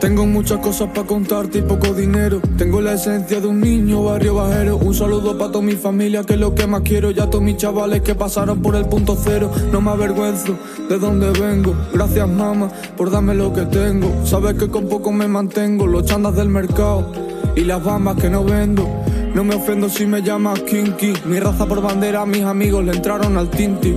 [0.00, 2.40] Tengo muchas cosas para contarte y poco dinero.
[2.56, 4.76] Tengo la esencia de un niño barrio bajero.
[4.76, 7.10] Un saludo para toda mi familia, que es lo que más quiero.
[7.10, 9.50] Ya todos mis chavales que pasaron por el punto cero.
[9.72, 10.56] No me avergüenzo
[10.88, 11.74] de dónde vengo.
[11.92, 14.24] Gracias, mamá, por darme lo que tengo.
[14.24, 15.88] Sabes que con poco me mantengo.
[15.88, 17.10] Los chandas del mercado
[17.56, 18.86] y las bambas que no vendo.
[19.34, 21.12] No me ofendo si me llamas Kinky.
[21.26, 23.96] Mi raza por bandera, mis amigos le entraron al tinti.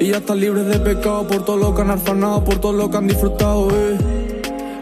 [0.00, 2.90] Y ya están libres de pecado por todo lo que han arfanado, por todo lo
[2.90, 4.19] que han disfrutado, eh.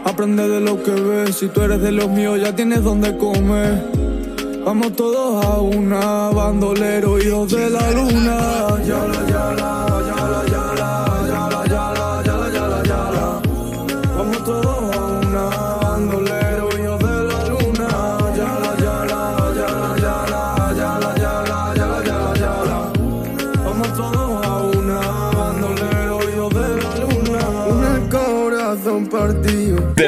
[0.05, 3.83] Aprende de lo que ves, si tú eres de los míos ya tienes donde comer.
[4.65, 9.88] Vamos todos a una, bandolero, hijos de la luna.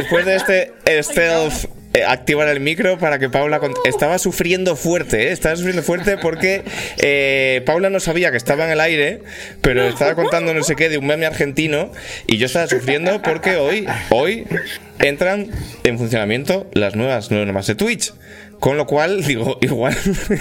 [0.01, 5.31] Después de este stealth eh, activar el micro para que Paula estaba sufriendo fuerte, ¿eh?
[5.31, 6.63] estaba sufriendo fuerte porque
[6.97, 9.21] eh, Paula no sabía que estaba en el aire,
[9.61, 11.91] pero estaba contando no sé qué de un meme argentino
[12.25, 14.47] y yo estaba sufriendo porque hoy, hoy
[14.97, 15.51] entran
[15.83, 18.11] en funcionamiento las nuevas normas de Twitch.
[18.61, 19.97] Con lo cual, digo, igual,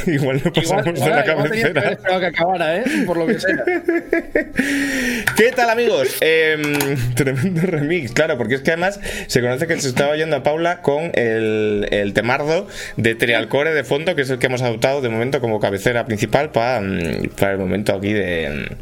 [0.07, 2.21] igual no pasamos de la igual que haber cabecera.
[2.21, 2.85] que acabara, ¿eh?
[3.07, 3.65] Por lo que sea.
[5.37, 6.19] ¿Qué tal amigos?
[6.21, 10.43] Em, tremendo remix, claro, porque es que además se conoce que se estaba oyendo a
[10.43, 12.69] Paula con el, el temardo
[12.99, 16.51] de Trialcore de fondo, que es el que hemos adoptado de momento como cabecera principal
[16.51, 18.77] para, mm, para el momento aquí de,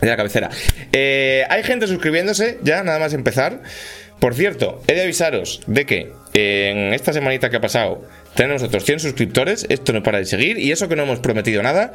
[0.00, 0.50] de la cabecera.
[0.92, 3.60] Eh, hay gente suscribiéndose, ya nada más empezar.
[4.18, 8.02] Por cierto, he de avisaros de que en esta semanita que ha pasado
[8.40, 11.62] tenemos otros 100 suscriptores, esto no para de seguir y eso que no hemos prometido
[11.62, 11.92] nada.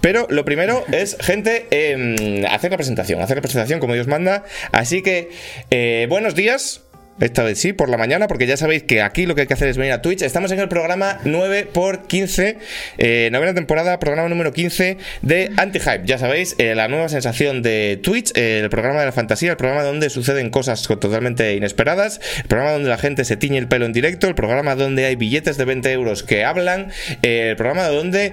[0.00, 4.42] Pero lo primero es, gente, em, hacer la presentación, hacer la presentación como Dios manda.
[4.72, 5.30] Así que,
[5.70, 6.82] eh, buenos días.
[7.20, 9.54] Esta vez sí, por la mañana, porque ya sabéis que aquí lo que hay que
[9.54, 10.22] hacer es venir a Twitch.
[10.22, 12.56] Estamos en el programa 9x15,
[12.98, 16.02] eh, novena temporada, programa número 15 de Anti-Hype.
[16.06, 19.56] Ya sabéis, eh, la nueva sensación de Twitch, eh, el programa de la fantasía, el
[19.56, 23.86] programa donde suceden cosas totalmente inesperadas, el programa donde la gente se tiñe el pelo
[23.86, 26.90] en directo, el programa donde hay billetes de 20 euros que hablan,
[27.22, 28.32] el programa donde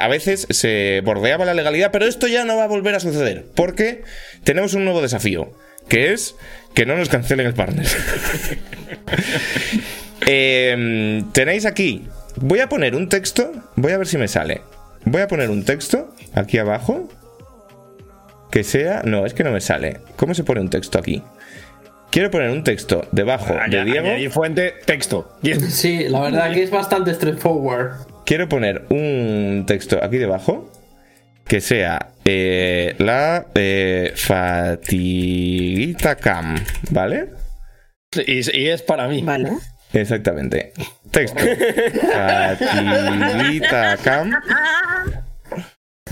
[0.00, 3.44] a veces se bordeaba la legalidad, pero esto ya no va a volver a suceder,
[3.54, 4.02] porque
[4.42, 5.56] tenemos un nuevo desafío,
[5.88, 6.34] que es
[6.74, 7.86] que no nos cancelen el partner.
[10.26, 12.06] Eh, tenéis aquí.
[12.36, 13.50] Voy a poner un texto.
[13.76, 14.60] Voy a ver si me sale.
[15.04, 17.08] Voy a poner un texto aquí abajo.
[18.50, 19.02] Que sea.
[19.04, 19.98] No, es que no me sale.
[20.16, 21.22] ¿Cómo se pone un texto aquí?
[22.10, 24.30] Quiero poner un texto debajo de Añadir Diego.
[24.32, 25.38] fuente, texto.
[25.68, 27.92] Sí, la verdad que es bastante straightforward.
[28.26, 30.70] Quiero poner un texto aquí debajo.
[31.50, 36.54] Que sea eh, la eh, fatiguita cam.
[36.90, 37.30] ¿Vale?
[38.24, 39.20] Y, y es para mí.
[39.22, 39.50] Vale.
[39.92, 40.72] Exactamente.
[41.10, 41.42] Texto.
[42.12, 44.30] Fatiguita cam.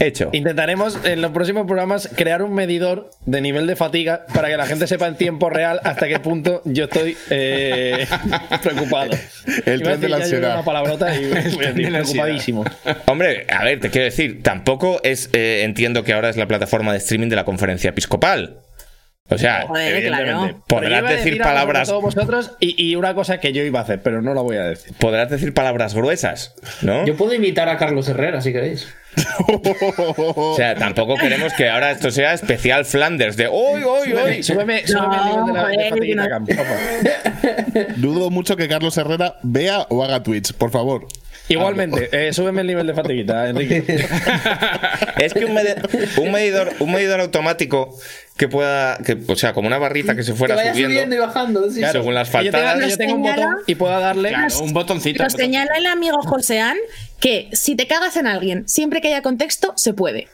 [0.00, 0.30] Hecho.
[0.32, 4.66] Intentaremos en los próximos programas crear un medidor de nivel de fatiga para que la
[4.66, 8.06] gente sepa en tiempo real hasta qué punto yo estoy eh,
[8.62, 9.10] preocupado.
[9.66, 10.54] El tren de la ansiedad.
[10.54, 12.64] una palabrota y decir preocupadísimo.
[13.06, 15.30] Hombre, a ver, te quiero decir, tampoco es.
[15.32, 18.58] eh, entiendo que ahora es la plataforma de streaming de la conferencia episcopal.
[19.30, 20.64] O sea, Joder, evidentemente, claro.
[20.68, 21.88] Pero yo podrás decir palabras.
[21.88, 24.56] todos vosotros y, y una cosa que yo iba a hacer, pero no la voy
[24.56, 24.94] a decir.
[24.98, 27.04] Podrás decir palabras gruesas, ¿no?
[27.04, 28.88] Yo puedo imitar a Carlos Herrera si queréis.
[30.36, 34.42] O sea, tampoco queremos que ahora esto sea especial Flanders de hoy, hoy, hoy.
[34.42, 34.92] Súbeme, de
[36.14, 37.94] la de.
[37.96, 41.06] Dudo mucho que Carlos Herrera vea o haga Twitch, por favor.
[41.48, 43.82] Igualmente, eh, súbeme el nivel de fatiguita, Enrique.
[45.18, 47.96] Es que un, medi- un medidor, un medidor automático
[48.36, 51.16] que pueda, que, o sea, como una barrita que se Que fuera vaya subiendo, subiendo
[51.16, 51.70] y bajando.
[51.70, 52.78] sí, según las Que faltadas.
[52.84, 54.28] que yo tenga un botón y pueda darle.
[54.28, 55.22] Claro, un botoncito.
[55.24, 56.76] Nos señala el amigo Joseán
[57.18, 60.28] que si te cagas en alguien, siempre que haya contexto, se puede.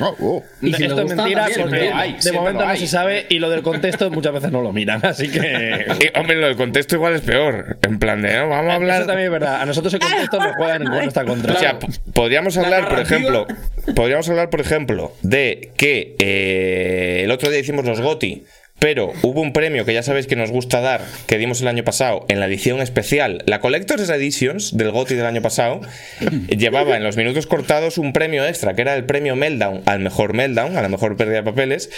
[0.00, 0.44] Oh, oh.
[0.60, 3.38] Y si Esto es gusta, mentira también, porque hay, de momento no se sabe y
[3.38, 6.12] lo del contexto muchas veces no lo miran, así que.
[6.14, 7.76] Hombre, lo del contexto igual es peor.
[7.82, 8.48] En plan de, ¿no?
[8.48, 8.98] vamos a hablar.
[8.98, 9.60] Eso también es verdad.
[9.60, 11.54] A nosotros el contexto nos juega en nuestra contra.
[11.54, 11.78] O sea,
[12.12, 13.46] podríamos hablar, por ejemplo,
[13.94, 18.44] podríamos hablar, por ejemplo, de que eh, el otro día hicimos los GOTI,
[18.84, 21.84] pero hubo un premio que ya sabéis que nos gusta dar, que dimos el año
[21.84, 25.80] pasado en la edición especial, la Collector's Editions del GOTI del año pasado,
[26.50, 30.34] llevaba en los minutos cortados un premio extra, que era el premio Meltdown al mejor
[30.34, 31.88] Meltdown, a la mejor pérdida de papeles,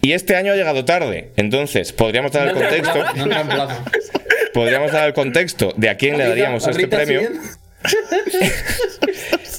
[0.00, 1.32] y este año ha llegado tarde.
[1.36, 3.04] Entonces, podríamos dar el contexto,
[4.54, 7.22] podríamos dar el contexto de a quién le daríamos este premio.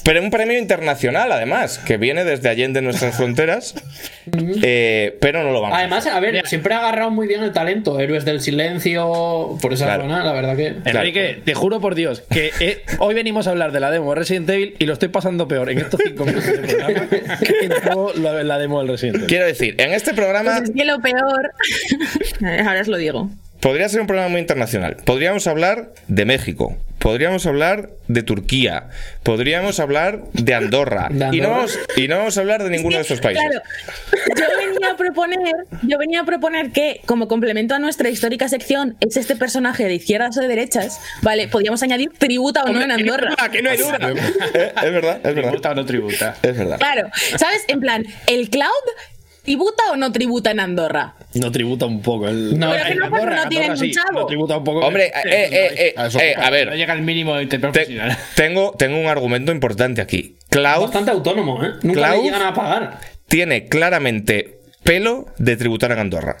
[0.08, 3.74] Pero un premio internacional, además, que viene desde allende nuestras fronteras.
[4.62, 7.52] eh, pero no lo vamos a Además, a ver, siempre ha agarrado muy bien el
[7.52, 8.00] talento.
[8.00, 10.04] Héroes del silencio, por esa Claro.
[10.04, 10.76] zona, la verdad que.
[10.86, 14.20] Enrique, te juro por Dios que eh, hoy venimos a hablar de la demo de
[14.20, 17.72] Resident Evil y lo estoy pasando peor en estos cinco minutos de programa que en
[17.92, 19.28] todo la demo del Resident Evil.
[19.28, 21.52] Quiero decir, en este programa Pues es que lo peor.
[22.66, 23.28] Ahora os lo digo.
[23.60, 24.96] podría ser un programa muy internacional.
[25.04, 28.88] Podríamos hablar de México, podríamos hablar de Turquía,
[29.22, 32.96] podríamos hablar de Andorra, ¿De Y, no vamos, y no vamos a hablar de ninguno
[32.96, 33.42] de estos países.
[33.44, 33.62] Claro,
[34.36, 38.96] yo venía a proponer, yo venía a proponer que, como complemento a nuestra histórica sección,
[39.00, 41.48] es este personaje de izquierdas o de derechas, ¿vale?
[41.48, 43.34] Podríamos añadir tributa o no en Andorra.
[43.50, 43.98] que no hay duda.
[44.54, 45.50] Eh, es verdad, es verdad.
[45.50, 46.36] ¿Tributa o no tributa?
[46.42, 46.78] Es verdad.
[46.78, 47.64] Claro, ¿sabes?
[47.68, 48.68] En plan, ¿el cloud
[49.48, 51.14] tributa o no tributa en Andorra?
[51.34, 52.28] No tributa un poco.
[52.28, 52.58] El...
[52.58, 54.20] No, Pero que no, Andorra, no en tienen Andorra un sí, chavo.
[54.20, 54.80] no tributa un poco.
[54.86, 58.16] Hombre, eh, eh, eh, A eso eh, a No ver, llega al mínimo interprofesional.
[58.36, 60.36] tengo, tengo un argumento importante aquí.
[60.50, 61.72] Cloud Bastante autónomo, ¿eh?
[61.82, 63.00] Nunca le llegan a pagar.
[63.26, 66.36] tiene claramente pelo de tributar en Andorra.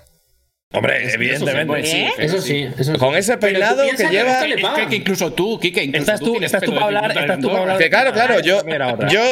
[0.70, 1.82] Hombre, evidentemente.
[1.86, 2.10] Sí, ¿Eh?
[2.18, 2.98] Eso sí, eso sí.
[2.98, 6.36] Con ese peinado que lleva- le Es que, que incluso tú, Kike, incluso Estás tú,
[6.42, 7.78] estás tú para hablar, estás tú para hablar.
[7.78, 8.60] Que claro, claro, yo,
[9.10, 9.22] yo,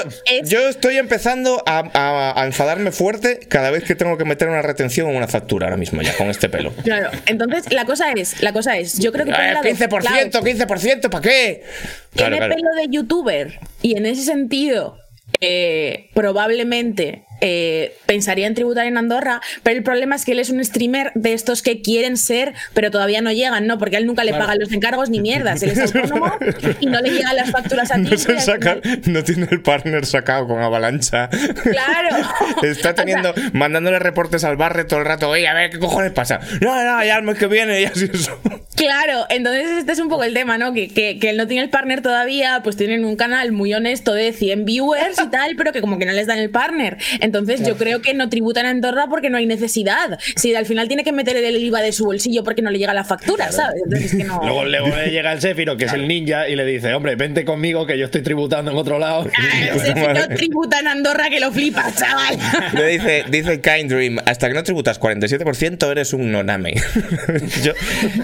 [0.45, 4.63] yo estoy empezando a, a- a enfadarme fuerte cada vez que tengo que meter una
[4.63, 6.73] retención en una factura ahora mismo ya, con este pelo.
[6.83, 9.69] Claro, entonces la cosa es, la cosa es, yo creo que por un Eh, lado,
[9.69, 11.63] 15%, Cloud 15%, ¿para qué?
[12.15, 12.55] tiene claro.
[12.55, 14.97] pelo de youtuber y en ese sentido
[15.43, 20.51] eh, probablemente eh, pensaría en tributar en Andorra, pero el problema es que él es
[20.51, 23.79] un streamer de estos que quieren ser, pero todavía no llegan, ¿no?
[23.79, 25.63] Porque a él nunca le pagan los encargos ni mierdas.
[25.63, 26.33] Él es autónomo
[26.81, 30.07] y no le llegan las facturas a No, se saca- final- no tiene el partner
[30.07, 31.29] sacado con avalancha.
[31.29, 32.17] Claro.
[32.63, 35.29] Está teniendo, mandándole reportes al barre todo el rato.
[35.29, 36.41] Oye, a ver qué cojones pasa.
[36.61, 38.39] No, no, ya el mes que viene, ya así eso.
[38.77, 40.75] Claro, entonces este es un poco el tema, ¿no?
[40.75, 44.13] Que, que, que él no tiene el partner todavía, pues tienen un canal muy honesto
[44.13, 46.99] de 100 viewers y tal, pero que como que no les dan el partner.
[47.13, 47.26] Entonces
[47.65, 50.19] yo creo que no tributan a Andorra porque no hay necesidad.
[50.37, 52.95] Si al final tiene que meter el IVA de su bolsillo porque no le llega
[52.95, 53.83] la factura, ¿sabes?
[53.85, 54.41] Entonces es que no...
[54.43, 57.45] Luego, luego le llega el Sefiro, que es el ninja, y le dice, hombre, vente
[57.45, 59.29] conmigo que yo estoy tributando en otro lado.
[59.39, 62.39] Ah, tributa en Andorra que lo flipas, chaval.
[62.75, 66.75] Le dice, dice Kind Dream, hasta que no tributas 47% eres un noname.
[67.63, 67.73] yo,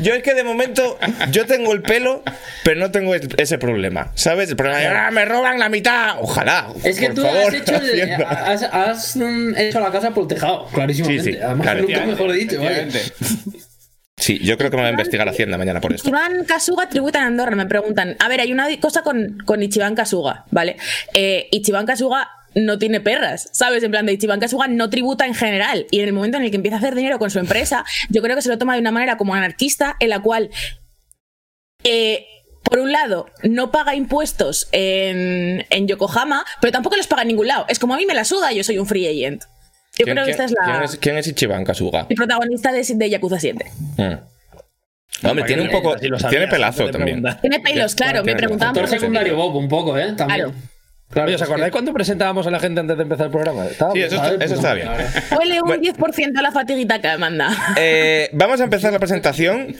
[0.00, 0.98] yo es que de momento,
[1.30, 2.22] yo tengo el pelo,
[2.64, 4.12] pero no tengo es- ese problema.
[4.14, 4.50] ¿Sabes?
[4.50, 6.16] El problema es, "Ah, me roban la mitad.
[6.20, 6.68] Ojalá.
[6.84, 8.62] Es que por tú favor, has, hecho, el- has,
[8.92, 11.24] has, mm, hecho la casa por el tejado, clarísimamente.
[11.24, 11.82] Sí, sí, Además, claro.
[11.82, 12.88] nunca mejor dicho, vaya.
[14.22, 16.08] Sí, yo creo que me va a investigar Hacienda mañana por esto.
[16.08, 18.14] Ichiban Kasuga tributa en Andorra, me preguntan.
[18.20, 20.76] A ver, hay una cosa con, con Ichiban Kasuga, ¿vale?
[21.12, 23.82] Eh, Ichiban Kasuga no tiene perras, ¿sabes?
[23.82, 25.86] En plan de Ichiban Kasuga no tributa en general.
[25.90, 28.22] Y en el momento en el que empieza a hacer dinero con su empresa, yo
[28.22, 30.50] creo que se lo toma de una manera como anarquista, en la cual,
[31.82, 32.24] eh,
[32.62, 37.48] por un lado, no paga impuestos en, en Yokohama, pero tampoco los paga en ningún
[37.48, 37.66] lado.
[37.68, 39.42] Es como a mí me la suda, yo soy un free agent.
[39.98, 42.06] Yo ¿Quién- creo que esta es la ¿Quién es, quién es Ichiban Kasuga?
[42.08, 43.66] el protagonista de, de Yakuza 7.
[43.98, 45.26] Mm.
[45.28, 45.98] Hombre, tiene un poco.
[45.98, 47.22] Si lo sabías, Tiene pelazo también.
[47.42, 49.36] Tiene pelos, claro, me tiene preguntaban Actor secundario.
[49.36, 50.12] Bob, un poco, ¿eh?
[50.16, 50.40] También.
[50.46, 50.54] Claro.
[51.10, 53.66] Claro, ¿os es que- acordáis cuando presentábamos a la gente antes de empezar el programa?
[53.68, 54.88] Sí, eso, está, eso está bien.
[55.38, 55.82] Huele un Bueno.
[55.82, 57.50] 10% a la fatiguita que manda.
[57.76, 59.76] Eh, vamos a empezar la presentación.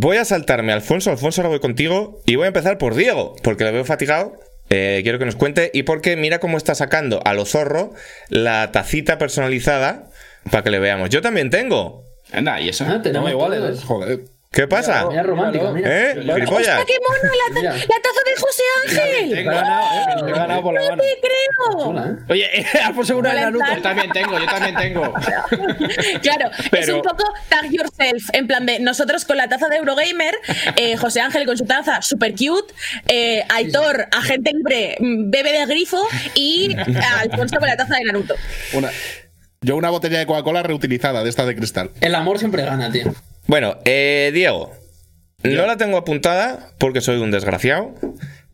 [0.00, 1.10] Voy a saltarme Alfonso.
[1.10, 2.20] Alfonso, ahora voy contigo.
[2.24, 4.38] Y voy a empezar por Diego, porque lo veo fatigado.
[4.70, 5.72] Eh, quiero que nos cuente.
[5.74, 7.92] Y porque mira cómo está sacando a lo zorro
[8.28, 10.08] la tacita personalizada
[10.52, 11.10] para que le veamos.
[11.10, 12.04] Yo también tengo.
[12.30, 12.84] Anda, ¿y eso?
[12.88, 13.80] Ah, tenemos No, igual, todos.
[13.80, 13.82] ¿eh?
[13.84, 14.20] Joder.
[14.50, 15.06] ¿Qué pasa?
[15.10, 15.88] Mira, romántico, mira.
[15.88, 16.14] ¿Eh?
[16.14, 16.32] ¡Qué mono!
[16.32, 19.44] La, la taza de José Ángel!
[19.44, 20.22] Ganado, ¿eh?
[20.24, 21.02] Te he ganado por la ¡No mano.
[21.02, 22.04] te creo!
[22.04, 22.16] ¿eh?
[22.30, 23.66] Oye, Alfonso una de Naruto.
[23.66, 25.14] en Yo también tengo, yo también tengo.
[26.22, 28.30] Claro, es un poco tag yourself.
[28.32, 30.34] En plan de nosotros con la taza de Eurogamer,
[30.76, 32.72] eh, José Ángel con su taza super cute,
[33.06, 36.02] eh, Aitor, agente libre, bebe de grifo
[36.34, 36.74] y
[37.20, 38.34] Alfonso con la taza de Naruto.
[38.72, 38.90] Una,
[39.60, 41.90] yo una botella de Coca-Cola reutilizada, de esta de cristal.
[42.00, 43.14] El amor siempre gana, tío.
[43.48, 44.70] Bueno, eh, Diego.
[45.42, 47.94] No la tengo apuntada porque soy un desgraciado.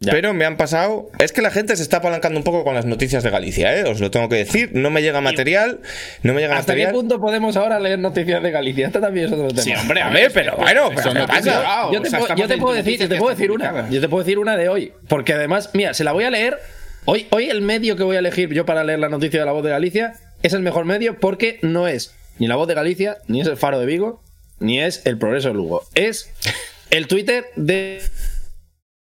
[0.00, 1.10] Pero me han pasado.
[1.18, 3.84] Es que la gente se está apalancando un poco con las noticias de Galicia, ¿eh?
[3.84, 4.70] Os lo tengo que decir.
[4.74, 5.80] No me llega material.
[6.22, 6.92] No me llega ¿Hasta qué material.
[6.92, 8.86] punto podemos ahora leer noticias de Galicia?
[8.86, 9.62] Esto también es otro tema.
[9.62, 11.90] Sí, hombre, a ver, pero bueno, pero ¿qué no pasa?
[11.90, 13.90] Yo te, o sea, puedo, yo te puedo decir, te puedo una.
[13.90, 14.92] Yo te puedo decir una de hoy.
[15.08, 16.58] Porque además, mira, se la voy a leer.
[17.06, 19.52] Hoy, hoy el medio que voy a elegir yo para leer la noticia de la
[19.52, 23.18] voz de Galicia es el mejor medio porque no es ni la voz de Galicia,
[23.28, 24.23] ni es el Faro de Vigo,
[24.64, 25.82] ni es el Progreso de Lugo.
[25.94, 26.30] Es
[26.90, 28.02] el Twitter de.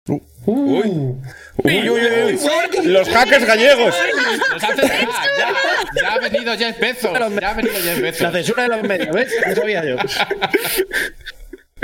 [0.08, 0.20] Uy.
[0.46, 1.18] Uy,
[1.64, 2.00] uy, uy,
[2.34, 2.38] uy.
[2.86, 3.94] Los hackers gallegos.
[4.60, 7.12] Hace- ah, ya, ya ha venido Jeff Bezos.
[7.40, 8.32] Ya ha venido Jeff La Bezos.
[8.32, 9.32] censura de los medios, ¿ves?
[9.46, 9.96] No sabía yo.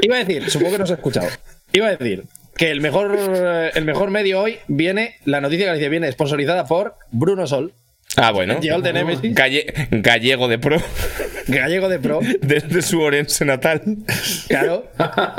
[0.01, 1.29] Iba a decir, supongo que no os he escuchado.
[1.73, 2.25] Iba a decir,
[2.57, 6.67] que el mejor, eh, el mejor medio hoy viene, la noticia de Galicia viene sponsorizada
[6.67, 7.75] por Bruno Sol,
[8.17, 8.61] Ah, bueno.
[8.61, 10.79] Yol de Nemesis, Galle- gallego de pro.
[11.47, 12.21] gallego de pro.
[12.41, 13.83] Desde su Orense natal.
[14.49, 14.91] Claro,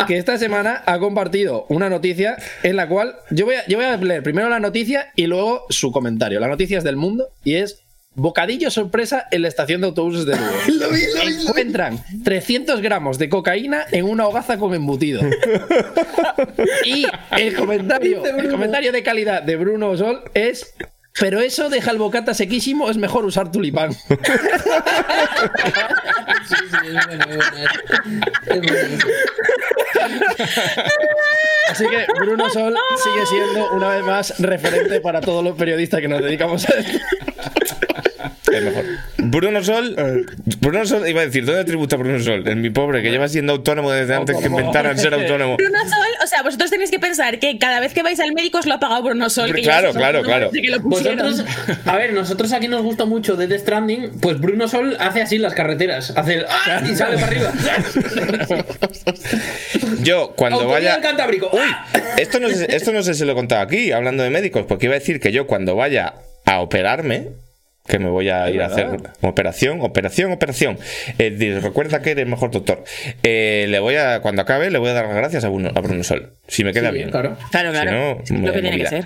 [0.07, 3.85] que esta semana ha compartido una noticia en la cual yo voy, a, yo voy
[3.85, 6.39] a leer primero la noticia y luego su comentario.
[6.39, 7.81] La noticia es del mundo y es
[8.15, 10.95] bocadillo sorpresa en la estación de autobuses de Lugo.
[11.49, 15.21] Encuentran 300 gramos de cocaína en una hogaza con embutido.
[16.85, 17.05] Y
[17.37, 20.73] el comentario, el comentario de calidad de Bruno Sol es...
[21.19, 23.93] Pero eso deja el bocata sequísimo, es mejor usar tulipán.
[23.93, 24.07] Sí,
[26.47, 27.63] sí, es bueno, es bueno.
[28.45, 29.05] Es bueno.
[31.69, 36.07] Así que Bruno Sol sigue siendo una vez más referente para todos los periodistas que
[36.07, 36.99] nos dedicamos a esto.
[38.51, 38.83] Mejor.
[39.17, 39.95] Bruno Sol.
[40.59, 42.47] Bruno Sol, iba a decir, ¿dónde tributa Bruno Sol?
[42.47, 45.57] En mi pobre, que lleva siendo autónomo desde antes que inventaran ser autónomo.
[45.57, 48.59] Bruno Sol, o sea, vosotros tenéis que pensar que cada vez que vais al médico
[48.59, 49.53] os lo ha pagado Bruno Sol.
[49.53, 50.51] que Claro, ya claro, claro.
[50.51, 51.29] que lo pusieron.
[51.29, 51.47] Vosotros,
[51.85, 55.53] a ver, nosotros aquí nos gusta mucho Death Stranding, pues Bruno Sol hace así las
[55.53, 56.81] carreteras, hace el ¡ah!
[56.89, 57.51] y sale para arriba.
[60.01, 60.93] Yo, cuando Autoría vaya.
[60.93, 61.49] del Cantábrico.
[61.51, 62.01] ¡Uy!
[62.17, 64.85] Esto no, sé, esto no sé si lo he contado aquí, hablando de médicos, porque
[64.87, 66.15] iba a decir que yo cuando vaya
[66.45, 67.27] a operarme,
[67.89, 68.87] que me voy a ir a hacer
[69.21, 70.77] operación, operación, operación.
[71.17, 72.83] eh, recuerda que eres el mejor doctor.
[73.23, 75.81] Eh, le voy a, cuando acabe, le voy a dar las gracias a Bruno, a
[75.81, 76.35] Bruno Sol.
[76.47, 77.09] Si me queda Sí, bien.
[77.09, 77.35] claro.
[77.51, 78.21] Claro, claro.
[78.23, 79.05] Si no, lo que tiene que ser.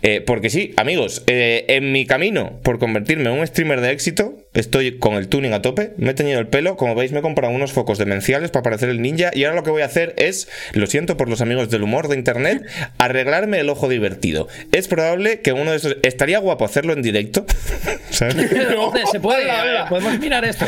[0.00, 4.36] Eh, porque sí, amigos, eh, en mi camino por convertirme en un streamer de éxito,
[4.54, 7.22] estoy con el tuning a tope, me he teñido el pelo, como veis me he
[7.22, 10.14] comprado unos focos demenciales para parecer el ninja y ahora lo que voy a hacer
[10.16, 12.64] es, lo siento por los amigos del humor de internet,
[12.98, 14.46] arreglarme el ojo divertido.
[14.70, 15.96] Es probable que uno de esos...
[16.02, 17.44] Estaría guapo hacerlo en directo.
[18.10, 19.48] se puede.
[19.88, 20.64] Podemos mirar esto.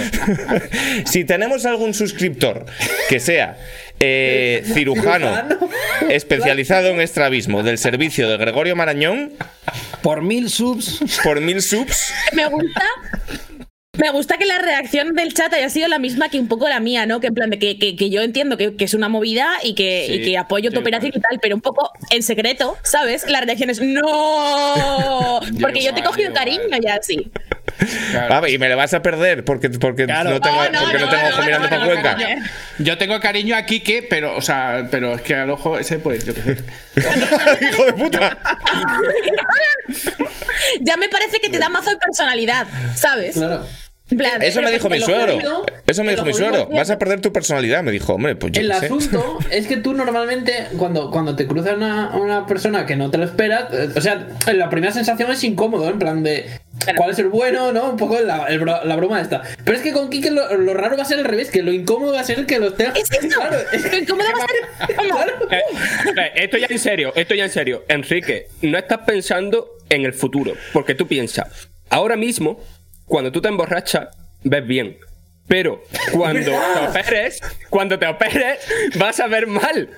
[1.04, 2.66] si tenemos algún suscriptor
[3.08, 3.58] que sea
[4.00, 5.30] eh, cirujano
[6.08, 9.32] especializado en estrabismo del servicio de Gregorio Marañón,
[10.02, 11.20] Por mil subs.
[11.22, 12.12] por mil subs...
[12.32, 12.82] Me gusta.
[13.98, 16.80] Me gusta que la reacción del chat haya sido la misma que un poco la
[16.80, 17.20] mía, ¿no?
[17.20, 19.74] Que en plan de que, que- que yo entiendo que, que es una movida y
[19.74, 23.28] que, y que apoyo tu operación y tal, pero un poco en secreto, ¿sabes?
[23.28, 25.40] La reacción es ¡No!
[25.60, 26.80] Porque yo te he cogido yo cariño igual.
[26.82, 27.30] ya así.
[28.10, 28.40] Claro.
[28.44, 30.30] Ah, y me le vas a perder porque, porque Claro.
[30.30, 31.90] no tengo, No, no, porque no no, tengo no, ojo no, mirando no, para no,
[31.90, 32.16] Cuenca.
[32.78, 36.24] Yo tengo cariño a Quique, pero, o sea, pero es que al ojo ese, pues,
[36.24, 36.56] yo qué sé.
[37.70, 38.38] ¡Hijo de puta!
[40.80, 43.34] Ya me parece que te da mazo de personalidad, ¿sabes?
[43.34, 43.66] Claro.
[44.16, 45.38] Plan, Eso me dijo mi suegro.
[45.86, 46.66] Eso me dijo mi suegro.
[46.66, 47.82] Vas a perder tu personalidad.
[47.82, 48.86] Me dijo, hombre, pues yo El sé.
[48.86, 53.18] asunto es que tú normalmente, cuando, cuando te cruza una, una persona que no te
[53.18, 56.46] lo esperas, eh, o sea, la primera sensación es incómodo, en plan de
[56.96, 57.90] cuál es el bueno, ¿no?
[57.90, 59.42] Un poco la, el la broma esta.
[59.64, 61.72] Pero es que con Kike lo, lo raro va a ser al revés, que lo
[61.72, 62.92] incómodo va a ser que los tenga.
[62.92, 63.38] Es eso.
[63.38, 65.62] Claro, es Lo incómodo va a ser Eh,
[66.16, 67.84] eh, esto ya en serio, esto ya en serio.
[67.88, 72.60] Enrique, no estás pensando en el futuro, porque tú piensas, ahora mismo,
[73.10, 74.08] cuando tú te emborrachas,
[74.44, 74.96] ves bien.
[75.50, 76.50] Pero cuando te
[76.88, 77.40] operes,
[77.70, 78.58] cuando te operes,
[78.94, 79.88] vas a ver mal.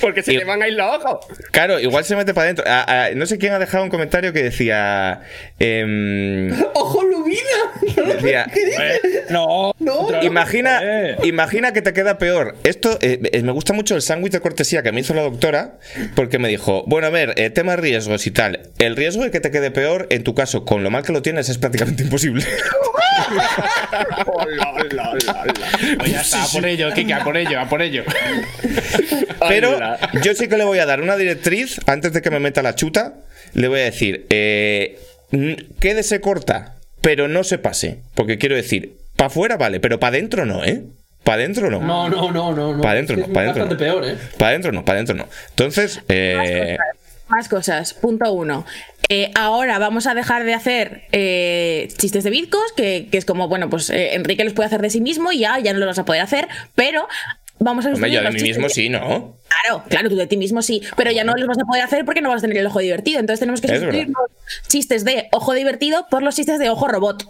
[0.00, 1.26] Porque se Y- te van a ir los ojos.
[1.52, 2.64] Claro, igual se mete para adentro.
[3.14, 5.20] No sé quién ha dejado un comentario que decía.
[5.60, 7.40] em, ¡Ojo, Lubina!
[8.14, 8.46] decía
[9.30, 9.72] No.
[9.78, 10.08] No.
[10.24, 11.18] Imagina, Joder.
[11.24, 12.56] imagina que te queda peor.
[12.64, 15.78] Esto eh, eh, me gusta mucho el sándwich de cortesía que me hizo la doctora,
[16.16, 18.60] porque me dijo: Bueno, a ver, eh, tema de riesgos y tal.
[18.80, 21.22] El riesgo de que te quede peor, en tu caso, con lo mal que lo
[21.22, 22.44] tienes, es prácticamente imposible.
[26.06, 28.04] Ya está, a por ello, Quique, a por ello, a por ello.
[29.48, 29.78] Pero
[30.22, 32.74] yo sí que le voy a dar una directriz antes de que me meta la
[32.74, 33.14] chuta.
[33.54, 34.98] Le voy a decir: eh,
[35.80, 38.00] Quédese corta, pero no se pase.
[38.14, 40.82] Porque quiero decir, para afuera vale, pero para adentro no, ¿eh?
[41.24, 41.80] Para adentro no.
[41.80, 42.76] No, no, no, no.
[42.76, 42.80] no.
[42.80, 43.92] Pa' adentro no, que pa' es adentro bastante no.
[43.92, 44.18] peor, ¿eh?
[44.38, 45.28] Para adentro no, para adentro no.
[45.50, 46.78] Entonces, eh,
[47.28, 47.94] Más cosas.
[47.94, 48.64] Punto uno.
[49.08, 53.48] Eh, ahora vamos a dejar de hacer eh, chistes de bitcos, que, que es como,
[53.48, 55.88] bueno, pues eh, Enrique los puede hacer de sí mismo y ya, ya no los
[55.88, 57.06] vas a poder hacer, pero
[57.58, 59.36] vamos a hombre, yo de mí mismo de- sí, ¿no?
[59.48, 62.04] Claro, claro, tú de ti mismo sí, pero ya no los vas a poder hacer
[62.04, 63.20] porque no vas a tener el ojo divertido.
[63.20, 67.24] Entonces tenemos que sustituir los chistes de ojo divertido por los chistes de ojo robot.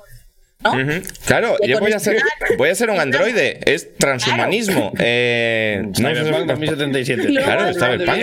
[1.26, 3.60] Claro, yo voy a ser, esto- voy a ser un androide.
[3.66, 4.92] Es transhumanismo.
[4.98, 7.22] Eh, no Cyberpunk si- 2077.
[7.28, 8.20] Luego- Claro, está el pan.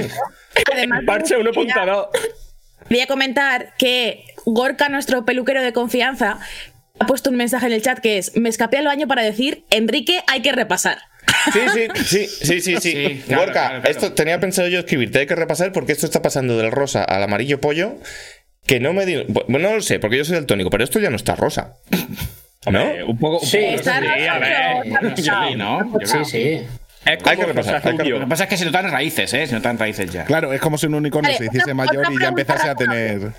[0.73, 2.07] Además, Parche 1.2.
[2.89, 6.39] Quería comentar que Gorka, nuestro peluquero de confianza,
[6.99, 9.63] ha puesto un mensaje en el chat que es: Me escapé al baño para decir,
[9.69, 10.97] Enrique, hay que repasar.
[11.53, 12.91] Sí, sí, sí, sí, sí, sí.
[12.91, 13.89] Sí, claro, Gorka, claro, claro.
[13.89, 17.23] esto tenía pensado yo escribirte, hay que repasar porque esto está pasando del rosa al
[17.23, 17.95] amarillo pollo.
[18.65, 19.23] Que no me di.
[19.27, 21.73] Bueno, no lo sé, porque yo soy daltónico, pero esto ya no está rosa.
[22.71, 22.79] ¿No?
[22.79, 23.39] Eh, un poco.
[23.39, 24.83] un Sí, poco- Está sí, a rosa, ver.
[25.17, 25.55] Sí, rosado.
[25.57, 25.99] ¿no?
[25.99, 26.61] Yo Sí.
[27.05, 28.15] Es como Hay que repasar, Rosa hay que Rubio.
[28.19, 29.45] Lo que pasa es que se notan raíces, ¿eh?
[29.45, 30.23] Se notan raíces ya.
[30.23, 32.41] Claro, es como si un unicornio Vale, se hiciese otra- mayor otra y ya pregunta
[32.41, 33.17] empezase a razonable.
[33.19, 33.31] tener.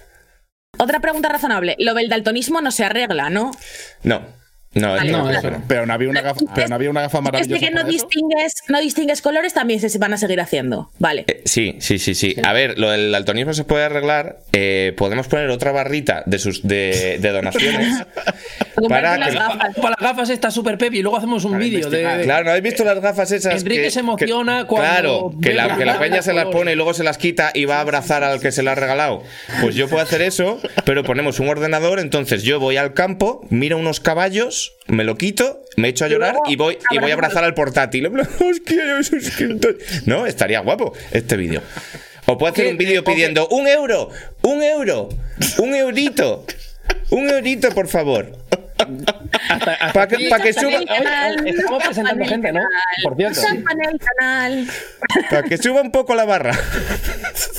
[0.77, 1.77] Otra pregunta razonable.
[1.79, 3.53] Lo del daltonismo no se arregla, ¿no?
[4.03, 4.21] No.
[4.75, 5.51] No, esto No, eso.
[5.69, 7.61] Pero no había una gafa, pero no había una gafa maravillosa.
[7.61, 7.89] que no eso.
[7.91, 10.91] distingues, no distingues colores, también se van a seguir haciendo.
[10.99, 11.25] Vale.
[11.29, 12.35] Eh, Sí, sí, sí, sí.
[12.45, 14.39] A ver, lo del daltonismo se puede arreglar.
[14.53, 18.05] eh, podemos poner otra barrita de sus de, de donaciones.
[18.89, 19.75] para las que- gafas.
[19.77, 22.23] Para las gafas está súper pepi y luego hacemos un vídeo de.
[22.25, 23.61] Claro, ¿no habéis visto las gafas esas?
[23.63, 26.73] Enrique que- se emociona que- cuando Claro, que la, la gafas peña se las pone
[26.73, 29.23] y luego se las quita y va a abrazar al que se las ha regalado.
[29.61, 33.79] Pues yo puedo hacer eso, pero ponemos un ordenador, entonces yo voy al campo, miro
[33.79, 37.45] unos caballos, me lo quito, me echo a llorar y voy, y voy a abrazar
[37.45, 38.11] al portátil.
[40.07, 41.63] No, estaría guapo este vídeo.
[42.27, 44.09] O puedo hacer un vídeo pidiendo un euro,
[44.43, 45.09] un euro,
[45.59, 46.47] un eurito,
[47.11, 48.39] un eurito, por favor.
[49.93, 50.81] Para que, pa' que suba,
[51.45, 52.61] Estamos presentando gente, ¿no?
[53.03, 53.41] Por cierto.
[53.41, 54.69] tapan el canal.
[55.31, 56.59] pa' que suba un poco la barra.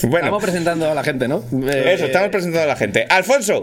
[0.03, 1.43] Bueno, Estamos presentando a la gente, ¿no?
[1.69, 3.05] Eso, estamos presentando a la gente.
[3.09, 3.61] Alfonso,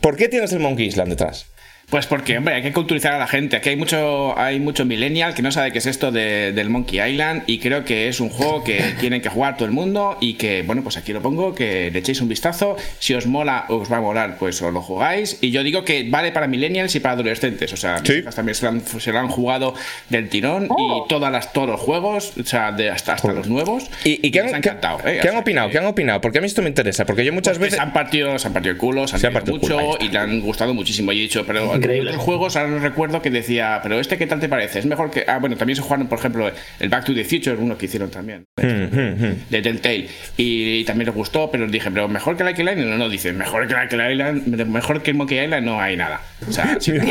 [0.00, 1.46] ¿por qué tienes el Monkey Island detrás?
[1.90, 3.56] Pues porque, hombre, hay que culturizar a la gente.
[3.56, 6.98] Aquí hay mucho, hay mucho millennial que no sabe qué es esto de- del Monkey
[7.00, 10.34] Island y creo que es un juego que tienen que jugar todo el mundo y
[10.34, 12.76] que, bueno, pues aquí lo pongo, que le echéis un vistazo.
[12.98, 15.38] Si os mola, os va a molar, pues os lo jugáis.
[15.40, 17.72] Y yo digo que vale para millennials y para adolescentes.
[17.72, 18.22] O sea, Sí.
[18.34, 19.74] también se lo, han, se lo han jugado
[20.08, 23.88] del tirón y todas las, todos los juegos, o sea, de hasta, hasta los nuevos.
[24.04, 24.70] ¿Y, y qué, les han, ha qué-.
[24.70, 25.18] ¿eh?
[25.22, 25.68] qué O han opinado?
[25.68, 26.20] que- ¿Qué han opinado?
[26.20, 27.74] Porque a mí esto me interesa, porque yo muchas veces...
[27.76, 29.86] se han partido, se han partido el culo, se han Se han reído partido culo,
[29.86, 31.12] mucho y le han gustado muchísimo.
[31.12, 32.12] Y he dicho, pero Increíble.
[32.12, 34.78] los juegos, ahora no recuerdo que decía, pero este qué tal te parece?
[34.78, 35.24] Es mejor que.
[35.26, 36.50] Ah, bueno, también se jugaron, por ejemplo,
[36.80, 38.44] el Back to the Future, uno que hicieron también.
[38.56, 40.08] De Telltale.
[40.36, 43.66] Y, también les gustó, pero dije, pero mejor que Like Island, no, no, dice, mejor
[43.66, 46.20] que Like Island, mejor que Monkey Island, no hay nada.
[46.48, 47.02] O sea, sí, o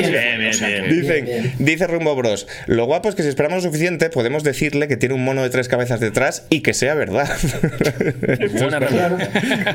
[0.53, 2.47] sea que- Dicen, dice Rumbo Bros.
[2.67, 5.49] Lo guapo es que si esperamos lo suficiente, podemos decirle que tiene un mono de
[5.49, 7.29] tres cabezas detrás y que sea verdad.
[8.53, 9.17] Buena está,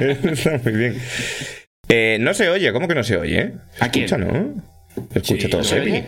[0.31, 0.99] está muy bien.
[1.89, 3.53] Eh, no se oye, ¿cómo que no se oye?
[3.81, 4.05] ¿A quién?
[4.05, 4.55] Escucha, ¿no?
[5.15, 5.61] Escucha Sí, todo.
[5.61, 6.05] ¿no se oye?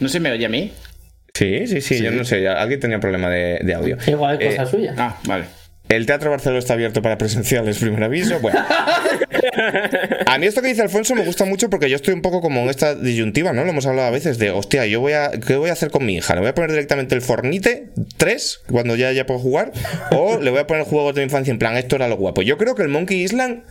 [0.00, 0.72] ¿No se me oye a mí?
[1.34, 3.96] Sí, sí, sí, yo no sé, alguien tenía problema de, de audio.
[4.06, 4.94] Igual es Eh, cosa suya.
[4.98, 5.44] Ah, vale.
[5.88, 8.38] El Teatro Barceló está abierto para presenciales, primer aviso.
[8.40, 8.64] Bueno.
[10.26, 12.60] A mí esto que dice Alfonso me gusta mucho porque yo estoy un poco como
[12.60, 13.64] en esta disyuntiva, ¿no?
[13.64, 16.06] Lo hemos hablado a veces de, hostia, yo voy a, ¿qué voy a hacer con
[16.06, 16.34] mi hija?
[16.34, 19.72] ¿Le voy a poner directamente el Fornite 3 cuando ya, ya puedo jugar?
[20.12, 22.42] ¿O le voy a poner juegos de infancia en plan, esto era lo guapo?
[22.42, 23.64] Yo creo que el Monkey Island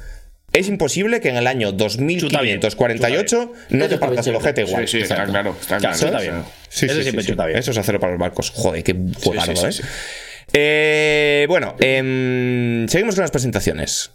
[0.54, 4.88] es imposible que en el año 2548 no te Eso partas el ojete igual.
[4.88, 5.56] Sí, sí, está claro.
[5.60, 5.96] Está claro.
[5.98, 6.44] Chuta O sea, bien.
[6.70, 7.34] Sí, Ese sí, siempre sí, sí.
[7.34, 7.60] chuta bien.
[7.60, 8.52] Eso es hacerlo para los barcos.
[8.52, 9.72] Joder, qué juegardo, sí, ¿eh?
[9.72, 9.84] sí.
[10.54, 14.12] Eh, bueno, em, seguimos con las presentaciones.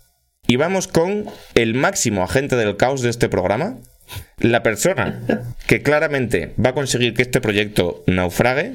[0.46, 3.78] Y vamos con el máximo agente del caos de este programa.
[4.38, 5.22] La persona
[5.66, 8.72] que claramente va a conseguir que este proyecto naufrague.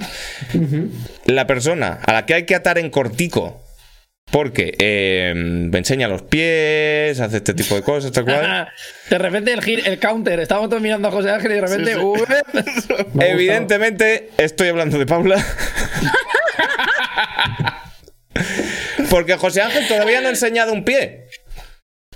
[1.26, 3.62] La persona a la que hay que atar en cortico.
[4.32, 8.68] Porque em, me enseña los pies, hace este tipo de cosas, tal cual.
[9.10, 11.96] de repente el, counter, estábamos todos mirando a José Ángel y de repente.
[13.28, 15.44] Evidentemente, estoy hablando de Paula.
[19.10, 21.26] Porque José Ángel todavía no ha enseñado un pie.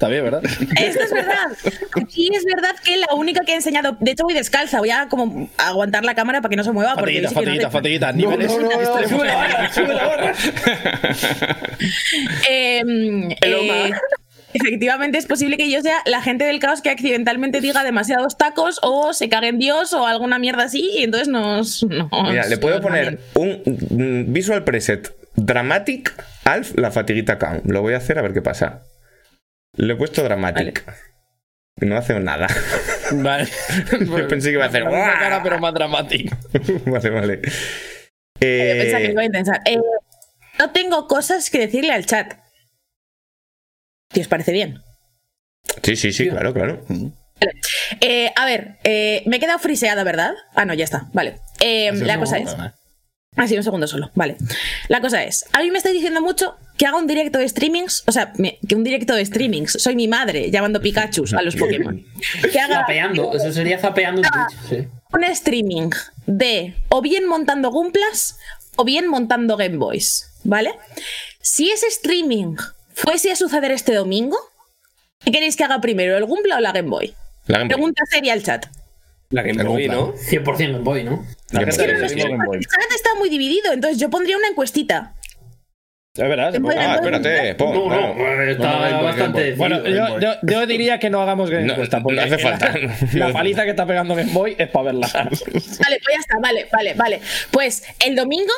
[0.03, 0.43] Está bien, ¿verdad?
[0.43, 1.47] Esto es verdad.
[2.01, 3.95] Aquí es verdad que la única que he enseñado.
[4.01, 4.79] De hecho, voy descalza.
[4.79, 6.95] Voy a como aguantar la cámara para que no se mueva.
[6.95, 8.11] Porque Fatiguita, no fatiguita, fatiguita.
[8.11, 8.51] Niveles.
[8.51, 10.33] Sube la barra, sube la barra.
[12.49, 13.91] Em, eh,
[14.53, 18.79] efectivamente, es posible que yo sea la gente del caos que accidentalmente diga demasiados tacos
[18.83, 20.91] o se cague en Dios o alguna mierda así.
[20.97, 21.81] Y entonces nos.
[21.83, 26.13] nos- Mira, le puedo poner un visual preset dramatic
[26.43, 27.65] Alf la fatiguita count.
[27.65, 28.81] Lo voy a hacer a ver qué pasa.
[29.75, 30.83] Le he puesto dramatic.
[31.77, 32.47] No hace nada.
[33.12, 33.47] Vale.
[33.99, 34.86] Yo pensé que iba a hacer.
[34.86, 36.36] Misma cara, pero más dramático.
[36.86, 37.41] vale, vale.
[37.43, 37.49] Yo
[38.39, 39.62] pensaba que Eh, lo iba a intentar.
[39.65, 39.77] Eh,
[40.59, 42.33] no tengo cosas que decirle al chat.
[44.13, 44.81] Si os parece bien.
[45.81, 46.86] sí, sí, sí, claro, claro.
[47.99, 50.33] Eh, a ver, eh, me he quedado friseada, ¿verdad?
[50.53, 51.09] Ah, no, ya está.
[51.13, 51.39] Vale.
[51.59, 52.55] Eh, la cosa es.
[53.36, 54.12] Ah, sí, un segundo solo.
[54.15, 54.38] Vale.
[54.89, 58.04] La cosa es, a mí me estáis diciendo mucho que haga un directo de streamings,
[58.08, 59.74] o sea, me- que un directo de streamings.
[59.74, 62.04] Soy mi madre llamando Pikachu a los Pokémon.
[62.52, 64.48] Que haga Zapeando, eso sería zapeando Ah.
[64.67, 64.82] Twitch.
[64.84, 64.88] Sí.
[65.13, 65.89] un streaming
[66.26, 68.38] de o bien montando Gumplas
[68.76, 70.74] o bien montando Game Boys, ¿vale?
[71.41, 72.56] Si ese streaming
[72.93, 74.38] fuese a suceder este domingo,
[75.24, 77.13] ¿qué queréis que haga primero, el Gumpla o la Game Boy?
[77.48, 77.76] La Game Boy.
[77.76, 78.65] Pregunta seria al chat.
[79.29, 80.13] La Game Boy, ¿no?
[80.13, 81.25] 100% Game Boy, ¿no?
[81.51, 81.75] Game Boy.
[81.75, 82.57] que Game Boy.
[82.57, 85.15] el chat está muy dividido, entonces yo pondría una encuestita.
[86.15, 86.53] Es verdad.
[86.53, 86.86] Game Boy, puede.
[86.86, 87.15] Ah, Game Boy.
[87.15, 87.73] espérate, pon.
[87.73, 89.41] No, no, está No, no, Game Boy, Game bastante.
[89.49, 89.57] Boy.
[89.57, 90.21] Bueno, Game yo, Boy.
[90.21, 92.73] yo- yo diría que no hagamos Game No, Encuesta, porque no hace la- falta.
[93.13, 95.09] La, paliza que está pegando Game Boy es para verla.
[95.13, 95.73] Vale, pues
[96.13, 97.21] ya está, vale, vale, vale.
[97.49, 98.53] Pues el domingo,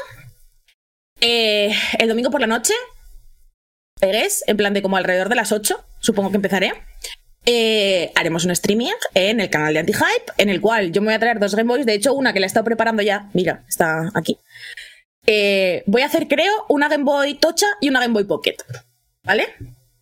[1.21, 2.73] eh, el domingo por la noche,
[4.01, 6.73] pegues, en plan de como alrededor de las 8, supongo que empezaré.
[7.45, 11.13] Eh, haremos un streaming en el canal de Anti-Hype, en el cual yo me voy
[11.15, 13.63] a traer dos Game Boys, de hecho una que la he estado preparando ya, mira,
[13.67, 14.39] está aquí.
[15.27, 18.57] Eh, voy a hacer, creo, una Game Boy Tocha y una Game Boy Pocket,
[19.23, 19.47] ¿vale?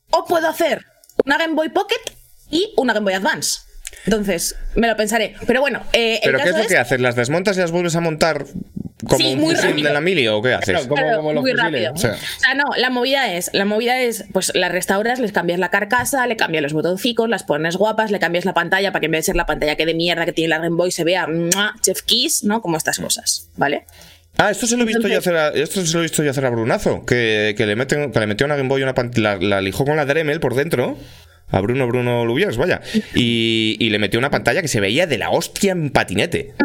[0.10, 0.86] O puedo hacer
[1.26, 2.02] una Game Boy Pocket
[2.50, 3.60] y una Game Boy Advance.
[4.06, 5.36] Entonces, me lo pensaré.
[5.48, 7.00] Pero bueno, eh, el ¿Pero qué es lo que haces?
[7.00, 8.46] ¿Las desmontas y las vuelves a montar
[9.06, 9.88] como Sí, un muy fusil rápido.
[9.88, 10.66] de la mili o qué haces?
[10.66, 11.90] Claro, como, Claro, como los muy fusiles, rápido.
[11.92, 11.96] ¿no?
[11.96, 15.32] O sea, O sea, no, la movida es, la movida es, pues las restauras, les
[15.32, 19.00] cambias la carcasa, le cambias los botoncicos, las pones guapas, le cambias la pantalla para
[19.02, 20.92] que en vez de ser la pantalla que de mierda que tiene la Game Boy
[20.92, 21.74] se vea ¡mua!
[21.82, 22.62] Chef Kiss, ¿no?
[22.62, 23.86] Como estas cosas, ¿vale?
[24.38, 26.32] Ah, esto se lo he visto yo hacer a, esto se lo he visto yo
[26.32, 29.36] hacer a Brunazo, que, que le meten, que le metió una Game Boy una la,
[29.38, 30.98] la lijó con la Dremel por dentro.
[31.50, 32.82] A Bruno Bruno Lubiers, vaya.
[33.14, 36.56] Y, y le metió una pantalla que se veía de la hostia en patinete.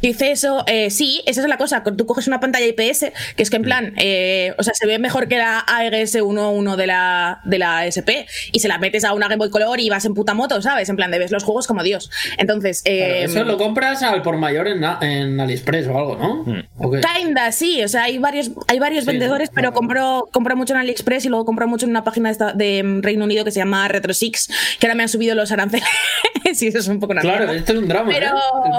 [0.00, 1.82] Dice eso, eh, sí, esa es la cosa.
[1.82, 3.06] Tú coges una pantalla IPS,
[3.36, 6.76] que es que en plan, eh, o sea, se ve mejor que la ARS 1.1
[6.76, 9.88] de la, de la SP, y se la metes a una Game Boy Color y
[9.90, 10.88] vas en puta moto, ¿sabes?
[10.88, 12.10] En plan, de ves los juegos como Dios.
[12.36, 16.62] Entonces, eh, Eso lo compras al por mayor en, en AliExpress o algo, ¿no?
[16.78, 17.00] ¿O qué?
[17.00, 19.54] Kinda, sí, o sea, hay varios, hay varios Sí, vendedores, ¿no?
[19.54, 22.52] pero compro, compro mucho en AliExpress y luego compro mucho en una página de, esta-
[22.52, 25.50] de mm, Reino Unido que se llama Retro Six, que ahora me han subido los
[25.52, 25.86] aranceles.
[26.54, 27.56] sí, eso es un poco una Claro, mierda.
[27.56, 28.10] esto es un drama.
[28.12, 28.28] Pero,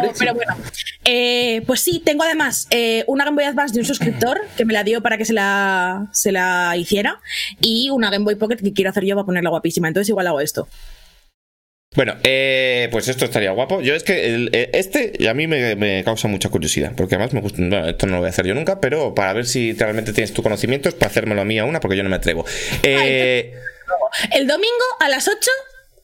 [0.05, 0.11] ¿eh?
[0.17, 0.55] Pero bueno,
[1.11, 4.73] eh, pues sí, tengo además eh, una Game Boy Advance de un suscriptor que me
[4.73, 7.19] la dio para que se la, se la hiciera
[7.61, 9.87] y una Game Boy Pocket que quiero hacer yo para ponerla guapísima.
[9.87, 10.67] Entonces igual hago esto.
[11.95, 13.81] Bueno, eh, pues esto estaría guapo.
[13.81, 17.33] Yo es que el- eh, este a mí me, me causa mucha curiosidad, porque además
[17.33, 17.57] me gusta.
[17.59, 20.31] Bueno, esto no lo voy a hacer yo nunca, pero para ver si realmente tienes
[20.31, 22.45] tu conocimientos para hacérmelo a mí a una, porque yo no me atrevo.
[22.83, 23.53] Eh,
[24.31, 25.49] El domingo a las 8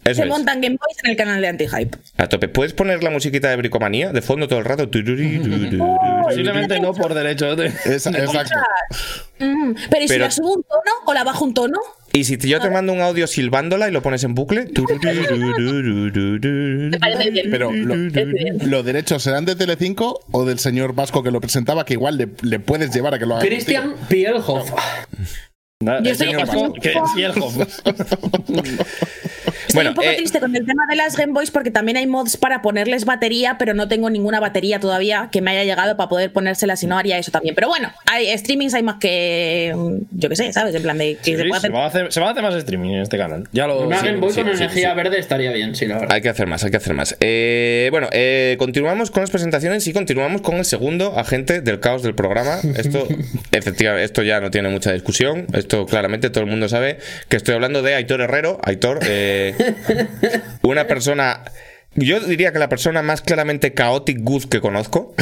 [0.06, 0.28] Eso se es.
[0.30, 1.98] montan Game Boys en el canal de Anti-Hype.
[2.18, 2.48] a tope.
[2.48, 4.90] ¿Puedes poner la musiquita de bricomanía de fondo todo el rato?
[6.24, 7.56] Posiblemente no por derecho.
[7.56, 8.56] de- esa- exacto.
[9.40, 11.80] Mm, pero ¿y si Pero- la subo un tono o la bajo un tono?
[12.14, 14.68] Y si yo te mando un audio silbándola y lo pones en bucle.
[17.52, 17.96] Pero lo-
[18.68, 22.30] los derechos serán de Telecinco o del señor Vasco que lo presentaba, que igual le,
[22.42, 23.46] le puedes llevar a que lo haga.
[23.46, 24.72] Christian Pielhoff.
[25.82, 26.74] Nada, Yo el estoy- un poco-
[27.14, 27.68] sí, el joven.
[29.68, 31.98] Estoy Bueno, un poco eh, triste con el tema de las Game Boys porque también
[31.98, 35.98] hay mods para ponerles batería, pero no tengo ninguna batería todavía que me haya llegado
[35.98, 37.56] para poder ponérselas, si no haría eso también.
[37.56, 39.74] Pero bueno, hay streamings, hay más que.
[39.76, 40.76] mm, Yo qué sé, ¿sabes?
[40.76, 41.76] En plan de que Sí, se puede se, hacer.
[41.76, 43.50] va a hacer, se va a hacer más streaming en este canal.
[43.52, 43.82] Ya lo.
[43.86, 44.96] Una sí, Game Boy sí, con sí, energía sí.
[44.96, 46.14] verde estaría bien, sí, la verdad.
[46.16, 47.18] Hay que hacer más, hay que hacer más.
[47.20, 52.02] Eh, bueno, eh, continuamos con las presentaciones y continuamos con el segundo agente del caos
[52.02, 52.60] del programa.
[52.78, 53.08] Esto,
[53.52, 55.48] efectivamente, esto ya no tiene mucha discusión.
[55.66, 58.60] Esto claramente todo el mundo sabe que estoy hablando de Aitor Herrero.
[58.64, 59.56] Aitor, eh,
[60.62, 61.42] una persona.
[61.96, 65.16] Yo diría que la persona más claramente chaotic good que conozco.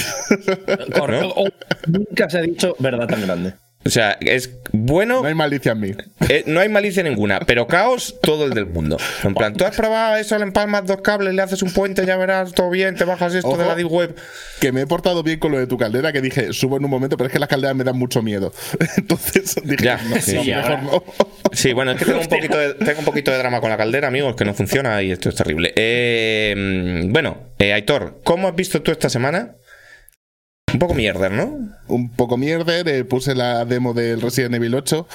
[0.93, 1.27] Correcto.
[1.27, 1.43] ¿No?
[1.43, 1.49] O-
[1.87, 3.53] nunca se ha dicho verdad tan grande.
[3.85, 5.91] O sea, es bueno, No hay malicia en mí.
[6.29, 8.97] Eh, no hay malicia ninguna, pero caos todo el del mundo.
[9.23, 12.17] En plan, tú has probado eso, le empalmas dos cables, le haces un puente, ya
[12.17, 13.57] verás todo bien, te bajas esto Ojo.
[13.57, 14.15] de la deep web.
[14.59, 16.89] Que me he portado bien con lo de tu caldera, que dije, subo en un
[16.89, 18.51] momento, pero es que las calderas me dan mucho miedo.
[18.97, 21.03] Entonces dije, Ya, no, sí, no, mejor no.
[21.51, 23.77] Sí, bueno, es que tengo un poquito de, tengo un poquito de drama con la
[23.77, 25.73] caldera, amigos, que no funciona y esto es terrible.
[25.75, 26.55] Eh,
[27.05, 29.55] mm, bueno, eh, Aitor, ¿cómo has visto tú esta semana?
[30.73, 31.69] Un poco mierder, ¿no?
[31.87, 35.07] Un poco mierder, eh, puse la demo del Resident Evil 8.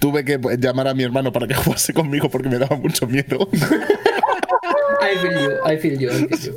[0.00, 3.48] Tuve que llamar a mi hermano para que jugase conmigo porque me daba mucho miedo.
[3.52, 6.56] I feel you, I feel you, I feel you.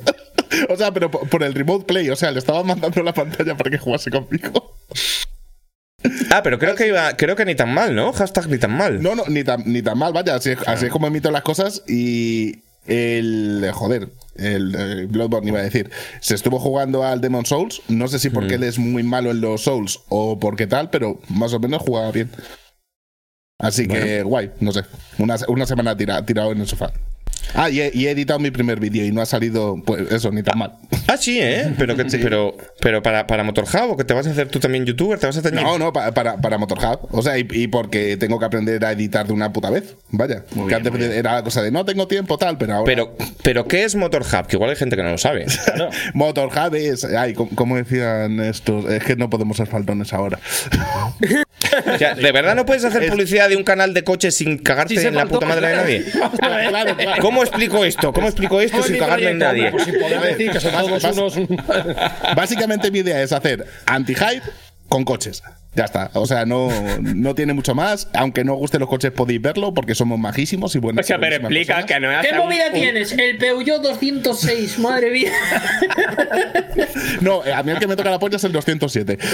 [0.73, 3.55] o sea, pero por por el remote play, o sea, le estaba mandando la pantalla
[3.55, 4.73] para que jugase conmigo.
[6.31, 8.13] Ah, pero creo que iba, creo que ni tan mal, ¿no?
[8.13, 9.01] Hashtag ni tan mal.
[9.01, 11.41] No, no, ni tan, ni tan mal, vaya, así, es- así es como emito las
[11.41, 15.89] cosas y el, joder, el, eh, Bloodborne iba a decir,
[16.21, 19.41] se estuvo jugando al Demon Souls, no sé si porque él es muy malo en
[19.41, 22.29] los Souls o porque tal, pero más o menos jugaba bien.
[23.59, 24.83] Así que guay, no sé,
[25.17, 26.91] una, una semana tira- tirado en el sofá.
[27.53, 30.31] Ah, y he, y he editado mi primer vídeo y no ha salido, pues eso,
[30.31, 30.73] ni tan mal.
[31.07, 31.73] Ah, sí, ¿eh?
[31.77, 34.85] Pero, que, pero, pero para, para Motorhub, ¿o que te vas a hacer tú también
[34.85, 35.17] youtuber?
[35.17, 37.07] ¿Te vas a tener No, no, pa- para, para Motorhub.
[37.11, 39.95] O sea, y, y porque tengo que aprender a editar de una puta vez.
[40.09, 40.43] Vaya.
[40.67, 42.85] que antes era la cosa de no tengo tiempo, tal, pero ahora.
[42.85, 44.47] Pero, pero ¿qué es Motorhub?
[44.47, 45.45] Que igual hay gente que no lo sabe.
[46.13, 47.05] Motorhub es.
[47.05, 48.85] Ay, ¿cómo, cómo decían estos?
[48.91, 50.39] Es que no podemos ser faltones ahora.
[51.93, 54.95] O sea, ¿De verdad no puedes hacer publicidad de un canal de coches sin cagarte
[54.99, 56.05] Sí, en la puta madre de nadie?
[56.39, 57.15] Claro.
[57.27, 58.13] ¿Cómo explico esto?
[58.13, 59.71] ¿Cómo explico esto sin cagarme en nadie?
[59.71, 61.37] Pues si podemos decir que son Vas- todos vas- unos.
[62.35, 64.41] Básicamente mi idea es hacer anti-hype
[64.87, 65.43] con coches.
[65.75, 66.09] Ya está.
[66.13, 66.69] O sea, no,
[67.01, 68.07] no tiene mucho más.
[68.13, 71.03] Aunque no os gusten los coches, podéis verlo porque somos majísimos y buenos.
[71.03, 71.85] O sea, pero explica personas.
[71.85, 73.11] que no es ¿Qué movida un- tienes?
[73.11, 75.31] El Peugeot 206, madre mía.
[77.21, 79.17] No, a mí el que me toca la polla es el 207.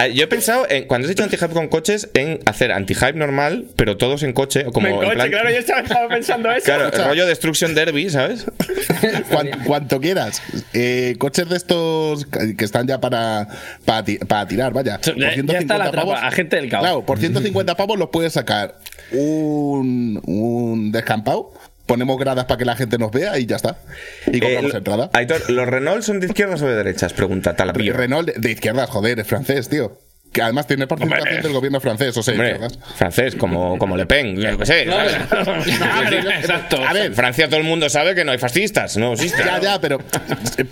[0.00, 3.66] Ah, Yo he pensado, en, cuando has dicho anti-hype con coches, en hacer anti-hype normal,
[3.76, 4.64] pero todos en coche.
[4.72, 6.64] Como En en coche, plan- claro, yo estaba pensando eso.
[6.64, 8.46] Claro, el rollo Destruction Derby, ¿sabes?
[9.30, 10.42] Cuan- cuanto quieras.
[10.72, 13.46] Eh, coches de estos que están ya para,
[13.84, 14.98] para, ti- para tirar, vaya.
[15.00, 15.84] Por Ya- ya está la
[16.26, 16.82] agente del caos.
[16.82, 18.78] Claro, por 150 pavos los puedes sacar
[19.12, 21.52] un, un descampado.
[21.90, 23.78] Ponemos gradas para que la gente nos vea y ya está.
[24.28, 25.10] Y compramos Eh, entrada.
[25.12, 27.12] Aitor, ¿los Renault son de izquierdas o de derechas?
[27.12, 27.94] Pregunta Talapillo.
[27.94, 29.98] Renault de, izquierdas, joder, es francés, tío.
[30.32, 31.42] Que además tiene participación Hombre.
[31.42, 32.60] del gobierno francés, o sea, Hombre,
[32.94, 34.82] francés, como, como Le Pen, yo qué sé.
[34.82, 36.76] Exacto.
[36.86, 39.42] A ver, En Francia todo el mundo sabe que no hay fascistas, no existe.
[39.44, 39.98] Ya, ya, pero,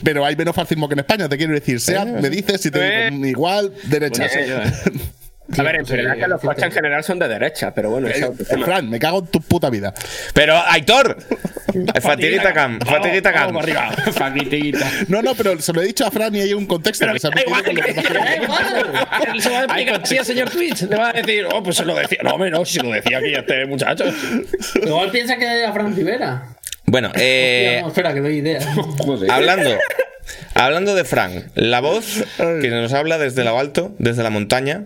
[0.04, 1.80] pero hay menos fascismo que en España, te quiero decir.
[1.80, 3.10] Sea, me dices si te Eh.
[3.10, 4.28] digo igual, derecha.
[5.56, 8.18] A ver, en verdad que los coches en general son de derecha, pero bueno, eso
[8.18, 8.66] es otro tema.
[8.66, 9.94] Fran, me cago en tu puta vida.
[10.34, 11.16] Pero, Aitor,
[12.02, 13.58] fatiguita cam, fatiguita cam.
[14.12, 14.90] Faquitita.
[15.08, 17.10] No, no, pero se lo he dicho a Fran y hay un contexto.
[17.10, 17.90] que se ha metido con lo que.
[17.90, 20.82] Él se va a explicar así al señor Twitch.
[20.82, 22.18] Le va a decir, oh, pues se lo decía.
[22.22, 24.04] No, hombre, no, si lo decía aquí este muchacho.
[24.82, 26.56] Igual piensa que a Fran Rivera.
[26.84, 28.60] Bueno, eh, no, espera, que doy idea.
[29.30, 29.78] hablando,
[30.54, 34.84] hablando de Fran, la voz que nos habla desde lo alto, desde la montaña.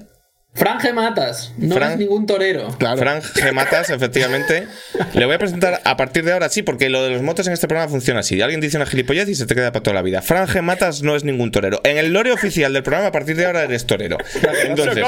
[0.55, 0.93] Fran G.
[0.93, 2.69] Matas, no Fran- es ningún torero.
[2.79, 2.99] Claro.
[2.99, 3.53] Fran G.
[3.53, 4.67] Matas, efectivamente.
[5.15, 7.55] Le voy a presentar a partir de ahora, sí, porque lo de los motos en
[7.55, 8.41] este programa funciona así.
[8.43, 10.21] Alguien dice una gilipollez y se te queda para toda la vida.
[10.21, 10.61] Fran G.
[10.61, 11.81] Matas no es ningún torero.
[11.85, 14.19] En el lore oficial del programa, a partir de ahora eres torero.
[14.67, 15.05] Entonces,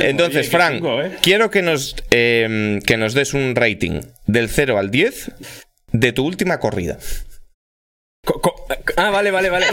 [0.00, 1.16] entonces Fran, ¿eh?
[1.22, 5.32] quiero que nos, eh, que nos des un rating del 0 al 10
[5.92, 6.98] de tu última corrida.
[8.24, 8.66] Co- co-
[8.98, 9.66] ah, vale, vale, vale.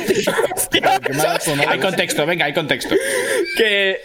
[1.55, 1.65] Me.
[1.67, 2.95] Hay contexto, venga, hay contexto.
[3.57, 3.97] que.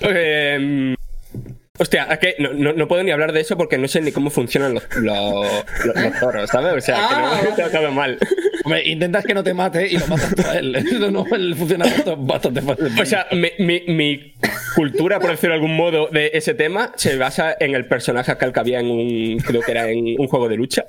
[0.00, 0.94] eh,
[1.78, 4.12] hostia, es que no, no, no puedo ni hablar de eso porque no sé ni
[4.12, 5.46] cómo funcionan los, los,
[5.84, 6.72] los- los toros, ¿sabes?
[6.74, 8.18] O sea, Ah, que no te acaba mal.
[8.64, 10.74] Hombre, intentas que no te mate y lo matas tú a él.
[10.76, 12.88] Eso no, el funcionamiento es bastante fácil.
[13.00, 14.34] O sea, mi, mi, mi
[14.74, 18.60] cultura, por decirlo de algún modo, de ese tema se basa en el personaje que
[18.60, 19.38] había en un.
[19.38, 20.84] Creo que era en un juego de lucha.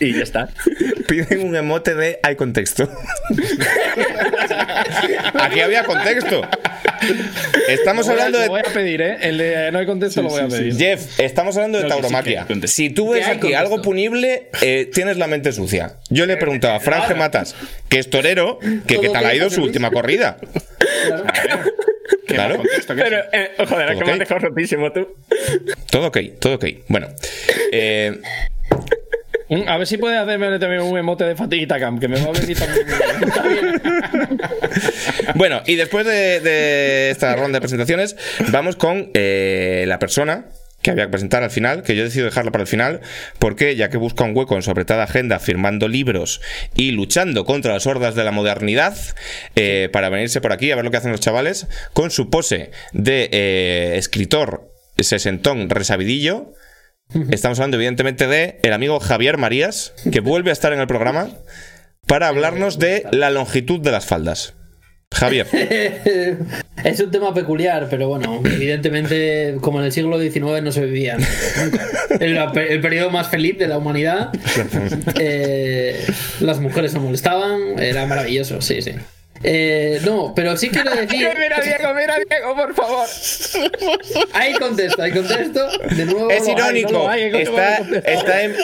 [0.00, 0.48] Y ya está.
[1.08, 2.88] Piden un emote de hay contexto.
[5.34, 6.42] Aquí había contexto.
[7.68, 9.18] Estamos Lo voy a- hablando Lo de voy a pedir, ¿eh?
[9.20, 10.76] El de no hay contexto lo voy a pedir.
[10.76, 12.68] Jeff, estamos hablando de Creo que sí que tauromaquia.
[12.68, 13.60] si tú ves Que hay aquí contexto.
[13.60, 15.96] algo punible, eh, tienes la mente sucia.
[16.10, 17.16] Yo le he preguntado a Fran G.
[17.16, 17.54] Matas,
[17.88, 20.36] que es torero, que qué tal ha ido su última corrida.
[22.26, 22.62] ¿Qué Claro.
[22.86, 24.06] Pero, eh, joder, es que Ok.
[24.06, 25.08] me has dejado rotísimo tú.
[25.90, 26.64] Todo ok, todo ok.
[26.88, 27.08] Bueno,
[27.72, 28.20] eh,
[29.66, 32.32] A ver si puedes hacerme también un emote de fatiguita cam, que me va a
[32.32, 33.82] venir también.
[35.34, 38.16] bueno, y después de, esta ronda de presentaciones,
[38.50, 40.46] vamos con eh, la persona
[40.80, 43.00] que había que presentar al final, que yo decido dejarla para el final,
[43.38, 46.40] porque ya que busca un hueco en su apretada agenda firmando libros
[46.74, 48.96] y luchando contra las hordas de la modernidad,
[49.54, 52.72] eh, para venirse por aquí a ver lo que hacen los chavales, con su pose
[52.92, 56.52] de eh, escritor sesentón resabidillo.
[57.30, 61.28] Estamos hablando, evidentemente, de el amigo Javier Marías, que vuelve a estar en el programa
[62.06, 64.54] para hablarnos de la longitud de las faldas.
[65.12, 65.46] Javier.
[66.84, 71.18] es un tema peculiar, pero bueno, evidentemente, como en el siglo XIX no se vivía.
[71.18, 71.86] nunca.
[72.18, 74.30] El, el periodo más feliz de la humanidad.
[75.18, 76.02] Eh,
[76.40, 78.92] las mujeres no molestaban, era maravilloso, sí, sí.
[79.44, 81.28] Eh, no, pero sí quiero decir.
[81.38, 83.06] Mira, Diego, mira, Diego, por favor.
[84.34, 85.68] Hay contexto, hay contexto.
[85.96, 86.30] De nuevo.
[86.30, 86.92] Es hay, irónico.
[86.92, 87.44] no lo hay, hay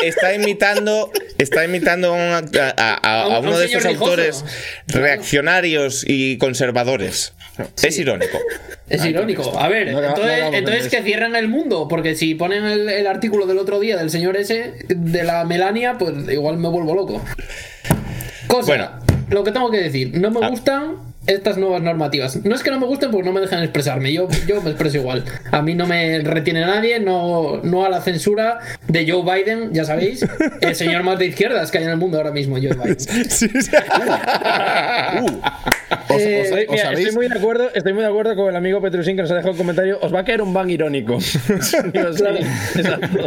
[0.03, 2.21] está, imitando, está imitando a, un-
[2.57, 4.45] a- a- a- a A un- uno de estos autores
[4.87, 7.33] reaccionarios y conservadores.
[7.83, 8.39] Es irónico.
[8.89, 9.59] Es irónico.
[9.59, 12.89] A ver, No, no, entonces, no entonces que cierren el mundo, porque si ponen el,
[12.89, 16.95] el artículo del otro día del señor ese, de la Melania, pues igual me vuelvo
[16.95, 17.25] loco.
[18.47, 18.91] Cosa, Bueno.
[19.31, 20.49] Lo que tengo que decir, no me Ah.
[20.51, 22.43] gustan estas nuevas normativas.
[22.45, 24.97] No es que no me gusten porque no me dejan expresarme, yo, yo me expreso
[24.97, 25.25] igual.
[25.51, 29.85] A mí no me retiene nadie, no, no a la censura de Joe Biden, ya
[29.85, 30.25] sabéis,
[30.63, 32.97] el señor más de izquierdas que hay en el mundo ahora mismo, Joe Biden.
[36.09, 37.09] ¿Os, Eh, os- Estoy, os mira, sabéis?
[37.09, 39.35] estoy muy de acuerdo, estoy muy de acuerdo con el amigo Petrusín que nos ha
[39.35, 39.99] dejado un comentario.
[40.03, 41.19] Os va a caer un ban irónico.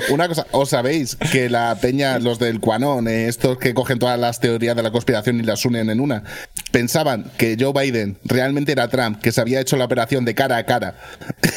[0.09, 4.19] Una cosa, ¿os sabéis que la peña, los del Quanon, eh, estos que cogen todas
[4.19, 6.23] las teorías de la conspiración y las unen en una,
[6.71, 10.57] pensaban que Joe Biden realmente era Trump, que se había hecho la operación de cara
[10.57, 10.95] a cara?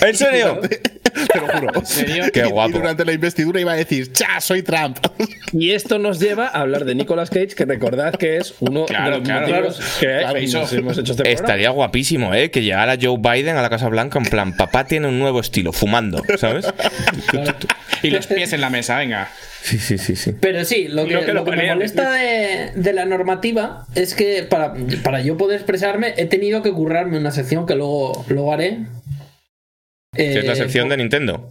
[0.01, 0.61] ¿En serio?
[0.63, 1.69] te lo juro.
[1.81, 2.25] ¿En serio?
[2.33, 2.79] Qué Y guapo.
[2.79, 4.41] durante la investidura iba a decir, ¡cha!
[4.41, 4.99] Soy Trump.
[5.53, 9.05] Y esto nos lleva a hablar de Nicolas Cage, que recordad que es uno Claro,
[9.13, 10.67] de los claro, motivos que claro, hizo.
[10.97, 11.47] Nos hemos hecho este programa.
[11.47, 12.51] Estaría guapísimo, ¿eh?
[12.51, 15.73] Que llegara Joe Biden a la Casa Blanca en plan, papá tiene un nuevo estilo,
[15.73, 16.67] fumando, ¿sabes?
[18.03, 19.29] Y los pies en la mesa, venga.
[19.63, 20.33] Sí, sí, sí, sí.
[20.39, 24.15] Pero sí, lo que, que lo lo que me molesta de, de la normativa es
[24.15, 28.53] que para, para yo poder expresarme he tenido que currarme una sección que luego, luego
[28.53, 28.81] haré.
[30.13, 31.51] Que es la Eh, sección de Nintendo.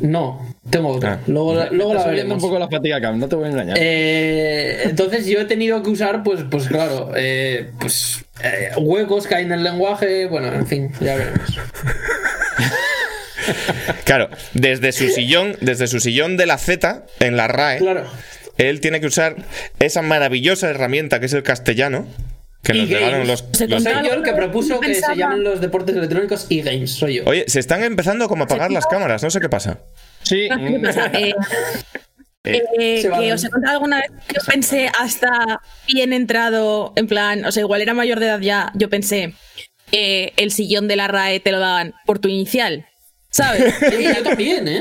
[0.00, 1.14] No, tengo otra.
[1.14, 1.20] Ah.
[1.26, 2.34] Luego, la- luego la veremos.
[2.36, 3.76] un poco la fatiga, Cam, no te voy a engañar.
[3.80, 9.34] Eh, entonces yo he tenido que usar, pues, pues claro, eh, pues eh, huecos que
[9.34, 11.58] hay en el lenguaje, bueno, en fin, ya veremos.
[14.04, 18.04] Claro, desde su sillón, desde su sillón de la Z en la RAE, Claro.
[18.58, 19.36] él tiene que usar
[19.78, 22.06] esa maravillosa herramienta que es el castellano,
[22.62, 23.28] que nos regalan games.
[23.28, 27.14] los, los- Soy yo el que propuso que se llamen los deportes electrónicos e-games, soy
[27.16, 27.22] yo.
[27.26, 29.80] Oye, se están empezando como a apagar las cámaras, no sé qué pasa.
[30.22, 31.10] sí, ¿Qué pasa?
[32.44, 36.92] Eh, eh, va que os he contado alguna vez que yo pensé hasta bien entrado,
[36.96, 39.34] en plan, o sea, igual era mayor de edad ya, yo pensé,
[39.92, 42.86] eh, el sillón de la RAE te lo daban por tu inicial,
[43.30, 43.74] ¿sabes?
[43.90, 44.80] Sí, yo también, ¿eh?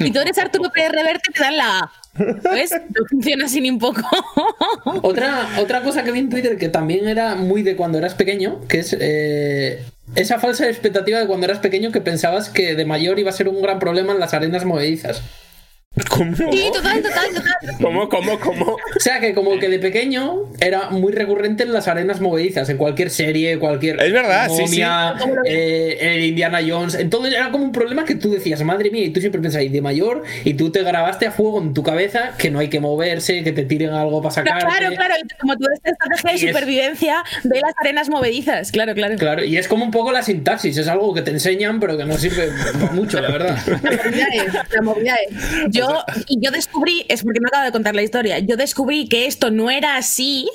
[0.00, 1.92] y tú eres Arturo Pérez Reverte, te dan la A.
[2.14, 2.72] ¿Ves?
[2.72, 4.00] No funciona ni un poco.
[5.02, 8.60] Otra, otra cosa que vi en Twitter que también era muy de cuando eras pequeño,
[8.68, 13.18] que es eh, esa falsa expectativa de cuando eras pequeño que pensabas que de mayor
[13.18, 15.22] iba a ser un gran problema en las arenas movedizas.
[16.08, 16.36] ¿Cómo?
[16.36, 17.76] Sí, total, total, total.
[17.82, 18.64] ¿Cómo, cómo, cómo?
[18.74, 22.76] O sea que como que de pequeño era muy recurrente en las arenas movedizas, en
[22.76, 24.82] cualquier serie, cualquier Es verdad, sí, sí.
[25.46, 29.10] eh, el Indiana Jones, entonces era como un problema que tú decías, madre mía, y
[29.10, 32.34] tú siempre pensabas, y de mayor, y tú te grabaste a fuego en tu cabeza
[32.38, 34.64] que no hay que moverse, que te tiren algo para sacarte.
[34.64, 38.94] Claro, claro, y como tú esta estrategia de es- supervivencia de las arenas movedizas, claro,
[38.94, 39.16] claro.
[39.16, 42.04] Claro, y es como un poco la sintaxis, es algo que te enseñan, pero que
[42.04, 42.48] no sirve
[42.92, 43.58] mucho, la verdad.
[43.66, 45.36] La movida es, la movida es.
[45.70, 45.79] Yo,
[46.28, 49.50] y yo descubrí, es porque me acabo de contar la historia, yo descubrí que esto
[49.50, 50.48] no era así,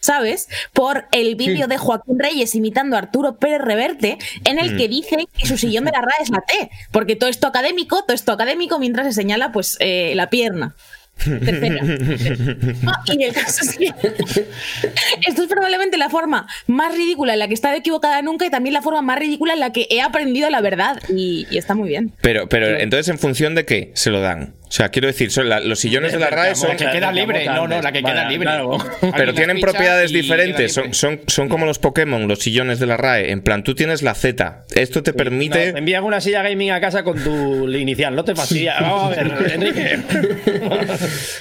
[0.00, 0.48] ¿sabes?
[0.72, 5.26] Por el vídeo de Joaquín Reyes imitando a Arturo Pérez Reverte, en el que dice
[5.36, 8.32] que su sillón de la RAE es la T, porque todo esto académico, todo esto
[8.32, 10.74] académico, mientras se señala pues eh, la pierna.
[11.22, 11.82] Tercera.
[11.82, 13.86] No, y el caso es que
[15.26, 18.50] esto es probablemente la forma más ridícula en la que he estado equivocada nunca y
[18.50, 20.98] también la forma más ridícula en la que he aprendido la verdad.
[21.10, 22.12] Y, y está muy bien.
[22.22, 24.54] Pero, pero entonces, ¿en función de qué se lo dan?
[24.70, 26.68] O sea, quiero decir, son la- los sillones de la RAE son...
[26.68, 27.44] La que queda libre.
[27.46, 28.46] No, no, la que queda Vale, libre.
[28.46, 28.78] claro.
[29.16, 33.32] Pero tienen propiedades diferentes, son, son, son como los Pokémon, los sillones de la RAE.
[33.32, 34.64] En plan, tú tienes la Z.
[34.76, 35.72] Esto te No, permite...
[35.72, 38.76] te envían una silla gaming a casa con tu inicial, no te fastidia.
[38.80, 39.98] Vamos a ver, Enrique.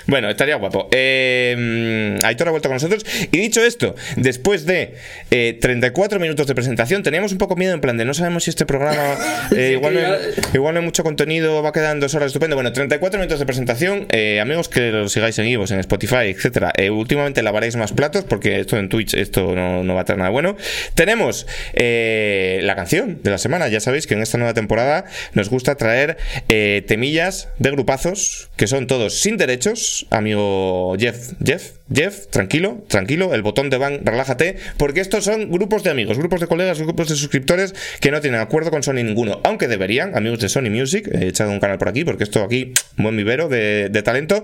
[0.07, 0.89] Bueno, estaría guapo.
[0.91, 3.05] Eh, Aitor ha vuelto con nosotros.
[3.31, 4.95] Y dicho esto, después de
[5.31, 8.49] eh, 34 minutos de presentación, teníamos un poco miedo en plan de no sabemos si
[8.49, 9.15] este programa
[9.55, 10.13] eh, igual, no hay,
[10.53, 12.55] igual no hay mucho contenido, va a quedar en dos horas estupendo.
[12.55, 14.08] Bueno, 34 de presentación.
[14.12, 16.71] eh, amigos que los sigáis en Ivos, en Spotify, etcétera.
[16.77, 20.19] Eh, últimamente lavaréis más platos porque esto en Twitch esto no, no va a tener
[20.19, 20.55] nada bueno.
[20.95, 23.67] Tenemos eh, la canción de la semana.
[23.67, 25.03] Ya sabéis que en esta nueva temporada
[25.34, 30.08] nos gusta traer eh, temillas de grupazos que son todos sin derechos.
[30.10, 33.34] Amigo Jeff, Jeff, Jeff, tranquilo, tranquilo.
[33.34, 34.58] El botón de van, relájate.
[34.78, 38.39] Porque estos son grupos de amigos, grupos de colegas, grupos de suscriptores que no tienen
[38.41, 39.41] acuerdo con Sony ninguno.
[39.43, 41.10] Aunque deberían, amigos de Sony Music.
[41.13, 44.43] He echado un canal por aquí porque esto aquí, buen vivero de, de talento.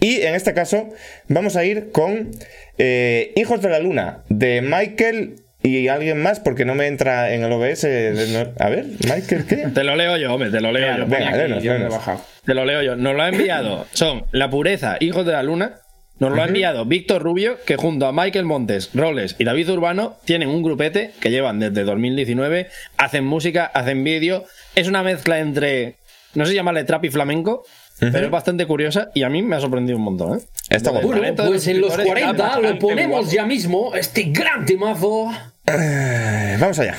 [0.00, 0.88] Y en este caso,
[1.28, 2.30] vamos a ir con
[2.78, 5.36] eh, Hijos de la Luna de Michael.
[5.62, 7.84] Y alguien más, porque no me entra en el OBS.
[8.32, 9.56] no- a ver, Michael, ¿qué?
[9.74, 11.06] Te lo leo yo, hombre, te lo leo yo.
[11.06, 11.72] Venga, Aquí, yo.
[12.44, 12.94] Te lo leo yo.
[12.94, 13.84] Nos lo ha enviado.
[13.92, 15.74] Son La Pureza, Hijos de la Luna.
[16.18, 20.16] Nos lo ha enviado Víctor Rubio, que junto a Michael Montes, Roles y David Urbano
[20.24, 22.68] tienen un grupete que llevan desde 2019.
[22.96, 24.44] Hacen música, hacen vídeo.
[24.74, 25.96] Es una mezcla entre.
[26.34, 27.64] No sé si llamarle trap y flamenco,
[27.98, 30.38] pero es bastante curiosa y a mí me ha sorprendido un montón.
[30.38, 30.42] ¿eh?
[30.70, 30.90] Está.
[30.90, 35.30] Bueno, pues en los suscriptores 40 está lo ponemos ya mismo, este gran temazo.
[35.66, 36.96] Eh, vamos allá.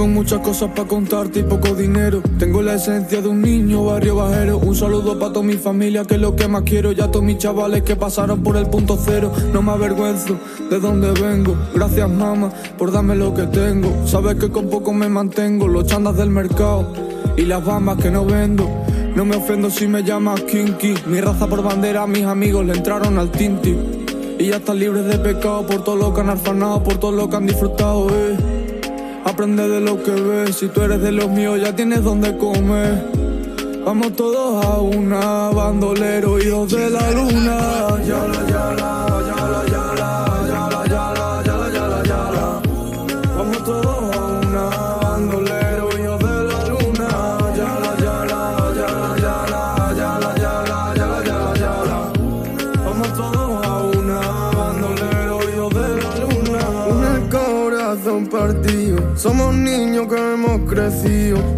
[0.00, 2.22] Tengo muchas cosas para contarte y poco dinero.
[2.38, 4.56] Tengo la esencia de un niño barrio bajero.
[4.56, 6.90] Un saludo para toda mi familia, que es lo que más quiero.
[6.92, 9.30] Ya todos mis chavales que pasaron por el punto cero.
[9.52, 10.38] No me avergüenzo
[10.70, 11.54] de dónde vengo.
[11.74, 13.94] Gracias, mamá, por darme lo que tengo.
[14.06, 15.68] Sabes que con poco me mantengo.
[15.68, 16.90] Los chandas del mercado
[17.36, 18.66] y las bambas que no vendo.
[19.14, 20.94] No me ofendo si me llamas Kinky.
[21.08, 23.76] Mi raza por bandera, mis amigos le entraron al tinti.
[24.38, 27.28] Y ya están libres de pecado por todo lo que han arfanado, por todo lo
[27.28, 28.59] que han disfrutado, eh.
[29.24, 30.56] Aprende de lo que ves.
[30.56, 33.04] Si tú eres de los míos, ya tienes donde comer.
[33.84, 39.09] Vamos todos a una, bandolero, hijos de la luna.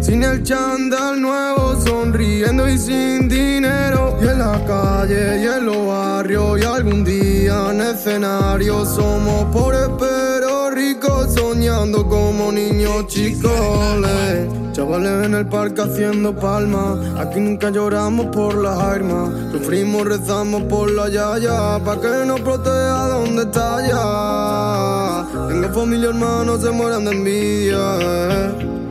[0.01, 4.17] Sin el chándal nuevo, sonriendo y sin dinero.
[4.21, 8.85] Y en la calle y en los barrios, y algún día en escenario.
[8.85, 14.49] Somos pobres pero ricos, soñando como niños chicoles.
[14.73, 16.99] Chavales en el parque haciendo palmas.
[17.19, 19.29] Aquí nunca lloramos por las armas.
[19.51, 21.79] Sufrimos, rezamos por la yaya.
[21.83, 25.47] Pa' que nos proteja donde está ya.
[25.47, 28.82] Tengo familia, hermanos, se mueran de envidia.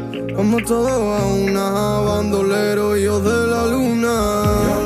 [0.42, 1.70] Vamos todos a una
[2.00, 4.81] bandolero, hijos de la luna.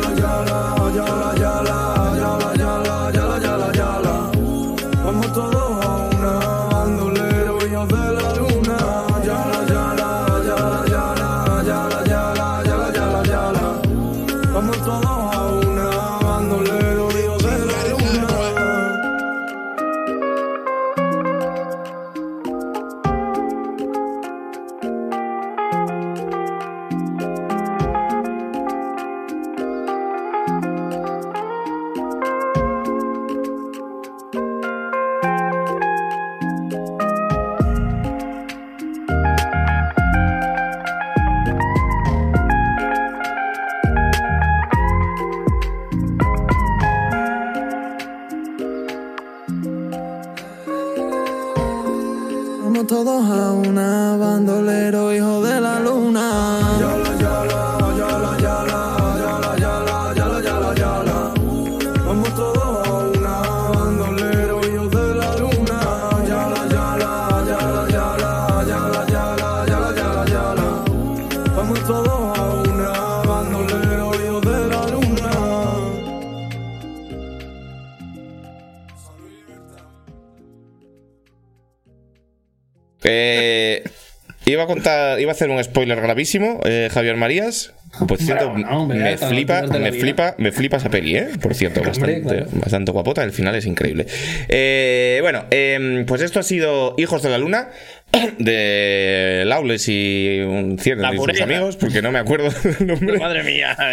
[84.66, 87.72] A contar, iba a hacer un spoiler gravísimo, eh, Javier Marías.
[88.06, 91.28] Por cierto, Bravo, no, hombre, me flipa, me flipa, me flipa esa peli, ¿eh?
[91.40, 92.46] Por cierto, bastante, claro.
[92.52, 93.24] bastante guapota.
[93.24, 94.06] El final es increíble.
[94.48, 97.70] Eh, bueno, em, pues esto ha sido Hijos de la Luna
[98.38, 103.18] de Lawless y un cierto La de sus amigos, porque no me acuerdo del nombre.
[103.18, 103.76] Madre mía.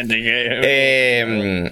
[0.65, 1.71] Eh,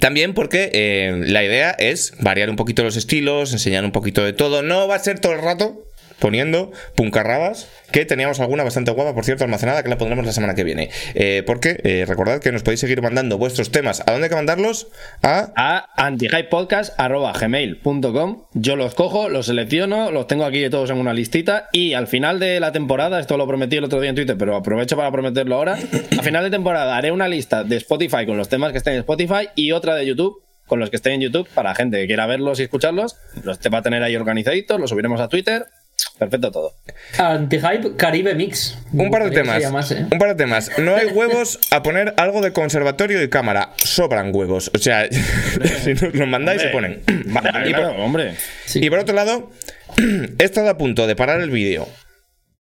[0.00, 4.32] también porque eh, la idea es variar un poquito los estilos, enseñar un poquito de
[4.32, 4.62] todo.
[4.62, 5.85] No va a ser todo el rato
[6.18, 10.54] poniendo puncarrabas, que teníamos alguna bastante guapa, por cierto, almacenada, que la pondremos la semana
[10.54, 10.90] que viene.
[11.14, 14.02] Eh, porque eh, recordad que nos podéis seguir mandando vuestros temas.
[14.06, 14.88] ¿A dónde hay que mandarlos?
[15.22, 15.52] A...
[15.56, 21.94] a antihypepodcast.gmail.com Yo los cojo, los selecciono, los tengo aquí todos en una listita y
[21.94, 24.96] al final de la temporada, esto lo prometí el otro día en Twitter, pero aprovecho
[24.96, 28.72] para prometerlo ahora, al final de temporada haré una lista de Spotify con los temas
[28.72, 31.74] que estén en Spotify y otra de YouTube con los que estén en YouTube para
[31.74, 33.16] gente que quiera verlos y escucharlos.
[33.44, 35.66] Los te va a tener ahí organizaditos, los subiremos a Twitter.
[36.18, 36.74] Perfecto todo.
[37.18, 38.78] Anti-hype Caribe Mix.
[38.92, 39.60] Un par de temas.
[39.60, 40.06] llamase.
[40.10, 40.70] Un par de temas.
[40.78, 43.72] No hay huevos a poner algo de conservatorio y cámara.
[43.76, 44.70] Sobran huevos.
[44.74, 45.06] O sea,
[45.84, 47.02] si nos los mandáis se ponen.
[47.26, 48.34] Vale, y por- Claro, hombre.
[48.74, 49.50] Y por otro lado,
[50.38, 51.86] he estado a punto de parar el vídeo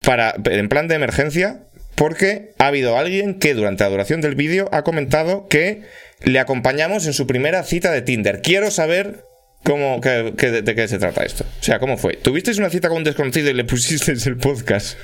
[0.02, 1.64] para en plan de emergencia
[1.96, 5.84] porque ha habido alguien que durante la duración del vídeo ha comentado que
[6.24, 8.42] le acompañamos en su primera cita de Tinder.
[8.42, 9.26] Quiero saber
[9.64, 11.44] cómo que- que- de, qué se trata esto.
[11.44, 12.16] O sea, ¿cómo fue?
[12.18, 14.98] ¿Tuvisteis una cita con un desconocido y le pusisteis el podcast?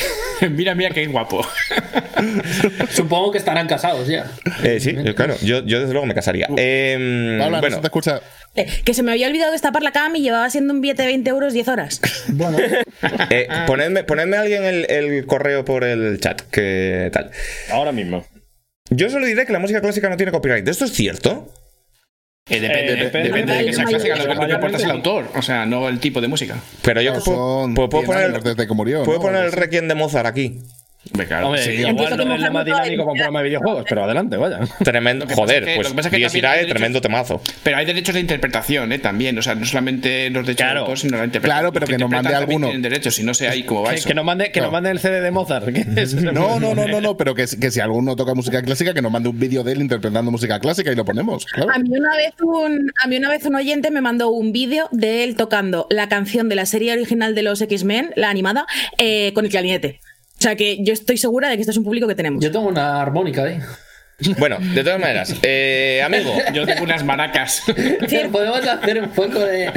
[0.50, 1.46] mira, mira qué guapo.
[2.92, 4.30] Supongo que estarán casados ya.
[4.62, 5.36] Eh, sí, eh, claro.
[5.42, 6.48] Yo, yo desde luego me casaría.
[6.56, 8.20] Em, Paula, no bueno, se te escucha.
[8.54, 11.08] Eh, que se me había olvidado destapar la cama y llevaba siendo un billete de
[11.08, 12.00] 20 euros 10 horas.
[12.28, 12.58] Bueno,
[13.30, 16.42] eh, ponedme, ponedme a alguien el, el correo por el chat.
[16.50, 17.30] ¿Qué tal?
[17.70, 18.24] Ahora mismo.
[18.90, 20.66] Yo solo diré que la música clásica no tiene copyright.
[20.66, 21.52] ¿Esto es cierto?
[22.48, 23.28] Eh, depende, Eh, depende.
[23.28, 25.98] depende de que sea clásica, lo que importa es el autor, o sea, no el
[25.98, 26.56] tipo de música.
[26.82, 29.22] Pero yo puedo, puedo- puedo 100 poner, desde que murió, puedo ¿no?
[29.24, 30.60] poner el requiem de Mozart aquí.
[31.26, 31.70] Claro, Hombre, sí.
[31.72, 34.60] igual no es lo más dinámico para un programa de videojuegos, pero adelante, vaya.
[34.84, 35.26] Tremendo.
[35.26, 37.40] Que Joder, es que- pues lo que pasa es que hay derechos- tremendo temazo.
[37.62, 38.98] Pero hay derechos de interpretación, ¿eh?
[38.98, 39.38] También.
[39.38, 40.74] O sea, no solamente los derechos Claro.
[40.74, 41.58] de autor, sino la interpretación.
[41.58, 42.70] Claro, pero Los que nos mande alguno.
[42.76, 44.08] derechos, si no sé ahí cómo va Que, eso.
[44.08, 44.66] que nos mande, que No.
[44.66, 45.66] nos mande el CD de Mozart.
[45.72, 48.92] que es- No, no, no, no, no, pero que, que si alguno toca música clásica,
[48.94, 51.46] que nos mande un vídeo de él interpretando música clásica y lo ponemos.
[51.46, 51.70] Claro.
[51.72, 54.88] A mí una vez un, a mí una vez un oyente me mandó un vídeo
[54.92, 58.66] de él tocando la canción de la serie original de los X-Men, la animada,
[58.98, 60.00] eh, con el clarinete.
[60.38, 62.42] O sea que yo estoy segura de que este es un público que tenemos.
[62.42, 63.58] Yo tengo una armónica ahí.
[64.38, 67.62] Bueno, de todas maneras, eh, amigo, Yo tengo unas maracas.
[68.32, 69.70] Podemos hacer un poco de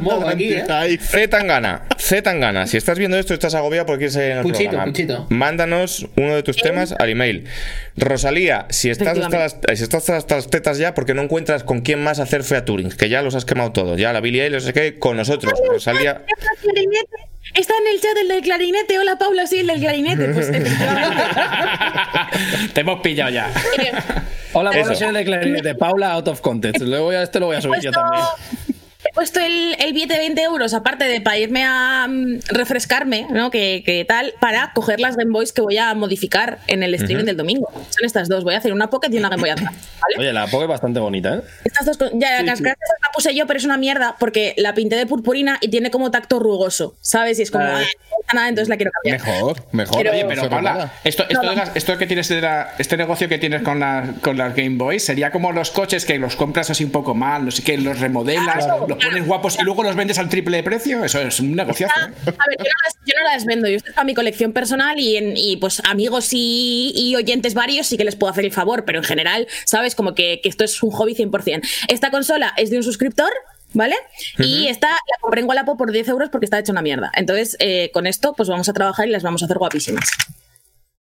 [0.00, 0.98] mob aquí, ¿eh?
[1.00, 1.26] C.
[1.26, 2.22] Tangana, C.
[2.22, 4.92] Tangana, si estás viendo esto, estás agobiado porque quieres salir en el Puchito, programa.
[4.92, 5.26] puchito.
[5.30, 7.46] Mándanos uno de tus temas al email.
[7.96, 11.80] Rosalía, si estás, hasta las, si estás hasta las tetas ya, porque no encuentras con
[11.80, 13.98] quién más hacer featuring, que ya los has quemado todos.
[13.98, 15.54] Ya la Billie Eilish, no sé qué, con nosotros.
[15.68, 16.22] Rosalía,
[17.54, 18.98] Está en el chat el del clarinete.
[18.98, 20.28] Hola Paula, sí, el del clarinete.
[20.28, 20.50] Pues.
[22.72, 23.52] Te hemos pillado ya.
[24.54, 24.70] Hola.
[24.70, 25.74] Pablo, soy el de clarinete.
[25.74, 26.82] Paula, out of context.
[26.82, 28.22] Luego voy a, este lo voy a subir yo también.
[29.04, 33.26] He puesto el, el billete de 20 euros, aparte de para irme a mm, refrescarme,
[33.30, 33.50] ¿no?
[33.50, 37.24] Que, que tal, para coger las Game Boys que voy a modificar en el streaming
[37.24, 37.68] del domingo.
[37.72, 38.44] Son estas dos.
[38.44, 39.78] Voy a hacer una Pocket y una Game Boy Advance.
[40.00, 40.14] ¿vale?
[40.18, 41.40] Oye, la Poké es bastante bonita, ¿eh?
[41.64, 44.74] Estas dos cosas- ya, las gracias la puse yo, pero es una mierda porque la
[44.74, 47.38] pinté de purpurina y tiene como tacto rugoso, ¿sabes?
[47.38, 47.78] Y es como, Ah.
[47.78, 49.20] "Ah, no gusta nada, entonces la quiero cambiar.
[49.20, 49.96] Mejor, mejor.
[49.98, 52.96] Pero- Oye, pero Paula, esto, esto, No, de las- esto que tienes de la- este
[52.96, 56.36] negocio que tienes con, la- con las Game Boys sería como los coches que los
[56.36, 59.62] compras así un poco mal, no sé qué, los remodelas, Claro, los pones guapos y
[59.62, 61.04] luego los vendes al triple de precio.
[61.04, 61.94] Eso es un negociazo.
[61.96, 62.34] Ah, ¿eh?
[62.38, 64.98] A ver, yo no, las, yo no las vendo, yo estoy para mi colección personal
[64.98, 68.52] y, en, y pues amigos y, y oyentes varios sí que les puedo hacer el
[68.52, 69.94] favor, pero en general, ¿sabes?
[69.94, 71.62] Como que, que esto es un hobby 100%.
[71.88, 73.32] Esta consola es de un suscriptor.
[73.74, 73.96] ¿Vale?
[74.38, 77.10] Y esta la compré en Wallapop por 10 euros porque está hecha una mierda.
[77.14, 80.10] Entonces, eh, con esto, pues vamos a trabajar y las vamos a hacer guapísimas.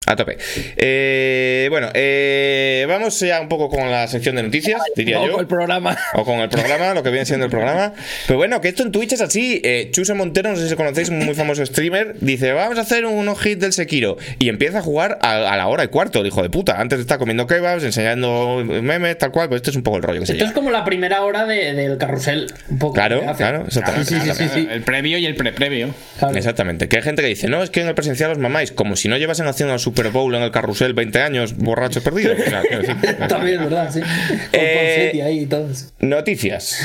[0.08, 0.38] A tope.
[0.78, 5.40] Eh, bueno, eh, vamos ya un poco con la sección de noticias, diría Ojo yo.
[5.40, 5.98] el programa.
[6.14, 7.92] O con el programa, lo que viene siendo el programa.
[8.28, 9.62] Pero bueno, que esto en Twitch es así.
[9.64, 13.08] Eh, Chuse Montero, no sé si conocéis, un muy famoso streamer, dice, vamos a hacer
[13.08, 14.18] un hit del Sekiro.
[14.38, 16.80] Y empieza a jugar a, a la hora y cuarto, el hijo de puta.
[16.80, 19.50] Antes está comiendo kebabs, enseñando memes, tal cual.
[19.50, 20.50] Pues este es un poco el rollo que se Esto lleva.
[20.50, 22.54] es como la primera hora de- del carrusel.
[22.70, 24.06] Un poco Claro, claro, exactamente.
[24.06, 24.68] Sí, sí, sí, sí.
[24.70, 25.96] El previo y el pre-previo.
[26.20, 26.36] Claro.
[26.38, 26.88] Exactamente.
[26.88, 29.08] Que hay gente que dice, no, es que en el presencial os mamáis, como si
[29.08, 32.38] no llevasen haciendo el Super Bowl en el carrusel 20 años, borrachos perdidos.
[32.38, 32.64] O sea,
[33.30, 33.90] También, ¿verdad?
[33.94, 34.02] Sí.
[34.02, 34.10] Con
[34.52, 35.70] Eh, ahí y todo.
[35.72, 35.92] eso.
[36.00, 36.78] Noticias.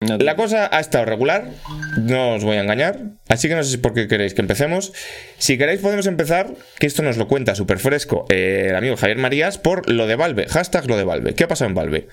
[0.00, 1.44] La cosa ha estado regular,
[1.98, 4.92] no os voy a engañar, así que no sé si por qué queréis que empecemos.
[5.38, 6.48] Si queréis podemos empezar,
[6.78, 10.16] que esto nos lo cuenta súper fresco eh, el amigo Javier Marías, por lo de
[10.16, 11.34] Valve, hashtag lo de Valve.
[11.34, 12.08] ¿Qué ha pasado en Valve?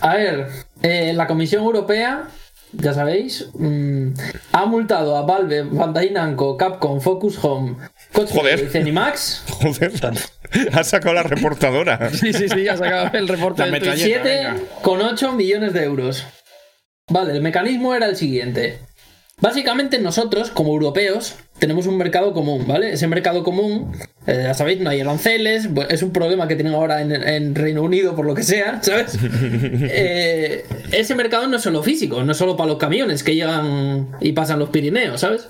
[0.00, 0.46] A ver,
[0.82, 2.24] eh, la Comisión Europea,
[2.72, 4.08] ya sabéis, mm,
[4.52, 7.76] ha multado a Valve, Bandai Namco, Capcom, Focus Home,
[8.12, 8.64] Koch Joder.
[8.64, 9.92] y Zenimax Joder,
[10.72, 12.10] ha sacado la reportadora.
[12.12, 13.70] Sí, sí, sí, ya se acaba el del Twitch.
[13.70, 14.56] metralleta.
[14.82, 16.24] 7,8 millones de euros.
[17.10, 18.80] Vale, el mecanismo era el siguiente.
[19.40, 22.92] Básicamente nosotros, como europeos, tenemos un mercado común, ¿vale?
[22.92, 23.92] Ese mercado común,
[24.26, 27.82] eh, ya sabéis, no hay aranceles, es un problema que tienen ahora en, en Reino
[27.82, 29.18] Unido por lo que sea, ¿sabes?
[29.90, 34.08] Eh, ese mercado no es solo físico, no es solo para los camiones que llegan
[34.20, 35.48] y pasan los Pirineos, ¿sabes?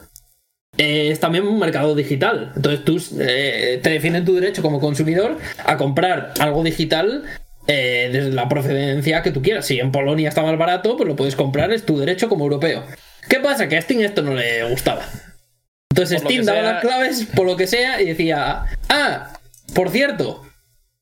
[0.77, 2.53] Eh, es también un mercado digital.
[2.55, 7.25] Entonces tú te defienden tu derecho como consumidor a comprar algo digital
[7.67, 9.67] desde la procedencia que tú quieras.
[9.67, 12.85] Si en Polonia está más barato, pues lo puedes comprar, es tu derecho como europeo.
[13.29, 13.69] ¿Qué pasa?
[13.69, 15.03] Que a Steam esto no le gustaba.
[15.91, 19.33] Entonces Por Steam daba sea- las claves por lo que sea y decía, ah,
[19.75, 20.45] por cierto,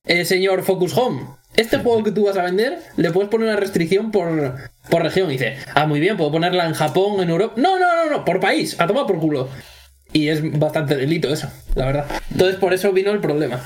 [0.07, 3.57] eh, señor Focus Home, este juego que tú vas a vender le puedes poner una
[3.57, 4.57] restricción por,
[4.91, 5.29] por región.
[5.31, 7.55] Y dice, ah, muy bien, puedo ponerla en Japón, en Europa.
[7.57, 9.49] No, no, no, no, por país, a tomar por culo.
[10.13, 12.07] Y es bastante delito eso, la verdad.
[12.31, 13.61] Entonces por eso vino el problema.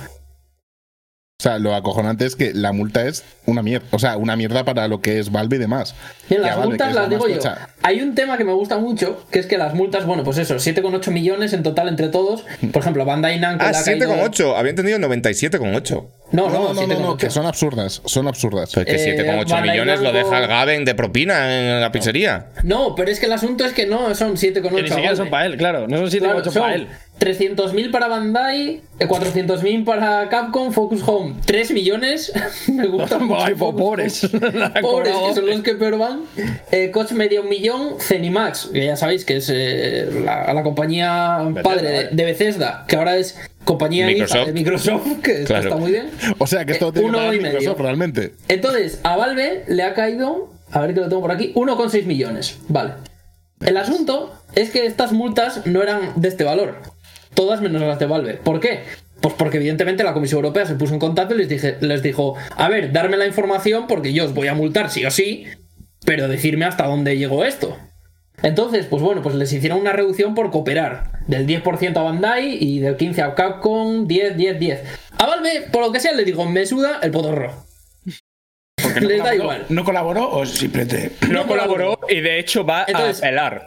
[1.41, 3.86] O sea, lo acojonante es que la multa es una mierda.
[3.93, 5.95] O sea, una mierda para lo que es Valve y demás.
[6.28, 7.36] Bien, Ya las multas las digo yo.
[7.36, 7.70] tocha.
[7.82, 10.57] Hay un tema que me gusta mucho, que es que las multas, bueno, pues eso,
[10.57, 12.45] 7,8 millones en total entre todos.
[12.72, 14.55] Por ejemplo, Bandai Namco Ah, le ha caído- 7,8.
[14.55, 16.07] Había entendido 97,8.
[16.33, 17.16] No, No, no, no, no, no, 7,8.
[17.18, 18.03] que son absurdas.
[18.05, 18.70] Son absurdas.
[18.72, 22.47] Pues que Eh, 7,8 Bandai millones lo deja el Gaben de propina en la pizzería.
[22.62, 24.74] No, pero es que el asunto es que no son 7,8.
[24.76, 25.89] Que ni siquiera son para él, claro.
[25.89, 26.89] No son 7 Claro, 8 son para él.
[27.18, 32.33] 300.000 para Bandai, eh, 400.000 para Capcom, Focus Home, 3 millones.
[32.72, 34.20] Me gusta mucho Ay, po- Focus pobres.
[34.31, 36.22] Que son los que peor van.
[36.72, 41.39] Eh, Coach medio un millón, Zenimax, que ya sabéis que es eh, la, la compañía
[41.62, 44.46] padre de, de Bethesda, que ahora es compañía Microsoft.
[44.46, 45.64] de Microsoft, que Claro.
[45.68, 46.11] está muy bien.
[46.38, 47.58] O sea, que esto Eh, tiene que uno pagar y medio.
[47.58, 48.32] Microsoft realmente.
[48.48, 52.58] Entonces, a Valve le ha caído, a ver que lo tengo por aquí, 1,6 millones.
[52.68, 52.94] Vale.
[53.61, 56.78] El asunto es que estas multas no eran de este valor.
[57.34, 58.34] Todas menos las de Valve.
[58.34, 58.80] ¿Por qué?
[59.20, 62.36] Pues porque evidentemente la Comisión Europea se puso en contacto y les, dije, les dijo,
[62.56, 65.44] a ver, darme la información porque yo os voy a multar sí o sí,
[66.06, 67.76] pero decirme hasta dónde llegó esto.
[68.43, 71.11] Entonces, pues bueno, pues les hicieron una reducción por cooperar.
[71.26, 74.80] Del 10% a Bandai y del 15% a Capcom, 10, 10, 10.
[75.18, 77.53] A Valve, por lo que sea, le digo, me suda el potorro.
[78.82, 79.66] Porque no Les da colaboró- igual.
[79.68, 81.12] ¿No colaboró o simplemente.?
[81.28, 83.66] No colaboró y de hecho va Entonces- a apelar.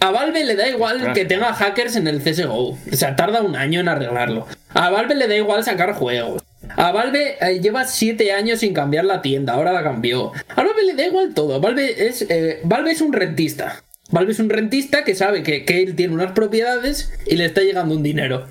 [0.00, 2.68] A Valve le da igual que tenga hackers en el CSGO.
[2.70, 4.46] O sea, tarda un año en arreglarlo.
[4.72, 6.40] A Valve le da igual sacar juegos.
[6.76, 10.30] A Valve eh, lleva 7 años sin cambiar la tienda, ahora la cambió.
[10.50, 11.60] A Valve le da igual todo.
[11.60, 13.82] Valve es, eh, Valve es un rentista.
[14.10, 17.60] Valve es un rentista que sabe que, que él tiene unas propiedades y le está
[17.60, 18.46] llegando un dinero.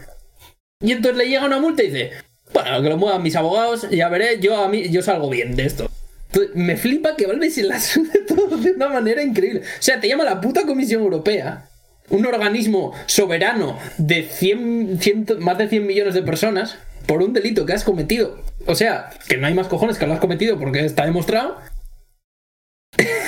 [0.82, 2.12] Y entonces le llega una multa y dice,
[2.53, 5.66] bueno, que lo muevan mis abogados, ya veré, yo a mí yo salgo bien de
[5.66, 5.89] esto.
[6.53, 9.62] Me flipa que Valve se la sude todo de una manera increíble.
[9.62, 11.70] O sea, te llama la puta Comisión Europea,
[12.10, 16.78] un organismo soberano de 100, 100 más de 100 millones de personas,
[17.08, 18.39] por un delito que has cometido.
[18.68, 21.58] O sea, que no hay más cojones que lo has cometido porque está demostrado.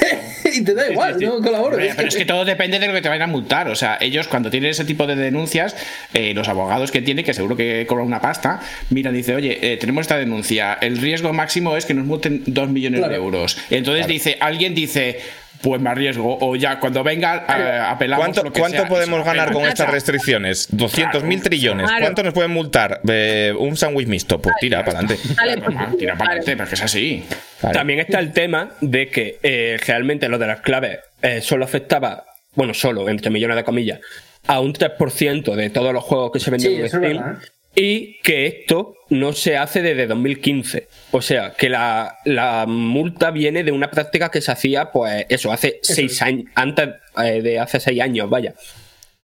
[0.56, 1.78] y te da igual, no colaboro.
[1.80, 3.68] Es pero que- es que todo depende de lo que te vayan a multar.
[3.70, 5.76] O sea, ellos cuando tienen ese tipo de denuncias,
[6.14, 9.74] eh, los abogados que tienen, que seguro que cobran una pasta, miran y dicen, oye,
[9.74, 13.12] eh, tenemos esta denuncia, el riesgo máximo es que nos multen 2 millones Claro.
[13.14, 13.58] de euros.
[13.70, 15.20] Entonces dice, alguien dice,
[15.62, 19.26] pues me arriesgo, o ya cuando venga, eh, apelamos ¿Cuánto, lo que cuánto sea, podemos
[19.26, 20.68] ganar con estas restricciones?
[20.72, 21.88] 200 mil trillones.
[21.88, 22.02] Claro.
[22.06, 23.02] ¿Cuánto nos pueden multar?
[23.08, 24.42] Eh, un sándwich mixto.
[24.42, 25.22] Pues tira, para adelante.
[25.36, 27.26] Vale, Normal, Tira para adelante, porque es así.
[27.74, 32.24] También está el tema de que eh, realmente lo de las claves eh, solo afectaba,
[32.56, 34.00] bueno, solo, entre millones de comillas,
[34.48, 37.02] a un 3% de todos los juegos que se venden Sí, en Steam.
[37.02, 37.38] verdad.
[37.76, 40.88] Y que esto no se hace desde 2015.
[41.12, 45.52] O sea, que la, la multa viene de una práctica que se hacía, pues, eso,
[45.52, 46.90] hace seis años, antes
[47.24, 48.54] eh, de hace seis años, vaya.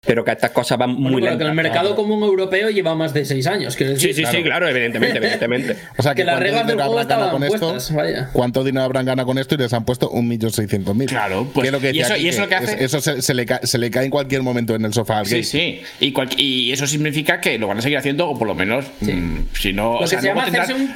[0.06, 1.48] Pero que estas cosas van Bueno, muy pero que lentas.
[1.48, 3.74] el mercado común europeo lleva más de 6 años.
[3.74, 5.78] Sí, sí, sí, claro, evidentemente, evidentemente.
[5.98, 7.60] O sea, que, Que las ¿cuánto reglas del juego con estaban esto?
[7.72, 8.30] puestas, vaya.
[8.34, 9.56] ¿Cuánto dinero habrán ganado con esto?
[9.56, 11.06] Y les han puesto 1.600.000.
[11.08, 13.00] Claro, pues, Que es lo que y eso- aquí, y eso lo que hace- Eso
[13.00, 15.20] se, se le ca- se le cae en cualquier momento en el sofá.
[15.20, 15.44] al Sí, gay.
[15.46, 15.82] sí.
[16.02, 18.84] Y, cual- y eso significa que lo van a seguir haciendo, o por lo menos,
[19.00, 19.84] mm, si no.
[19.94, 20.92] Lo o que sea, se llama hacerse un,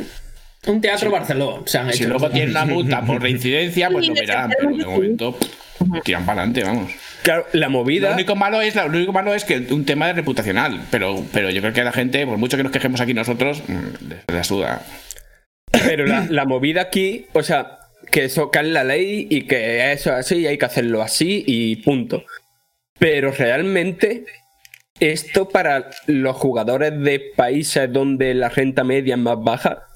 [0.66, 1.62] un teatro Barcelona.
[1.66, 2.10] Se han Si hecho.
[2.10, 4.52] luego tienen una multa por reincidencia, pues Sí, lo verán.
[4.58, 6.92] Pero de momento, pff, tiran para adelante, vamos.
[7.24, 8.14] Claro, la Lo movida.
[8.14, 11.62] único malo es lo único malo es que un tema de reputacional, pero, pero yo
[11.62, 14.82] creo que a la gente, por mucho que nos quejemos aquí nosotros, mm, la suda.
[15.72, 17.80] Pero la, la movida aquí, o sea,
[18.12, 21.02] que eso cae en la ley y que eso es así y hay que hacerlo
[21.02, 22.24] así y punto.
[22.98, 24.24] Pero realmente,
[25.00, 29.87] esto para los jugadores de países donde la renta media es más baja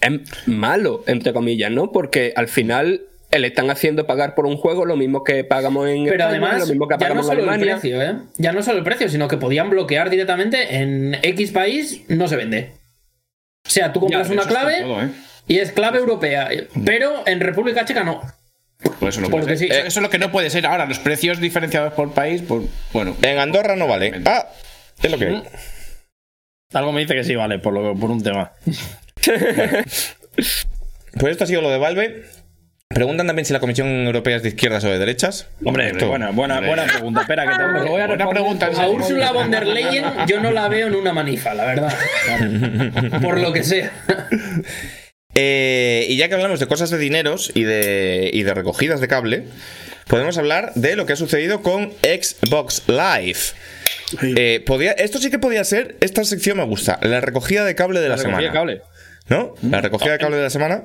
[0.00, 1.92] es malo, entre comillas, ¿no?
[1.92, 5.88] Porque al final eh, le están haciendo pagar por un juego lo mismo que pagamos
[5.88, 8.14] en Pero España, además, lo mismo que ya no pagamos en solo el precio, ¿eh?
[8.38, 12.36] Ya no solo el precio, sino que podían bloquear directamente en X país, no se
[12.36, 12.72] vende.
[13.66, 15.08] O sea, tú compras Ya, una clave todo, ¿eh?
[15.46, 16.48] y es clave europea,
[16.84, 18.20] pero en República Checa no.
[18.98, 19.68] Por eso, no Porque puede ser.
[19.68, 19.74] sí.
[19.74, 20.64] Eso- eso es lo que no puede ser.
[20.66, 23.14] Ahora, los precios diferenciados por país, pues bueno.
[23.22, 24.22] En Andorra no vale.
[24.24, 24.46] Ah,
[25.02, 25.42] es lo que.
[26.72, 28.52] Algo me dice que sí, vale, por, lo, por un tema.
[31.18, 32.22] Pues esto ha sido lo de Valve.
[32.88, 35.48] Preguntan también si la Comisión Europea es de izquierdas o de derechas.
[35.64, 37.20] Hombre, Esto- buena, buena, buena pregunta.
[37.22, 38.70] Espera, que te lo voy a Buena pregunta.
[38.76, 38.88] A.
[38.88, 41.94] Úrsula von der Leyen yo no la veo en una manifa, la verdad.
[43.22, 43.92] Por lo que sea.
[45.34, 49.06] Eh, y ya que hablamos de cosas de dineros y de, y de recogidas de
[49.08, 49.44] cable,
[50.08, 53.38] podemos hablar de lo que ha sucedido con Xbox Live.
[54.36, 58.00] Eh, podía, esto sí que podía ser, esta sección me gusta, la recogida de cable
[58.00, 58.52] de la, La recogida semana.
[58.52, 58.82] de cable.
[59.30, 59.54] ¿No?
[59.62, 60.82] La recogida de cable de la semana.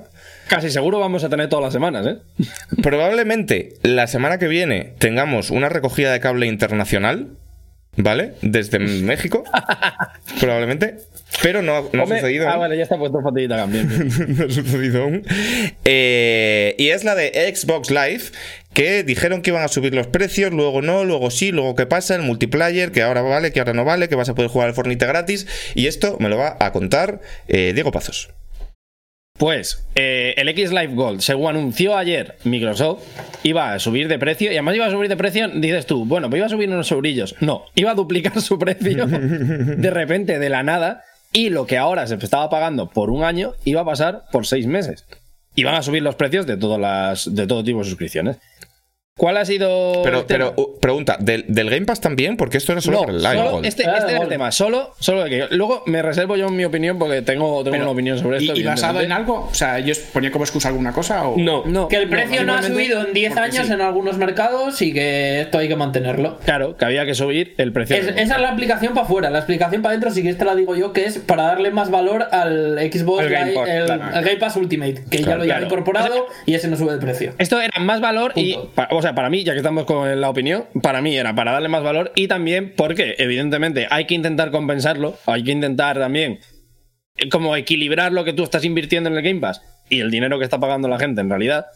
[0.47, 2.17] Casi seguro vamos a tener todas las semanas, ¿eh?
[2.83, 7.29] Probablemente la semana que viene tengamos una recogida de cable internacional,
[7.97, 8.33] ¿vale?
[8.43, 9.43] Desde México,
[10.39, 10.97] probablemente,
[11.41, 12.47] pero no, ha- sucedido.
[12.47, 12.59] Ah, aún.
[12.61, 13.87] vale, ya está puesto fotita también.
[14.37, 15.23] no ha sucedido aún.
[15.83, 18.23] Eh, y es la de Xbox Live,
[18.75, 22.13] que dijeron que iban a subir los precios, luego no, luego sí, luego qué pasa,
[22.13, 24.75] el multiplayer, que ahora vale, que ahora no vale, que vas a poder jugar al
[24.75, 25.47] Fornite gratis.
[25.75, 28.29] Y esto me lo va a contar eh, Diego Pazos.
[29.37, 33.01] Pues eh, el X Live Gold, según anunció ayer Microsoft,
[33.43, 34.51] iba a subir de precio.
[34.51, 36.91] Y además iba a subir de precio, dices tú, bueno, pues iba a subir unos
[36.91, 37.35] eurillos.
[37.39, 41.03] No, iba a duplicar su precio de repente, de la nada.
[41.31, 44.67] Y lo que ahora se estaba pagando por un año iba a pasar por seis
[44.67, 45.05] meses.
[45.55, 48.37] Iban a subir los precios de, todas las, de todo tipo de suscripciones.
[49.17, 50.01] ¿Cuál ha sido.
[50.03, 50.51] Pero, el tema?
[50.55, 52.35] pero pregunta, ¿del, del Game Pass también?
[52.35, 54.51] Porque esto era solo no, para el Live solo este, Ah, este es el tema.
[54.51, 58.19] Solo, solo que luego me reservo yo mi opinión porque tengo, tengo Pero- una opinión
[58.19, 58.53] sobre esto.
[58.53, 59.47] ¿Y, y basado en algo?
[59.49, 61.25] O sea, ¿ellos ponían como excusa alguna cosa?
[61.29, 61.37] O...
[61.37, 63.71] No, No, Que el precio no, ha subido en 10 porque años sí.
[63.73, 66.37] en algunos mercados y que esto hay que mantenerlo.
[66.43, 67.95] Claro, que había que subir el precio.
[67.95, 69.29] Es- esa es la aplicación para afuera.
[69.29, 71.89] La explicación para adentro, si quieres te la digo yo, que es para darle más
[71.89, 74.03] valor al Xbox Al Game Live- Pass, el, claro.
[74.25, 75.65] Game Pass Ultimate, que ya Claro, lo claro.
[75.67, 77.33] incorporado y ese no sube el precio.
[77.37, 79.04] Esto era más valor y, Punto.
[79.05, 81.83] Sea, para mí, ya que estamos con la opinión, para mí era para darle más
[81.83, 86.39] valor y también porque, evidentemente, hay que intentar compensarlo, hay que intentar también
[87.17, 90.39] eh, como equilibrar lo que tú estás invirtiendo en el Game Pass y el dinero
[90.39, 91.67] que está pagando la gente en realidad.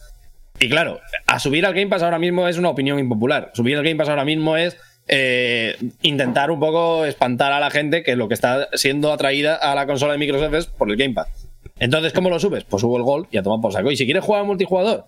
[0.58, 3.52] Y claro, a subir al Game Pass ahora mismo es una opinión impopular.
[3.54, 4.76] Subir al Game Pass ahora mismo es
[5.06, 9.74] eh, intentar un poco espantar a la gente que lo que está siendo atraída a
[9.76, 11.28] la consola de Microsoft es por el Game Pass.
[11.78, 12.64] Entonces, ¿cómo lo subes?
[12.64, 13.90] Pues subo el gol y a tomar por saco.
[13.90, 15.06] Y si quieres jugar multijugador,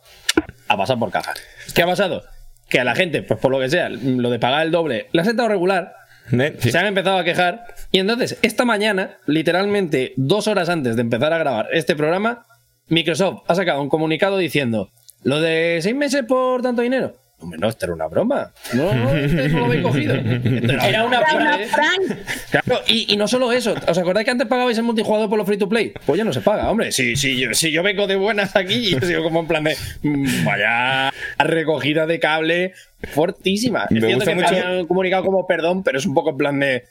[0.73, 1.35] a pasar por caja.
[1.75, 2.23] ¿Qué ha pasado?
[2.68, 5.20] Que a la gente, pues por lo que sea, lo de pagar el doble, le
[5.20, 5.95] ha sentado regular.
[6.31, 6.70] Sí.
[6.70, 7.64] se han empezado a quejar.
[7.91, 12.47] Y entonces, esta mañana, literalmente dos horas antes de empezar a grabar este programa,
[12.89, 14.91] Microsoft ha sacado un comunicado diciendo:
[15.25, 17.16] Lo de seis meses por tanto dinero.
[17.43, 18.53] Hombre, no, esto era una broma.
[18.72, 20.14] No, no, este no lo habéis cogido.
[20.14, 22.18] Esto Era una Era una prank.
[22.51, 25.47] Claro, y, y no solo eso, ¿os acordáis que antes pagabais el multijugador por los
[25.47, 25.93] free to play?
[26.07, 26.93] Pues ya no se paga, hombre.
[26.93, 29.64] Si, si, yo, si yo vengo de buenas aquí y yo sigo como en plan
[29.64, 29.76] de.
[30.03, 32.72] mm, Vaya recogida de cable
[33.12, 33.86] fortísima.
[33.90, 36.36] Me es cierto gusta que mucho- habían comunicado como perdón, pero es un poco en
[36.36, 36.84] plan de.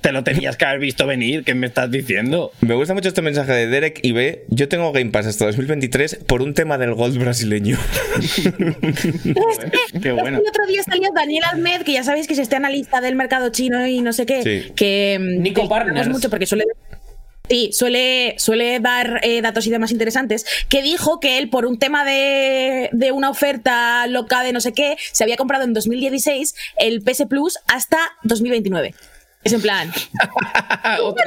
[0.00, 2.52] Te lo tenías que haber visto venir, ¿qué me estás diciendo?
[2.62, 4.44] Me gusta mucho este mensaje de Derek y B.
[4.48, 7.78] Yo tengo Game Pass hasta 2023 por un tema del Gold brasileño.
[10.02, 10.38] Qué bueno.
[10.38, 13.50] El otro día salió Daniel Almed, que ya sabéis que es este analista del mercado
[13.50, 14.72] chino y no sé qué, Sí.
[14.74, 16.08] que Nico Partners.
[16.08, 16.64] mucho porque suele
[17.48, 21.80] Sí, suele, suele dar eh, datos y demás interesantes, que dijo que él, por un
[21.80, 26.54] tema de, de una oferta loca de no sé qué, se había comprado en 2016
[26.78, 28.94] el PS Plus hasta 2029.
[29.42, 29.90] Es en plan.
[31.02, 31.24] Otra-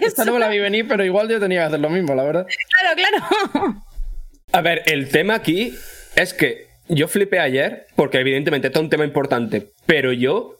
[0.00, 2.22] Esta no me la vi venir, pero igual yo tenía que hacer lo mismo, la
[2.24, 2.46] verdad.
[2.80, 3.82] Claro, claro.
[4.52, 5.74] A ver, el tema aquí
[6.16, 10.54] es que yo flipé ayer, porque evidentemente esto es un tema importante, pero yo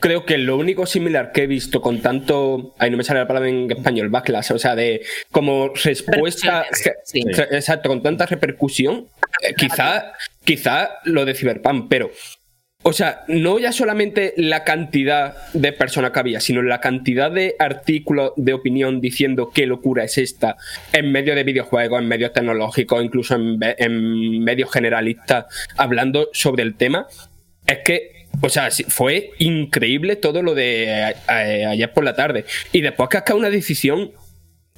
[0.00, 2.74] creo que lo único similar que he visto con tanto.
[2.78, 6.64] Ahí no me sale la palabra en español, backlash, o sea, de como respuesta.
[7.04, 7.20] Sí.
[7.50, 9.06] Exacto, con tanta repercusión,
[9.42, 10.12] eh, quizá,
[10.44, 12.10] quizá lo de Cyberpunk, pero.
[12.88, 17.54] O sea, no ya solamente la cantidad de personas que había, sino la cantidad de
[17.58, 20.56] artículos de opinión diciendo qué locura es esta
[20.94, 25.44] en medio de videojuegos, en medios tecnológicos, incluso en, medios generalistas,
[25.76, 27.06] hablando sobre el tema.
[27.66, 32.46] Es que, o sea, fue increíble todo lo de eh, eh, ayer por la tarde.
[32.72, 34.12] Y después que has una decisión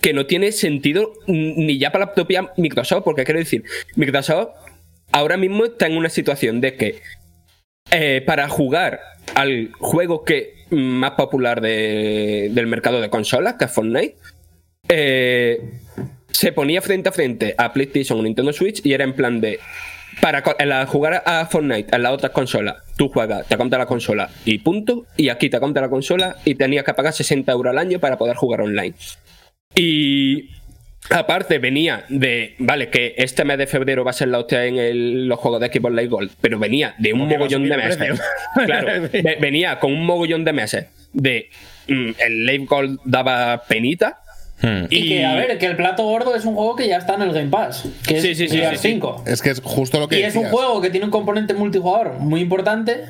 [0.00, 3.62] que no tiene sentido ni ya para la propia Microsoft, porque quiero decir,
[3.94, 4.48] Microsoft
[5.12, 7.02] ahora mismo está en una situación de que
[7.90, 9.00] eh, para jugar
[9.34, 14.16] al juego que más popular de- del mercado de consolas, que es Fortnite,
[14.88, 15.60] eh,
[16.30, 19.58] se ponía frente a frente a PlayStation o Nintendo Switch y era en plan de
[20.20, 20.42] para
[20.86, 25.06] jugar a Fortnite en la otra consola, tú juegas, te compras la consola y punto,
[25.16, 28.18] y aquí te compras la consola y tenías que pagar 60 euros al año para
[28.18, 28.94] poder jugar online.
[29.74, 30.50] Y
[31.08, 34.76] aparte venía de, vale, que este mes de febrero va a ser la hostia en
[34.78, 38.20] el- los juegos de Xbox Live Gold, pero venía de un mogollón de meses.
[38.66, 41.48] Claro, ve- venía con un mogollón de meses de
[41.88, 44.18] mm, el Live Gold daba penita.
[44.62, 44.84] Hmm.
[44.90, 47.22] Y, que, a ver, que el plato gordo es un juego que ya está en
[47.22, 48.92] el Game Pass, que es Sí, sí, sí, Gears sí, sí.
[48.94, 49.24] 5.
[49.26, 52.18] Es que es justo lo que Y es un juego que tiene un componente multijugador
[52.18, 53.04] muy importante.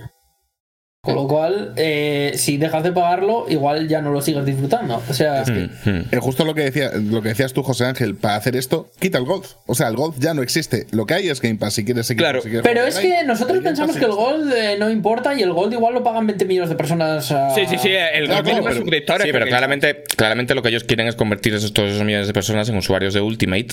[1.03, 5.03] Con lo cual, eh, si dejas de pagarlo, igual ya no lo sigues disfrutando.
[5.09, 6.03] O sea, Hmm.
[6.13, 9.17] Eh, justo lo que, decía, lo que decías tú, José Ángel, para hacer esto, quita
[9.17, 9.47] el Gold.
[9.65, 10.87] O sea, el Gold ya no existe.
[10.91, 12.21] Lo que hay es Game Pass si quieres seguir.
[12.23, 12.43] Claro.
[12.43, 14.11] si quieres pero es que nosotros pensamos que el.
[14.11, 17.33] Gold eh, no importa y el Gold igual lo pagan 20 millones de personas.
[17.33, 19.27] a- Sí, sí, sí, el Claro, mínimo pero- suscriptores.
[19.27, 22.35] Sí, pero claramente, claramente lo que ellos quieren es convertir esos, todos esos millones de
[22.35, 23.69] personas en usuarios de Ultimate.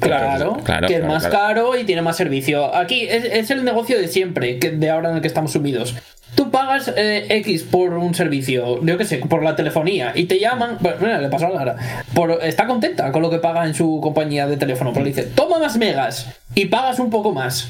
[0.00, 1.38] Claro, Claro, que es claro, más claro.
[1.70, 2.74] caro y tiene más servicio.
[2.74, 5.94] Aquí es, es el negocio de siempre, que de ahora en el que estamos sumidos.
[6.34, 10.40] Tú pagas eh, X por un servicio, yo qué sé, por la telefonía, y te
[10.40, 10.78] llaman.
[10.80, 11.76] Bueno, mira, le pasó a Lara.
[12.12, 15.22] Por, está contenta con lo que paga en su compañía de teléfono, pero le dice:
[15.24, 17.68] Toma más megas y pagas un poco más.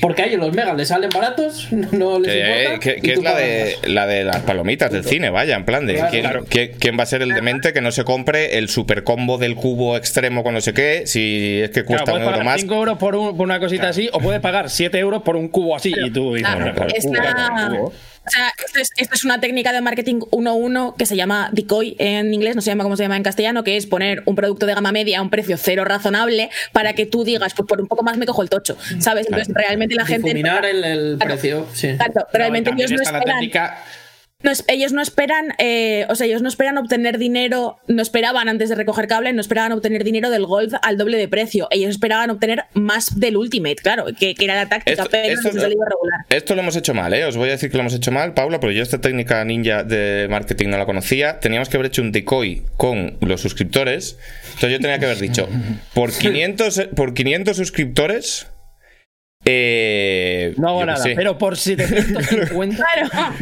[0.00, 2.78] Porque a ellos los megas les salen baratos, no les Que, importa.
[2.80, 3.90] que- y que tú es la de, más.
[3.90, 6.44] la de las palomitas del cine, vaya, en plan de Claro, ¿quién, claro.
[6.48, 9.54] quién- quién va a ser el demente que no se compre el super combo del
[9.54, 12.44] cubo extremo con no sé qué, si es que Claro, cuesta un puedes euro pagar
[12.46, 12.60] más.
[12.62, 15.48] 5 euros por, un- por una cosita así, o puedes pagar 7 euros por un
[15.48, 15.92] cubo así.
[15.94, 18.00] Y tú dices, Claro, "Hombre, por el es cubo, la- por el cubo".
[18.00, 18.18] juego.
[18.26, 21.96] O sea, esto es, esto es una técnica de marketing 1-1 que se llama decoy
[21.98, 24.66] en inglés, no se llama como se llama en castellano, que es poner un producto
[24.66, 27.86] de gama media a un precio cero razonable para que tú digas, pues por un
[27.88, 29.26] poco más me cojo el tocho, ¿sabes?
[29.28, 30.24] Entonces, realmente la gente.
[30.28, 31.32] Difuminar el, el Claro.
[31.34, 31.86] precio, sí.
[31.88, 33.78] Exacto, realmente ellos no la técnica-
[34.40, 38.68] no ellos no esperan, eh, o sea, ellos no esperan obtener dinero, no esperaban antes
[38.68, 41.66] de recoger cable, no esperaban obtener dinero del Gold al doble de precio.
[41.72, 45.48] Ellos esperaban obtener más del Ultimate, claro, que, que era la táctica, Esto- pero esto-
[45.52, 46.20] les salió regular.
[46.30, 47.24] Esto lo hemos hecho mal, ¿eh?
[47.24, 49.82] Os voy a decir que lo hemos hecho mal, Paula, pero yo esta técnica ninja
[49.82, 51.40] de marketing no la conocía.
[51.40, 54.18] Teníamos que haber hecho un decoy con los suscriptores.
[54.44, 55.48] Entonces yo tenía que haber dicho,
[55.94, 58.46] por 500, por 500 suscriptores...
[59.50, 61.14] Eh, No hago nada, sé.
[61.16, 62.84] pero por 750.
[62.98, 63.34] Claro.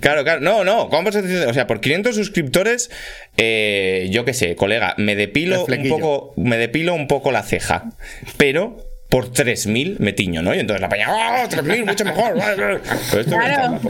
[0.00, 0.40] Claro, claro.
[0.40, 0.84] No, no.
[0.84, 2.90] O sea, por 500 suscriptores,
[3.36, 7.90] eh, yo qué sé, colega, me depilo un poco, me depilo un poco la ceja,
[8.36, 8.78] pero
[9.08, 10.54] por 3000 me tiño, ¿no?
[10.54, 12.34] Y entonces la paña, ¡ah, 3000, mucho mejor!
[12.56, 13.80] Pero esto Claro.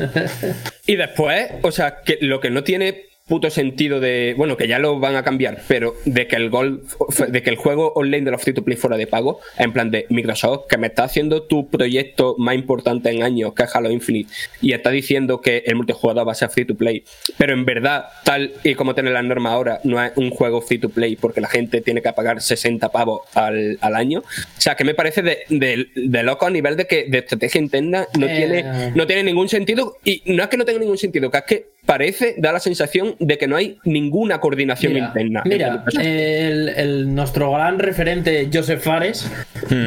[0.86, 4.34] Y después, o sea, que lo que no tiene puto sentido de.
[4.36, 6.82] Bueno, que ya lo van a cambiar, pero de que el gol.
[7.28, 9.90] de que el juego online de los free to play fuera de pago, en plan
[9.90, 13.90] de Microsoft, que me está haciendo tu proyecto más importante en años, que es Halo
[13.90, 17.04] Infinite, y está diciendo que el multijugador va a ser free to play,
[17.38, 20.78] pero en verdad, tal y como tiene la norma ahora, no es un juego free
[20.78, 24.20] to play porque la gente tiene que pagar 60 pavos al, al año.
[24.20, 27.60] O sea, que me parece de, de- de loco a nivel de que de estrategia
[27.60, 30.98] interna no Eh, tiene no tiene ningún sentido y no es que no tenga ningún
[30.98, 35.06] sentido, que es que parece, da la sensación de que no hay ninguna coordinación Mira,
[35.06, 35.42] interna.
[35.44, 39.30] mira, el, el- nuestro gran referente Joseph Fares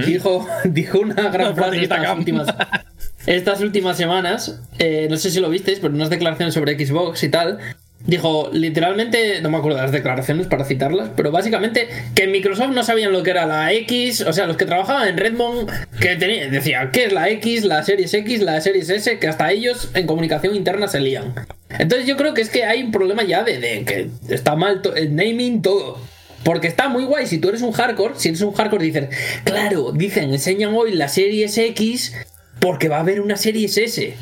[0.05, 2.47] dijo, dijo una gran frase estas últimas,
[3.25, 4.61] estas últimas semanas.
[4.79, 7.59] eh, no sé si lo visteis, pero unas declaraciones sobre Xbox y tal.
[8.05, 12.71] Dijo, literalmente, no me acuerdo de las declaraciones para citarlas, pero básicamente que en Microsoft
[12.71, 16.17] no sabían lo que era la X, o sea, los que trabajaban en Redmond, que
[16.17, 19.19] tenían, decían, ¿qué es la X, la Series X, la Series S?
[19.19, 21.33] Que hasta ellos en comunicación interna se lían.
[21.69, 24.81] Entonces yo creo que es que hay un problema ya de, de que está mal
[24.95, 25.97] el naming todo.
[26.43, 29.07] Porque está muy guay, si tú eres un hardcore, si eres un hardcore dices,
[29.45, 32.13] claro, dicen, enseñan hoy la Series X
[32.59, 34.13] porque va a haber una Series S.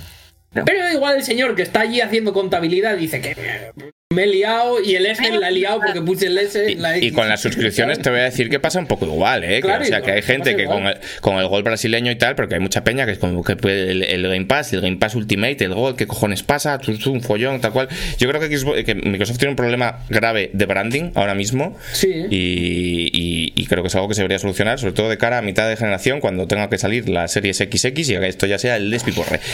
[0.54, 3.72] Pero igual el señor que está allí haciendo contabilidad dice que
[4.12, 7.10] me he liado y el S la he liado porque puse el S la X.
[7.10, 9.62] Y con las suscripciones te voy a decir que pasa un poco igual, ¿eh?
[9.62, 12.36] Que, o sea, que hay gente que con el, con el gol brasileño y tal,
[12.36, 14.82] pero que hay mucha peña que es como que puede- el, el Game Pass, el
[14.82, 16.78] Game Pass Ultimate, el gol, ¿qué cojones pasa?
[16.78, 17.88] Tú, tú, un follón, tal cual.
[18.18, 21.78] Yo creo que, Xbox- que Microsoft tiene un problema grave de branding ahora mismo.
[21.94, 22.10] Sí.
[22.30, 25.38] Y, y- y creo que es algo que se debería solucionar, sobre todo de cara
[25.38, 28.58] a mitad de generación, cuando tenga que salir la Series XX y que esto ya
[28.60, 29.40] sea el despiporre.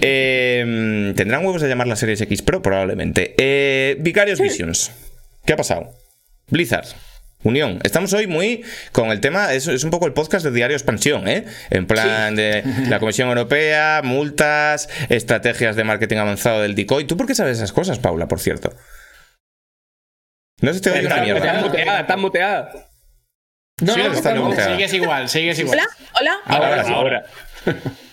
[0.00, 2.60] Eh, ¿Tendrán huevos de llamar la Series X Pro?
[2.62, 3.34] Probablemente.
[3.38, 4.90] Eh, Vicarious Visions.
[5.44, 5.90] ¿Qué ha pasado?
[6.48, 6.86] Blizzard.
[7.44, 7.80] Unión.
[7.82, 11.26] Estamos hoy muy con el tema, es, es un poco el podcast de Diario Expansión,
[11.26, 11.44] ¿eh?
[11.70, 17.04] En plan de la Comisión Europea, multas, estrategias de marketing avanzado del decoy.
[17.04, 18.72] ¿Tú por qué sabes esas cosas, Paula, por cierto?
[20.60, 21.60] No se te oye una mierda.
[21.60, 22.72] muteada, está muteada.
[23.80, 24.00] No, Sí,
[24.34, 24.52] no.
[24.54, 25.80] Sigues igual, sigues igual.
[26.20, 26.56] Hola, hola.
[26.66, 26.92] Ahora sí.
[26.92, 27.24] ahora.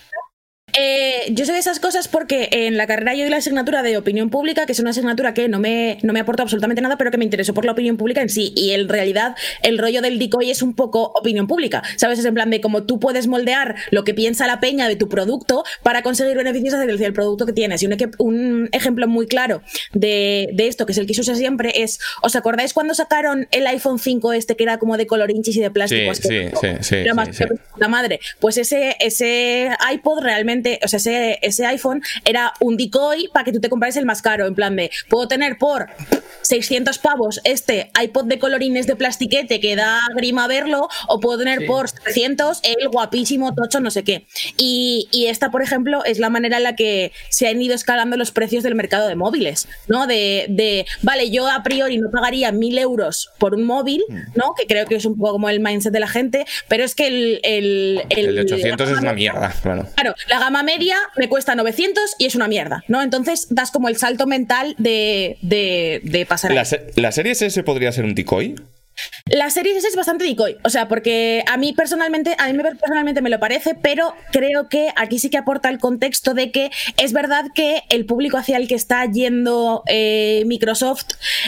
[0.82, 3.98] Eh, yo sé de esas cosas porque en la carrera yo di la asignatura de
[3.98, 7.12] opinión pública, que es una asignatura que no me, no me aportó absolutamente nada, pero
[7.12, 8.54] que me interesó por la opinión pública en sí.
[8.56, 11.84] Y en realidad el rollo del decoy es un poco opinión pública.
[11.98, 12.20] ¿Sabes?
[12.20, 15.10] Es en plan de cómo tú puedes moldear lo que piensa la peña de tu
[15.10, 17.84] producto para conseguir beneficios hacia el, producto que tienes.
[17.84, 19.62] Y un, ejemplo muy claro
[19.92, 23.48] de, de esto, que es el que se usa siempre, es, ¿os acordáis cuando sacaron
[23.52, 26.14] el iPhone 5 este que era como de colorinchis y de plástico?
[26.14, 26.62] Sí, sí, asqueroso?
[26.62, 27.56] sí, sí, Era más sí, sí.
[27.78, 28.20] la madre.
[28.40, 33.52] Pues ese, ese iPod realmente, o sea, ese, ese iPhone era un decoy para que
[33.52, 34.46] tú te compraras el más caro.
[34.46, 35.88] En plan de, puedo tener por
[36.42, 41.66] 600 pavos este iPod de colorines de plastiquete que da grima verlo, o puedo tener
[41.66, 44.26] por 300 el guapísimo tocho, no sé qué.
[44.58, 48.18] Y, y esta, por ejemplo, es la manera en la que se han ido escalando
[48.18, 50.08] los precios del mercado de móviles, ¿no?
[50.08, 54.04] De, de vale, yo a priori no pagaría 1000 euros por un móvil,
[54.36, 54.54] ¿no?
[54.58, 57.08] Que creo que es un poco como el mindset de la gente, pero es que
[57.08, 57.40] el.
[57.44, 59.88] El, El de 800 la es una mierda, claro.
[59.96, 63.02] Claro, la gama media me cuesta 900 y es una mierda, ¿no?
[63.02, 67.64] Entonces das como el salto mental de, de, de pasar ¿La, se- ¿La serie S
[67.64, 68.56] podría ser un decoy?
[69.26, 72.64] La serie S es bastante decoy, o sea, porque a mí personalmente, a mí me-
[72.76, 76.72] personalmente me lo parece, pero creo que aquí sí que aporta el contexto de que
[76.98, 81.06] es verdad que el público hacia el que está yendo eh, Microsoft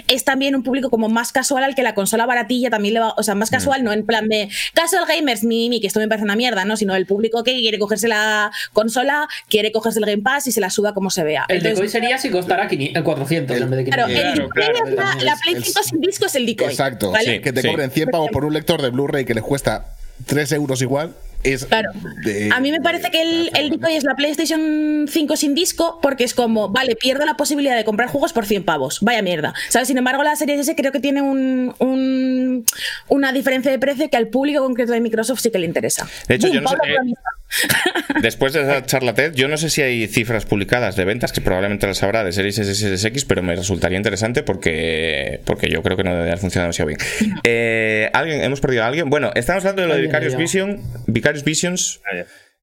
[0.08, 3.14] es también un público como más casual al que la consola baratilla también le va,
[3.18, 6.08] o sea, más casual, no en plan de casual gamers, mi, mi, que esto me
[6.08, 6.78] parece una mierda, ¿no?
[6.78, 10.62] Sino el público que quiere cogerse la consola, quiere cogerse el Game Pass y se
[10.62, 11.46] la suda como se vea.
[11.48, 13.92] El Entonces, decoy sería si costara 500, 400 en vez de 500.
[13.92, 14.88] Claro, el Claro, decoy claro.
[14.88, 14.94] es
[15.24, 16.68] la, la Play El- 5 sin disco es el decoy.
[16.70, 17.36] Exacto, ¿vale?
[17.36, 17.41] Sí.
[17.42, 20.82] Que te cobren 100 pavos por un lector de Blu-ray que les cuesta 3 euros
[20.82, 21.66] igual, es.
[21.66, 21.90] Claro.
[22.24, 25.98] de- A mí me parece que el, el decoy es la PlayStation 5 sin disco
[26.02, 29.00] porque es como, vale, pierdo la posibilidad de comprar juegos por 100 pavos.
[29.02, 29.54] Vaya mierda.
[29.70, 29.88] ¿Sabes?
[29.88, 32.64] Sin embargo, la serie S creo que tiene un, un-
[33.08, 36.08] una diferencia de precio que al público concreto de Microsoft sí que le interesa.
[36.28, 37.14] De hecho, Boom, yo no sé- eh.
[38.22, 41.42] Después de esa charla TED, yo no sé si hay cifras publicadas de ventas, que
[41.42, 45.70] probablemente las habrá de Series S y Series X, pero me resultaría interesante porque, porque
[45.70, 47.00] yo creo que no debe haber funcionado demasiado bien.
[47.44, 49.10] Eh, ¿alguien, ¿Hemos perdido a alguien?
[49.10, 50.36] Bueno, estamos hablando de lo de Vicarious.
[50.36, 52.02] Vision, Vicarious Visions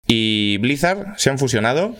[0.06, 1.96] y Blizzard se han fusionado.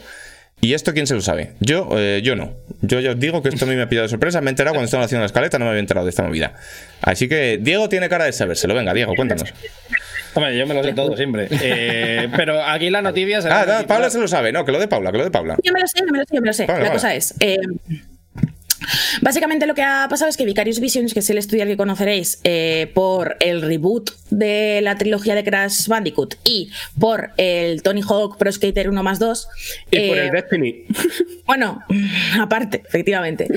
[0.61, 1.53] ¿Y esto quién se lo sabe?
[1.61, 2.55] Yo, eh, yo no.
[2.80, 4.41] Yo ya os digo que esto a mí me ha pillado de sorpresa.
[4.41, 6.55] Me he enterado cuando estaban haciendo la escaleta, no me había enterado de esta movida.
[7.03, 8.74] Así que Diego tiene cara de sabérselo.
[8.74, 9.53] Venga, Diego, cuéntanos.
[10.37, 11.49] Hombre, yo me lo sé todo siempre.
[11.51, 13.62] Eh, pero aquí la noticia será.
[13.62, 14.53] Ah, no, Paula se lo sabe.
[14.53, 15.57] No, que lo de Paula, que lo de Paula.
[15.62, 16.66] Yo me lo sé, yo me lo sé, yo me lo sé.
[16.66, 17.34] La cosa es.
[17.41, 17.57] eh,
[19.22, 21.76] Básicamente lo que ha pasado es que Vicarious Visions, que es el estudio al que
[21.76, 26.70] conoceréis eh, por el reboot de la trilogía de Crash Bandicoot y
[27.01, 29.49] por el Tony Hawk Pro Skater 1 más 2,
[29.91, 30.84] Y por el Destiny.
[31.47, 31.82] bueno,
[32.39, 33.49] aparte, efectivamente.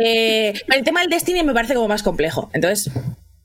[0.00, 2.50] Eh, el tema del Destiny me parece como más complejo.
[2.52, 2.90] Entonces,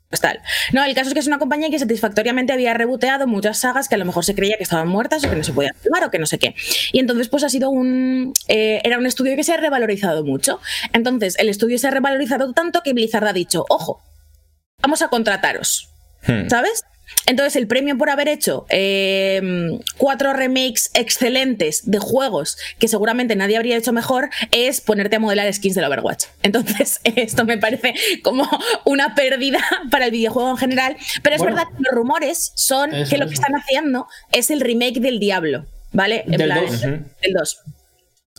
[0.10, 0.41] pues tal.
[0.74, 3.95] No, el caso es que es una compañía que satisfactoriamente había reboteado muchas sagas que
[3.95, 6.10] a lo mejor se creía que estaban muertas o que no se podían filmar o
[6.10, 6.55] que no sé qué.
[6.91, 8.34] Y entonces, pues ha sido un.
[8.47, 10.60] eh, era un estudio que se ha revalorizado mucho.
[10.93, 14.01] Entonces, el estudio se ha revalorizado tanto que Blizzard ha dicho: ojo,
[14.82, 15.89] vamos a contrataros.
[16.26, 16.49] Hmm.
[16.49, 16.84] ¿Sabes?
[17.26, 19.41] Entonces, el premio por haber hecho eh,
[19.97, 25.51] cuatro remakes excelentes de juegos que seguramente nadie habría hecho mejor es ponerte a modelar
[25.53, 26.26] skins del Overwatch.
[26.43, 27.93] Entonces, esto me parece
[28.24, 28.49] como
[28.86, 29.60] una pérdida
[29.91, 30.97] para el videojuego en general.
[31.22, 31.55] Pero es Bueno.
[31.55, 33.41] verdad que los rumores son Eso, que lo que eso.
[33.43, 36.24] están haciendo es el remake del Diablo, ¿vale?
[36.26, 36.82] En Del plan, dos.
[36.82, 37.60] del 2.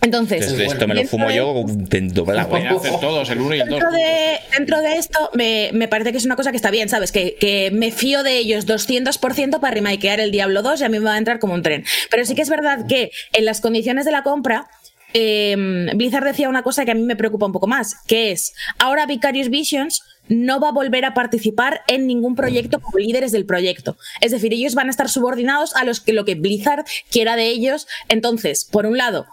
[0.02, 2.48] Entonces, Desde esto me lo dentro fumo de- yo de doblado.
[2.48, 3.78] Pueden hacer todos, el 1 y el 2.
[3.80, 6.88] Dentro de, dentro de esto, me, me parece que es una cosa que está bien,
[6.88, 7.12] ¿sabes?
[7.12, 10.98] Que, que me fío de ellos 200% para remakear el Diablo 2 y a mí
[10.98, 11.84] me va a entrar como un tren.
[12.10, 14.70] Pero sí que es verdad que en las condiciones de la compra,
[15.12, 15.54] eh,
[15.94, 19.04] Blizzard decía una cosa que a mí me preocupa un poco más, que es, ahora
[19.06, 23.96] Vicarious Visions no va a volver a participar en ningún proyecto como líderes del proyecto.
[24.20, 27.48] Es decir, ellos van a estar subordinados a los que, lo que Blizzard quiera de
[27.48, 27.88] ellos.
[28.08, 29.26] Entonces, por un lado,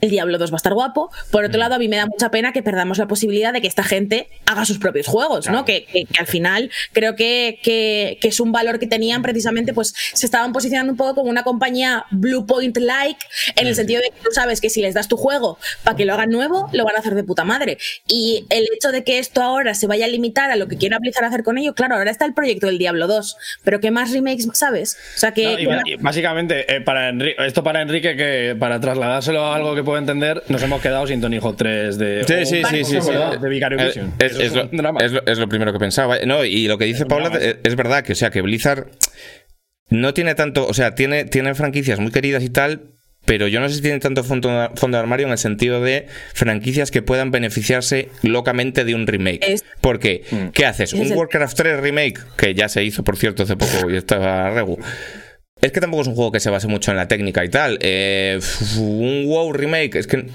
[0.00, 1.10] el Diablo 2 va a estar guapo.
[1.30, 3.68] Por otro lado, a mí me da mucha pena que perdamos la posibilidad de que
[3.68, 5.64] esta gente haga sus propios juegos, ¿no?
[5.64, 10.26] Que, que- que al final creo que, es un valor que tenían precisamente, pues se
[10.26, 13.18] estaban posicionando un poco como una compañía Blue Point-like,
[13.56, 16.04] en el sentido de que tú sabes que si les das tu juego para que
[16.04, 17.78] lo hagan nuevo, lo van a hacer de puta madre.
[18.06, 20.98] Y el hecho de que esto ahora se vaya a limitar a lo que quiera
[20.98, 24.12] Blizzard hacer con ello, claro, ahora está el proyecto del Diablo 2, pero ¿qué más
[24.12, 24.96] remakes sabes?
[25.16, 25.44] O sea, que...
[25.44, 29.56] No, y ba- y básicamente, eh, para Enri- esto para Enrique, que para trasladárselo a
[29.56, 32.62] algo que puedo entender, nos hemos quedado sin Tony Hawk 3 de, Sí, o- sí,
[32.70, 33.10] sí, sí, sí.
[33.40, 34.12] de Vicario Eh, Vision.
[34.18, 35.00] Es, Eso es lo, un drama.
[35.04, 36.16] es lo- es lo primero que pensaba.
[36.26, 38.86] No, y lo que dice Paula es, es verdad que, o sea, que Blizzard
[39.90, 42.92] no tiene tanto, o sea, tiene, tiene franquicias muy queridas y tal,
[43.26, 46.06] pero yo no sé si tiene tanto fondo, fondo de armario en el sentido de
[46.32, 49.40] franquicias que puedan beneficiarse locamente de un remake.
[49.46, 50.22] Es- Porque,
[50.54, 50.92] ¿qué haces?
[50.92, 53.96] Es Un el- Warcraft 3 remake, que ya se hizo, por cierto, hace poco y
[53.96, 54.78] estaba regu.
[55.62, 57.78] Es que tampoco es un juego que se base mucho en la técnica y tal.
[57.82, 58.40] Eh,
[58.78, 60.26] un WoW remake, es que.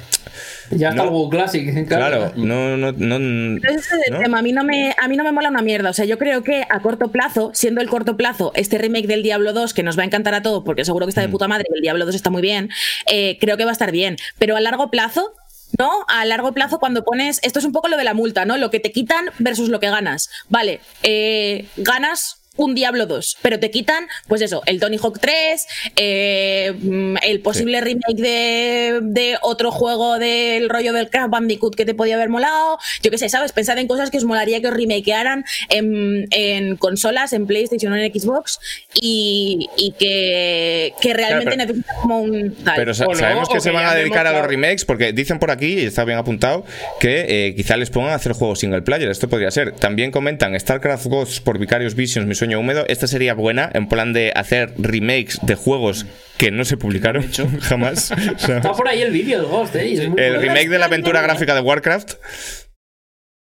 [0.71, 1.05] Ya está No.
[1.05, 1.88] el WoW Classic.
[1.88, 3.57] Claro, no, no, no.
[3.57, 4.19] Ese es el ¿no?
[4.19, 4.39] tema.
[4.39, 5.89] A mí, no me, a mí no me mola una mierda.
[5.89, 9.23] O sea, yo creo que a corto plazo, siendo el corto plazo, este remake del
[9.23, 11.47] Diablo 2, que nos va a encantar a todos, porque seguro que está de puta
[11.47, 12.69] madre, el Diablo 2 está muy bien,
[13.11, 14.17] eh, creo que va a estar bien.
[14.38, 15.34] Pero a largo plazo.
[15.80, 15.89] ¿No?
[16.07, 17.39] A largo plazo, cuando pones.
[17.43, 18.55] Esto es un poco lo de la multa, ¿no?
[18.55, 20.30] Lo que te quitan versus lo que ganas.
[20.47, 25.67] Vale, eh, ganas un Diablo 2, pero te quitan, pues eso, el Tony Hawk 3,
[25.95, 31.85] eh, mm, el posible remake de, de otro juego del rollo del Crash Bandicoot que
[31.85, 32.77] te podía haber molado.
[33.03, 33.51] Yo qué sé, ¿sabes?
[33.51, 37.95] Pensad en cosas que os molaría que os remakearan en, en consolas, en PlayStation o
[37.95, 38.59] en Xbox
[39.01, 42.55] y, y que, que realmente Claro, necesitan como un.
[42.63, 42.75] tal.
[42.75, 45.13] Pero sa- O no, sabemos que se que van a dedicar a los remakes porque
[45.13, 46.65] dicen por aquí, y está bien apuntado,
[46.99, 49.09] que eh, quizá les pongan a hacer juegos single player.
[49.09, 49.71] Esto podría ser.
[49.73, 52.85] También comentan StarCraft Ghosts por Vicarious Visions, mi sueño húmedo.
[52.87, 56.05] Esta sería buena en plan de hacer remakes de juegos
[56.37, 57.25] que no se publicaron
[57.61, 58.11] jamás.
[58.11, 60.11] O sea, Está por ahí el vídeo del Ghost, ¿eh?
[60.15, 62.13] El remake de la aventura gráfica de Warcraft.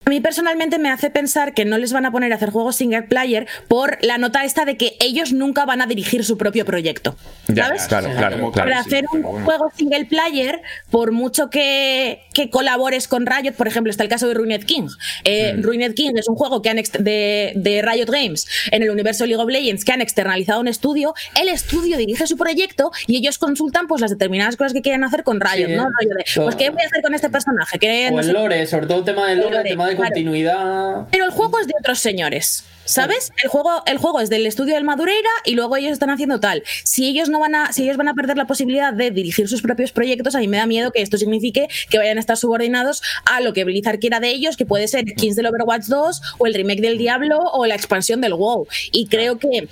[0.05, 2.75] A mí personalmente me hace pensar que no les van a poner a hacer juegos
[2.75, 6.63] single player por la nota esta de que ellos nunca van a dirigir su propio
[6.63, 7.15] proyecto.
[7.47, 7.87] Ya, ¿Sabes?
[7.87, 8.69] claro, claro, Como claro.
[8.69, 9.45] Para sí, hacer un pero bueno.
[9.45, 14.27] juego single player, por mucho que, que colabores con Riot, por ejemplo, está el caso
[14.27, 14.87] de Ruined King.
[15.23, 15.63] Eh, Mm.
[15.63, 19.41] Ruined King es un juego que han de, de Riot Games en el universo League
[19.41, 21.13] of Legends que han externalizado un estudio.
[21.39, 25.23] El estudio dirige su proyecto y ellos consultan pues las determinadas cosas que quieren hacer
[25.23, 25.85] con Riot, Sí, ¿no?
[25.85, 27.79] Rollo de, pues, ¿qué voy a hacer con este personaje?
[27.79, 29.69] ¿Qué O no el sé lore, sobre todo el tema del lore, el lore.
[29.71, 30.13] tema de de Claro.
[30.13, 31.07] continuidad.
[31.11, 32.63] Pero el juego es de otros señores.
[32.87, 33.31] ¿Sabes?
[33.41, 36.61] El juego, el juego es del estudio del Madureira y luego ellos están haciendo tal.
[36.83, 39.63] Si ellos no van a, si ellos van a perder la posibilidad de dirigir sus
[39.63, 43.01] propios proyectos, a mí me da miedo que esto signifique que vayan a estar subordinados
[43.25, 46.45] a lo que Blizzard quiera de ellos, que puede ser Kings del Overwatch 2 o
[46.45, 48.67] el remake del Diablo o la expansión del WoW.
[48.91, 49.67] Y creo que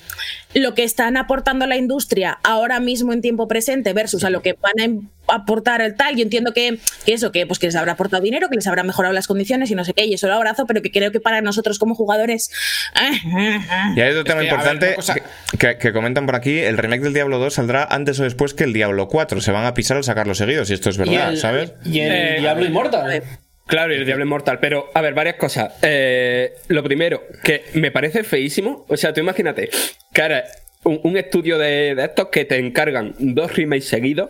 [0.55, 4.41] lo que están aportando a la industria ahora mismo en tiempo presente versus a lo
[4.41, 7.67] que van a em- aportar el tal, yo entiendo que, que eso, que pues que
[7.67, 10.13] les habrá aportado dinero, que les habrá mejorado las condiciones y no sé qué, y
[10.13, 12.49] eso lo abrazo, pero que creo que para nosotros como jugadores
[13.95, 16.59] Y hay otro tema que, a ver, importante cosa- que, que- que comentan por aquí:
[16.59, 19.41] el remake del Diablo 2 saldrá antes o después que el Diablo 4.
[19.41, 21.73] Se van a pisar al sacarlo seguidos, y esto es Y verdad, el, ¿sabes?
[21.86, 23.23] y el Eh, Diablo Inmortal.
[23.65, 24.59] Claro, y el Diablo Inmortal.
[24.59, 25.73] Pero, a ver, varias cosas.
[25.81, 28.86] Eh, lo primero, que me parece feísimo.
[28.89, 29.69] O sea, tú imagínate,
[30.11, 30.43] cara,
[30.84, 34.29] un, un estudio de, de estos que te encargan dos remakes seguidos,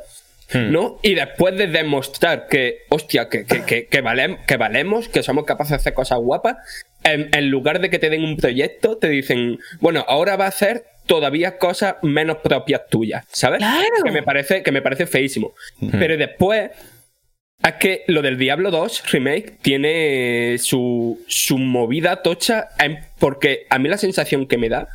[0.53, 0.99] ¿no?
[1.01, 5.45] Y después de demostrar que, hostia, que, que, que, que valem- que valemos, que somos
[5.45, 6.57] capaces de hacer cosas guapas,
[7.03, 10.49] en, en lugar de que te den un proyecto, te dicen, bueno, ahora va a
[10.49, 13.57] hacer todavía cosas menos propias tuyas, ¿sabes?
[13.59, 14.03] Claro.
[14.05, 15.53] Que me parece, que me parece feísimo.
[15.91, 16.71] Pero después,
[17.61, 23.79] es que lo del Diablo 2 Remake tiene su, su movida tocha en- porque a
[23.79, 24.87] mí la sensación que me da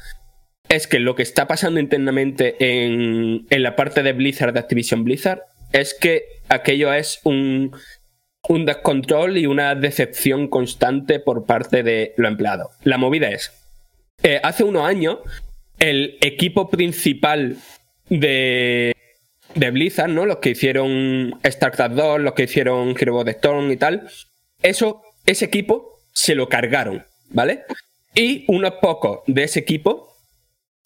[0.68, 5.04] es que lo que está pasando internamente en, en la parte de Blizzard, de Activision
[5.04, 5.42] Blizzard,
[5.72, 7.72] es que aquello es un,
[8.48, 12.68] un descontrol y una decepción constante por parte de los empleados.
[12.82, 13.52] La movida es,
[14.22, 15.18] eh, hace unos años,
[15.78, 17.56] el equipo principal
[18.08, 18.94] de,
[19.54, 20.26] de Blizzard, ¿no?
[20.26, 24.08] Los que hicieron StarCraft 2, los que hicieron Hero of the Storm y tal.
[24.62, 27.64] Eso, ese equipo se lo cargaron, ¿vale?
[28.14, 30.07] Y unos pocos de ese equipo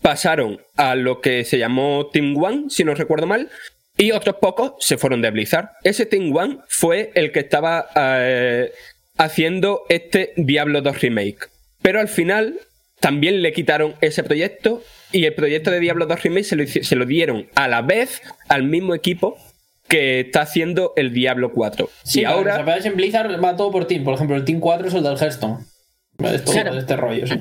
[0.02, 3.48] pasaron a lo que se llamó Team One, si no recuerdo mal,
[3.96, 5.70] y otros pocos se fueron de Blizzard.
[5.84, 8.72] Ese Team One fue el que estaba eh,
[9.16, 11.38] haciendo este Diablo 2 Remake.
[11.80, 12.58] Pero al final
[13.00, 14.82] también le quitaron ese proyecto
[15.12, 18.22] y el proyecto de Diablo 2 Remake se lo, se lo dieron a la vez
[18.48, 19.38] al mismo equipo
[19.88, 21.90] que está haciendo el Diablo 4.
[22.04, 22.56] Sí, y ahora...
[22.56, 22.78] ahora.
[22.78, 24.04] en Blizzard va todo por team.
[24.04, 25.58] Por ejemplo, el Team 4 es el del Hearthstone.
[26.24, 26.74] Es todo Claro.
[26.74, 27.34] de este rollo, sí.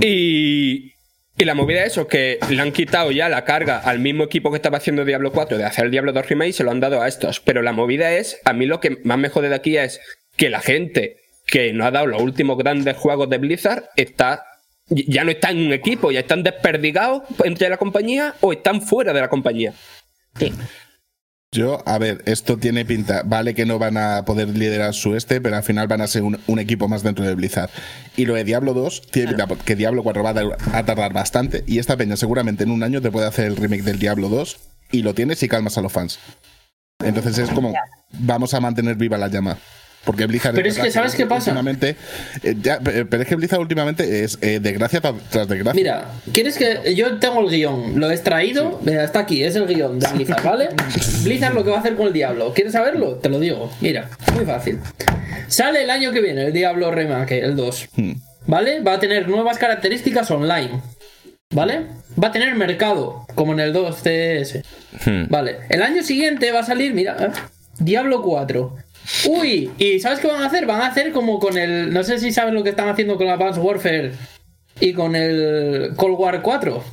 [0.00, 0.92] Y,
[1.38, 4.50] y la movida es eso, que le han quitado ya la carga al mismo equipo
[4.50, 6.80] que estaba haciendo Diablo 4 de hacer el Diablo 2 Remake y se lo han
[6.80, 7.38] dado a estos.
[7.40, 10.00] Pero la movida es, a mí lo que más me jode de aquí es
[10.36, 11.16] que la gente
[11.46, 14.44] que no ha dado los últimos grandes juegos de Blizzard está
[14.90, 19.12] ya no está en un equipo, ya están desperdigados entre la compañía o están fuera
[19.12, 19.74] de la compañía.
[21.50, 23.22] Yo, a ver, esto tiene pinta.
[23.24, 26.22] Vale que no van a poder liderar su este, pero al final van a ser
[26.22, 27.70] un, un equipo más dentro de Blizzard.
[28.16, 30.34] Y lo de Diablo 2, tiene pinta que Diablo 4 va
[30.72, 31.64] a tardar bastante.
[31.66, 34.58] Y esta peña seguramente en un año te puede hacer el remake del Diablo 2
[34.92, 36.18] y lo tienes y calmas a los fans.
[37.02, 37.72] Entonces es como,
[38.12, 39.56] vamos a mantener viva la llama.
[40.04, 40.54] Porque Blizzard.
[40.54, 41.50] Pero es que, ¿sabes qué pasa?
[41.50, 41.96] Últimamente,
[42.42, 45.74] eh, ya, pero es que Blizzard últimamente es eh, desgracia tras, desgracia.
[45.74, 46.94] Mira, ¿quieres que.?
[46.94, 48.80] Yo tengo el guion, lo he extraído.
[48.82, 50.68] Mira, está aquí, es el guion de Blizzard, ¿vale?
[51.24, 52.52] Blizzard lo que va a hacer con el Diablo.
[52.54, 53.16] ¿Quieres saberlo?
[53.16, 53.70] Te lo digo.
[53.80, 54.78] Mira, muy fácil.
[55.48, 57.88] Sale el año que viene el Diablo Remake, el 2.
[57.96, 58.12] Hmm.
[58.46, 58.80] ¿Vale?
[58.80, 60.80] Va a tener nuevas características online.
[61.50, 61.86] ¿Vale?
[62.22, 64.62] Va a tener mercado, como en el 2 CS.
[65.04, 65.28] Hmm.
[65.28, 65.58] Vale.
[65.68, 67.30] El año siguiente va a salir, mira, ¿eh?
[67.78, 68.76] Diablo 4.
[69.26, 70.66] Uy, ¿y sabes qué van a hacer?
[70.66, 71.92] Van a hacer como con el.
[71.92, 74.12] No sé si saben lo que están haciendo con Advanced Warfare
[74.80, 76.84] y con el Cold War 4.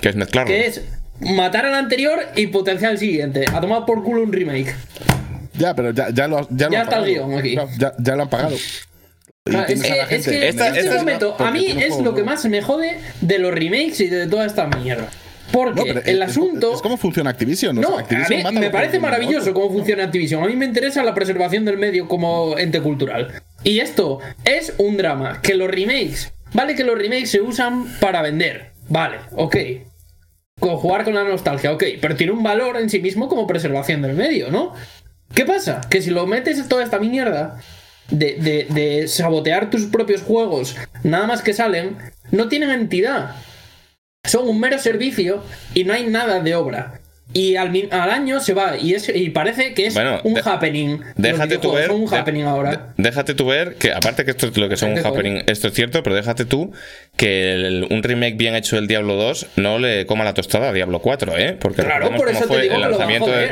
[0.00, 0.48] Que es mezclarlo.
[0.52, 0.82] Que es
[1.20, 3.44] matar al anterior y potenciar el siguiente.
[3.52, 4.74] A tomar por culo un remake.
[5.54, 7.26] Ya, pero ya, ya lo, ya lo Ya han está el pagado.
[7.28, 7.56] guion aquí.
[7.78, 8.56] Ya, ya lo han pagado.
[9.44, 11.66] Claro, es que, la es gente- que Esta- en este esta es- momento, a mí
[11.80, 15.08] es lo que más me jode de los remakes y de toda esta mierda.
[15.52, 16.74] Porque No, pero el es- asunto.
[16.74, 17.78] Es como funciona Activision.
[17.78, 20.42] o No, sea, a Activision mí manda me parece a maravilloso cómo funciona Activision.
[20.44, 23.42] A mí me interesa la preservación del medio como ente cultural.
[23.64, 25.40] Y esto es un drama.
[25.42, 28.72] Que los remakes, vale que los remakes se usan para vender.
[28.88, 29.56] Vale, ok.
[30.60, 31.84] Con jugar con la nostalgia, ok.
[32.00, 34.74] Pero tiene un valor en sí mismo como preservación del medio, ¿no?
[35.34, 35.80] ¿Qué pasa?
[35.88, 37.60] Que si lo metes en toda esta mierda
[38.10, 40.74] de, de- de sabotear tus propios juegos,
[41.04, 41.96] nada más que salen,
[42.32, 43.36] no tienen entidad
[44.24, 45.42] son un mero servicio
[45.74, 47.00] y no hay nada de obra.
[47.34, 50.40] Y al, al año se va y, es, y parece que es Bueno, un de-
[50.42, 51.00] happening.
[51.16, 51.88] Déjate tú ver.
[51.88, 52.94] Son un de- happening ahora.
[52.96, 55.74] déjate tú ver que, aparte que esto es lo que son un happening, esto es
[55.74, 56.72] cierto, pero déjate tú
[57.18, 60.72] que el- un remake bien hecho del Diablo 2 no le coma la tostada a
[60.72, 61.56] Diablo 4, ¿eh?
[61.60, 63.48] Porque Claro, recordemos por cómo eso te fue digo el a lanzamiento, de,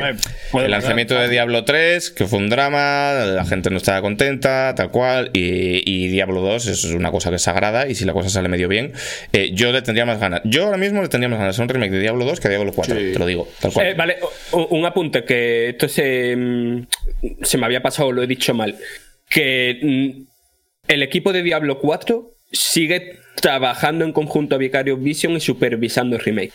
[0.51, 0.65] joder.
[0.65, 4.89] el lanzamiento de Diablo 3, que fue un drama, la gente no estaba contenta, tal
[4.89, 8.29] cual, y, y Diablo 2 es una cosa que es sagrada, y si la cosa
[8.29, 8.93] sale medio bien,
[9.33, 10.41] eh, yo le tendría más ganas.
[10.45, 12.51] Yo ahora mismo le tendría más ganas a un remake de Diablo 2 que a
[12.51, 13.87] Diablo 4, te lo digo, tal cual.
[13.87, 14.15] Eh, vale,
[14.53, 16.87] un apunte que esto se, mm,
[17.41, 18.75] se me había pasado, lo he dicho mal.
[19.29, 20.21] Que mm,
[20.87, 26.23] el equipo de Diablo 4 sigue trabajando en conjunto a Vicarious Vision y supervisando el
[26.23, 26.53] remake.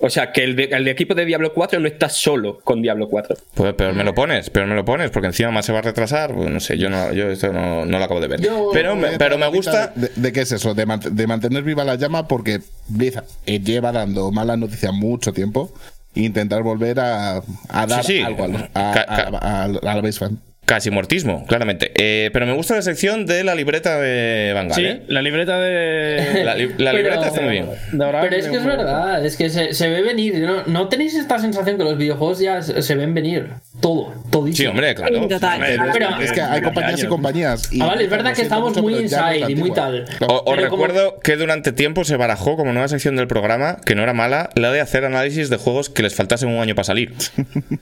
[0.00, 3.08] O sea, que el, de- el equipo de Diablo 4 no está solo con Diablo
[3.08, 3.36] 4.
[3.54, 5.82] Pues peor me lo pones, peor me lo pones, porque encima más se va a
[5.82, 6.32] retrasar.
[6.32, 8.40] Pues no sé, yo no, yo esto no, no lo acabo de ver.
[8.40, 9.92] Yo- pero, me, pero me gusta.
[9.96, 10.72] De, de qué es eso?
[10.74, 15.74] De, de mantener viva la llama porque Blizzard eh, lleva dando malas noticias mucho tiempo
[16.14, 18.22] e intentar volver a, a dar Sí, sí.
[18.22, 20.40] algo a- a- a la base fan.
[20.68, 21.92] Casi muertismo, claramente.
[21.96, 24.78] Eh, pero me gusta la sección de la libreta de Vanguard.
[24.78, 25.00] Sí, ¿eh?
[25.08, 26.44] la libreta de.
[26.44, 27.66] La, li- la Pero- libreta está muy bien.
[27.90, 30.34] Pero es que es verdad, es que se, se ve venir.
[30.40, 30.64] ¿no?
[30.66, 33.46] ¿No tenéis esta sensación que los videojuegos ya se, se ven venir?
[33.80, 34.56] Todo, todísimo.
[34.56, 35.26] Sí, hombre, claro.
[35.26, 35.54] Total.
[35.54, 37.72] Hombre, Pero- Es que hay compañías y compañías.
[37.72, 40.04] y- Ah, vale, es verdad que estamos mucho, muy inside y muy tal.
[40.20, 43.78] O- Os Pero como- recuerdo que durante tiempo se barajó como nueva sección del programa,
[43.86, 46.74] que no era mala, la de hacer análisis de juegos que les faltasen un año
[46.74, 47.14] para salir.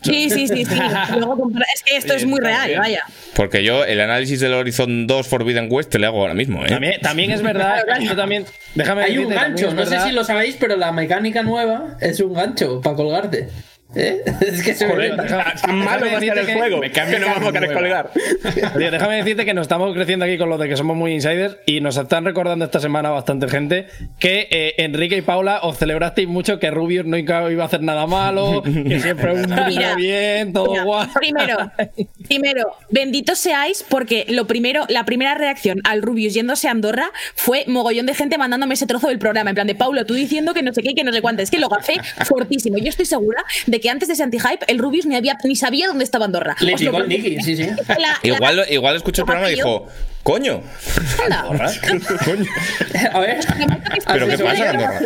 [0.02, 0.66] Sí, sí, sí, sí.
[1.18, 3.04] Luego es que esto es muy real, vaya.
[3.34, 6.68] Porque yo el análisis del Horizon 2 Forbidden West te le hago ahora mismo, ¿eh?
[6.68, 7.84] También, también es verdad.
[8.00, 8.44] esto también.
[8.74, 12.20] Déjame Hay un decirte, gancho, no sé si lo sabéis, pero la mecánica nueva es
[12.20, 13.48] un gancho para colgarte.
[13.94, 14.22] ¿Eh?
[14.40, 14.92] Es que se ve.
[14.92, 18.10] Joder, deja- Tan malo va a el juego me que no vamos a querer colgar.
[18.74, 21.56] Oye, déjame decirte que nos estamos creciendo aquí con lo de que somos muy insiders
[21.66, 23.86] y nos están recordando esta semana bastante gente
[24.18, 28.06] que eh, Enrique y Paula os celebrasteis mucho que Rubius no iba a hacer nada
[28.06, 31.08] malo, que siempre un Mira, bien, todo Mira, guay.
[31.14, 31.56] Primero,
[32.28, 37.64] primero, benditos seáis porque lo primero, la primera reacción al Rubius yéndose a Andorra fue
[37.66, 39.50] mogollón de gente mandándome ese trozo del programa.
[39.50, 41.42] En plan de Paulo, tú diciendo que no sé qué, y que no sé cuánto.
[41.42, 41.94] Es que lo gafé
[42.24, 42.78] fortísimo.
[42.78, 45.86] Yo estoy segura de que antes de ese anti-hype, el Rubius ni, había, ni sabía
[45.88, 46.56] dónde estaba Andorra.
[46.60, 47.08] Le llegó el.
[47.08, 47.68] Nicky, sí, sí.
[47.88, 49.86] La- la- Igual, igual escuchó el programa y dijo,
[50.22, 50.62] coño,
[51.24, 51.46] Anda.
[52.24, 52.46] coño.
[53.12, 53.38] A ver.
[54.06, 54.70] ¿Pero qué pasa.
[54.70, 55.00] Andorra?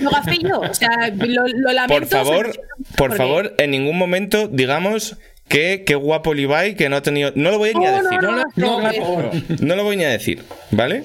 [0.00, 0.60] Lo gafé yo.
[0.60, 1.94] O sea, lo, lo lamento.
[1.94, 2.62] Por favor, o sea,
[2.96, 5.16] por porque- favor, en ningún momento digamos
[5.48, 7.30] que qué guapo el Ibai, que no ha tenido...
[7.34, 8.18] No lo voy ni a decir.
[8.22, 9.30] no, no, No, no.
[9.60, 11.04] No lo voy ni a decir, ¿vale?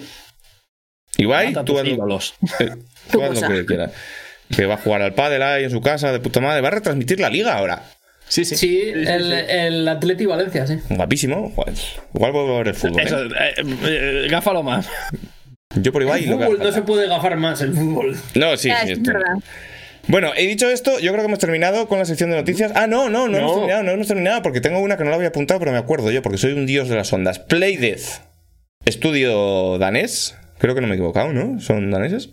[1.18, 2.20] Ibai, tú haz lo,
[2.60, 2.76] eh,
[3.12, 3.92] tú haz lo que quieras.
[4.56, 6.62] Que va a jugar al pádel ahí en su casa de puta madre.
[6.62, 7.84] Va a retransmitir la liga ahora.
[8.28, 8.56] Sí, sí.
[8.56, 10.80] Sí, el, el Atleti Valencia, sí.
[10.90, 11.52] Guapísimo.
[11.56, 11.74] Joder.
[12.14, 13.02] Igual vuelvo a ver el fútbol.
[13.02, 13.04] ¿eh?
[13.06, 14.88] Eso, eh, eh, gáfalo más.
[15.76, 18.16] Yo por Ibai El fútbol no se puede gafar más, el fútbol.
[18.36, 19.14] No, sí, Ya, sí, es esto.
[19.14, 19.34] verdad.
[20.08, 22.72] Bueno, he dicho esto, yo creo que hemos terminado con la sección de noticias.
[22.74, 25.18] Ah, no, no, no, hemos terminado, no hemos terminado porque tengo una que no la
[25.18, 27.38] había apuntado, pero me acuerdo yo, porque soy un dios de las ondas.
[27.38, 28.24] Playdeath,
[28.86, 31.60] estudio danés, creo que no me he equivocado, ¿no?
[31.60, 32.30] Son daneses.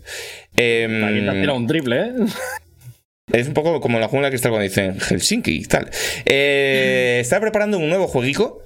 [0.51, 2.13] Aquí te has tirado un triple, ¿eh?
[3.33, 5.89] es un poco como la jungla de cristal cuando dicen Helsinki y tal.
[6.25, 8.61] Eh, está preparando un nuevo jueguico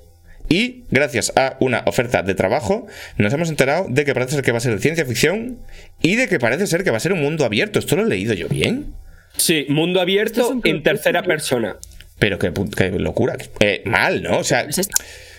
[0.49, 2.85] y gracias a una oferta de trabajo
[3.17, 5.59] nos hemos enterado de que parece ser que va a ser de ciencia ficción
[6.01, 7.79] y de que parece ser que va a ser un mundo abierto.
[7.79, 8.93] ¿Esto lo he leído yo bien?
[9.35, 11.77] Sí, mundo abierto en tercera persona.
[12.19, 13.37] Pero qué, qué locura.
[13.61, 14.39] Eh, mal, ¿no?
[14.39, 14.67] O sea.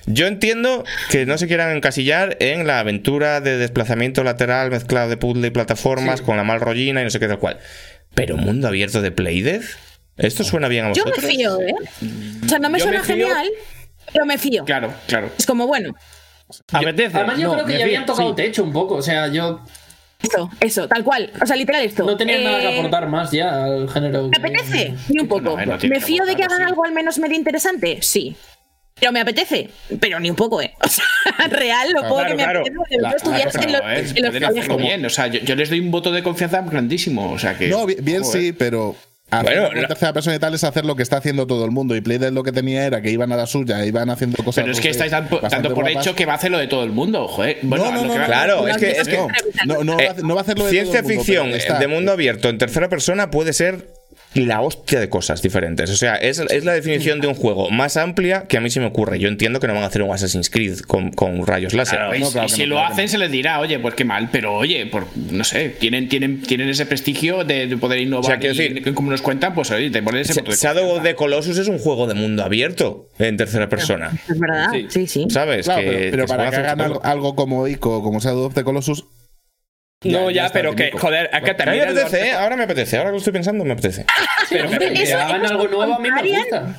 [0.07, 5.17] Yo entiendo que no se quieran encasillar en la aventura de desplazamiento lateral mezclado de
[5.17, 7.59] puzzle y plataformas con la mal rollina y no sé qué tal cual.
[8.15, 9.65] Pero mundo abierto de Playdeath,
[10.17, 11.25] ¿esto suena bien a Yo vosotros?
[11.25, 11.75] me fío, ¿eh?
[12.45, 13.49] O sea, no me Yo suena me genial,
[14.13, 14.65] pero me fío.
[14.65, 15.31] Claro, claro.
[15.39, 15.95] Es como, bueno,
[16.73, 17.17] Apetece.
[17.17, 18.35] Además, yo No, creo que ya fío, habían tocado sí.
[18.37, 18.97] techo un poco.
[18.97, 19.61] O sea, yo
[20.23, 21.33] eso, eso, tal cual.
[21.41, 22.05] O sea, literal esto.
[22.05, 24.29] no tenía nada que Eh, aportar más ya al género.
[24.29, 24.95] ¿Me apetece?
[25.09, 25.57] Ni un poco.
[25.57, 26.65] No, no tiene ¿Me fío de que hagan sí.
[26.65, 27.99] algo al menos medio interesante?
[28.03, 28.37] Sí.
[29.03, 29.69] Pero me apetece,
[29.99, 30.73] pero ni un poco, ¿eh?
[30.81, 31.05] O sea,
[31.51, 32.61] real, lo poco Claro, que me claro.
[32.61, 32.97] apetece.
[32.97, 34.79] Lo La- estudias claro, en los, pero, eh, en los pueden hacerlo colegios.
[34.79, 35.07] bien.
[35.07, 37.33] O sea, yo, yo les doy un voto de confianza grandísimo.
[37.33, 37.67] O sea que.
[37.69, 38.95] No, bien, sí, pero.
[39.43, 41.97] Bueno, la- tercera persona y tal es hacer lo que está haciendo todo el mundo.
[41.97, 44.63] Y Playdead lo que tenía era que iban a la suya, iban haciendo cosas.
[44.63, 45.41] Pero es que sé, estáis dando,
[45.75, 46.07] por guapas.
[46.07, 47.59] hecho que va a hacer lo de todo el mundo, joder.
[47.63, 49.17] Bueno, no, no, no, Claro, es que, es que
[49.67, 52.13] No, eh, va a hacer- lo de ciencia todo el mundo, ficción está- de mundo
[52.13, 53.89] abierto en tercera persona puede ser
[54.35, 55.91] la hostia de cosas diferentes.
[55.91, 58.81] O sea, es, es la definición de un juego más amplia que a mí se
[58.81, 59.19] me ocurre.
[59.19, 61.99] Yo entiendo que no van a hacer un Assassin's Creed con, con rayos láser.
[61.99, 63.61] Claro, y No, si- claro y que si no, lo claro hacen, se les dirá,
[63.61, 67.67] oye, pues qué mal, pero oye, por, no sé, tienen, tienen, tienen ese prestigio de,
[67.67, 68.25] de poder innovar.
[68.25, 71.03] O sea, quiero y, decir- como nos cuentan, pues oye, te ponen ese Shadow of
[71.03, 74.13] the Colossus es un juego de mundo abierto en tercera persona.
[74.29, 74.87] Es verdad, Sí.
[74.89, 75.27] sí, sí.
[75.29, 75.67] ¿Sabes?
[75.67, 78.45] Claro, Que- pero, pero que se para que hagan algo, algo como ICO, como Shadow
[78.47, 79.05] of the Colossus.
[80.05, 81.89] No, ya, pero que, joder, es que A mí me también.
[81.91, 82.33] apetece, ¿eh?
[82.33, 82.97] Ahora me apetece.
[82.97, 84.05] Ahora que lo estoy pensando, me apetece.
[84.51, 86.77] Pero que- hagan algo nuevo a mí me gusta.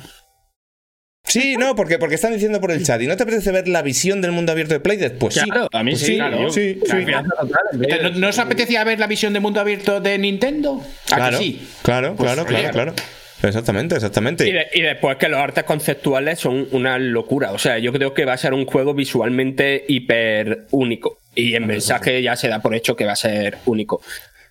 [1.26, 3.00] Sí, no, porque, porque están diciendo por el chat.
[3.00, 5.12] ¿Y no te apetece ver la visión del mundo abierto de Playdead?
[5.14, 5.40] Pues sí.
[5.40, 6.50] Claro, a mí Pues sí, sí, claro.
[6.50, 6.92] sí, sí.
[7.06, 7.32] ¿No,
[7.78, 8.12] Playdead.
[8.12, 10.82] ¿No os apetecía ver la visión de mundo abierto de Nintendo?
[11.10, 11.68] ¿A Claro, que sí?
[11.82, 12.94] claro, Pues, claro, claro, claro.
[13.42, 14.48] Exactamente, exactamente.
[14.48, 17.52] Y, de- y después que los artes conceptuales son una locura.
[17.52, 21.18] O sea, yo creo que va a ser un juego visualmente hiper único.
[21.34, 24.00] Y en mensaje ya se da por hecho que va a ser único.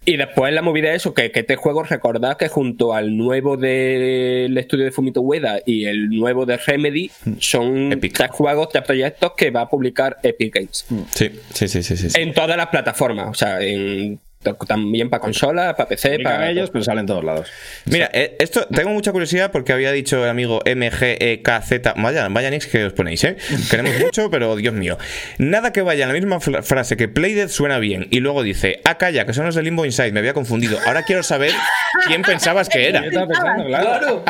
[0.06, 3.56] Y después la movida es eso, que, que este juego, recordad que junto al nuevo
[3.56, 8.14] del estudio de Fumito Ueda y el nuevo de Remedy, son Epic.
[8.14, 10.86] tres juegos, tres proyectos que va a publicar Epic Games.
[11.12, 11.96] Sí, sí, sí, sí.
[11.96, 12.22] sí, sí.
[12.22, 14.20] En todas las plataformas, o sea, en,
[14.68, 17.48] también para consola, para PC, para ellos, pero salen en todos lados.
[17.86, 21.94] Mira, eh, esto tengo mucha curiosidad porque había dicho el amigo MGEKZ.
[21.96, 23.38] Vaya, vaya nicks que os ponéis, ¿eh?
[23.70, 24.98] Queremos mucho, pero Dios mío.
[25.38, 28.82] Nada que vaya en la misma fra- frase que Playdead suena bien y luego dice,
[28.84, 30.78] ah, calla, que son los de Limbo Inside, me había confundido.
[30.86, 31.52] Ahora quiero saber
[32.08, 33.02] quién pensabas que era.
[33.04, 33.84] Yo estaba pensando, claro.
[34.00, 34.24] Claro.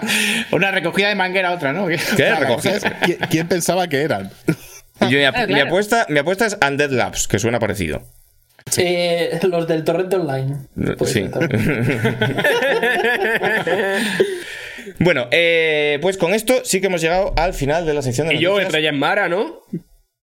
[0.52, 1.88] Una recogida de manguera, otra, ¿no?
[1.88, 1.98] ¿Qué?
[2.40, 2.80] Recogida.
[2.80, 4.30] ¿Sabes ¿Quién, pensaba que eran?
[5.02, 8.03] Yo, mi, ap- Claro, mi apuesta, mi apuesta es Undead Labs, que suena parecido.
[8.77, 10.57] Eh, los del Torrent Online.
[10.97, 11.25] Pues Sí.
[14.99, 18.35] Bueno, eh, pues con esto sí que hemos llegado al final de la sección de
[18.35, 18.73] Y yo, noticias.
[18.73, 19.61] entre en Mara, ¿no?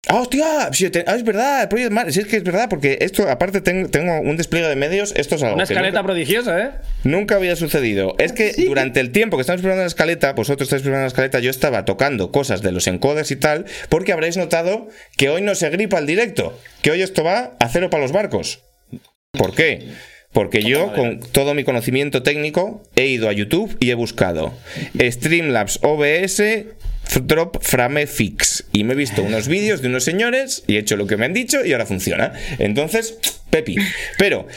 [0.10, 0.70] ¡Ah, hostia!
[0.92, 3.90] Te- ah, es verdad, el Project sí, es que es verdad, porque esto, aparte, ten-
[3.90, 5.14] tengo un despliegue de medios.
[5.16, 6.70] Esto es algo Una que escaleta nunca, prodigiosa, ¿eh?
[7.06, 8.16] nunca había sucedido.
[8.20, 11.40] Es que durante el tiempo que estamos preparando la escaleta, vosotros estáis preparando la escaleta,
[11.40, 15.56] yo estaba tocando cosas de los encoders y tal, porque habréis notado que hoy no
[15.56, 18.62] se gripa el directo, que hoy esto va a cero para los barcos.
[19.32, 19.88] ¿Por qué?
[20.34, 24.52] Porque yo, con todo mi conocimiento técnico, he ido a YouTube y he buscado
[25.00, 26.42] Streamlabs OBS
[27.22, 28.66] Drop Frame Fix.
[28.72, 31.26] Y me he visto unos vídeos de unos señores y he hecho lo que me
[31.26, 32.34] han dicho y ahora funciona.
[32.60, 33.18] Entonces,
[33.50, 33.78] Pepi.
[34.18, 34.48] Pero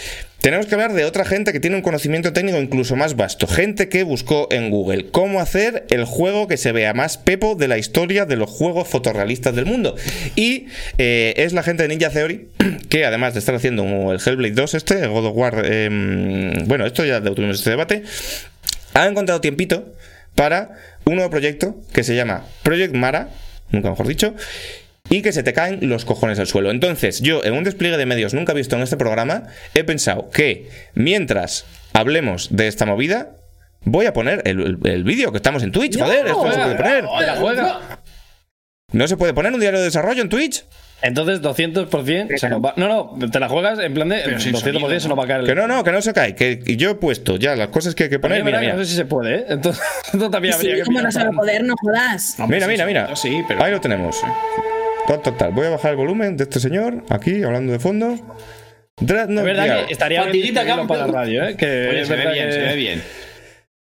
[0.40, 3.46] tenemos que hablar de otra gente que tiene un conocimiento técnico incluso más vasto.
[3.46, 7.68] Gente que buscó en Google cómo hacer el juego que se vea más pepo de
[7.68, 9.96] la historia de los juegos fotorrealistas del mundo.
[10.36, 10.68] Y
[10.98, 12.48] eh, es la gente de Ninja Theory
[12.88, 16.86] que además de estar haciendo el Hellblade 2 este, el God of War, em, bueno,
[16.86, 18.04] esto ya tuvimos este debate,
[18.94, 19.92] ha encontrado tiempito
[20.36, 20.76] para
[21.06, 23.28] un nuevo proyecto que se llama Project Mara,
[23.70, 24.34] nunca mejor dicho,
[25.08, 26.70] y que se te caen los cojones al suelo.
[26.70, 30.68] Entonces, yo en un despliegue de medios nunca visto en este programa, he pensado que
[30.94, 33.36] mientras hablemos de esta movida,
[33.82, 36.58] voy a poner el, el- el vídeo que estamos en Twitch, joder, esto no se
[36.58, 37.04] puede poner.
[38.92, 40.64] ¿No se puede poner un diario de desarrollo en Twitch?
[41.02, 42.72] Entonces, 200% se nos va.
[42.76, 44.22] No, no, te la juegas en plan de.
[44.24, 45.46] Pero sin 200% sonido, se nos va a caer el.
[45.46, 48.04] Que no, no, que no se cae, que yo he puesto ya las cosas que
[48.04, 48.38] hay que poner.
[48.38, 48.72] También, Mira, ¿verdad?
[48.74, 48.78] mira.
[48.80, 49.44] No sé si se puede, ¿eh?
[49.48, 49.82] Entonces,
[50.12, 51.64] esto también Sí, que ¿cómo no se va a poder?
[51.64, 52.36] No jodas.
[52.48, 53.14] Mira, mira, mira.
[53.14, 53.62] sonido Sí, pero.
[53.62, 54.20] Ahí lo tenemos.
[55.06, 55.52] Tal, tal, tal.
[55.52, 58.18] Voy a bajar el volumen de este señor, aquí, hablando de fondo.
[58.98, 60.54] Dreadnought Es verdad que estaría bien
[60.86, 61.56] para la radio, ¿eh?
[61.56, 63.02] Que Oye, se ve bien, que- se ve bien.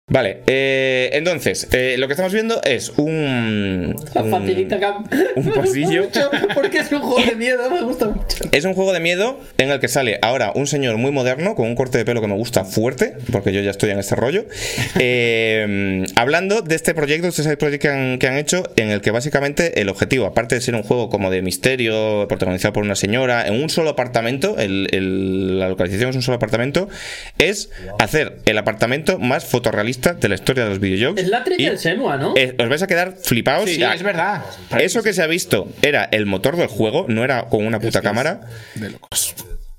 [0.08, 3.96] Vale, eh, entonces, eh, lo que estamos viendo es un.
[4.14, 5.12] Un- facilita Camp.
[5.36, 6.04] un pasillo.
[6.04, 8.38] mucho, Porque es un juego de miedo, me gusta mucho.
[8.52, 11.66] Es un juego de miedo en el que sale ahora un señor muy moderno con
[11.66, 14.46] un corte de pelo que me gusta fuerte, porque yo ya estoy en este rollo,
[15.00, 19.02] eh, hablando de este proyecto, este side project que han, que han hecho, en el
[19.02, 22.96] que básicamente el objetivo, aparte de ser un juego como de misterio, protagonizado por una
[22.96, 26.90] señora, en un solo apartamento, el- el- la localización es un solo apartamento,
[27.40, 31.22] es hacer el apartamento más fotorrealista de la historia de los videojuegos.
[31.22, 32.34] Es la trick Y, del Senua, ¿no?
[32.36, 33.70] eh, os vais a quedar flipados.
[33.70, 34.44] Sí, es verdad.
[34.80, 38.02] Eso que se ha visto era el motor del juego, no era con una puta
[38.02, 38.42] cámara.
[38.76, 39.34] De locos.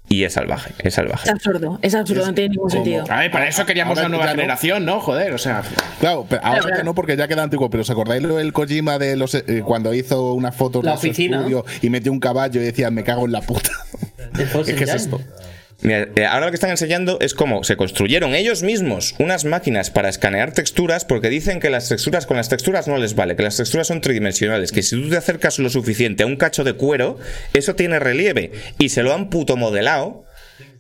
[0.08, 1.24] Y es salvaje, es salvaje.
[1.28, 3.04] Es absurdo, es absurdo, no tiene ningún sentido.
[3.08, 4.30] A ver, para eso queríamos una nueva no.
[4.30, 5.00] generación, ¿no?
[5.00, 5.62] Joder, o sea.
[5.98, 8.52] Claro, pero ahora Claro, ya no porque ya queda antiguo, pero ¿os acordáis lo del
[8.52, 12.12] Kojima de los eh, cuando hizo una foto La de su oficina, estudio y metió
[12.12, 13.70] un caballo y decía me cago en la puta?
[14.52, 15.20] Force ¿Qué es esto?
[15.82, 19.90] Mira, eh, ahora lo que están enseñando es cómo se construyeron ellos mismos unas máquinas
[19.90, 23.42] para escanear texturas, porque dicen que las texturas con las texturas no les vale, que
[23.42, 26.72] las texturas son tridimensionales, que si tú te acercas lo suficiente a un cacho de
[26.72, 27.18] cuero,
[27.52, 28.52] eso tiene relieve.
[28.78, 30.25] Y se lo han puto modelado.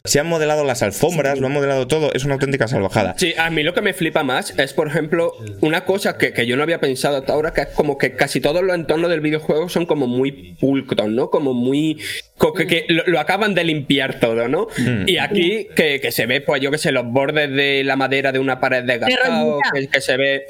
[0.06, 3.14] Se han modelado las alfombras, lo han modelado todo, es una auténtica salvajada.
[3.18, 6.46] Sí, a mí lo que me flipa más es, por ejemplo, una cosa que, que
[6.46, 9.20] yo no había pensado hasta ahora, que es como que casi todos los entornos del
[9.20, 11.30] videojuego son como muy pulcros, ¿no?
[11.30, 11.98] Como muy...
[12.38, 14.68] co- que, que lo, lo acaban de limpiar todo, ¿no?
[15.06, 18.32] Y aquí que, que se ve, pues yo que sé, los bordes de la madera
[18.32, 19.70] de una pared desgastado, Terrorista.
[19.74, 20.44] que, que se ve...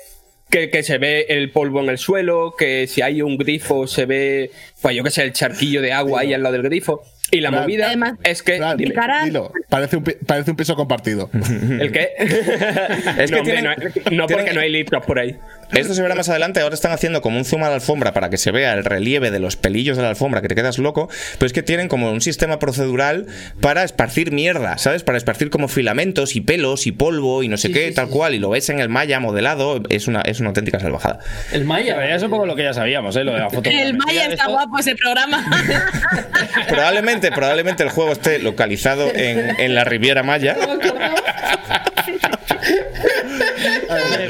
[0.49, 4.07] Que, que se ve el polvo en el suelo, que si hay un grifo se
[4.07, 7.03] ve, pues yo que sé, el charquillo de agua ahí al lado del grifo.
[7.31, 7.65] Y la Claro.
[7.65, 8.57] movida Además- es que...
[8.59, 8.95] Claro, dime.
[8.95, 11.29] cara- dilo, parece un, parece un piso compartido.
[11.81, 12.11] ¿El qué?
[12.19, 15.37] Es que no, tienen- no, no, porque tienen- no hay litros por ahí.
[15.73, 16.61] Esto se verá más adelante.
[16.61, 19.31] Ahora están haciendo como un zoom a la alfombra para que se vea el relieve
[19.31, 21.09] de los pelillos de la alfombra, que te quedas loco.
[21.39, 23.27] Pero es que tienen como un sistema procedural
[23.61, 25.03] para esparcir mierda, ¿sabes?
[25.03, 28.07] Para esparcir como filamentos y pelos y polvo y no sé Sí, qué, sí, tal
[28.07, 28.13] sí.
[28.13, 28.35] cual.
[28.35, 29.83] Y lo ves en el Maya modelado.
[29.89, 31.19] Es una, es una auténtica salvajada.
[31.53, 31.97] El Maya.
[32.09, 33.25] Ya es un poco lo que ya sabíamos, ¿eh?
[33.25, 33.69] Lo de la foto.
[33.69, 35.45] El Maya está guapo ese programa.
[36.69, 40.57] Probablemente, probablemente el juego esté localizado en, en la Riviera Maya.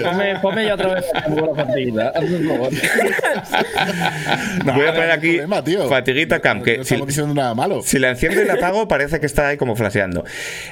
[0.03, 2.13] Ponme, ponme ya otra vez la fatiguita.
[4.65, 5.89] No, Voy a poner aquí problema, tío.
[5.89, 7.83] fatiguita cam, que no si- estamos diciendo nada malo.
[7.83, 10.25] Si la enciendo y la apago, parece que está ahí como flasheando.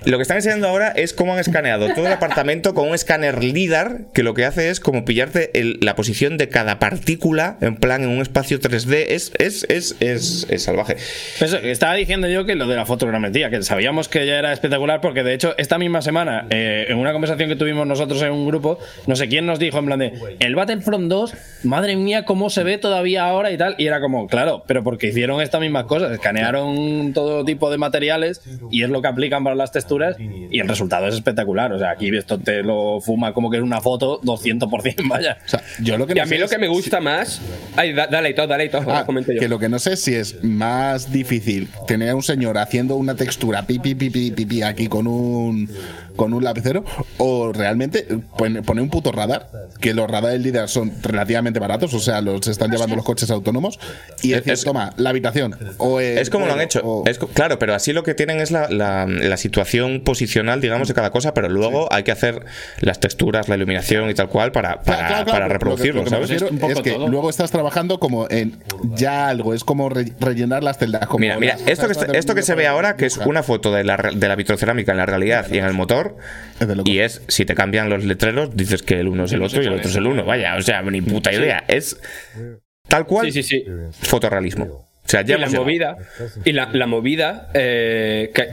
[0.04, 3.42] Lo que están enseñando ahora es cómo han escaneado todo el apartamento con un escáner
[3.42, 7.76] LIDAR, que lo que hace es como pillarte el- la posición de cada partícula, en
[7.76, 9.06] plan en un espacio 3D.
[9.08, 10.96] Es, es, es, es, es salvaje.
[11.38, 14.52] Pues eso, estaba diciendo yo que lo de la fotogrametría, que sabíamos que ya era
[14.52, 18.32] espectacular, porque de hecho, esta misma semana, eh, en una conversación que tuvimos nosotros en
[18.32, 21.34] un grupo, no sé quién nos dijo en plan de el Battlefront 2,
[21.64, 23.74] madre mía, cómo se ve todavía ahora y tal.
[23.78, 28.40] Y era como, claro, pero porque hicieron estas mismas cosas, escanearon todo tipo de materiales
[28.70, 31.72] y es lo que aplican para las texturas, y el resultado es espectacular.
[31.72, 35.38] O sea, aquí esto te lo fuma como que es una foto 200%, vaya.
[35.44, 37.40] O sea, yo lo que Y no a mí lo que me si- gusta más.
[37.76, 38.84] Ay, da- dale y todo, dale y todo.
[38.88, 39.40] Ah, yo.
[39.40, 43.14] que lo que no sé si es más difícil tener a un señor haciendo una
[43.14, 45.68] textura pipi pipi pipi aquí con un
[46.16, 46.84] con un lapicero
[47.18, 49.48] o realmente pone- poner un puto radar
[49.80, 53.78] que los radares líder son relativamente baratos o sea los están llevando los coches autónomos
[54.22, 56.80] y Es- decir es- toma la habitación o el Es como lo han hecho.
[56.84, 60.60] o- Es co- claro, pero así lo que tienen es la, la- la situación posicional,
[60.60, 62.44] digamos, de cada cosa, pero luego hay que hacer
[62.80, 65.52] las texturas, la iluminación y tal cual para, para, Claro, claro, claro, para lo que-
[65.54, 66.30] reproducirlo, lo que me ¿sabes?
[66.30, 67.08] refiero Un poco es que todo.
[67.08, 68.56] luego estás trabajando como en
[68.94, 72.34] ya algo es como re- rellenar las celdas como Mira, mira, las esto que, esto
[72.34, 75.06] que se ve ahora, que es una foto de la, de la vitrocerámica en la
[75.06, 76.03] realidad y en el motor,
[76.84, 79.66] Y es, si te cambian los letreros, dices que el uno es el otro y
[79.66, 80.24] el otro es el uno.
[80.24, 81.64] Vaya, o sea, ni puta idea.
[81.68, 82.00] Es
[82.88, 83.64] tal cual Sí, sí, sí.
[84.00, 84.64] fotorrealismo.
[84.64, 85.64] O sea, ya y la llegado.
[85.64, 85.96] movida,
[86.44, 88.48] y la, la movida, eh, que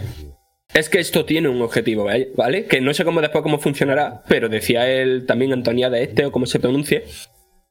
[0.73, 2.65] es que esto tiene un objetivo, ¿vale?
[2.65, 6.31] Que no sé cómo después cómo funcionará, pero decía él también Antonia de este o
[6.31, 7.05] como se pronuncie,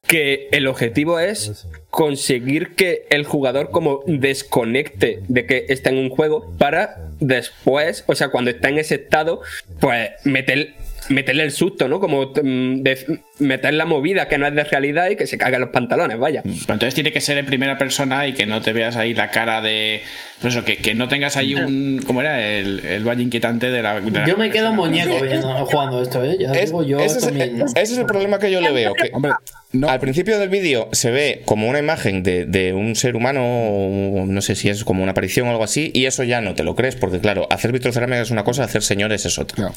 [0.06, 6.10] que el objetivo es conseguir que el jugador como desconecte de que está en un
[6.10, 9.40] juego para después, o sea, cuando está en ese estado,
[9.78, 10.74] pues meter
[11.08, 11.98] meterle el susto, ¿no?
[12.00, 15.58] Como mm, de- meter la movida que no es de realidad y que se caga
[15.58, 16.42] los pantalones, vaya.
[16.42, 19.30] Pero entonces tiene que ser en primera persona y que no te veas ahí la
[19.30, 20.02] cara de.
[20.40, 22.00] Pues eso, que, que no tengas ahí un.
[22.06, 22.40] ¿Cómo era?
[22.46, 24.00] El, el valle inquietante de la.
[24.00, 26.36] de la Yo me quedo muñeco viendo- jugando esto, ¿eh?
[26.40, 27.00] Ya Es- digo yo.
[27.00, 27.66] ese, es, mismo.
[27.66, 28.94] ese es el problema que yo le veo.
[28.94, 29.32] Que Hombre,
[29.72, 29.88] no.
[29.88, 34.24] Al principio del vídeo se ve como una imagen de, de un ser humano, o
[34.26, 36.64] no sé si es como una aparición o algo así, y eso ya no te
[36.64, 39.70] lo crees, porque claro, hacer vitrocerámica es una cosa, hacer señores es otra.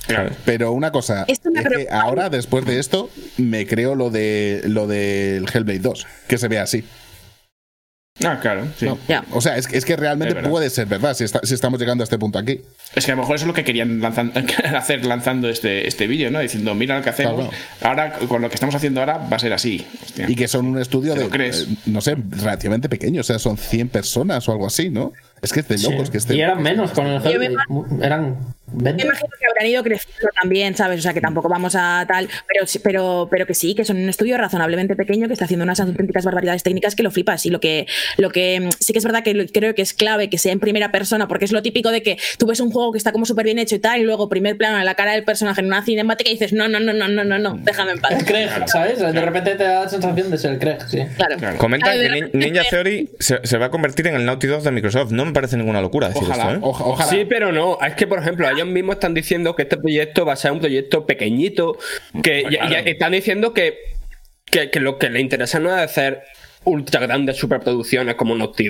[0.45, 3.09] Pero una cosa, es que ahora, después de esto,
[3.53, 6.83] me creo lo de lo del Hellblade 2, que se ve así.
[8.23, 8.85] Ah, claro, sí.
[8.85, 8.97] No.
[9.07, 9.23] Ya.
[9.31, 11.79] O sea, es, que- es que realmente Es puede ser verdad si, está- si estamos
[11.79, 12.61] llegando a este punto aquí.
[12.95, 14.31] Es que a lo mejor eso es lo que querían lanzan-
[14.75, 16.39] hacer lanzando este, este vídeo, ¿no?
[16.39, 17.49] Diciendo, mira lo que hacemos.
[17.49, 17.51] Claro.
[17.81, 19.85] Ahora, con lo que estamos haciendo ahora, va a ser así.
[20.03, 20.29] Hostia.
[20.29, 21.61] Y que son un estudio ¿Te de, crees?
[21.69, 23.21] eh, no sé, relativamente pequeño.
[23.21, 25.11] O sea, son 100 personas o algo así, ¿no?
[25.41, 26.37] Es que es de locos que estén.
[26.37, 27.39] Y eran menos con el Yo
[28.73, 28.89] me Hellblade.
[28.89, 29.03] Eran Me 20.
[29.05, 30.99] imagino que habrán ido creciendo también, ¿sabes?
[30.99, 33.97] O sea, que tampoco vamos a tal, pero, sí- pero, pero que sí, que son
[33.97, 37.45] un estudio razonablemente pequeño que está haciendo unas auténticas barbaridades técnicas que lo flipas.
[37.45, 37.87] Y lo que,
[38.17, 40.59] lo que mm, sí que es verdad que creo que es clave que sea en
[40.59, 43.25] primera persona, porque es lo típico de que tú ves un juego que está como
[43.25, 45.67] súper bien hecho y tal, y luego primer plano en la cara del personaje en
[45.67, 48.11] una cinemática y dices, no, no, no, no, no, no, no, déjame en paz.
[48.19, 48.99] El Craig, ¿sabes?
[48.99, 50.99] De repente te da la sensación de ser el Craig, sí.
[51.17, 51.37] Claro.
[51.37, 51.57] Claro.
[51.57, 54.71] Comentan que Nin- Ninja Theory se, se va a convertir en el Naughty Dog de
[54.71, 55.11] Microsoft.
[55.11, 56.59] No me parece ninguna locura decir Ojalá, esto, ¿eh?
[56.61, 57.09] oja- ojalá.
[57.09, 57.77] Sí, pero no.
[57.85, 60.59] Es que, por ejemplo, ellos mismos están diciendo que este proyecto va a ser un
[60.59, 61.77] proyecto pequeñito.
[62.23, 63.77] Que ya- ya están diciendo que,
[64.45, 66.23] que, que lo que les interesa no es hacer
[66.65, 68.69] ultra grandes superproducciones como Naughty.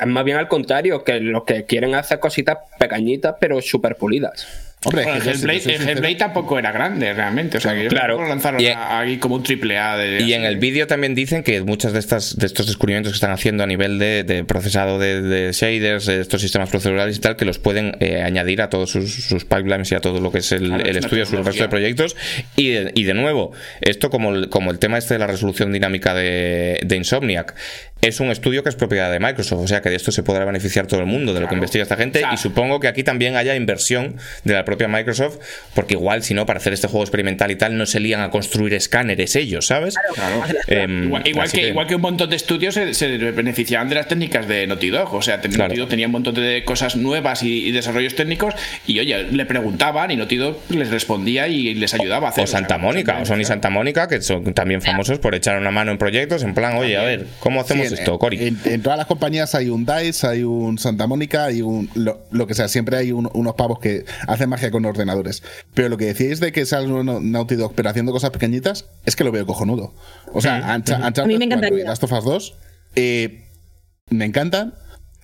[0.00, 4.69] Es más bien al contrario, que lo que quieren hacer cositas pequeñitas pero super pulidas.
[4.82, 7.58] Hombre, Bueno, el yo, si te Hellblade, el tampoco era grande realmente.
[7.58, 8.16] O sea, que yo Claro.
[8.16, 10.22] que lanzaron Y- a- como un triple A de.
[10.22, 13.30] Y en el vídeo también dicen que muchos de estas de estos descubrimientos que están
[13.30, 17.36] haciendo a nivel de, de procesado de, de shaders, de estos sistemas procedurales y tal,
[17.36, 20.38] que los pueden eh, añadir a todos sus, sus pipelines y a todo lo que
[20.38, 22.16] es el, Claro, el es estudio, sus resto de proyectos.
[22.56, 23.52] Y de, y de nuevo,
[23.82, 27.54] esto como el, como el tema este de la resolución dinámica de, de Insomniac,
[28.02, 30.44] es un estudio que es propiedad de Microsoft, o sea que de esto se podrá
[30.44, 32.88] beneficiar todo el mundo, de lo que investiga esta gente, O sea, y supongo que
[32.88, 35.38] aquí también haya inversión de la propia Microsoft,
[35.74, 38.30] porque igual si no, para hacer este juego experimental y tal, no se lían a
[38.30, 39.96] construir escáneres ellos, ¿sabes?
[40.14, 40.42] Claro.
[40.66, 44.48] Em, Igual, que, igual que un montón de estudios se, se beneficiaban de las técnicas
[44.48, 45.14] de Naughty Dog.
[45.14, 45.36] O sea.
[45.38, 48.54] Naughty Dog tenía un montón de cosas nuevas y, y desarrollos técnicos.
[48.86, 52.44] Y oye, le preguntaban y Naughty Dog les respondía y les ayudaba a hacer.
[52.44, 55.92] O Santa Mónica, o Sony Santa Mónica, que son también famosos por echar una mano
[55.92, 58.44] en proyectos, en plan, oye, a ver, ¿cómo hacemos Sí, en- esto, Cori?
[58.46, 61.88] En, en todas las compañías hay un DICE, hay un Santa Mónica, hay un.
[61.94, 65.42] Lo, lo que sea, siempre hay un- unos pavos que hacen magia con ordenadores.
[65.74, 69.16] Pero lo que decíais de que sale un Naughty Dog, pero haciendo cosas pequeñitas, es
[69.16, 69.94] que lo veo cojonudo.
[70.32, 71.84] O sea, Uncha- Uncharted A mí me 4 encantaría.
[71.84, 72.54] Last of Us 2
[72.96, 73.46] eh,
[74.10, 74.74] me encantan.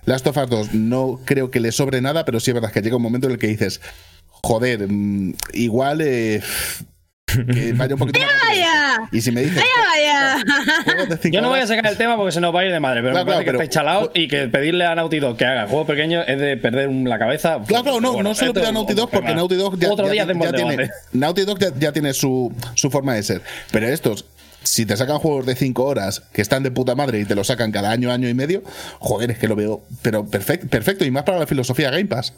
[0.05, 2.81] Last of Us 2 no creo que le sobre nada, pero sí es verdad que
[2.81, 3.81] llega un momento en el que dices.
[4.29, 6.41] joder, mm, igual eh,
[7.45, 9.09] que vaya un poquito más.
[9.11, 10.37] Y si me dices, ¡Vaya,
[11.31, 13.01] Yo no voy a sacar el tema porque se nos va a ir de madre,
[13.01, 15.37] pero Claro, me parece claro, que estáis pero- chalados y que pedirle a Naughty Dog
[15.37, 17.59] que haga juegos pequeños es de perder la cabeza.
[17.67, 19.33] Claro, claro, no, Bueno, no solo esto pide a Naughty Dog porque.
[19.35, 20.89] Naughty Dog ya, Otro día ya tiene.
[21.13, 23.41] Naughty Dog ya, ya tiene su, su forma de ser.
[23.71, 24.25] Pero estos,
[24.63, 27.43] si te sacan juegos de 5 horas que están de puta madre y te lo
[27.43, 28.63] sacan cada año, año y medio,
[28.99, 32.33] joder, es que lo veo, pero perfecto, perfecto y más para la filosofía Game Pass.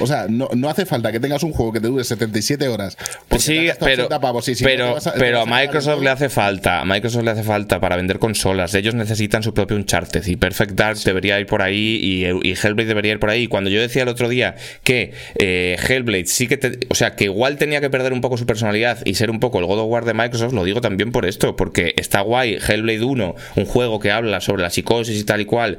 [0.00, 2.96] O sea, no, no hace falta que tengas un juego que te dure 77 horas.
[3.38, 6.10] Sí, pero, 80 pavos, y si no te pero, vas a- pero a Microsoft le
[6.10, 8.74] hace falta, a Microsoft le hace falta para vender consolas.
[8.74, 12.86] Ellos necesitan su propio Uncharted y Perfect Dark debería ir por ahí y, y Hellblade
[12.88, 13.42] debería ir por ahí.
[13.44, 17.14] Y cuando yo decía el otro día que eh, Hellblade sí que, te- o sea,
[17.14, 19.80] que igual tenía que perder un poco su personalidad y ser un poco el God
[19.80, 23.64] of War de Microsoft, lo digo también por esto, porque está guay Hellblade 1, un
[23.64, 25.78] juego que habla sobre la psicosis y tal y cual.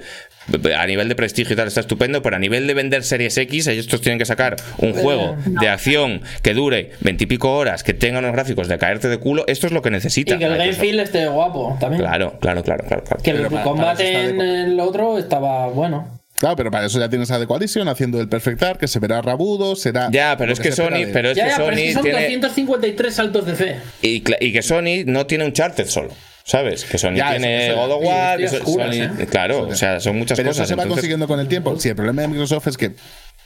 [0.77, 3.65] A nivel de prestigio y tal está estupendo, pero a nivel de vender Series X,
[3.65, 8.31] ellos tienen que sacar un juego de acción que dure veintipico horas, que tenga unos
[8.33, 9.43] gráficos de caerte de culo.
[9.47, 10.35] Esto es lo que necesita.
[10.35, 12.01] Y que el game feel esté guapo también.
[12.01, 13.03] Claro, claro, claro, claro.
[13.03, 13.23] claro.
[13.23, 16.07] Que el combate en el otro estaba bueno.
[16.37, 18.99] Claro, pero para eso ya tienes a The Coalition haciendo el Perfect Dark, que se
[18.99, 20.09] verá rabudo, será.
[20.11, 22.03] Ya, pero es que Sony, pero es Ya, que ya, pero es que Sony son
[22.03, 23.75] tiene 253 saltos de fe.
[24.01, 26.09] y, que Sony no tiene un charter solo.
[26.47, 26.85] ¿Sabes?
[26.85, 29.25] Que Sony Ya, tiene God of War, Sony- ¿eh?
[29.27, 30.65] claro, o sea, son muchas Pero cosas.
[30.65, 31.75] eso se va entonces- consiguiendo con el tiempo.
[31.79, 32.91] Sí, el problema de Microsoft es que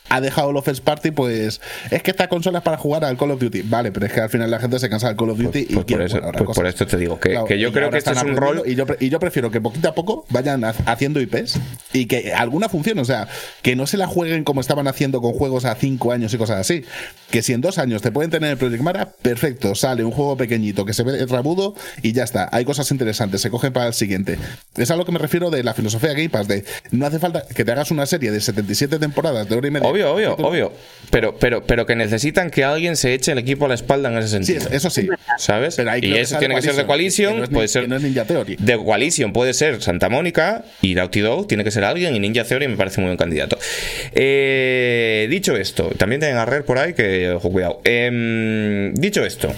[0.09, 1.61] ha dejado los first party, pues
[1.91, 3.61] es que esta consola es para jugar al Call of Duty.
[3.63, 5.63] Vale, pero es que al final la gente se cansa del Call of Duty y
[5.65, 6.55] pues por quiere eso, jugar a pues cosas.
[6.59, 8.75] por esto te digo que, Claro, que yo creo que este es un rol Y
[8.75, 11.59] yo, y yo prefiero que poquito a poco vayan ha- haciendo IPs
[11.93, 13.01] y que alguna funcione.
[13.01, 13.27] O sea,
[13.61, 16.59] que no se la jueguen como estaban haciendo con juegos a 5 años y cosas
[16.59, 16.83] así.
[17.31, 19.75] Que si en dos años te pueden tener el Project Mara, perfecto.
[19.75, 22.49] Sale un juego pequeñito que se ve rabudo y ya está.
[22.51, 24.37] Hay cosas interesantes, se cogen para el siguiente.
[24.75, 26.47] Es a lo que me refiero de la filosofía Game Pass.
[26.47, 29.71] De no hace falta que te hagas una serie de 77 temporadas de hora y
[29.71, 29.87] media.
[29.87, 30.71] Obvio, obvio, tú- obvio.
[31.11, 34.17] Pero, pero, pero que necesitan que alguien se eche el equipo a la espalda en
[34.19, 34.69] ese Sí, sentido.
[34.71, 35.07] eso sí.
[35.39, 35.75] ¿Sabes?
[35.75, 37.81] Pero ahí y eso tiene que ser de Coalition, que no puede ser.
[37.83, 38.57] que no es Ninja Theory.
[38.59, 42.43] De Coalition puede ser Santa Mónica y Naughty Dog tiene que ser alguien y Ninja
[42.43, 43.57] Theory me parece muy buen candidato.
[44.13, 47.81] Eh, dicho esto, también tienen a Rare por ahí que ojo cuidado.
[47.85, 49.51] Em, dicho esto,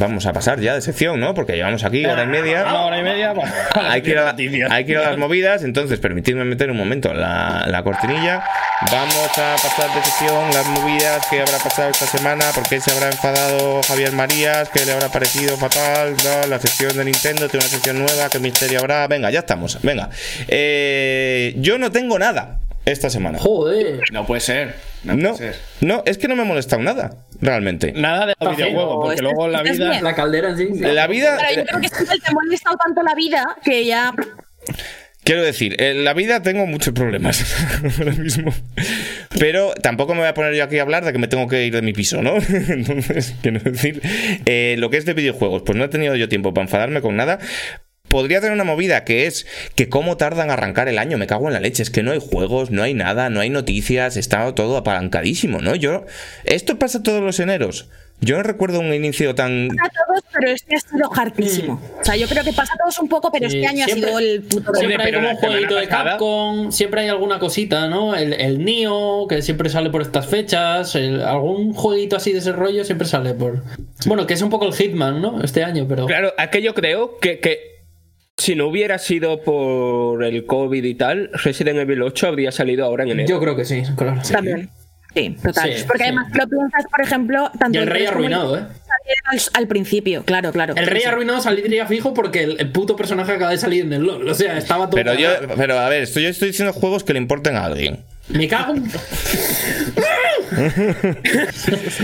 [0.00, 1.34] vamos a pasar ya de sección, ¿no?
[1.34, 2.62] Porque llevamos aquí hora y media.
[2.62, 3.32] Una hora y media.
[3.34, 4.70] pues, Hay que, ir a la- noticias.
[4.72, 8.42] hay que ir a las movidas, entonces permitidme meter un momento la, la cortinilla.
[8.90, 13.06] Vamos a pasar de sesión las movidas que habrá pasado esta semana, porque se habrá
[13.08, 16.48] enfadado Javier Marías, que le habrá parecido fatal, ¿no?
[16.48, 19.06] la sección de Nintendo tiene una sección nueva, qué misterio habrá.
[19.06, 20.08] Venga, ya estamos, venga.
[20.48, 23.38] Eh, yo no tengo nada esta semana.
[23.38, 24.00] Joder.
[24.12, 24.74] No puede ser.
[25.04, 25.60] No, No, puede ser.
[25.80, 27.92] no, es que no me ha molestado nada, realmente.
[27.92, 29.90] Nada de los videojuegos, porque Estás- luego la vida.
[29.90, 30.04] bien.
[30.04, 30.68] La caldera en sí.
[30.80, 31.36] La vida...
[31.36, 34.12] Claro, yo creo que siempre te ha molestado tanto la vida que ya.
[35.22, 37.44] Quiero decir, en la vida tengo muchos problemas
[37.98, 38.52] ahora mismo.
[39.38, 41.64] Pero tampoco me voy a poner yo aquí a hablar de que me tengo que
[41.66, 42.34] ir de mi piso, ¿no?
[42.68, 44.00] Entonces, quiero decir,
[44.46, 47.16] eh, lo que es de videojuegos, pues no he tenido yo tiempo para enfadarme con
[47.16, 47.38] nada.
[48.10, 49.46] Podría tener una movida que es
[49.76, 52.10] que cómo tardan a arrancar el año, me cago en la leche, es que no
[52.12, 55.74] hay juegos, no hay nada, no hay noticias, está todo apalancadísimo, ¿no?
[55.76, 56.04] Yo,
[56.44, 57.88] esto pasa todos los eneros.
[58.22, 59.68] Yo no recuerdo un inicio tan...
[59.70, 61.80] a todos, pero este ha sido hartísimo.
[62.02, 64.10] O sea, yo creo que pasa a todos un poco, pero Sí, este año siempre-
[64.12, 67.88] ha sido el puto Siempre hay como un jueguito de Capcom, siempre hay alguna cosita,
[67.88, 68.14] ¿no?
[68.14, 72.52] El, el Nio, que siempre sale por estas fechas, el- algún jueguito así de ese
[72.52, 73.62] rollo siempre sale por...
[74.04, 75.42] Bueno, que es un poco el Hitman, ¿no?
[75.42, 76.04] Este año, pero...
[76.04, 77.69] Claro, es que yo creo que, que
[78.40, 83.04] si no hubiera sido por el COVID y tal, Resident Evil 8 habría salido ahora
[83.04, 83.28] en enero.
[83.28, 84.20] Yo creo que sí, claro.
[84.30, 84.70] También.
[85.14, 85.72] Sí, total.
[85.74, 86.08] Sí, Porque sí.
[86.08, 88.60] además lo piensas, por ejemplo, tanto Y el rey arruinado, ¿eh?
[88.62, 90.74] salieron al, al principio, claro, claro.
[90.76, 91.08] El rey Sí.
[91.08, 94.28] arruinado saldría fijo porque el, el puto personaje acaba de salir en el LoL.
[94.28, 94.94] O sea, estaba todo...
[94.94, 98.04] Pero yo, pero a ver, estoy, yo estoy diciendo juegos que le importen a alguien.
[98.32, 98.84] Me cago en...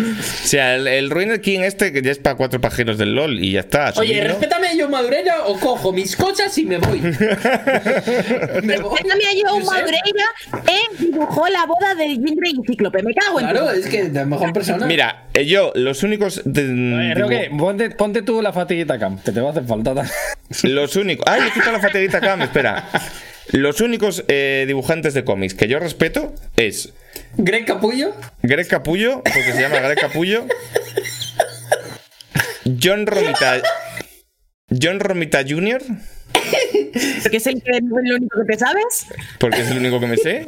[0.06, 3.38] O sea, el, el Ruiner King este que ya es para cuatro pajeros del LOL
[3.42, 3.92] y ya está.
[3.96, 4.28] Oye, asumidlo.
[4.28, 7.00] respétame a yo Madureira o cojo mis cosas y me voy.
[8.62, 8.98] me voy.
[8.98, 9.64] Respétame a Joe Josep.
[9.66, 10.24] Madureira,
[10.68, 13.02] eh, dibujó la boda de Jindre y Cíclope.
[13.02, 14.86] Me cago en Claro, es que la mejor persona.
[14.86, 16.42] Mira, eh, yo, los únicos.
[16.44, 16.62] de-
[16.96, 19.94] Oye, creo que ponte, ponte tú la fatiguita cam, que te va a hacer falta.
[20.62, 21.24] Los únicos.
[21.28, 22.36] ¡Ay, he quitado la fatiguita acá!
[22.42, 22.88] Espera.
[23.56, 26.92] Los únicos eh, dibujantes de cómics que yo respeto es
[27.38, 28.14] Greg Capullo.
[28.42, 30.46] Greg Capullo, porque se llama Greg Capullo.
[32.82, 33.62] John Romita.
[34.68, 35.80] John Romita Jr.,
[37.22, 39.06] Porque es el que lo único que te sabes.
[39.38, 40.46] porque es el único que me sé.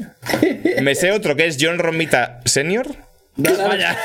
[0.82, 2.88] Me sé otro que es John Romita Senior.
[3.36, 3.96] Vaya,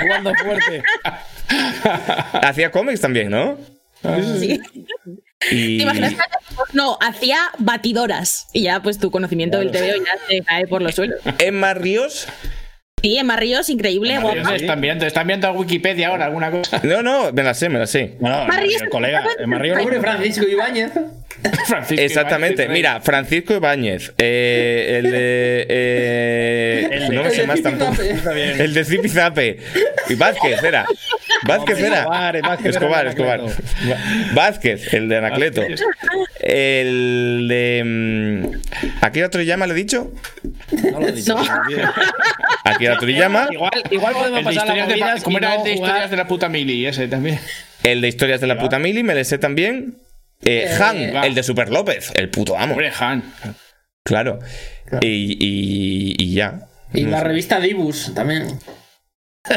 [0.00, 0.82] jugando fuerte.
[2.40, 3.58] Hacía cómics también, ¿no?
[4.38, 4.58] Sí.
[5.50, 5.78] Y...
[5.78, 6.14] ¿Te imaginas?
[6.14, 6.18] que-
[6.74, 8.48] No, hacía batidoras.
[8.52, 11.20] Y ya, pues tu conocimiento del TVO ya se cae por los suelos.
[11.38, 12.26] Emma Ríos.
[13.02, 14.54] Sí, Emma Ríos, increíble, guapa.
[14.54, 16.80] Están viendo, están viendo Wikipedia ahora, alguna cosa.
[16.84, 18.16] No, no, me la sé, me la sé.
[18.20, 19.78] No, Emma Ríos, el colega, Emma Ríos.
[20.00, 20.92] Francisco Ibáñez.
[21.66, 25.66] Francisco Exactamente, Ibáñez, mira, Francisco Ibáñez, eh, el de.
[25.68, 27.94] eh, El de- no me sé más tampoco.
[27.94, 28.62] Zipizape.
[28.64, 29.58] El de Zipizape.
[30.08, 30.84] Y Vázquez era.
[31.46, 31.98] Vázquez Hombre, era.
[32.00, 33.40] Escobar, Vázquez era Escobar, de Escobar.
[34.34, 35.62] Vázquez, el de Anacleto.
[36.40, 37.82] El de.
[37.84, 40.12] mm, ¿Akira Toriyama le he dicho?
[40.92, 41.34] No lo he dicho.
[41.36, 41.44] No.
[42.64, 43.48] Akira Toriyama.
[43.50, 46.26] Igual, igual podemos pasar las movidas ¿Cómo era no el de jugar- historias de la
[46.28, 46.86] puta mili?
[46.86, 47.38] Ese también.
[47.82, 49.96] El de historias de la puta mili, me le sé también.
[50.44, 51.26] Eh, Han, va.
[51.26, 52.72] el de Super López, el puto amo.
[52.72, 53.22] Hombre, Han.
[54.04, 54.38] Claro.
[55.02, 56.66] Y, y, y ya.
[56.94, 57.24] Y No la sé.
[57.24, 58.58] revista Dibus también.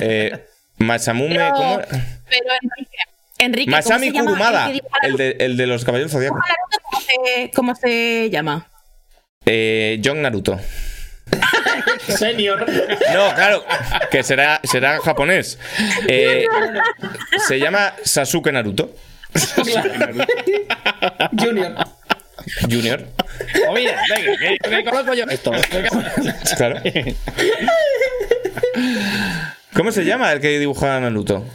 [0.01, 0.45] Eh,
[0.77, 1.35] Masamume.
[1.35, 1.77] Pero- ¿cómo?
[1.77, 2.97] Pero Enrique,
[3.39, 4.71] Enrique ¿cómo Masami Kurumada,
[5.03, 6.39] el de, el de los caballeros zodiacos.
[6.91, 8.67] ¿Cómo se, cómo se llama?
[9.45, 10.59] Eh, John Naruto.
[12.07, 12.65] Senior.
[12.69, 13.65] No, claro,
[14.11, 15.57] que será, será japonés.
[16.07, 16.45] Eh,
[17.47, 18.93] se llama Sasuke Naruto
[21.39, 21.75] Junior.
[22.69, 23.07] Junior.
[23.69, 25.51] Oye, venga, que, que conozco yo esto.
[26.57, 26.81] Claro.
[29.73, 31.45] ¿Cómo se llama el que dibujaba a Naruto?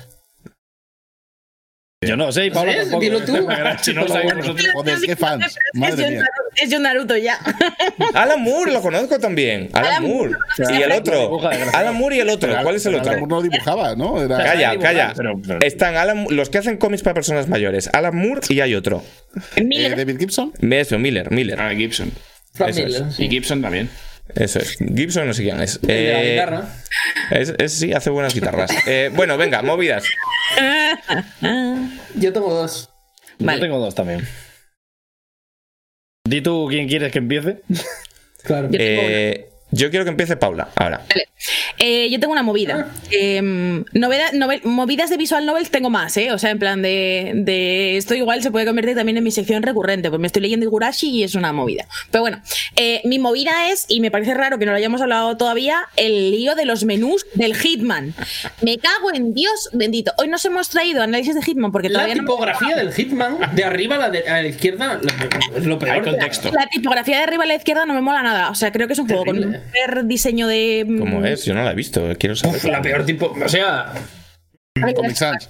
[2.00, 2.84] Yo no sé, y Pablo ¿Sabes?
[2.90, 3.02] tampoco.
[3.02, 3.48] Dilo tú.
[3.82, 4.66] Si no lo sabéis vosotros.
[4.72, 5.46] Joder, qué fans.
[5.46, 6.24] es, Madre mía.
[6.54, 7.36] Es John Naruto ya.
[8.14, 9.68] Alan Moore, lo conozco también.
[9.72, 10.30] Alan Alan Moore.
[10.58, 10.76] Moore.
[10.78, 11.40] Y el otro.
[11.74, 12.54] Alan Moore y el otro.
[12.62, 13.10] ¿Cuál es el otro?
[13.10, 14.22] Alan Moore no dibujaba, ¿no?
[14.22, 15.12] Era- Calla, calla.
[15.16, 17.90] pero- pero- Están Alan, los que hacen cómics para personas mayores.
[17.92, 19.02] Alan Moore y hay otro.
[19.56, 19.96] Eh, Miller.
[19.96, 20.52] David Gibson.
[20.60, 21.60] Eso, Miller, Miller.
[21.60, 22.12] Ah, Gibson.
[22.54, 22.86] Frank Eso es.
[22.86, 23.24] Miller, sí.
[23.24, 23.90] Y Gibson también.
[24.34, 24.76] Eso es.
[24.78, 25.80] Gibson no sé quién es.
[25.82, 26.68] La Eh, guitarra.
[27.30, 28.70] es- es- sí, hace buenas guitarras.
[28.86, 30.04] Eh, bueno, venga, movidas.
[32.14, 32.90] Yo tengo dos.
[33.38, 33.58] Vale.
[33.58, 34.26] Yo tengo dos también.
[36.28, 37.62] Di tú quién quieres que empiece.
[38.44, 38.68] Claro.
[38.70, 40.68] Yo Eh, yo quiero que empiece Paula.
[40.76, 41.02] Ahora.
[41.78, 42.88] Eh, yo tengo una movida.
[43.10, 43.40] Eh,
[43.92, 46.32] novela- novel- movidas de visual novels tengo más, ¿eh?
[46.32, 49.62] O sea, en plan de, de Esto igual se puede convertir también en mi sección
[49.62, 51.86] recurrente, pues me estoy leyendo Igurashi y es una movida.
[52.10, 52.42] Pero bueno,
[52.76, 56.30] eh, mi movida es, y me parece raro que no lo hayamos hablado todavía, el
[56.32, 58.14] lío de los menús del Hitman.
[58.62, 60.12] Me cago en Dios bendito.
[60.18, 62.20] Hoy nos hemos traído análisis de Hitman porque La todavía no...
[62.22, 65.92] tipografía del Hitman, de arriba a la, de- a la izquierda, lo- es lo peor.
[65.96, 66.50] Hay contexto.
[66.52, 68.50] La tipografía de arriba a la izquierda no me mola nada.
[68.50, 70.84] O sea, creo que es un juego con un diseño de.
[70.86, 71.44] mm, ¿Cómo es?
[71.44, 72.02] Yo no la he visto.
[72.18, 72.64] Quiero saber.
[72.64, 73.34] La peor tipo.
[73.44, 73.92] O sea,
[74.94, 75.48] Comic Sans.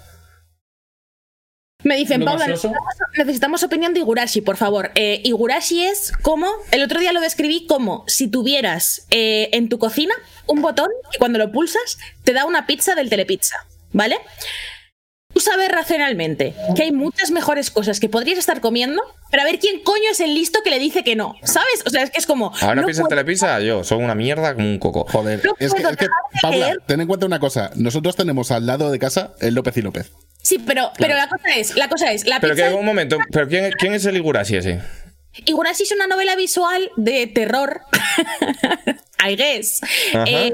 [1.84, 2.46] Me dicen, Paula,
[3.16, 4.90] necesitamos opinión de Igurashi, por favor.
[4.96, 9.78] Eh, Igurashi es como, el otro día lo describí como si tuvieras eh, en tu
[9.78, 10.12] cocina
[10.48, 13.54] un botón que cuando lo pulsas te da una pizza del telepizza,
[13.92, 14.16] ¿vale?
[15.34, 19.58] Tú sabes racionalmente que hay muchas mejores cosas que podrías estar comiendo, pero a ver
[19.58, 21.82] quién coño es el listo que le dice que no, ¿sabes?
[21.86, 22.50] O sea, es que es como...
[22.62, 25.04] Ahora no piensa en puedo- Telepizza, yo soy una mierda como un coco.
[25.08, 26.06] Joder, No es que, es que,
[26.40, 27.70] Paula, ten en cuenta una cosa.
[27.76, 30.12] Nosotros tenemos al lado de casa el López y López.
[30.42, 33.18] Sí, pero, pero la cosa es, la cosa es, la Pero pizza que un momento,
[33.30, 34.80] ¿pero quién, quién es el Igurashi ese?
[35.44, 37.82] Igurashi es una novela visual de terror,
[39.28, 39.80] I guess,
[40.26, 40.52] eh,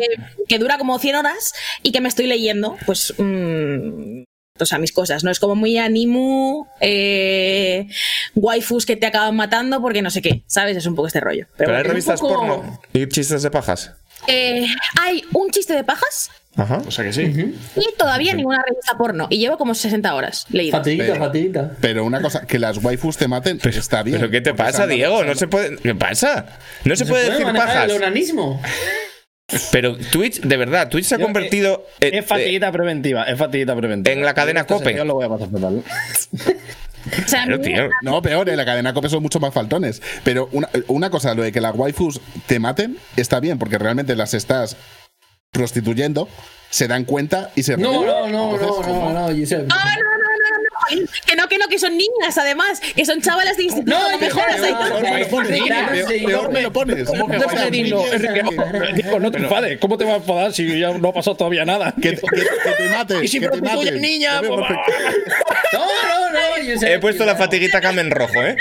[0.49, 1.53] que dura como 100 horas
[1.83, 4.25] y que me estoy leyendo, pues, mm,
[4.61, 5.33] o sea, mis cosas, ¿no?
[5.33, 7.89] Es como muy animu, eh,
[8.37, 10.77] waifus que te acaban matando porque no sé qué, ¿sabes?
[10.77, 11.47] Es un poco este rollo.
[11.57, 13.91] Pero Pero hay revistas poco- porno y chistes de pajas.
[14.29, 14.65] eh,
[15.03, 16.81] hay un chiste de pajas Ajá.
[16.87, 17.23] O sea que sí.
[17.75, 19.27] y todavía ninguna revista porno.
[19.29, 20.79] Y llevo como 60 horas leídas.
[20.79, 21.71] fatiguita, Pero- fatiguita.
[21.81, 24.19] Pero una cosa, que las waifus te maten está bien.
[24.21, 25.25] ¿Pero qué te pasa, se Diego?
[25.25, 25.77] No se puede.
[25.79, 26.47] ¿Qué pasa?
[26.85, 27.85] No se puede decir manejar pajas.
[27.91, 28.63] el onanismo.
[29.73, 33.75] Pero Twitch, de verdad, Twitch se ha Yo, convertido eh, Es fatiguita preventiva, es fatiguita
[33.77, 34.13] preventiva.
[34.15, 34.85] en la cadena Cope.
[34.87, 35.83] sección lo voy a pasar fatal.
[37.05, 37.91] O sea, a Claro, mí- tío.
[38.01, 40.01] No, peor, en la cadena COPE son mucho más faltones.
[40.25, 44.17] Pero una, una cosa, lo de que las waifus te maten, está bien, porque realmente
[44.17, 44.79] las estás
[45.53, 46.29] prostituyendo,
[46.71, 49.69] se dan cuenta y se No, no, no, no, no, no, Josep.
[49.71, 50.14] Ah, no, no, no, no, no.
[51.27, 52.81] Que no, que no, que son niñas, además.
[52.81, 53.91] Que son chavalas de instituto.
[53.91, 54.29] No, No, me
[58.95, 59.79] Digo, no te enfades.
[59.79, 61.95] ¿Cómo te vas a enfadar si ya no ha pasado todavía nada?
[62.01, 63.19] Que, te- mates.
[63.25, 64.93] Y si pues, perfecto.
[65.73, 66.87] No, no, no.
[66.87, 68.57] He puesto la fatiguita cam en rojo, ¿eh?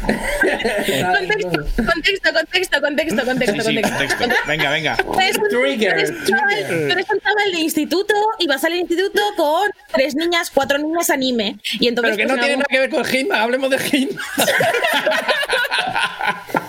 [0.00, 1.50] Contexto,
[1.84, 4.18] contexto, contexto, contexto, contexto, Sí, sí, contexto.
[4.18, 4.48] contexto.
[4.48, 4.96] Venga, venga.
[4.96, 8.64] Tú eres un- Trigger, eres un chaval- tú eres un chaval de instituto y vas
[8.64, 11.56] al instituto con tres niñas, cuatro niñas anime.
[11.78, 13.78] Y entonces, Pero que pues, no en tiene nada que ver con Hitman, hablemos de
[13.78, 14.24] Hitman.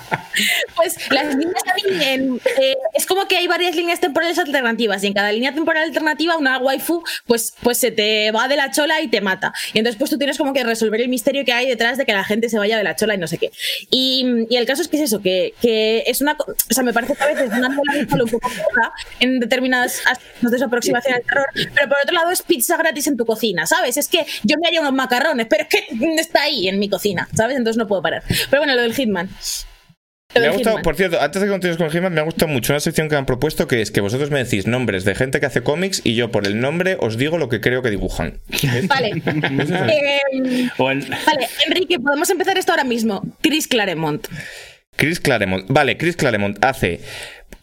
[0.76, 5.14] Pues las líneas también, eh, es como que hay varias líneas temporales alternativas y en
[5.14, 9.08] cada línea temporal alternativa una waifu pues, pues se te va de la chola y
[9.08, 9.54] te mata.
[9.74, 12.14] Y entonces pues tú tienes como que resolver el misterio que hay detrás de que
[12.14, 13.52] la gente se vaya de la chola y no sé qué.
[13.90, 16.34] Y, el caso es que es eso, que, que es una...
[16.34, 20.58] O sea, me parece que a veces una un poco floja en determinadas aspectos de
[20.58, 23.98] su aproximación al terror, pero por otro lado es pizza gratis en tu cocina, ¿sabes?
[23.98, 25.88] Es que yo me haría unos macarrones, pero es que
[26.20, 27.58] está ahí en mi cocina, ¿sabes?
[27.58, 28.24] Entonces no puedo parar.
[28.50, 29.30] Pero bueno, lo del Hitman.
[30.36, 32.52] Me ha gustado, por cierto, antes de que continúes con el Hitman, me ha gustado
[32.52, 35.40] mucho una sección que han propuesto que es que vosotros me decís nombres de gente
[35.40, 38.40] que hace cómics y yo por el nombre os digo lo que creo que dibujan.
[38.88, 39.22] Vale.
[39.92, 41.06] Eh, vale,
[41.68, 43.22] Enrique, podemos empezar esto ahora mismo.
[43.42, 44.28] Chris Claremont.
[44.96, 45.66] Chris Claremont.
[45.70, 47.02] Vale, Chris Claremont hace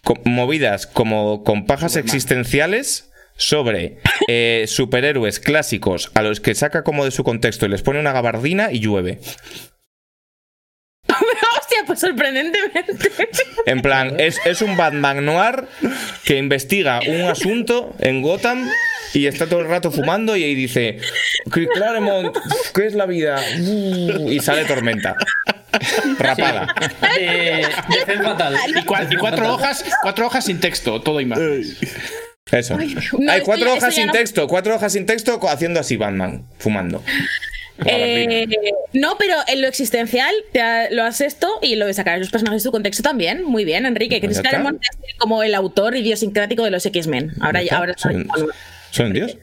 [0.02, 7.04] co- movidas como con pajas existenciales sobre eh, superhéroes clásicos a los que saca como
[7.04, 9.20] de su contexto y les pone una gabardina y llueve.
[11.68, 13.10] Hostia, pues sorprendentemente.
[13.66, 15.66] En plan, es, es un Batman noir
[16.24, 18.66] que investiga un asunto en Gotham
[19.12, 20.98] y está todo el rato fumando y ahí dice,
[21.50, 22.34] Chris Claremont,
[22.74, 23.38] ¿qué es la vida?
[23.60, 25.14] Uh, Y sale tormenta.
[26.18, 26.74] Rapada.
[27.18, 27.66] Eh,
[28.22, 28.56] Fatal.
[28.68, 31.76] y, cua- y cuatro hojas, cuatro hojas sin texto, todo imágenes.
[32.50, 32.78] Eso.
[33.18, 37.02] no, Hay cuatro hojas sin no- texto, cuatro hojas sin texto haciendo así Batman, fumando.
[37.86, 38.46] Eh,
[38.92, 42.18] no, pero en lo existencial te ha- lo has esto y lo de sacar a
[42.18, 43.44] los personajes de su contexto también.
[43.44, 44.18] Muy bien, Enrique.
[44.20, 44.48] Pues Chris.
[44.48, 47.32] Claremont es como el autor idiosincrático de los X-Men.
[47.40, 48.26] Ahora, ya- ahora Son,
[48.90, 49.36] son Dios.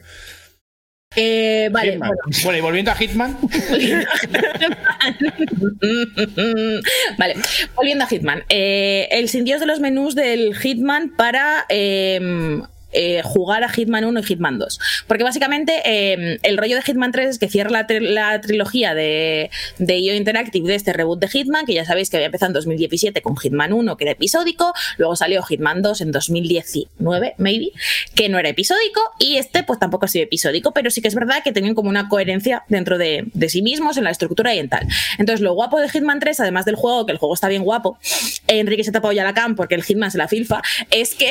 [1.18, 2.10] Eh, vale, Hitman.
[2.10, 2.22] bueno.
[2.44, 3.38] Bueno, y volviendo a Hitman,
[7.18, 7.34] vale,
[7.74, 8.42] volviendo a Hitman.
[8.48, 12.60] Eh, el sin Dios de los menús del Hitman para eh,
[12.96, 14.80] eh, jugar a Hitman 1 y Hitman 2.
[15.06, 18.94] Porque básicamente eh, el rollo de Hitman 3 es que cierra la, tri- la trilogía
[18.94, 22.50] de, de IO Interactive de este reboot de Hitman, que ya sabéis que había empezado
[22.50, 27.72] en 2017 con Hitman 1, que era episódico, luego salió Hitman 2 en 2019, maybe,
[28.14, 31.14] que no era episódico, y este pues tampoco ha sido episódico, pero sí que es
[31.14, 34.58] verdad que tenían como una coherencia dentro de, de sí mismos en la estructura y
[34.58, 34.86] en tal.
[35.18, 37.98] Entonces lo guapo de Hitman 3, además del juego, que el juego está bien guapo,
[38.46, 41.26] Enrique se ha tapado ya la cam porque el Hitman se la filfa, es que...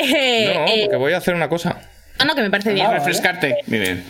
[0.54, 1.55] No, eh, porque voy a hacer una cosa.
[1.64, 2.90] Ah, no, que me parece bien.
[2.90, 3.58] refrescarte.
[3.66, 4.04] Muy bien.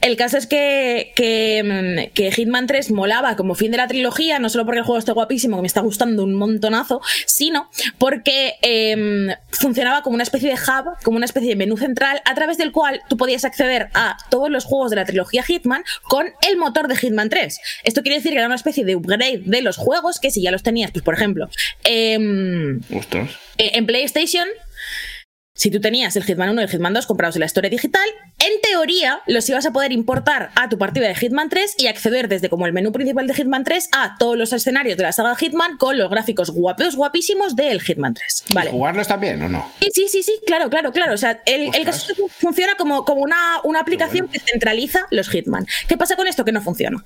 [0.00, 4.38] El caso es que, que, mm, que Hitman 3 molaba como fin de la trilogía,
[4.38, 7.68] no solo porque el juego esté guapísimo, que me está gustando un montonazo, sino
[7.98, 12.34] porque em, funcionaba como una especie de hub, como una especie de menú central, a
[12.34, 16.32] través del cual tú podías acceder a todos los juegos de la trilogía Hitman con
[16.48, 17.60] el motor de Hitman 3.
[17.84, 20.50] Esto quiere decir que era una especie de upgrade de los juegos que si ya
[20.50, 21.50] los tenías, pues por ejemplo,
[21.84, 22.80] em,
[23.58, 24.48] eh, en PlayStation,
[25.60, 28.08] si tú tenías el Hitman 1 y el Hitman 2 comprados en la historia digital,
[28.38, 32.28] en teoría los ibas a poder importar a tu partida de Hitman 3 y acceder
[32.28, 35.36] desde como el menú principal de Hitman 3 a todos los escenarios de la saga
[35.36, 38.44] Hitman con los gráficos guapos, guapísimos del Hitman 3.
[38.54, 38.70] Vale.
[38.70, 39.70] ¿Jugarlos también o no?
[39.80, 41.12] Sí, sí, sí, sí, claro, claro, claro.
[41.12, 45.66] O sea, el, el caso funciona como, como una, una aplicación que centraliza los Hitman.
[45.86, 46.42] ¿Qué pasa con esto?
[46.46, 47.04] Que no funciona.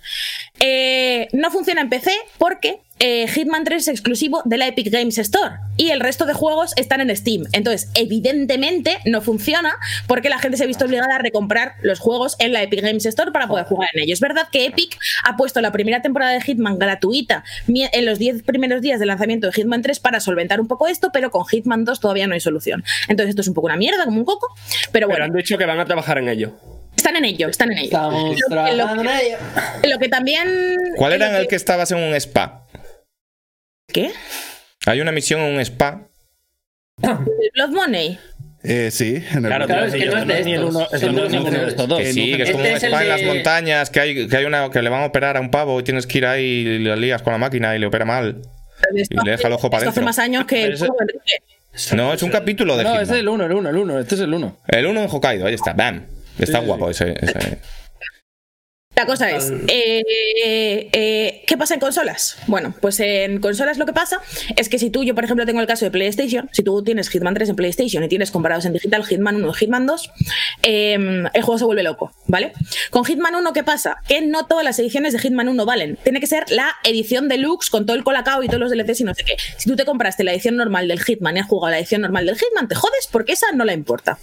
[0.60, 5.18] Eh, no funciona en PC porque eh, Hitman 3 es exclusivo de la Epic Games
[5.18, 7.44] Store y el resto de juegos están en Steam.
[7.52, 9.76] Entonces, evidentemente no funciona
[10.06, 13.04] porque la gente se ha visto obligada a recomprar los juegos en la Epic Games
[13.06, 14.14] Store para poder jugar en ellos.
[14.16, 18.42] Es verdad que Epic ha puesto la primera temporada de Hitman gratuita en los 10
[18.44, 21.84] primeros días de lanzamiento de Hitman 3 para solventar un poco esto, pero con Hitman
[21.84, 22.84] 2 todavía no hay solución.
[23.08, 24.46] Entonces, esto es un poco una mierda, como un coco,
[24.92, 26.52] pero Pero bueno, han dicho que van a trabajar en ello.
[26.96, 27.86] están en ello, están en ello.
[27.86, 29.36] Estamos Lo- lo- trabajando en ello.
[29.92, 30.48] Lo que también.
[30.96, 32.60] ¿Cuál era en el que estabas en un spa?
[33.94, 34.10] ¿Qué?
[34.86, 36.08] Hay una misión en un spa.
[37.00, 38.18] ¿El Blood Money?
[38.64, 40.80] Eh, sí, en el Claro, Claro, claro, es que no es de ni el uno,
[40.80, 42.02] estos, es son el de los uno, ninguno de estos dos.
[42.02, 44.68] Sí, que es como Este un spa en las montañas, que hay, que hay una
[44.70, 46.96] que le van a operar a un pavo y tienes que ir ahí y le
[46.96, 48.42] lías con la máquina y le opera mal.
[48.96, 50.04] Esto Y le deja el ojo para esto hace adentro.
[50.06, 50.78] más años que el.
[51.94, 54.00] No, es un capítulo de No, este es el uno, el uno, el uno.
[54.00, 54.56] Este es el uno.
[54.66, 56.04] El uno en Hokkaido, ahí está, bam.
[56.38, 57.14] Está guapo ese.
[57.20, 57.58] ese.
[58.96, 60.02] La cosa es, eh,
[60.92, 62.36] eh, ¿qué pasa en consolas?
[62.46, 64.20] Bueno, pues en consolas lo que pasa
[64.56, 67.08] es que si tú, yo por ejemplo tengo el caso de PlayStation, si tú tienes
[67.08, 70.10] Hitman 3 en PlayStation y tienes comprados en digital Hitman 1 y Hitman 2,
[70.62, 72.52] eh, el juego se vuelve loco, ¿vale?
[72.90, 73.96] Con Hitman 1, ¿qué pasa?
[74.06, 75.98] Que no todas las ediciones de Hitman 1 valen.
[76.04, 79.04] Tiene que ser la edición deluxe con todo el colacao y todos los DLCs y
[79.04, 79.34] no sé qué.
[79.56, 82.26] Si tú te compraste la edición normal del Hitman y has jugado la edición normal
[82.26, 84.18] del Hitman, te jodes porque esa no la importa.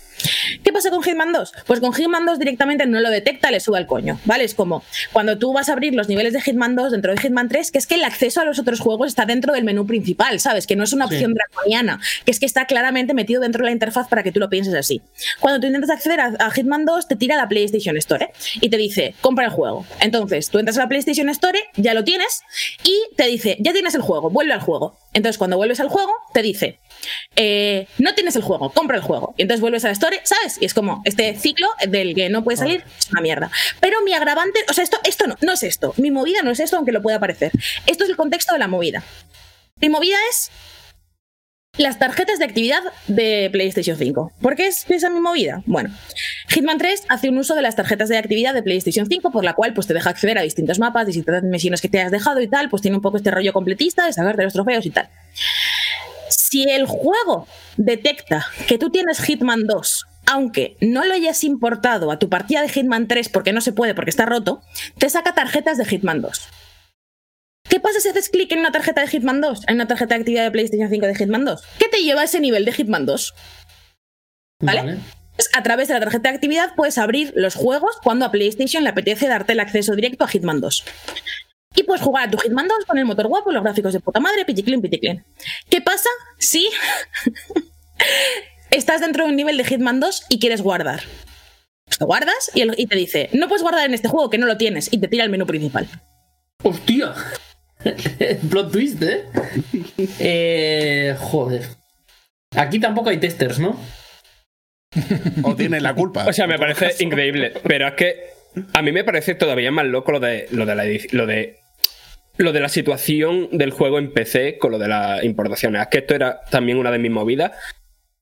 [0.63, 1.53] ¿Qué pasa con Hitman 2?
[1.67, 4.45] Pues con Hitman 2 directamente no lo detecta, le sube al coño, ¿vale?
[4.45, 7.49] Es como cuando tú vas a abrir los niveles de Hitman 2 dentro de Hitman
[7.49, 10.39] 3, que es que el acceso a los otros juegos está dentro del menú principal,
[10.39, 10.67] ¿sabes?
[10.67, 13.71] Que no es una opción draconiana, que es que está claramente metido dentro de la
[13.71, 15.01] interfaz para que tú lo pienses así.
[15.39, 18.31] Cuando tú intentas acceder a, a Hitman 2, te tira a la PlayStation Store ¿eh?
[18.61, 19.83] y te dice, compra el juego.
[19.99, 22.43] Entonces, tú entras a la PlayStation Store, ya lo tienes,
[22.83, 24.95] y te dice, ya tienes el juego, vuelve al juego.
[25.13, 26.79] Entonces, cuando vuelves al juego, te dice,
[27.35, 29.33] eh, no tienes el juego, compra el juego.
[29.37, 30.57] Y entonces vuelves a la story, ¿sabes?
[30.59, 33.51] Y es como este ciclo del que no puede salir, es una mierda.
[33.79, 35.93] Pero mi agravante, o sea, esto, esto no, no es esto.
[35.97, 37.51] Mi movida no es esto, aunque lo pueda parecer.
[37.85, 39.03] Esto es el contexto de la movida.
[39.79, 40.51] Mi movida es
[41.77, 44.33] las tarjetas de actividad de PlayStation 5.
[44.41, 45.63] ¿Por qué es esa mi movida?
[45.65, 45.89] Bueno,
[46.49, 49.53] Hitman 3 hace un uso de las tarjetas de actividad de PlayStation 5, por la
[49.53, 52.47] cual pues, te deja acceder a distintos mapas, distintas misiones que te has dejado y
[52.47, 55.09] tal, pues tiene un poco este rollo completista de sacarte los trofeos y tal.
[56.51, 57.47] Si el juego
[57.77, 62.67] detecta que tú tienes Hitman 2, aunque no lo hayas importado a tu partida de
[62.67, 64.61] Hitman 3 porque no se puede, porque está roto,
[64.97, 66.49] te saca tarjetas de Hitman 2.
[67.69, 69.61] ¿Qué pasa si haces clic en una tarjeta de Hitman 2?
[69.69, 71.63] En una tarjeta de actividad de PlayStation 5 de Hitman 2.
[71.79, 73.33] ¿Qué te lleva a ese nivel de Hitman 2?
[74.59, 74.81] ¿Vale?
[74.81, 74.97] Vale.
[75.37, 78.83] Pues a través de la tarjeta de actividad puedes abrir los juegos cuando a PlayStation
[78.83, 80.83] le apetece darte el acceso directo a Hitman 2.
[81.75, 84.19] Y puedes jugar a tu Hitman 2 con el motor guapo, los gráficos de puta
[84.19, 85.23] madre, piticlin, piticlin.
[85.69, 86.69] ¿Qué pasa si
[88.71, 91.01] estás dentro de un nivel de Hitman 2 y quieres guardar?
[91.85, 94.37] Pues te guardas y, el- y te dice, no puedes guardar en este juego que
[94.37, 95.87] no lo tienes y te tira el menú principal.
[96.63, 97.13] Hostia.
[98.49, 99.25] Plot twist, ¿eh?
[100.19, 101.15] ¿eh?
[101.19, 101.67] Joder.
[102.55, 103.79] Aquí tampoco hay testers, ¿no?
[105.43, 106.25] O tiene la culpa.
[106.27, 107.53] O sea, me parece increíble.
[107.63, 108.29] Pero es que
[108.73, 111.60] a mí me parece todavía más loco lo de, lo de la lo de
[112.37, 115.81] lo de la situación del juego en PC con lo de las importaciones.
[115.81, 117.51] Es que esto era también una de mis movidas.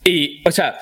[0.03, 0.79] Y, o sea,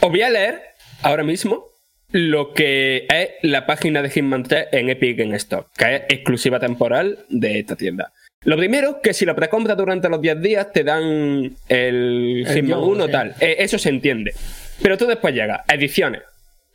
[0.00, 0.62] os voy a leer
[1.02, 1.66] ahora mismo
[2.10, 6.58] lo que es la página de Hitman 3 en Epic en Stock, que es exclusiva
[6.58, 8.12] temporal de esta tienda.
[8.44, 12.80] Lo primero, que si lo precompras durante los 10 días te dan el, El Hitman
[12.80, 13.12] yogo, 1 sí.
[13.12, 13.34] tal.
[13.40, 14.32] Eh, eso se entiende.
[14.80, 16.22] Pero tú después llegas, ediciones.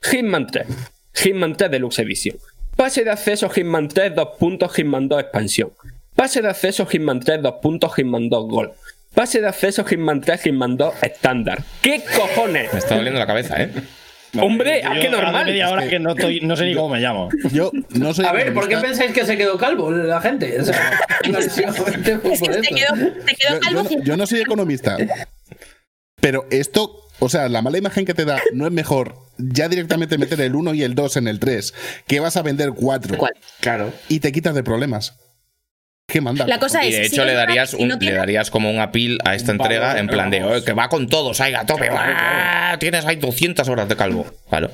[0.01, 0.67] Hitman 3.
[1.13, 2.37] Hitman 3 Deluxe Edition.
[2.75, 5.71] Pase de acceso Hitman 3 2 puntos Hitman 2 expansión.
[6.15, 8.71] Pase de acceso Hitman 3 2 puntos Hitman 2 Gold.
[9.13, 11.63] Pase de acceso Hitman 3 Hitman 2 estándar.
[11.81, 12.71] ¿Qué cojones?
[12.73, 13.71] Me está doliendo la cabeza, ¿eh?
[14.41, 15.45] Hombre, Yo ¿a qué hace normal?
[15.45, 17.29] media hora que no, estoy, no sé ni cómo me llamo.
[17.51, 20.59] Yo no soy A ver, ¿por qué pensáis que se quedó calvo la gente?
[20.59, 24.97] O sea, Es que quedó, quedó Yo, calvo yo no, yo no soy economista.
[26.19, 30.17] Pero esto, o sea, la mala imagen que te da no es mejor ya directamente
[30.17, 31.73] meter el 1 y el 2 en el 3,
[32.07, 33.33] que vas a vender 4 ¿Cuál?
[33.59, 33.93] Claro.
[34.09, 35.15] y te quitas de problemas.
[36.07, 36.45] ¿Qué manda?
[36.45, 39.17] La cosa Y de hecho le darías, que un- no le darías como un apil
[39.25, 42.77] a esta entrega en plan de, "Oye, que va con todos, ahí a tope, ¡buah!
[42.79, 44.25] tienes ahí 200 horas de calvo.
[44.49, 44.69] Claro.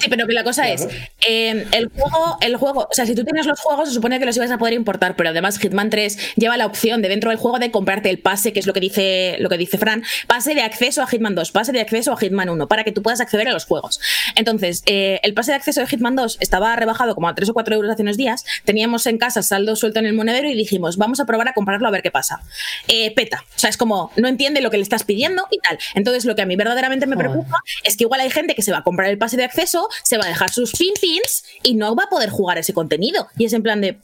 [0.00, 0.86] Sí, pero que la cosa es,
[1.26, 4.26] eh, el juego, el juego, o sea, si tú tienes los juegos, se supone que
[4.26, 7.38] los ibas a poder importar, pero además Hitman 3 lleva la opción de dentro del
[7.38, 10.54] juego de comprarte el pase, que es lo que dice, lo que dice Fran, pase
[10.54, 13.20] de acceso a Hitman 2, pase de acceso a Hitman 1, para que tú puedas
[13.20, 14.00] acceder a los juegos.
[14.36, 17.54] Entonces, eh, el pase de acceso de Hitman 2 estaba rebajado como a 3 o
[17.54, 20.96] 4 euros hace unos días, teníamos en casa saldo suelto en el monedero y dijimos,
[20.96, 22.40] vamos a probar a comprarlo a ver qué pasa.
[22.86, 25.78] Eh, peta, o sea, es como, no entiende lo que le estás pidiendo y tal.
[25.94, 28.72] Entonces, lo que a mí verdaderamente me preocupa es que igual hay gente que se
[28.72, 31.74] va a comprar el pase de acceso, se va a dejar sus pin pins y
[31.74, 33.28] no va a poder jugar ese contenido.
[33.36, 33.98] Y es en plan de.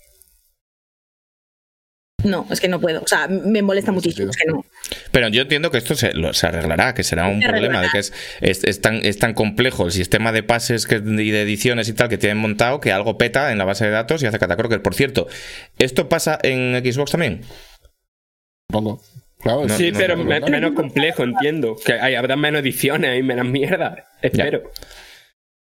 [2.24, 3.02] No, es que no puedo.
[3.02, 4.30] O sea, me molesta No, muchísimo.
[4.30, 4.64] Es que no.
[5.12, 7.88] Pero yo entiendo que esto se, lo- se arreglará, que será un Se problema, de
[7.90, 11.42] que es, es, es tan, es tan complejo el sistema de pases que, y de
[11.42, 14.26] ediciones y tal que tienen montado que algo peta en la base de datos y
[14.26, 14.80] hace catacroker.
[14.80, 15.26] Por cierto,
[15.78, 17.42] ¿esto pasa en Xbox también?
[18.70, 19.02] Supongo.
[19.40, 20.46] Claro, No, Sí, no, pero no, me- no.
[20.48, 21.76] menos complejo, entiendo.
[21.84, 24.08] Que hay, habrá menos ediciones y menos mierda.
[24.22, 24.70] Espero.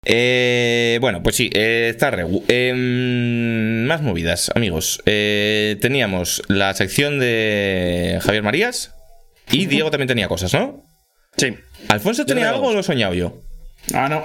[0.05, 2.45] Eh, bueno, pues sí, eh, está Regu.
[2.49, 5.01] Em, más movidas, amigos.
[5.07, 8.95] Eh, teníamos la sección de Javier Marías
[9.51, 10.83] y Diego también tenía cosas, ¿no?
[11.37, 11.55] Sí.
[11.89, 13.41] ¿Alfonso tenía algo o lo he soñado yo?
[13.95, 14.24] Ah, no.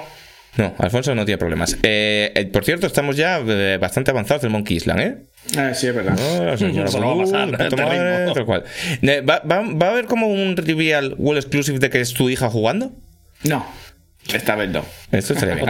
[0.58, 1.78] No, Alfonso no tiene problemas.
[1.84, 5.18] Eh, eh, por cierto, estamos ya eh, bastante avanzados del Monkey Island, ¿eh?
[5.56, 6.18] Ah, sí, es verdad.
[6.58, 8.34] Señora va a pasar, Balú, puta te madre, ritmo.
[8.34, 8.64] tal cual.
[9.04, 12.30] Eh, ¿Va, va, va a haber como un trivial Wall Exclusive de que es tu
[12.32, 12.91] hija jugando?
[13.44, 13.66] No.
[14.34, 14.86] Esta vez no.
[15.12, 15.70] Esto estaría bien.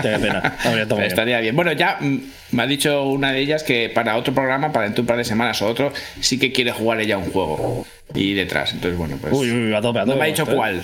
[1.04, 1.56] Estaría bien.
[1.56, 2.18] Bueno, ya mm,
[2.52, 5.18] me ha dicho una de ellas que para otro programa, para dentro de un par
[5.18, 7.86] de semanas o otro, sí que quiere jugar ella un juego.
[8.14, 8.74] Y detrás.
[8.74, 9.34] Entonces, bueno, pues.
[9.34, 10.20] Uy, uy, a tope, a no tope.
[10.20, 10.82] me ha dicho cuál.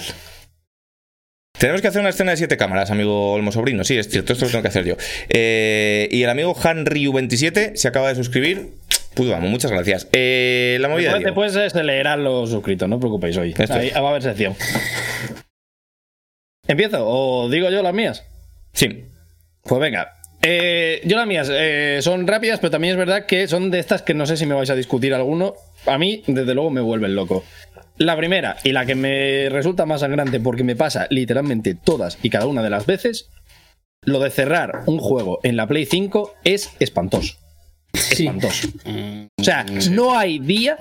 [1.58, 3.84] Tenemos que hacer una escena de siete cámaras, amigo Olmo Sobrino.
[3.84, 4.96] Sí, es cierto, esto lo tengo que hacer yo.
[5.30, 8.72] Eh, y el amigo HanRyu27 se acaba de suscribir.
[9.14, 10.08] Pues vamos, muchas gracias.
[10.12, 11.14] Eh, la movida.
[11.14, 13.54] de Después, después se leerán los suscritos, no os preocupéis hoy.
[13.70, 14.56] Ahí va a haber sección.
[16.68, 17.06] ¿Empiezo?
[17.06, 18.24] ¿O digo yo las mías?
[18.74, 19.06] Sí.
[19.64, 20.14] Pues venga.
[20.42, 24.02] Eh, yo las mías eh, son rápidas, pero también es verdad que son de estas
[24.02, 25.56] que no sé si me vais a discutir alguno.
[25.86, 27.44] A mí, desde luego, me vuelven loco.
[27.98, 32.30] La primera, y la que me resulta más sangrante porque me pasa literalmente todas y
[32.30, 33.30] cada una de las veces,
[34.02, 37.36] lo de cerrar un juego en la Play 5 es espantoso.
[37.94, 38.70] Espantoso.
[39.38, 40.78] O sea, no hay día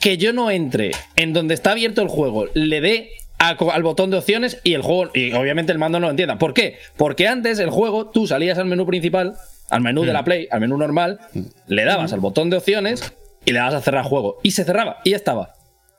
[0.00, 3.10] que yo no entre en donde está abierto el juego, le dé
[3.50, 6.38] a- al botón de opciones y el juego, y obviamente el mando no lo entienda.
[6.38, 6.76] ¿Por qué?
[6.96, 9.34] Porque antes el juego, tú salías al menú principal,
[9.70, 11.18] al menú de la Play, al menú normal,
[11.66, 13.12] le dabas al botón de opciones
[13.44, 14.38] y le dabas a cerrar juego.
[14.42, 15.54] Y se cerraba, y ya estaba.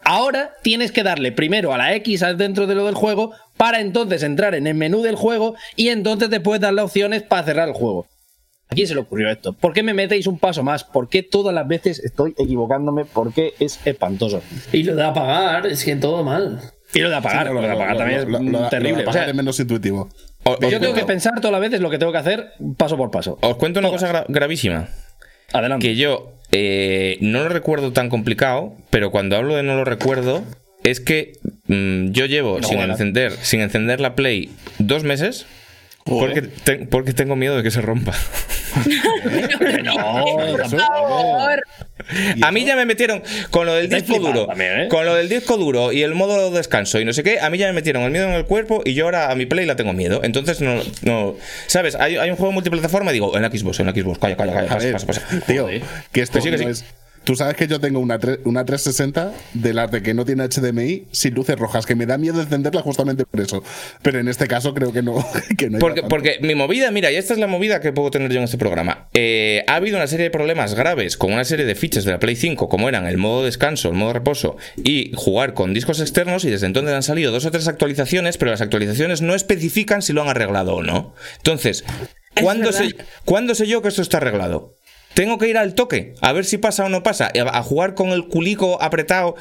[0.05, 4.21] Ahora tienes que darle primero a la X dentro de lo del juego para entonces
[4.23, 8.05] entrar en el menú del juego y entonces después darle opciones para cerrar el juego.
[8.69, 9.53] ¿A quién se le ocurrió esto?
[9.53, 10.83] ¿Por qué me metéis un paso más?
[10.83, 13.05] ¿Por qué todas las veces estoy equivocándome?
[13.05, 14.41] ¿Por qué es espantoso?
[14.73, 16.59] Y lo de apagar, es que todo mal.
[16.93, 18.97] Y lo de apagar, Sí, lo de apagar también es lo- lo- lo- terrible.
[18.97, 20.09] lo de O sea, es menos intuitivo.
[20.43, 23.09] Os, yo tengo que pensar todas las veces lo que tengo que hacer paso por
[23.11, 23.37] paso.
[23.41, 24.87] os cuento una cosa gra- gravísima.
[25.53, 25.87] Adelante.
[25.87, 30.43] Que yo eh, no lo recuerdo tan complicado, pero cuando hablo de no lo recuerdo,
[30.83, 31.33] es que
[31.67, 34.49] mm, yo llevo No, sin, encender, sin encender la Play
[34.79, 35.45] dos meses
[36.05, 38.13] porque, te- porque tengo miedo de que se rompa.
[39.83, 41.63] no, Por favor.
[42.41, 43.21] A mí ya me metieron
[43.51, 44.87] con lo del disco duro, también, ¿eh?
[44.89, 47.57] con lo del disco duro y el modo descanso y no sé qué, a mí
[47.57, 49.75] ya me metieron el miedo en el cuerpo y yo ahora a mi Play la
[49.75, 50.21] tengo miedo.
[50.23, 51.35] Entonces no, no
[51.67, 51.95] ¿sabes?
[51.95, 54.53] Hay, hay un juego multiplataforma y digo, en la Xbox, en la Xbox, calla, calla,
[54.53, 55.27] calla, A pasa, ver, pasa, pasa.
[55.45, 55.67] tío,
[56.11, 56.69] que esto Que sí, que no sí.
[56.69, 56.85] es.
[57.23, 61.07] Tú sabes que yo tengo una, una 360 de las de que no tiene HDMI
[61.11, 63.63] sin luces rojas, que me da miedo encenderla justamente por eso.
[64.01, 65.13] Pero en este caso creo que no.
[65.57, 68.31] Que no Porque, porque mi movida, mira, y esta es la movida que puedo tener
[68.31, 69.07] yo en este programa.
[69.13, 72.19] Eh, ha habido una serie de problemas graves con una serie de fichas de la
[72.19, 76.43] Play 5, como eran el modo descanso, el modo reposo y jugar con discos externos,
[76.45, 80.13] y desde entonces han salido dos o tres actualizaciones, pero las actualizaciones no especifican si
[80.13, 81.13] lo han arreglado o no.
[81.37, 81.83] Entonces,
[82.35, 82.95] Es ¿cuándo sé,
[83.25, 84.75] ¿cuándo sé yo que esto está arreglado?
[85.13, 87.93] Tengo que ir al toque, a ver si pasa o no pasa, a a jugar
[87.93, 89.35] con el culico apretado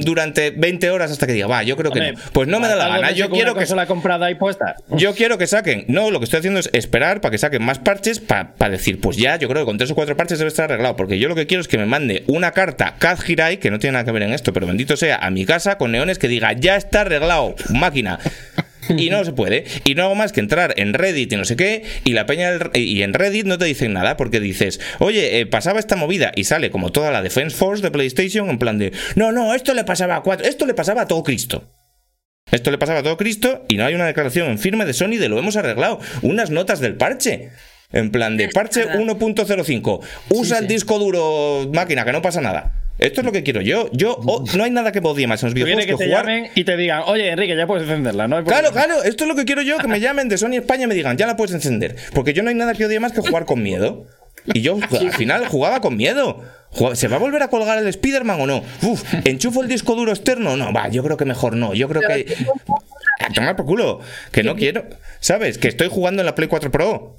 [0.00, 2.30] durante 20 horas hasta que diga, va, yo creo que Hombre, no.
[2.32, 4.76] Pues no me da la gana, yo quiero que consola comprada y puesta.
[4.88, 5.84] yo quiero que saquen.
[5.88, 9.16] No, lo que estoy haciendo es esperar para que saquen más parches para decir, pues
[9.16, 10.96] ya, yo creo que con tres o cuatro parches debe estar arreglado.
[10.96, 13.78] Porque yo lo que quiero es que me mande una carta Kaz Hirai, que no
[13.78, 16.28] tiene nada que ver en esto, pero bendito sea, a mi casa con neones que
[16.28, 18.18] diga, ya está arreglado, máquina.
[18.96, 19.64] Y no se puede.
[19.84, 21.82] Y no hago más que entrar en Reddit y no sé qué.
[22.04, 25.46] Y la peña del- y en Reddit no te dicen nada porque dices, oye, eh,
[25.46, 26.32] pasaba esta movida.
[26.34, 29.74] Y sale como toda la Defense Force de PlayStation en plan de, no, no, esto
[29.74, 31.72] le pasaba a cuatro, esto le pasaba a todo Cristo.
[32.52, 35.16] Esto le pasaba a todo Cristo y no hay una declaración en firme de Sony
[35.18, 35.98] de lo hemos arreglado.
[36.22, 37.50] Unas notas del parche.
[37.92, 40.00] En plan de parche 1.05.
[40.30, 42.72] Usa el disco duro máquina, que no pasa nada.
[42.98, 43.90] Esto es lo que quiero yo.
[43.92, 46.06] Yo oh, no hay nada que me odie más en los videojuegos que que, te
[46.06, 46.24] jugar.
[46.24, 48.42] llamen y te digan, oye, Enrique, ya puedes encenderla, ¿no?
[48.44, 48.86] Claro, problema".
[48.86, 50.94] claro, esto es lo que quiero yo, que me llamen de Sony España y me
[50.94, 51.96] digan, ya la puedes encender.
[52.14, 54.06] Porque yo no hay nada que odie más que jugar con miedo.
[54.46, 56.42] Y yo al final jugaba con miedo.
[56.94, 58.62] ¿Se va a volver a colgar el Spider-Man o no?
[58.82, 60.56] Uf, ¿enchufo el disco duro externo?
[60.56, 61.74] No, va, yo creo que mejor no.
[61.74, 62.26] Yo creo que.
[63.20, 64.00] A tomar por culo.
[64.30, 64.84] Que no quiero.
[65.20, 65.58] ¿Sabes?
[65.58, 67.16] Que estoy jugando en la Play 4 Pro.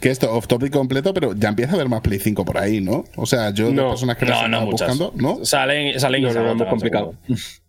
[0.00, 2.80] Que esto, off topic completo, pero ya empieza a haber más Play 5 por ahí,
[2.80, 3.04] ¿no?
[3.16, 3.90] O sea, yo de No.
[3.90, 5.44] personas que No, las no buscando, ¿no?
[5.44, 7.14] Salen, salen y No, se no, no, complicado.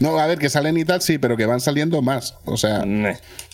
[0.00, 2.36] No, a ver, que salen y tal, sí, pero que van saliendo más.
[2.46, 2.84] O sea,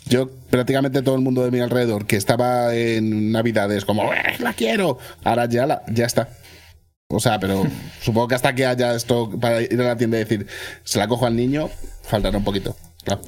[0.07, 4.55] yo prácticamente todo el mundo de mi alrededor que estaba en Navidades como, "Eh, la
[4.55, 6.31] quiero, ahora ya, la, ya está.
[7.11, 7.63] O sea, pero
[8.01, 10.47] supongo que hasta que haya esto para ir a la tienda y decir,
[10.83, 11.69] se la cojo al niño,
[12.05, 12.75] faltará un poquito.
[13.05, 13.21] Claro.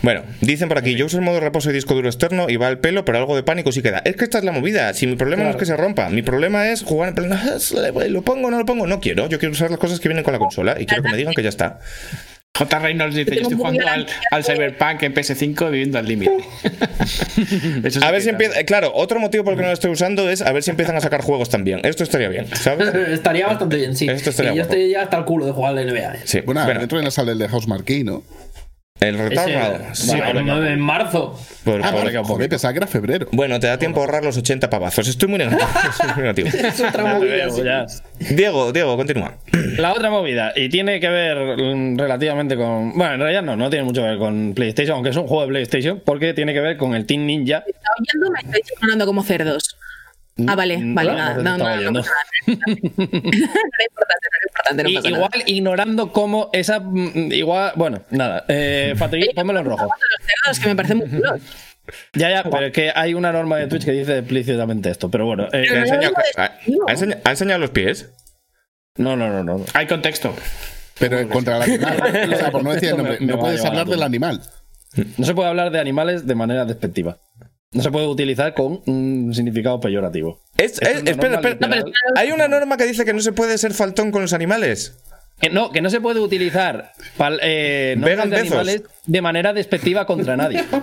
[0.00, 2.66] Bueno, dicen por aquí, yo uso el modo reposo y disco duro externo y va
[2.66, 4.02] al pelo, pero algo de pánico sí queda.
[4.04, 4.92] Es que esta es la movida.
[4.94, 7.58] Si mi problema no es que se rompa, mi problema es jugar en plan, "Ah,
[8.08, 9.28] lo pongo, no lo pongo, no quiero.
[9.28, 11.34] Yo quiero usar las cosas que vienen con la consola y quiero que me digan
[11.34, 11.78] que ya está.
[12.58, 12.78] J.
[12.80, 16.36] Reynolds dice: Yo estoy jugando al, al Cyberpunk en PS5 viviendo al límite.
[17.90, 18.62] Sí A ver si empieza.
[18.64, 20.96] Claro, otro motivo por el que no lo estoy usando es a ver si empiezan
[20.96, 21.80] a sacar juegos también.
[21.84, 22.92] Esto estaría bien, ¿sabes?
[23.08, 24.08] estaría bastante bien, sí.
[24.08, 24.74] Esto estaría Y yo guapo.
[24.74, 26.14] estoy ya hasta el culo de jugar al NBA.
[26.14, 26.20] eh.
[26.24, 26.40] Sí.
[26.40, 28.22] Bueno, Bueno, dentro de la sala de House Marquee, ¿no?
[29.08, 29.76] El retardo.
[29.92, 31.38] Ese- Sí, Bueno, por- en marzo.
[31.64, 33.26] por- Ah, por- joder, pensaba que era febrero.
[33.32, 35.06] Bueno, te da tiempo a ahorrar los 80 pavazos.
[35.08, 35.62] Estoy muy negativo.
[35.90, 36.48] Estoy muy negativo.
[36.68, 37.62] Es otra movida, veo, sí.
[37.64, 37.86] ya.
[38.34, 39.34] Diego, Diego, continúa.
[39.78, 41.36] La otra movida, y tiene que ver
[41.96, 42.92] relativamente con.
[42.96, 45.42] Bueno, en realidad no, no tiene mucho que ver con PlayStation, aunque es un juego
[45.42, 47.64] de PlayStation, porque tiene que ver con el Team Ninja.
[47.66, 48.30] ¿Está oyendo?
[48.32, 49.76] Me estáis sonando como cerdos.
[50.46, 51.34] Ah, vale, Mm, vale, nada.
[51.34, 52.00] no No, no, estaba no, oyendo.
[52.00, 52.12] pasa
[52.46, 52.56] nada.
[52.56, 55.44] No era importante, no era importante, no Y pasa igual nada.
[55.46, 56.80] ignorando cómo esa.
[56.80, 57.72] mm, Igual.
[57.76, 58.44] Bueno, nada.
[58.48, 59.84] Eh, Patri, pónmelo en rojo.
[59.84, 61.40] Los cerdos, que me parecen muy.
[62.14, 65.10] Ya, ya, pero es que hay una norma de Twitch que dice explícitamente esto.
[65.10, 66.84] Pero bueno, eh, ¿Te ha enseñado, digo ha- despectivo.
[66.88, 68.08] ha enseñado- ha enseñado los pies?
[68.96, 69.64] no, no, no, no.
[69.74, 70.34] Hay contexto.
[70.98, 72.32] Pero contra el animal.
[72.32, 74.40] o sea, por no decir el nombre, no puedes hablar del animal.
[75.18, 77.18] No se puede hablar de animales de manera despectiva.
[77.72, 80.40] No se puede utilizar con un significado peyorativo.
[80.56, 81.84] Es- es espera, espera.
[82.16, 84.98] Hay una norma que dice que no se puede ser faltón con los animales.
[85.40, 90.06] Que no, que no se puede utilizar pal- eh, Vegan de animales de manera despectiva
[90.06, 90.64] contra nadie.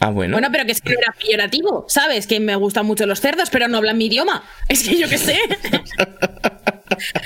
[0.00, 0.34] Ah, bueno.
[0.36, 2.28] Bueno, pero que es que no era peyorativo, ¿sabes?
[2.28, 4.44] Que me gustan mucho los cerdos, pero no hablan mi idioma.
[4.68, 5.36] Es que yo qué sé.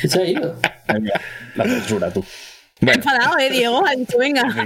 [0.09, 0.57] Se ha ido.
[1.55, 2.25] La censura, tú.
[2.83, 3.87] Bueno, enfadado, eh, Diego.
[3.87, 4.43] Ha dicho, venga.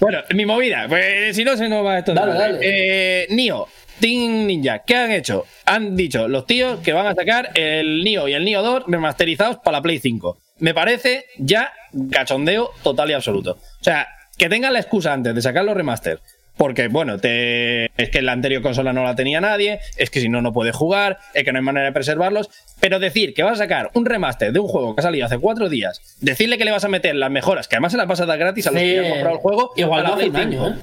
[0.00, 0.86] Bueno, mi movida.
[0.88, 2.12] Pues si no se nos va esto.
[2.14, 2.58] Dale, dale.
[2.60, 3.66] Eh, Nio,
[4.00, 5.46] Team Ninja, ¿qué han hecho?
[5.64, 9.58] Han dicho los tíos que van a sacar el Nio y el Nio 2 remasterizados
[9.58, 10.38] para la Play 5.
[10.58, 11.72] Me parece ya
[12.10, 13.58] cachondeo total y absoluto.
[13.80, 14.06] O sea,
[14.36, 16.20] que tengan la excusa antes de sacar los remaster.
[16.58, 17.86] Porque, bueno, te...
[17.96, 20.74] es que la anterior consola no la tenía nadie, es que si no, no puedes
[20.76, 22.50] jugar, es que no hay manera de preservarlos.
[22.80, 25.38] Pero decir que vas a sacar un remaster de un juego que ha salido hace
[25.38, 28.20] cuatro días, decirle que le vas a meter las mejoras, que además se las vas
[28.20, 30.34] a dar gratis a los Sí, que han comprado el juego, Igual no hace un
[30.34, 30.38] 5.
[30.38, 30.74] año, ¿eh?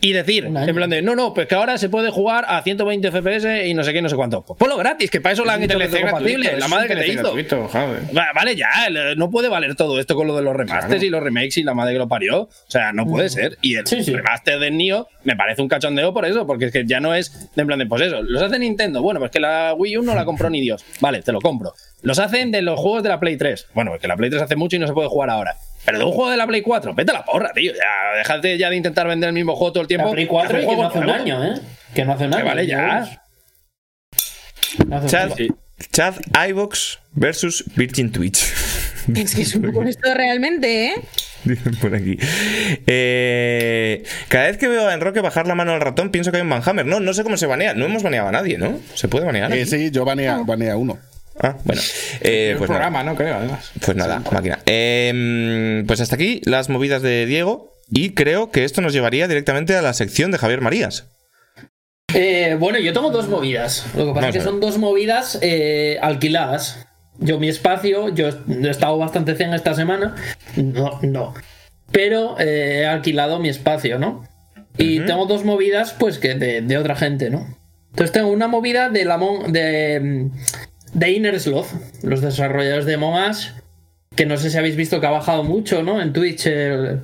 [0.00, 3.10] Y decir, en plan de, no, no, pues que ahora se puede jugar a 120
[3.10, 4.42] FPS y no sé qué, no sé cuánto.
[4.42, 7.08] Pues ponlo gratis, que para eso la han hecho compatible, la es madre que te
[7.08, 7.22] hizo.
[7.22, 7.70] gratuito,
[8.34, 8.68] Vale, ya,
[9.16, 11.04] no puede valer todo esto con lo de los remasters Claro.
[11.06, 12.42] y los remakes y la madre que lo parió.
[12.42, 13.56] O sea, no puede ser.
[13.62, 14.12] Y el Sí, sí.
[14.14, 17.50] remaster del Nio me parece un cachondeo por eso, porque es que ya no es
[17.54, 19.00] de en plan de, pues eso, los hace Nintendo.
[19.00, 20.84] Bueno, pues que la Wii U no la compró ni Dios.
[21.00, 21.72] Vale, te lo compro.
[22.02, 23.68] Los hacen de los juegos de la Play 3.
[23.72, 25.54] Bueno, pues que la Play 3 hace mucho y no se puede jugar ahora.
[25.84, 27.72] Pero de un juego de la Play 4, vete a la porra, tío.
[27.72, 30.06] Ya, déjate ya de intentar vender el mismo juego todo el tiempo.
[30.08, 31.60] La Play 4 Haz y que no hace un año, ¿eh?
[31.94, 32.46] Que no hace un Que año.
[32.46, 33.20] vale, ya.
[34.86, 35.32] No Chad.
[35.92, 36.14] Chad
[36.48, 38.44] iVox versus Virgin Twitch.
[39.14, 40.94] Es que es un poco esto realmente, ¿eh?
[41.44, 42.16] Dicen por aquí.
[42.86, 46.42] Eh, cada vez que veo a Enroque bajar la mano al ratón, pienso que hay
[46.42, 46.86] un banhammer.
[46.86, 47.74] No, no sé cómo se banea.
[47.74, 48.80] No hemos baneado a nadie, ¿no?
[48.94, 49.52] ¿Se puede banear?
[49.52, 50.98] Eh, sí, yo banea, banea uno.
[51.40, 51.80] Ah, bueno.
[52.20, 52.80] Eh, el pues nada.
[52.82, 53.16] programa, ¿no?
[53.16, 53.70] Creo, además.
[53.84, 54.58] Pues nada, máquina.
[54.66, 57.72] Eh, pues hasta aquí las movidas de Diego.
[57.90, 61.06] Y creo que esto nos llevaría directamente a la sección de Javier Marías.
[62.14, 63.84] Eh, bueno, yo tengo dos movidas.
[63.96, 66.86] Lo que pasa Vamos es que son dos movidas eh, alquiladas.
[67.18, 70.14] Yo mi espacio, yo he estado bastante zen esta semana.
[70.56, 71.34] No, no.
[71.92, 74.24] Pero eh, he alquilado mi espacio, ¿no?
[74.78, 77.46] Y tengo dos movidas, pues, que de, de otra gente, ¿no?
[77.90, 80.30] Entonces tengo una movida de la Mon- de,
[80.94, 81.68] mm, de Inner Sloth,
[82.02, 83.52] los desarrolladores de Us,
[84.14, 86.00] que no sé si habéis visto que ha bajado mucho, ¿no?
[86.00, 87.00] En Twitch el,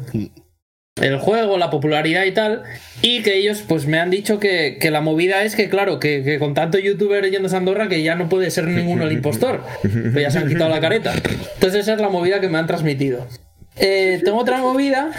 [1.00, 2.62] el juego, la popularidad y tal.
[3.02, 6.22] Y que ellos pues me han dicho que, que la movida es que, claro, que,
[6.22, 9.62] que con tanto youtuber yendo a Andorra que ya no puede ser ninguno el impostor.
[9.82, 11.12] Pues ya se han quitado la careta.
[11.14, 13.26] Entonces esa es la movida que me han transmitido.
[13.76, 15.10] Eh, tengo otra movida.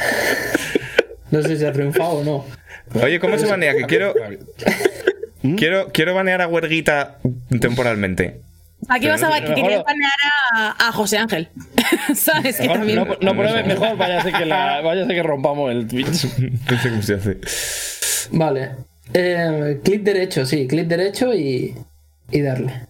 [1.31, 2.45] No sé si ha triunfado o no.
[3.01, 3.73] Oye, ¿cómo se banea?
[3.73, 4.13] Que quiero.
[5.57, 7.17] Quiero, quiero banear a Huerguita
[7.59, 8.41] temporalmente.
[8.89, 10.11] Aquí vas a ver que Mejor- quieres banear
[10.53, 11.49] a, a José Ángel.
[12.15, 12.57] ¿Sabes?
[12.57, 12.97] Que Mejor también.
[12.99, 15.87] no, no pruebes mejor, vaya a ser que, la- vaya a ser que rompamos el
[15.87, 16.25] Twitch.
[16.69, 17.37] No sé cómo se hace.
[18.31, 18.71] Vale.
[19.13, 21.75] Eh, clic derecho, sí, clic derecho y,
[22.31, 22.87] y darle.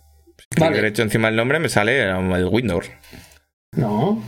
[0.49, 0.76] Clic Vale.
[0.76, 2.89] derecho encima del nombre me sale el Windows.
[3.76, 4.22] No.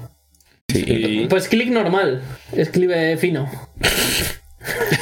[0.70, 1.28] Sí.
[1.30, 2.24] Pues clic normal.
[2.52, 3.50] Escribe fino.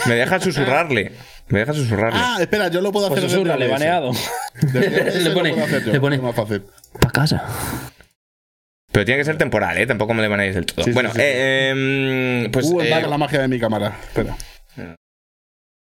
[0.07, 1.11] Me deja susurrarle.
[1.51, 2.19] Me deja susurrarle.
[2.21, 3.29] Ah, espera, yo lo puedo Pues hacer.
[3.29, 3.79] susurrale, desde OBS.
[3.79, 4.11] baneado.
[5.23, 5.55] Le pone-
[5.91, 6.63] le pone- más fácil.
[6.99, 7.43] Pa' casa.
[8.91, 9.85] Pero tiene que ser temporal, ¿eh?
[9.85, 10.83] Tampoco me le baneáis del todo.
[10.83, 11.21] Sí, bueno, sí, sí.
[11.23, 11.69] eh,
[12.45, 12.65] em, pues.
[12.65, 13.95] Uh, eh, la magia de mi cámara.
[14.03, 14.35] Espera.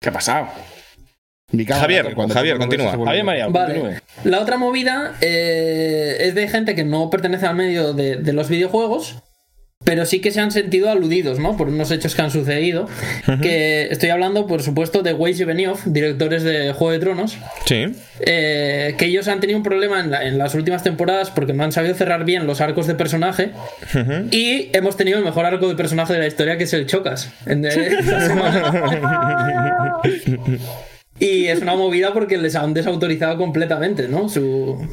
[0.01, 0.47] ¿Qué ha pasado?
[1.51, 2.91] Mi cámara, Javier, cuando Javier, continúa.
[2.91, 3.73] Javier María, Vale.
[3.79, 3.99] continúe.
[4.23, 8.49] La otra movida eh, es de gente que no pertenece al medio de, de los
[8.49, 9.15] videojuegos,
[9.85, 11.55] pero sí que se han sentido aludidos, ¿no?
[11.55, 12.89] Por unos hechos que han sucedido.
[13.41, 17.85] Que estoy hablando, por supuesto, de Weiss y Benioff, directores de Juego de Tronos, Sí.
[18.19, 21.63] eh, que ellos han tenido un problema en, la- en las últimas temporadas porque no
[21.63, 23.51] han sabido cerrar bien los arcos de personaje.
[24.31, 27.31] Y hemos tenido el mejor arco de personaje de la historia, que es el Chocas.
[27.45, 28.73] En- semana.
[31.19, 34.27] Y es una movida porque les han desautorizado completamente, ¿no?
[34.27, 34.85] Su,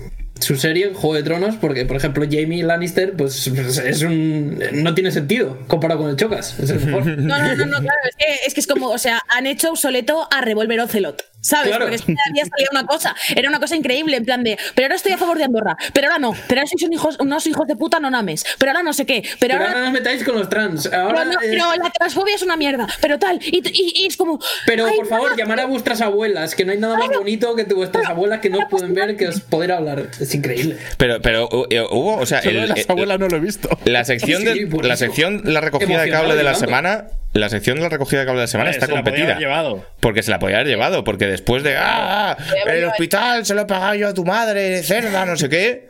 [0.42, 4.62] su serie, Juego de Tronos, porque, por ejemplo, Jamie Lannister, pues es un.
[4.72, 6.58] no tiene sentido comparado con el Chocas.
[6.58, 7.02] Es el mejor.
[7.22, 9.70] No, no, no, no, claro, es que, es que es como, o sea, han hecho
[9.70, 11.68] obsoleto a Revolver Ocelot, ¿sabes?
[11.68, 11.84] Claro.
[11.84, 14.86] Porque es que había salido una cosa, era una cosa increíble, en plan de, pero
[14.86, 17.46] ahora estoy a favor de Andorra, pero ahora no, pero ahora sois un hijos, unos
[17.46, 19.66] hijos de puta no names, pero ahora no sé qué, pero, Pero ahora...
[19.68, 20.86] ahora no os metáis con los trans.
[20.92, 24.16] Ahora, pero, no, pero la transfobia es una mierda, pero tal, y, y- y es
[24.16, 24.38] como...
[24.66, 28.06] pero, por favor, llamar a vuestras abuelas, que no hay nada más bonito que vuestras
[28.06, 30.06] abuelas que no os pueden ver que os poder hablar.
[30.20, 30.78] Es increíble.
[30.96, 33.40] Pero, pero eh, hubo, o sea, Solo el- de las eh, abuelas no lo he
[33.40, 33.68] visto.
[33.84, 37.76] la sección de Sí, la sección la recogida de cable de la semana, la sección
[37.76, 39.32] de la recogida de cable de la semana Vale, está se la podía competida.
[39.36, 39.86] haber llevado.
[40.00, 42.36] Porque se la podía haber llevado, porque después de ah,
[42.66, 45.88] el hospital se lo he pagado yo a tu madre, cerda, no sé qué.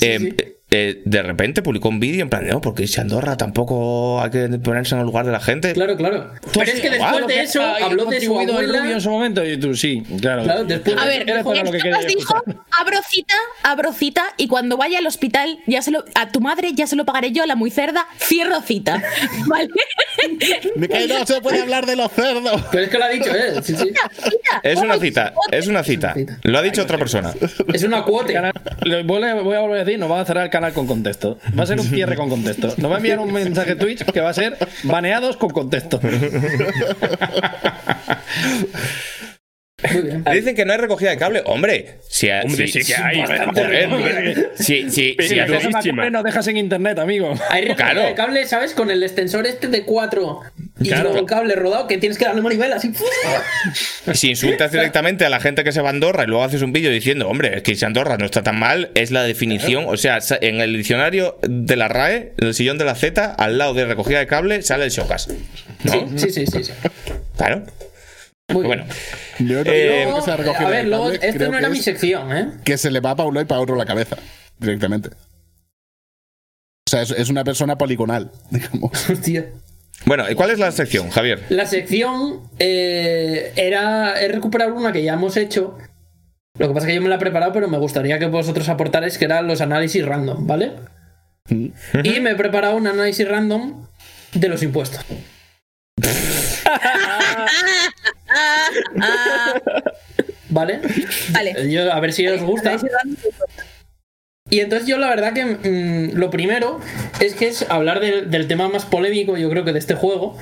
[0.00, 4.30] eh, eh, de repente publicó un vídeo en plan, no, porque si Andorra tampoco hay
[4.30, 5.72] que ponerse en el lugar de la gente.
[5.72, 6.30] Claro, claro.
[6.52, 8.88] Pero es que después de eso habló de su abuela.
[8.88, 10.44] En su momento y tú sí, claro.
[10.44, 12.34] Claro, después A ver, Era para lo que quería dijo,
[12.78, 13.34] abro cita,
[13.64, 16.94] abro cita y cuando vaya al hospital, ya se lo, a tu madre ya se
[16.94, 19.02] lo pagaré yo, a la muy cerda, cierro cita.
[19.46, 19.68] ¿Vale?
[20.88, 22.62] Que no se puede hablar de los cerdos.
[22.70, 23.62] Pero es que lo ha dicho él.
[23.64, 23.86] Sí, sí.
[23.86, 24.60] Cita.
[24.62, 26.14] Es una cita, es una cita.
[26.44, 27.34] Lo ha dicho otra persona.
[27.72, 28.52] Es una cuota.
[29.04, 31.38] Voy a volver a decir, nos van a cerrar el canal con contexto.
[31.58, 32.74] Va a ser un cierre con contexto.
[32.76, 36.00] Nos va a enviar un mensaje Twitch que va a ser baneados con contexto.
[39.92, 40.24] Muy bien.
[40.32, 41.42] Dicen que no hay recogida de cable.
[41.46, 43.24] Hombre, si, Hombre, sí que hay.
[44.56, 47.32] Si, si, si Si haces- no dejas en internet, amigo.
[47.50, 48.02] Hay recogida Claro.
[48.08, 48.74] de cable, ¿sabes?
[48.74, 50.40] Con el extensor este de 4
[50.80, 51.04] y Claro.
[51.04, 52.92] luego el cable rodado que tienes que darle manivela así.
[54.14, 56.72] si insultas directamente a la gente que se va a Andorra y luego haces un
[56.72, 59.84] vídeo diciendo, hombre, es que si Andorra no está tan mal, es la definición.
[59.88, 63.58] O sea, en el diccionario de la RAE, en el sillón de la Z, al
[63.58, 65.28] lado de recogida de cable, sale el Shocas.
[65.84, 66.08] ¿No?
[66.18, 66.72] Sí, sí, sí, sí.
[67.36, 67.64] Claro.
[68.52, 68.84] Muy Bueno.
[69.38, 71.72] Yo no Eh, creo Luego, que recogida a ver, luego, cable, esto no era es
[71.72, 72.48] mi sección, ¿eh?
[72.64, 74.16] Que se le va para uno y para otro la cabeza,
[74.58, 75.08] directamente.
[75.08, 78.90] O sea, es, es una persona poligonal, digamos.
[79.10, 79.46] Hostia.
[80.06, 81.44] bueno, ¿y cuál es la sección, Javier?
[81.50, 85.78] La sección eh, era es recuperar una que ya hemos hecho.
[86.58, 88.68] Lo que pasa es que yo me la he preparado, pero me gustaría que vosotros
[88.68, 90.72] aportarais que eran los análisis random, ¿vale?
[91.48, 93.86] Y me he preparado un análisis random
[94.34, 95.04] de los impuestos.
[100.48, 100.80] ¿Vale?
[101.30, 101.70] Vale.
[101.70, 102.76] Yo, a ver si os gusta.
[104.50, 106.80] Y entonces yo la verdad que mm, lo primero
[107.20, 110.36] es que es hablar del, del tema más polémico, yo creo que de este juego,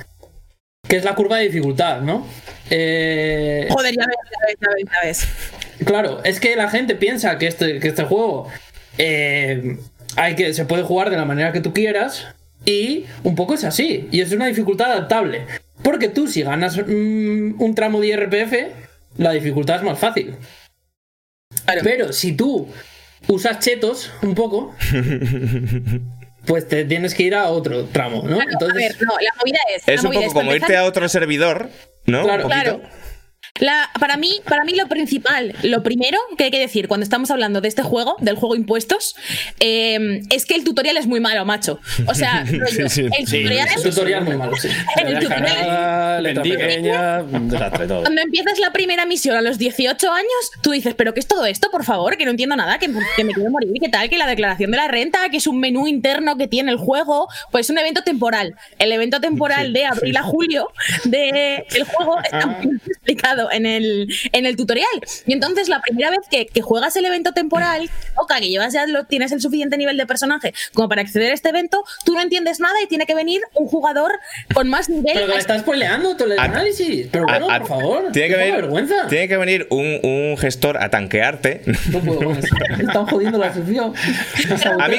[0.88, 2.26] que es la curva de dificultad, ¿no?
[2.70, 5.84] Eh, Joder, ya ves, ya ves, ya ves, ya ves.
[5.86, 8.48] claro, es que la gente piensa que este, que este juego
[8.96, 9.76] eh,
[10.16, 12.26] hay que, se puede jugar de la manera que tú quieras
[12.64, 15.46] y un poco es así, y es una dificultad adaptable.
[15.82, 18.52] Porque tú si ganas mm, un tramo de IRPF,
[19.16, 20.36] la dificultad es más fácil.
[21.64, 21.80] Claro.
[21.84, 22.68] Pero si tú
[23.26, 24.74] usas chetos un poco,
[26.46, 28.36] pues te tienes que ir a otro tramo, ¿no?
[28.36, 29.82] Claro, Entonces, a ver, no, la movida es.
[29.86, 31.70] Es la un poco como irte a otro servidor,
[32.06, 32.24] ¿no?
[32.24, 32.44] Claro.
[32.44, 32.50] Un.
[32.50, 32.82] Claro.
[33.60, 37.30] La, para, mí, para mí lo principal, lo primero que hay que decir cuando estamos
[37.30, 39.16] hablando de este juego, del juego impuestos,
[39.60, 41.80] eh, es que el tutorial es muy malo, macho.
[42.06, 43.38] O sea, rollo, sí, el sí.
[43.42, 43.82] tutorial el es...
[43.82, 44.68] tutorial muy malo, sí.
[44.96, 46.56] el tutorial- Bendiga.
[46.58, 48.02] pequeña, desastre todo.
[48.02, 50.28] Cuando empiezas la primera misión a los 18 años,
[50.62, 51.70] tú dices, ¿pero qué es todo esto?
[51.70, 54.26] Por favor, que no entiendo nada, que, que me quiero morir, que tal, que la
[54.26, 57.70] declaración de la renta, que es un menú interno que tiene el juego, pues es
[57.70, 58.54] un evento temporal.
[58.78, 60.68] El evento temporal de abril a julio
[61.04, 62.80] del juego está muy bien
[63.38, 64.88] explicado en el, en el tutorial.
[65.26, 68.86] Y entonces la primera vez que, que juegas el evento temporal, toca que llevas ya
[68.86, 72.20] lo, tienes el suficiente nivel de personaje como para acceder a este evento, tú no
[72.20, 74.12] entiendes nada y tiene que venir un jugador
[74.54, 75.12] con más nivel.
[75.14, 77.08] Pero me estás spoileando todo el A- análisis.
[77.10, 78.12] Pero bueno, A- a- por favor.
[78.12, 79.06] Tiene que, venir, vergüenza.
[79.08, 81.62] tiene que venir un, un gestor a tanquearte.
[81.90, 82.32] No puedo
[82.78, 83.92] Están jodiendo la sección.
[84.80, 84.96] A mí,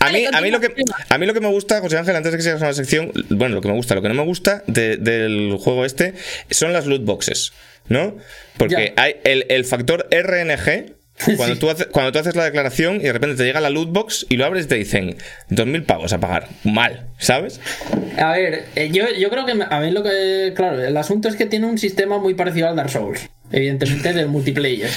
[0.00, 0.72] a, mí, a, mí lo que,
[1.08, 3.12] a mí lo que me gusta, José Ángel, antes de que sigas con la sección,
[3.30, 6.14] bueno, lo que me gusta, lo que no me gusta de- del juego este
[6.50, 7.52] son las loot boxes,
[7.88, 8.16] ¿no?
[8.56, 9.02] Porque Ya.
[9.02, 10.96] hay el, el factor RNG.
[11.36, 11.58] Cuando, Sí.
[11.58, 14.24] tú haces, cuando tú haces la declaración y de repente te llega la loot box
[14.28, 15.16] y lo abres y te dicen
[15.50, 16.46] 2.000 pavos a pagar.
[16.62, 17.60] Mal, ¿sabes?
[18.18, 20.52] A ver, eh, yo, yo creo que a ver lo que.
[20.54, 23.28] Claro, el asunto es que tiene un sistema muy parecido al Dark Souls.
[23.50, 24.90] Evidentemente del multiplayer.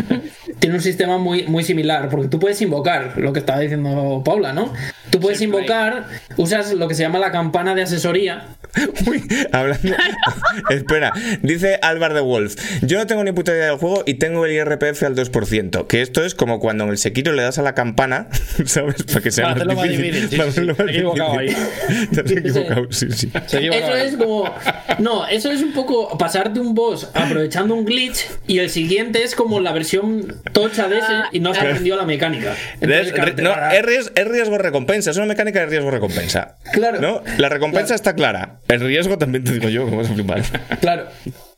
[0.58, 2.08] tiene un sistema muy, muy similar.
[2.08, 4.72] Porque tú puedes invocar lo que estaba diciendo Paula, ¿no?
[5.10, 6.06] Tú puedes invocar,
[6.36, 8.46] usas lo que se llama la campana de asesoría.
[9.06, 9.22] Uy,
[9.52, 9.94] hablando.
[10.70, 11.12] Espera,
[11.42, 12.56] dice Álvaro de Wolf.
[12.82, 15.86] Yo no tengo ni puta idea del juego y tengo el IRPF al 2%.
[15.86, 18.28] Que esto es como cuando en el Sekiro le das a la campana,
[18.64, 19.04] ¿sabes?
[19.04, 20.28] Para que sea Para hacerlo más difícil.
[20.28, 20.82] sí, Para sí, hacerlo sí.
[20.82, 21.66] más Te he equivocado difícil.
[22.10, 23.30] Te has equivocado, sí, sí.
[23.34, 24.54] Eso es como.
[24.98, 29.34] No, eso es un poco pasarte un boss aprovechando un glitch y el siguiente es
[29.34, 32.54] como la versión tocha de ese y no has aprendido la mecánica.
[32.80, 36.56] Entonces, Es, claro, no, es, ries- es riesgo-recompensa, es una mecánica de riesgo-recompensa.
[36.72, 37.00] Claro.
[37.00, 37.22] ¿No?
[37.38, 37.96] La recompensa Claro.
[37.96, 38.60] está clara.
[38.68, 40.42] El riesgo también te digo yo, vas a flipar.
[40.80, 41.06] Claro.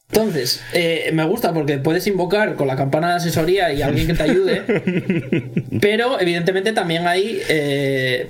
[0.08, 4.14] Entonces, eh, me gusta porque puedes invocar con la campana de asesoría y alguien que
[4.14, 4.62] te ayude.
[5.80, 8.28] pero evidentemente también hay eh,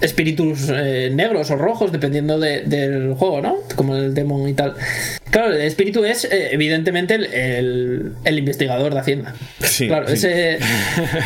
[0.00, 3.56] espíritus eh, negros o rojos, dependiendo de- del juego, ¿no?
[3.76, 4.74] Como el demon y tal.
[5.30, 9.34] Claro, el espíritu es eh, evidentemente el, el- el investigador de Hacienda.
[9.60, 10.14] Sí, claro, sí.
[10.14, 10.58] Ese,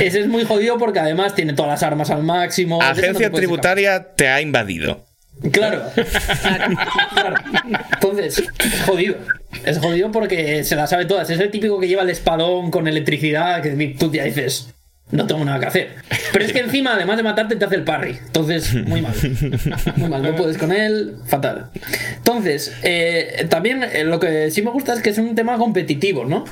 [0.00, 2.78] ese es muy jodido porque además tiene todas las armas al máximo.
[2.82, 5.04] no te Agencia tributaria te ha invadido.
[5.50, 5.82] Claro.
[7.14, 7.36] Claro.
[7.94, 9.16] Entonces, es jodido.
[9.64, 11.30] Es jodido porque se la sabe todas.
[11.30, 14.73] Es el típico que lleva el espadón con electricidad que tú ya dices.
[15.14, 15.94] No tengo nada que hacer.
[16.32, 18.18] Pero es que encima, además de matarte, te hace el parry.
[18.26, 19.14] Entonces, muy mal.
[19.96, 21.70] Muy mal, no puedes con él, fatal.
[22.16, 26.24] Entonces, eh, también eh, lo que sí me gusta es que es un tema competitivo,
[26.24, 26.44] ¿no?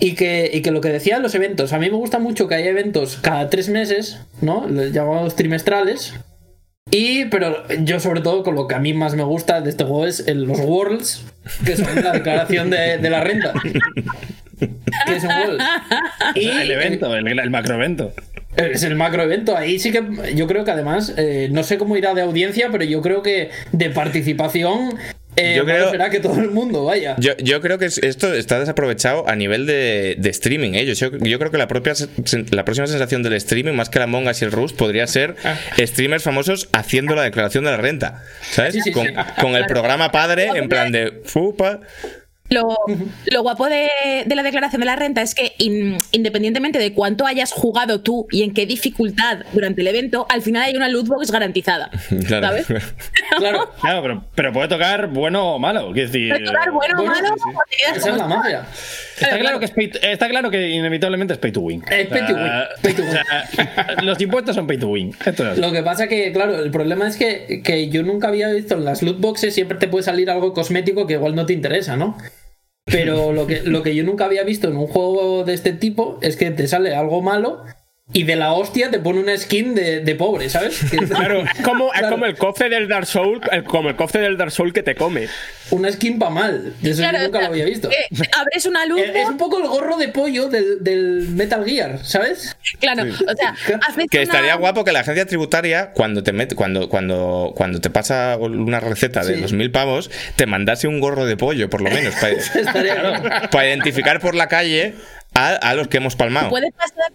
[0.00, 2.54] Y que, y que lo que decía los eventos, a mí me gusta mucho que
[2.54, 4.66] haya eventos cada tres meses, ¿no?
[4.68, 6.14] Los llamados trimestrales.
[6.90, 9.84] Y, pero yo sobre todo con lo que a mí más me gusta de este
[9.84, 11.22] juego es el- los Worlds,
[11.66, 13.52] que son la declaración de, de la renta.
[14.58, 15.60] Que es un World.
[16.34, 18.12] Y el evento, el, el macroevento.
[18.56, 19.56] es el macro evento.
[19.56, 20.02] Ahí sí que
[20.34, 23.50] yo creo que además, eh, no sé cómo irá de audiencia, pero yo creo que
[23.72, 24.98] de participación
[25.36, 27.14] eh, Yo creo- será que todo el mundo vaya.
[27.20, 30.72] Yo, yo creo que es- esto está desaprovechado a nivel de, de streaming.
[30.74, 30.84] ¿eh?
[30.84, 31.92] Yo, yo creo que la, propia,
[32.50, 35.36] la próxima sensación del streaming, más que la Among Us y el Rust, podría ser
[35.78, 38.24] streamers famosos haciendo la declaración de la renta.
[38.50, 38.74] ¿Sabes?
[38.74, 39.12] Sí, sí, con, sí.
[39.40, 41.80] con el programa padre, en plan de fupa.
[42.50, 42.76] Lo,
[43.26, 43.88] lo guapo de,
[44.24, 48.26] de la declaración de la renta es que in- independientemente de cuánto hayas jugado tú
[48.30, 51.90] y en qué dificultad durante el evento, al final hay una loot box garantizada.
[52.26, 52.46] Claro.
[52.48, 52.66] ¿Sabes?
[53.38, 53.70] Claro.
[53.80, 55.92] Claro, pero, pero puede tocar bueno o malo.
[55.92, 57.82] Quiero decir, Puede tocar bueno o malo, sí, sí.
[57.84, 58.28] Esa es la estás.
[58.28, 58.64] magia.
[59.20, 61.82] Está claro, que es pay to- está claro que inevitablemente es pay to win.
[61.90, 62.50] Es pay to win,
[62.82, 63.10] pay to win.
[63.10, 65.14] o sea, los impuestos son pay to win.
[65.24, 65.58] Esto es.
[65.58, 68.84] Lo que pasa que, claro, el problema es que, que yo nunca había visto en
[68.84, 72.16] las loot boxes, siempre te puede salir algo cosmético que igual no te interesa, ¿no?
[72.90, 76.18] Pero lo que, lo que yo nunca había visto en un juego de este tipo
[76.22, 77.62] es que te sale algo malo
[78.10, 80.80] y de la hostia te pone una skin de, de pobre, ¿sabes?
[81.08, 82.14] Claro, es como, es Claro.
[82.14, 84.94] como el cofre del Dark Soul, el- como el cofre del Dark Soul que te
[84.94, 85.28] come.
[85.70, 86.72] Una skin pa' mal.
[86.82, 87.90] Eso Claro, yo nunca lo había visto.
[87.90, 91.98] eh, abres una loot Es un poco el gorro de pollo del, del Metal Gear,
[92.02, 92.56] ¿sabes?
[92.80, 93.54] claro, o sea,
[94.10, 97.90] Que una- estaría guapo que la agencia tributaria, cuando te mete, cuando, cuando, cuando te
[97.90, 99.40] pasa una receta de Sí.
[99.42, 104.20] los mil pavos, te mandase un gorro de pollo, por lo menos, para, para identificar
[104.20, 104.94] por la calle
[105.34, 106.48] a, a los que hemos palmado.
[106.48, 107.12] puede pasar.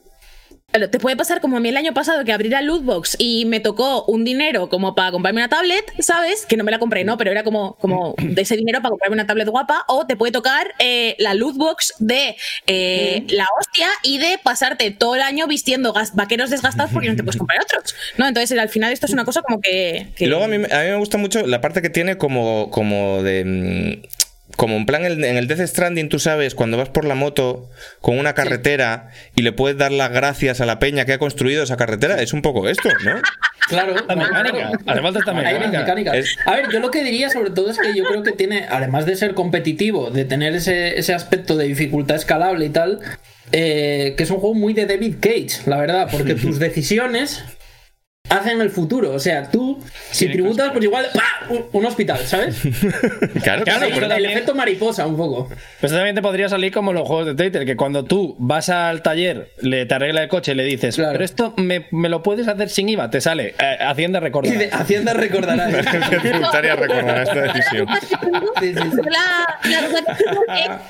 [0.73, 3.45] Te puede pasar como a mí el año pasado que abrí la loot box y
[3.45, 6.47] me tocó un dinero como para comprarme una tablet, ¿sabes?
[6.47, 7.15] Que no me la compré, ¿no?
[7.17, 9.85] Pero era como, como de ese dinero para comprarme una tablet guapa.
[9.87, 12.35] O te puede tocar eh, la loot box de
[12.65, 17.23] eh, la hostia y de pasarte todo el año vistiendo vaqueros desgastados porque no te
[17.23, 17.93] puedes comprar otros.
[18.17, 18.27] ¿No?
[18.27, 20.07] Entonces al final esto es una cosa como que.
[20.15, 22.71] que- Y luego a mí, a mí me gusta mucho la parte que tiene como,
[22.71, 24.01] como de.
[24.55, 27.69] Como en plan en el Death Stranding, tú sabes, cuando vas por la moto
[28.01, 31.63] con una carretera y le puedes dar las gracias a la peña que ha construido
[31.63, 33.15] esa carretera, es un poco esto, ¿no?
[33.69, 34.71] Claro, Esta mecánica.
[34.85, 36.17] Hace falta esta mecánica.
[36.17, 38.65] Es- A ver, yo lo que diría sobre todo es que yo creo que tiene,
[38.69, 42.99] además de ser competitivo, de tener ese, ese aspecto de dificultad escalable y tal,
[43.53, 47.41] eh, que es un juego muy de David Cage, la verdad, porque tus decisiones
[48.29, 49.11] hacen el futuro.
[49.13, 49.79] O sea, tú,
[50.11, 51.53] si tributas, pues igual, ¡pah!
[51.71, 52.55] Un, hospital, ¿sabes?
[52.61, 52.83] Claro,
[53.43, 53.85] Claro, claro.
[53.85, 55.47] Sí, pero el también- efecto mariposa, un poco.
[55.49, 58.69] Pero esto también te podría salir como los juegos de Twitter, que cuando tú vas
[58.69, 61.11] al taller, le te arregla el coche y le dices, Claro.
[61.13, 64.57] pero esto me, me lo puedes hacer sin IVA, te sale eh, Hacienda Y recordar.
[64.57, 65.67] de Hacienda recordará.
[66.21, 67.87] Tributaria recordará esta decisión.
[68.59, 70.81] Sí, sí, la-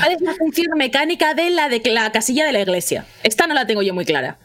[0.00, 3.04] ¿Cuál es la función mecánica de la de la casilla de la iglesia?
[3.22, 4.36] Esta no la tengo yo muy clara.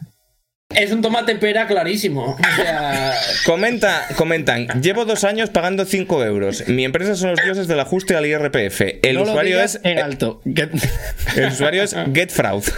[0.76, 2.36] Es un tomate pera clarísimo.
[2.38, 3.14] O sea,
[3.46, 6.68] Comenta, comentan, llevo dos años pagando 5 euros.
[6.68, 8.80] Mi empresa son los dioses del ajuste al IRPF.
[9.02, 9.80] El No lo usuario digas es.
[9.84, 10.40] en alto.
[11.36, 12.64] El usuario es GetFraud.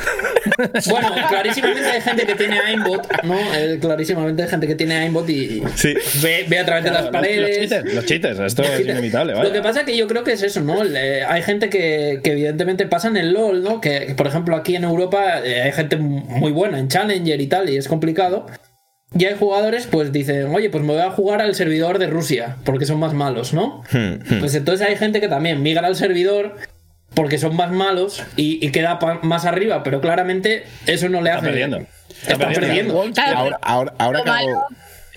[0.91, 3.35] Bueno, clarísimamente hay gente que tiene aimbot, ¿no?
[3.81, 5.95] Clarísimamente hay gente que tiene aimbot y Sí.
[6.23, 7.71] ve, ve a través de las paredes.
[7.95, 8.99] los cheaters, esto Los es cheaters.
[8.99, 9.33] inevitable.
[9.33, 9.62] Lo que vaya.
[9.62, 10.85] pasa es que yo creo que es eso, ¿no?
[10.85, 13.81] Eh, hay gente que, que evidentemente pasa en el LOL, ¿no?
[13.81, 17.47] Que, que, por ejemplo, aquí en Europa eh, hay gente muy buena en Challenger y
[17.47, 18.47] tal, y es complicado.
[19.16, 22.56] Y hay jugadores, pues dicen, oye, pues me voy a jugar al servidor de Rusia,
[22.65, 23.82] porque son más malos, ¿no?
[23.93, 26.56] Hmm, Pues entonces hay gente que también migra al servidor
[27.15, 31.39] porque son más malos y, y queda más arriba, pero claramente eso no le Está
[31.39, 31.47] hace.
[31.47, 31.78] perdiendo.
[32.27, 33.05] Está, perdiendo.
[33.15, 34.66] Claro, Ahora, ahora, ahora malo,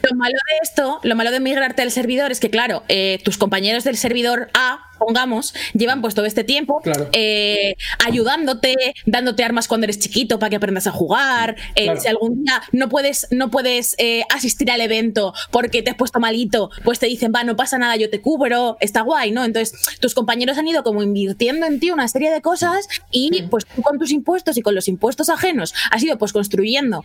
[0.04, 3.40] lo malo de esto, lo malo de migrarte al servidor es que, claro, eh, tus
[3.40, 7.10] compañeros del servidor A, pongamos, llevan pues todo este tiempo Claro.
[7.14, 7.76] eh,
[8.06, 8.76] ayudándote,
[9.06, 11.56] dándote armas cuando eres chiquito para que aprendas a jugar.
[11.76, 12.00] eh, Claro.
[12.02, 16.20] Si algún día no puedes, no puedes eh, asistir al evento porque te has puesto
[16.20, 19.44] malito, pues te dicen, va, no pasa nada, yo te cubro, está guay, ¿no?
[19.46, 23.66] Entonces, tus compañeros han ido como invirtiendo en ti una serie de cosas y pues
[23.66, 27.04] tú con tus impuestos y con los impuestos ajenos has ido pues construyendo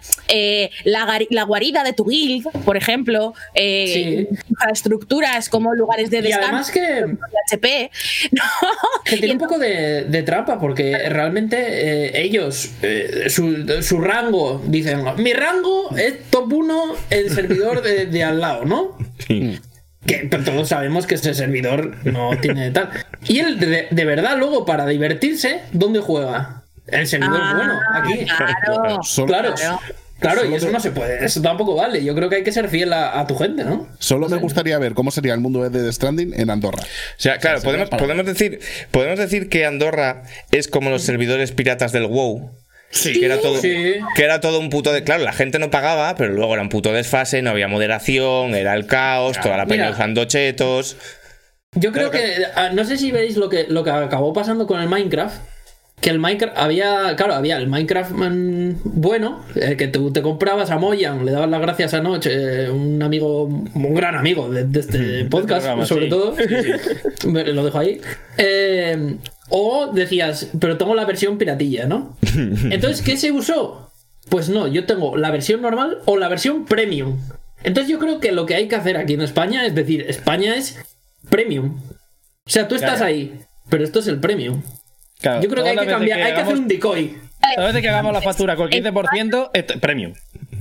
[0.84, 4.26] la, la guarida de tu guild, por ejemplo, Sí.
[4.50, 6.46] infraestructuras como lugares de Y descanso.
[6.46, 7.16] además que,
[7.50, 7.81] HP,
[8.32, 8.42] ¿no?
[9.04, 14.00] que Y tiene un poco de, de trampa, porque realmente eh, ellos, eh, su, su
[14.00, 18.96] rango, dicen, mi rango es top 1 el servidor de, de al lado, ¿no?
[19.26, 19.60] Sí.
[20.06, 22.90] Que pero todos sabemos que ese servidor no tiene tal.
[23.24, 26.64] Y él, de, de verdad, luego, para divertirse, ¿dónde juega?
[26.88, 28.26] El servidor Ah, bueno, aquí.
[29.26, 29.54] Claro.
[29.54, 29.54] Claro.
[30.22, 30.44] Claro.
[30.48, 31.24] Y eso no se puede.
[31.24, 32.02] Eso tampoco vale.
[32.02, 33.88] Yo creo que hay que ser fiel a, a tu gente, ¿no?
[33.98, 36.82] solo me gustaría ver cómo sería el mundo de The Stranding en Andorra.
[36.82, 36.86] O
[37.20, 42.06] sea, claro, podemos, podemos, decir, podemos decir que Andorra es como los servidores piratas del
[42.06, 42.50] WoW.
[42.90, 43.18] Sí.
[43.18, 43.96] Que era, todo, Sí.
[44.16, 45.02] que era todo un puto de.
[45.02, 48.74] Claro, la gente no pagaba, pero luego era un puto desfase, no había moderación, era
[48.74, 50.96] el caos, toda la peña usando chetos.
[51.74, 52.20] Yo creo que,
[52.54, 55.40] ah, no sé si veis lo que, lo que acabó pasando con el Minecraft.
[56.02, 60.70] Que el Minecraft había, claro, había el Minecraft mm, bueno, el que tú te comprabas
[60.70, 62.30] a Moyan, le dabas las gracias anoche,
[62.64, 66.10] eh, un amigo, un gran amigo de, de este podcast, programa, sobre sí.
[66.10, 66.34] todo,
[67.30, 68.00] Me- lo dejo ahí.
[68.36, 69.16] Eh,
[69.48, 72.16] o decías, pero tengo la versión piratilla, ¿no?
[72.70, 73.90] Entonces, ¿qué se usó?
[74.28, 77.18] Pues no, yo tengo la versión normal o la versión premium.
[77.64, 80.56] Entonces yo creo que lo que hay que hacer aquí en España es decir, España
[80.56, 80.78] es
[81.30, 81.80] premium.
[82.44, 83.04] O sea, tú estás Claro.
[83.06, 83.38] ahí,
[83.68, 84.62] pero esto es el premium.
[85.22, 87.16] Claro, Yo creo que hay que cambiar, hay que hacer un decoy.
[87.54, 90.12] Todas veces que hagamos la factura con el 15%, este, premium.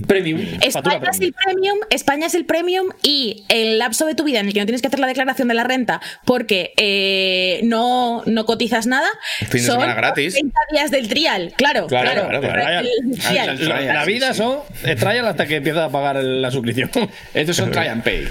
[0.06, 0.40] Premium.
[0.60, 4.46] España es el premium, España es el premium y el lapso de tu vida en
[4.48, 8.44] el que no tienes que hacer la declaración de la renta porque eh, no, no
[8.44, 9.08] cotizas nada.
[9.38, 10.34] Fin de son semana gratis.
[10.34, 11.86] 30 días del trial, claro.
[11.86, 12.88] Claro, Claro, claro, claro.
[12.88, 13.68] El trial.
[13.68, 14.58] La, la vida son
[14.98, 16.90] trial hasta que empiezas a pagar la suscripción.
[17.34, 18.26] Estos son try and pay.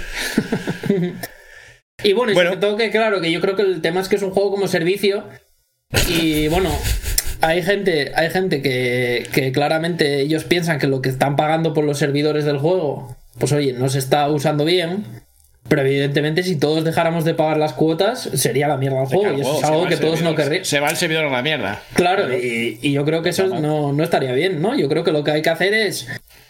[2.04, 2.50] Y bueno, y Bueno.
[2.50, 4.50] sobre todo que claro, que yo creo que el tema es que es un juego
[4.50, 5.24] como servicio.
[6.08, 6.70] Y bueno,
[7.40, 11.84] hay gente, hay gente que, que claramente ellos piensan que lo que están pagando por
[11.84, 15.04] los servidores del juego, pues oye, no se está usando bien.
[15.68, 19.38] Pero evidentemente si todos dejáramos de pagar las cuotas, sería la mierda el juego.
[19.38, 20.68] Y eso es algo que todos no querríamos.
[20.68, 21.80] Se va el servidor a la mierda.
[21.94, 24.76] Claro, y, y yo creo que eso no, no estaría bien, ¿no?
[24.76, 26.08] Yo creo que lo que hay que hacer es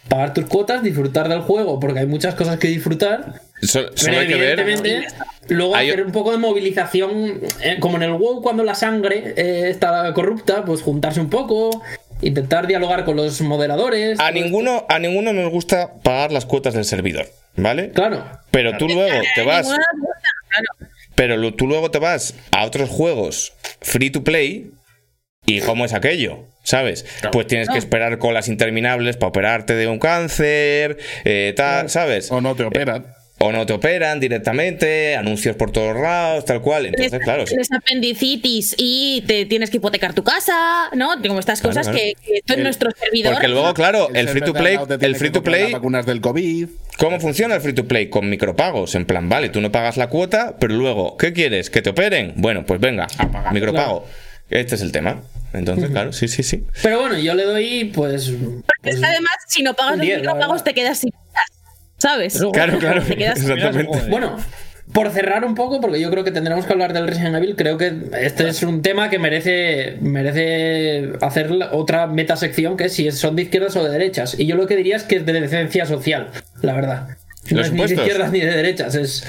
[0.09, 3.35] pagar tus cuotas, disfrutar del juego, porque hay muchas cosas que disfrutar.
[3.61, 4.59] So- Pero hay que ver.
[4.59, 5.07] evidentemente,
[5.47, 9.33] luego Hay- hacer un poco de movilización, eh, como en el WoW cuando la sangre
[9.37, 11.81] eh, está corrupta, pues juntarse un poco,
[12.21, 14.19] intentar dialogar con los moderadores.
[14.19, 17.91] A ninguno, a ninguno nos gusta pagar las cuotas del servidor, ¿vale?
[17.91, 18.23] Claro.
[18.51, 19.67] Pero tú luego te vas.
[21.15, 24.71] Pero lo- tú luego te vas a otros juegos free to play.
[25.45, 26.45] ¿Y cómo es aquello?
[26.63, 27.05] ¿Sabes?
[27.33, 32.31] Pues tienes que esperar colas interminables para operarte de un cáncer, eh, tal, ¿sabes?
[32.31, 33.07] O no te operan.
[33.39, 36.85] O no te operan directamente, anuncios por todos lados, tal cual.
[36.85, 37.49] Entonces, claro, sí.
[37.49, 41.09] Tienes apendicitis y te tienes que hipotecar tu casa, ¿no?
[41.21, 41.97] Como estas Claro, cosas claro.
[41.99, 43.33] que, que esto en nuestro servidor.
[43.33, 46.67] Porque luego, claro, el free to play, el free to play, las vacunas del COVID.
[46.97, 48.09] ¿cómo funciona el free to play?
[48.09, 51.69] Con micropagos, en plan, vale, tú no pagas la cuota, pero luego, ¿qué quieres?
[51.69, 52.33] ¿Que te operen?
[52.37, 53.07] Bueno, pues venga,
[53.51, 54.05] micropago.
[54.49, 55.21] Este es el tema.
[55.53, 56.63] Entonces, claro, sí, sí, sí.
[56.81, 58.29] Pero bueno, yo le doy, pues.
[58.83, 61.11] Es que además, si no pagas los 10, la micropagos, te quedas sin
[62.03, 62.43] ¿Sabes?
[62.51, 64.09] Claro, claro, Te quedas sin exactamente.
[64.09, 64.35] Bueno,
[64.91, 67.77] por cerrar un poco, porque yo creo que tendremos que hablar del Resident Evil, creo
[67.77, 73.37] que este es un tema que merece, merece hacer otra metasección, que es si son
[73.37, 74.37] de izquierdas o de derechas.
[74.37, 76.27] Y yo lo que diría es que es de decencia social,
[76.61, 77.07] la verdad.
[77.49, 79.25] No Los es ni de izquierdas ni de derechas, es...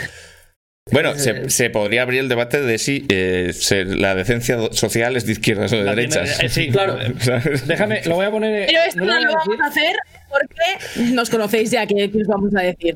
[0.91, 5.25] Bueno, se, se podría abrir el debate de si eh, se- la decencia social es
[5.25, 6.29] de izquierdas o de La derechas.
[6.39, 6.99] tiene- eh, sí, Claro.
[7.67, 8.67] Déjame, lo voy a poner.
[8.67, 9.97] Pero esto no lo lo vamos a hacer
[10.35, 12.94] porque nos conocéis ya, que, que os vamos a decir.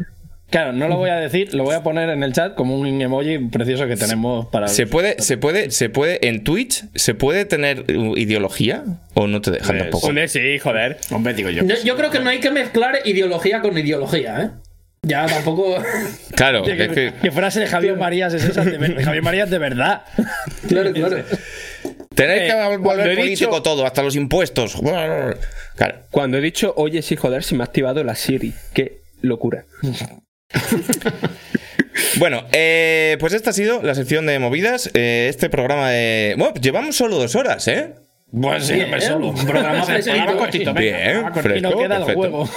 [0.50, 3.02] Claro, no lo voy a decir, lo voy a poner en el chat como un
[3.02, 4.68] emoji precioso que tenemos para.
[4.68, 8.82] ¿Se puede, se puede, se puede, en Twitch, ¿se puede tener uh, ideología?
[9.12, 10.10] ¿O no te dejan tampoco?
[10.26, 10.96] Sí, joder.
[11.10, 11.64] Hombre, digo yo.
[11.64, 14.50] Yo, yo creo que no hay que mezclar ideología con ideología, ¿eh?
[15.02, 15.76] Ya tampoco...
[16.34, 19.58] Claro, Que, es que que frase de Javier Marías es esa, de, Javier Marías de
[19.58, 20.02] verdad.
[20.68, 21.16] claro, claro.
[22.14, 24.76] tenéis Eh, que cuando volver político dicho- todo, hasta los impuestos.
[25.76, 25.96] Claro.
[26.10, 28.52] Cuando he dicho, oye, sí, joder, se me ha activado la Siri.
[28.74, 29.64] Qué locura.
[32.16, 34.90] Bueno, eh, pues esta ha sido la sección de movidas.
[34.94, 36.34] eh, este programa de.
[36.38, 37.94] Bueno, llevamos solo dos horas, ¿eh?
[38.30, 39.28] Pues sí, solo.
[39.28, 39.84] Un programa.
[39.84, 41.56] Programa cortito, venga, Bien, programa cortito.
[41.56, 42.48] Y no fresco, queda el juego.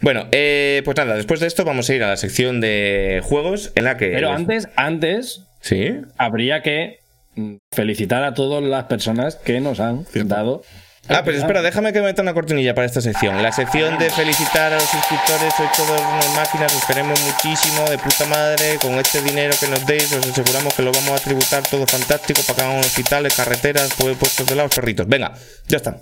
[0.00, 3.72] Bueno, eh, pues nada, después de esto vamos a ir a la sección de juegos
[3.76, 4.08] en la que.
[4.10, 5.92] Pero antes, antes, Sí.
[6.18, 6.98] habría que
[7.36, 10.62] mm, felicitar a todas las personas que nos han dado.
[11.08, 13.42] Ah, pero espera, déjame que meta una cortinilla para esta sección.
[13.42, 17.98] La sección de felicitar a los suscriptores, sois todos unas máquinas, os queremos muchísimo, de
[17.98, 21.62] puta madre, con este dinero que nos deis, os aseguramos que lo vamos a tributar
[21.68, 25.08] todo fantástico para que hagan hospitales, carreteras, pu- puestos de lados, perritos.
[25.08, 25.32] Venga,
[25.66, 26.00] ya está.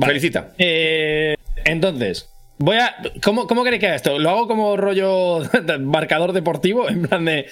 [0.00, 0.52] Felicita.
[0.56, 1.34] Eh,
[1.66, 2.96] entonces, voy a.
[3.22, 4.18] ¿cómo, ¿Cómo queréis que haga esto?
[4.18, 6.88] ¿Lo hago como rollo de marcador deportivo?
[6.88, 7.46] En plan de.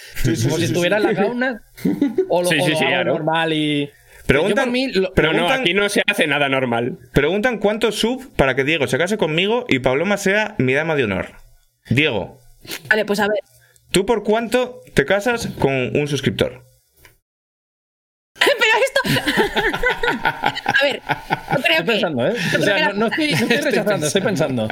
[0.44, 1.62] como si estuviera en la gauna.
[2.28, 3.12] ¿O lo, Sí, o sí, lo sí, hago claro.
[3.14, 3.90] normal y.
[4.26, 6.98] Preguntan- mí, lo- Pero no, aquí no se hace nada normal.
[7.12, 11.04] Preguntan cuántos sub para que Diego se case conmigo y Paloma sea mi dama de
[11.04, 11.28] honor.
[11.88, 12.40] Diego,
[12.90, 13.38] Vale, pues a ver.
[13.92, 16.64] ¿tú por cuánto te casas con un suscriptor?
[19.06, 21.00] A ver,
[21.56, 21.82] yo creo Estoy que.
[21.84, 22.34] pensando, ¿eh?
[22.52, 24.68] yo O sea, que no, no estoy, no estoy rechazando, estoy pensando.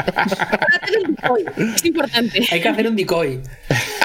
[1.76, 2.40] Es importante.
[2.50, 3.40] Hay que hacer un decoy.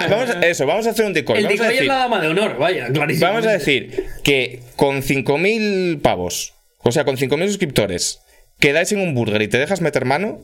[0.10, 1.38] Vamos a- eso, vamos a hacer un decoy.
[1.38, 3.28] El Vamos a decoy es decir- la dama de honor, vaya, clarísimo.
[3.28, 8.22] Vamos a decir que con 5.000 pavos, o sea, con 5.000 suscriptores,
[8.60, 10.40] quedáis en un burger y te dejas meter mano,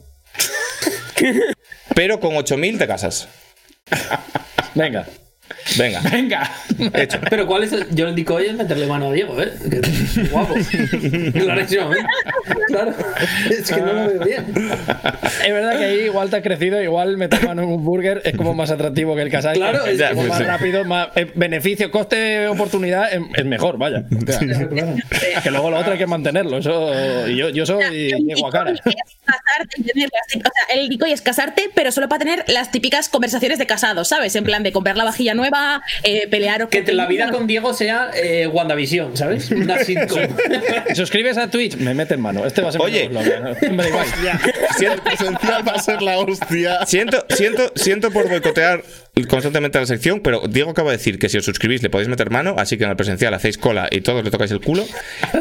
[1.95, 3.27] pero con 8.000 te casas.
[4.73, 5.07] Venga.
[5.77, 6.51] Venga, Venga.
[6.93, 7.19] hecho.
[7.29, 7.87] Pero ¿cuál es el.?
[7.95, 9.51] Yo el decoy es meterle mano a Diego, ¿eh?
[9.69, 10.53] Que es guapo.
[11.33, 12.07] Clarísimamente.
[12.67, 12.93] Claro.
[13.49, 14.45] Es que no lo veo bien.
[15.45, 18.35] Es verdad que ahí igual te has crecido, igual meter mano en un burger es
[18.37, 19.55] como más atractivo que el casal.
[19.55, 20.43] Claro, es Ya, como pues más sí.
[20.45, 24.05] rápido, más eh, beneficio, coste, oportunidad es, es mejor, vaya.
[25.43, 26.57] que luego lo otro hay que mantenerlo.
[26.57, 26.91] Eso,
[27.27, 28.71] y yo, yo soy Diego a cara.
[28.71, 32.07] decoy es casarte y tener las tip- o sea, el decoy es casarte, pero solo
[32.09, 34.35] para tener las típicas conversaciones de casados, ¿sabes?
[34.35, 35.54] En plan de comprar la vajilla nueva,
[36.03, 39.51] eh, pelearos Que con- la vida con Diego sea eh, WandaVision, ¿sabes?
[39.51, 40.21] Una sitcom.
[40.93, 42.45] Suscribes a Twitch, me mete en mano.
[42.45, 43.03] Este va a ser mi Oye.
[43.05, 43.25] igual.
[44.77, 46.85] Siento, Presencial va a ser la hostia.
[46.85, 48.83] siento, siento, siento por boicotear
[49.29, 52.29] constantemente la sección, pero Diego acaba de decir que si os suscribís le podéis meter
[52.29, 54.85] mano, así que en el presencial hacéis cola y todos le tocáis el culo.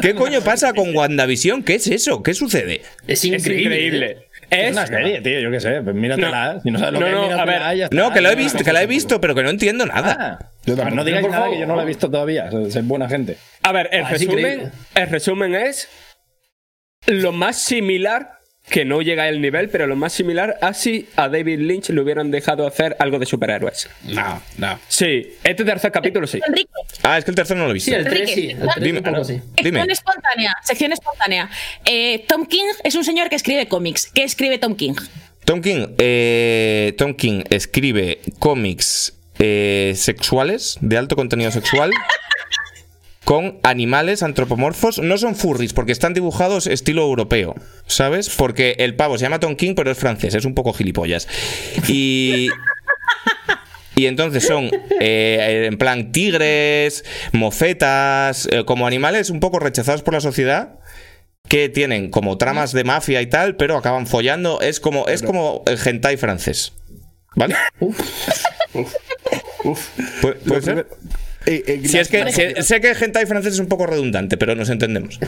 [0.00, 1.62] ¿Qué coño pasa con WandaVision?
[1.64, 2.22] ¿Qué es eso?
[2.22, 2.82] ¿Qué sucede?
[3.08, 4.18] Es Es increíble.
[4.50, 5.80] Es Es una serie, tío, yo qué sé.
[5.82, 6.60] Pues míratela.
[6.62, 7.76] Si no sabes lo No, que no, es, míratela a ver.
[7.76, 7.96] y ya está.
[7.96, 9.50] No, que lo he No, visto, no, que la he no, visto, pero que no
[9.50, 10.16] entiendo nada.
[10.18, 10.96] Ah, Yo tampoco.
[10.96, 11.50] no Por nada favor.
[11.50, 12.50] que yo no la he visto todavía.
[12.50, 13.36] Soy buena gente.
[13.62, 15.88] A ver, el Ah, es resumen, el resumen es
[17.06, 18.38] lo más similar,
[18.68, 22.00] que no llega al nivel, pero lo más similar a si a David Lynch le
[22.00, 23.88] hubieran dejado hacer algo de superhéroes.
[24.04, 24.78] No, no.
[24.88, 26.40] Sí, este tercer capítulo sí.
[26.46, 26.70] Enrique,
[27.02, 27.90] Ah, es que el tercero no lo he visto.
[27.90, 28.50] Sí, el 3 Enrique, sí.
[28.50, 28.98] El 3 dime.
[29.00, 29.40] un poco sí.
[29.56, 29.80] Dime.
[29.80, 30.56] sección espontánea.
[30.64, 31.50] Sección espontánea.
[31.84, 34.10] Eh, Tom King es un señor que escribe cómics.
[34.14, 34.94] ¿Qué escribe Tom King?
[35.44, 41.90] Tom King, eh, Tom King escribe cómics eh, sexuales, de alto contenido sexual,
[43.24, 44.98] con animales antropomorfos.
[44.98, 47.54] No son furries, porque están dibujados estilo europeo,
[47.86, 48.30] ¿sabes?
[48.30, 51.28] Porque el pavo se llama Tom King, pero es francés, es un poco gilipollas.
[51.88, 52.48] Y...
[53.96, 54.70] Y entonces son
[55.00, 60.80] eh, en plan tigres, mofetas, eh, como animales un poco rechazados por la sociedad
[61.48, 64.60] que tienen como tramas de mafia y tal, pero acaban follando.
[64.60, 66.72] Es como, es como el hentai francés.
[67.36, 67.54] ¿Vale?
[70.20, 70.86] ¿Puede, puede ser?
[71.46, 74.36] Eh, eh, Si es que si- sé que el hentai francés es un poco redundante,
[74.36, 75.18] pero nos entendemos.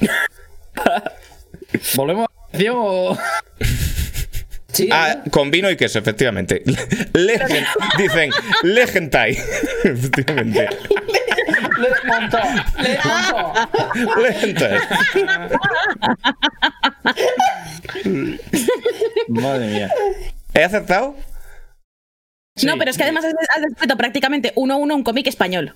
[1.94, 3.18] ¿Volvemos a la o.?
[4.72, 6.62] Sí, Ah, con vino y queso, efectivamente.
[7.14, 7.40] Le,
[7.98, 8.30] dicen
[8.62, 9.32] le hentai.
[9.84, 10.68] Efectivamente.
[11.78, 12.38] le montó,
[12.82, 14.20] le montó.
[14.20, 14.78] Le hentai.
[19.28, 19.90] Madre mía.
[20.54, 21.16] ¿He acertado?
[22.66, 25.74] No, pero es que además has has escrito prácticamente uno a uno un cómic español.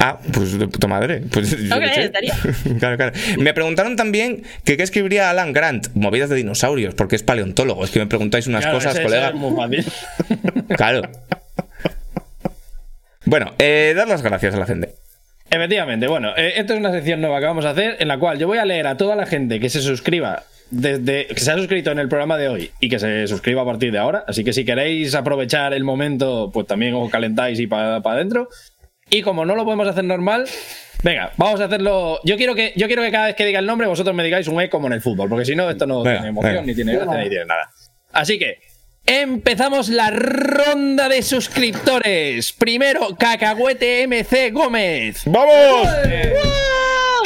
[0.00, 1.22] Ah, pues de puta madre.
[1.30, 2.10] Pues, yo sé.
[2.78, 3.12] Claro, claro.
[3.38, 7.84] Me preguntaron también que qué escribiría Alan Grant, movidas de dinosaurios, porque es paleontólogo.
[7.84, 9.28] Es que me preguntáis unas Claro, cosas, ese- ese colega.
[9.28, 9.92] es muy fácil.
[10.76, 11.02] Claro.
[13.24, 14.94] Bueno, eh, dar las gracias a la gente.
[15.50, 18.38] Efectivamente, bueno, eh, esto es una sección nueva que vamos a hacer en la cual
[18.38, 21.56] yo voy a leer a toda la gente que se suscriba desde que se ha
[21.56, 24.24] suscrito en el programa de hoy y que se suscriba a partir de ahora.
[24.26, 28.48] Así que si queréis aprovechar el momento, pues también os calentáis y para adentro.
[29.10, 30.46] Y como no lo podemos hacer normal,
[31.02, 32.20] venga, vamos a hacerlo.
[32.24, 34.48] Yo quiero que yo quiero que cada vez que diga el nombre vosotros me digáis
[34.48, 36.66] un E como en el fútbol, porque si no esto no Venga, tiene emoción venga.
[36.66, 37.70] ni tiene gracia ni tiene nada.
[38.12, 38.58] Así que
[39.06, 42.52] Empezamos la ronda de suscriptores.
[42.54, 45.24] Primero, Cacahuete MC Gómez.
[45.26, 45.88] ¡Vamos!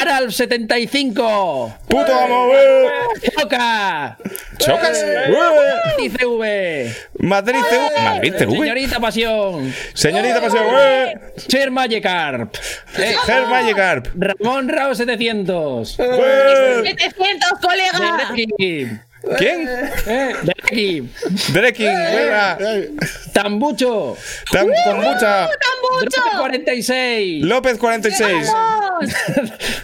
[0.00, 1.74] Aral 75.
[1.88, 2.86] ¡Puto vamos, eh!
[3.36, 4.18] Choca.
[4.58, 5.02] ¡Chocas!
[5.02, 6.04] ¡Eh!
[6.04, 6.96] ICV.
[7.18, 8.02] Madrid TV.
[8.02, 8.52] Madrid TV.
[8.52, 9.74] Señorita Pasión.
[9.94, 10.40] Señorita.
[10.46, 11.14] ¡Eh!
[11.48, 12.54] Cher Magikarp.
[12.98, 14.08] Eh, Ger Magikarp.
[14.16, 15.96] Ramón Rao 700.
[15.98, 16.82] ¡Eh!
[16.84, 18.34] 700, colega.
[19.36, 19.68] ¿Quién?
[20.06, 21.08] Eh, Dereki.
[21.52, 22.58] Drekin, venga.
[23.32, 24.16] Tambucho.
[24.50, 25.48] Tan con mucha.
[26.00, 27.44] Drope 46.
[27.44, 28.52] López 46.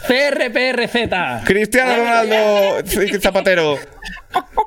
[0.07, 1.45] CRPRZ.
[1.45, 2.83] Cristiano Ronaldo
[3.21, 3.79] Zapatero.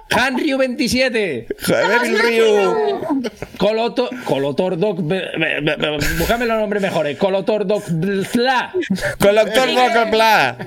[0.10, 1.48] Hanryu 27.
[1.68, 3.22] Devil Ryu.
[3.58, 5.00] Coloto, Colotor Doc.
[5.00, 7.18] Búscame los nombres mejores.
[7.18, 7.84] Colotor Doc.
[8.32, 8.74] Zla.
[9.20, 10.58] Coloctor Vocal Pla.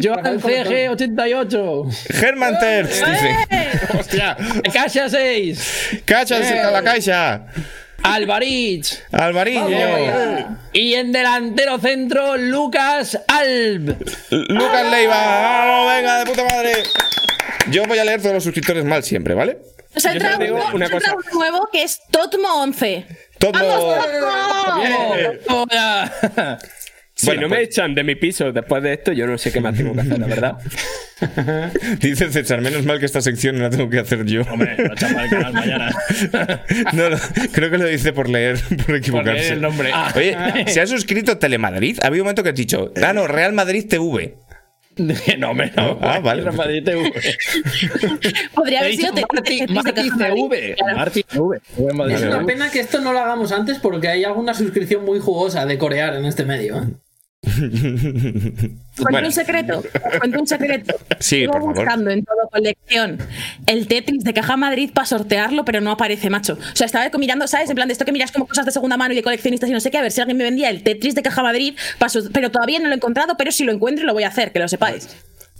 [0.00, 1.84] Joan CG 88.
[2.10, 3.00] Germán Terz.
[3.04, 3.36] dice.
[3.98, 4.36] Hostia.
[4.72, 6.02] Casha 6.
[6.04, 7.46] Cachas a la caixa.
[8.04, 9.02] Alvarich.
[9.12, 10.58] Alvariño.
[10.72, 13.96] Y en delantero centro, Lucas Alb.
[14.30, 15.16] Lucas Leiva.
[15.16, 16.82] Vamos, venga, de puta madre.
[17.70, 19.58] Yo voy a leer todos los suscriptores mal siempre, ¿vale?
[19.94, 20.86] Nos ha entrado uno
[21.32, 23.06] nuevo que es Totmo 11.
[23.38, 23.52] Todo.
[23.52, 23.96] ¡Vamos,
[25.46, 25.66] Totmo!
[27.24, 29.50] Si Bueno, no me pues- echan de mi piso después de esto, yo no sé
[29.50, 30.58] qué más tengo que hacer, la verdad.
[32.00, 34.42] Dice César, menos mal que esta sección no la tengo que hacer yo.
[34.42, 35.90] Hombre, lo echamos al canal mañana.
[36.92, 37.16] No, no,
[37.52, 39.40] creo que lo dice por leer, por equivocarse.
[39.40, 39.90] leer el nombre.
[39.92, 40.12] Ah.
[40.14, 40.36] Oye,
[40.68, 41.98] ¿se ha suscrito Telemadrid?
[42.02, 44.34] Ha habido un momento que has dicho, ah, no, Real Madrid TV.
[45.38, 45.98] no, hombre, no.
[46.02, 46.42] Ah, vale.
[46.42, 47.12] Real Madrid TV.
[48.54, 49.64] Podría haber sido Caja Madrid.
[50.18, 50.76] TV.
[50.94, 51.60] Marti TV.
[52.14, 55.64] Es una pena que esto no lo hagamos antes porque hay alguna suscripción muy jugosa
[55.66, 56.90] de corear en este medio.
[58.96, 59.26] Cuento Bueno.
[59.28, 59.82] un secreto.
[60.18, 60.94] Cuento un secreto.
[61.18, 61.76] Sí, Sigo por favor.
[61.76, 63.18] buscando en todo colección
[63.66, 66.54] el Tetris de Caja Madrid para sortearlo, pero no aparece, macho.
[66.54, 67.68] O sea, estaba mirando, ¿sabes?
[67.70, 69.72] En plan de esto que miras como cosas de segunda mano y de coleccionistas y
[69.72, 71.74] no sé qué, a ver si alguien me vendía el Tetris de Caja Madrid,
[72.32, 74.58] pero todavía no lo he encontrado, pero si lo encuentro lo voy a hacer, que
[74.58, 75.08] lo sepáis.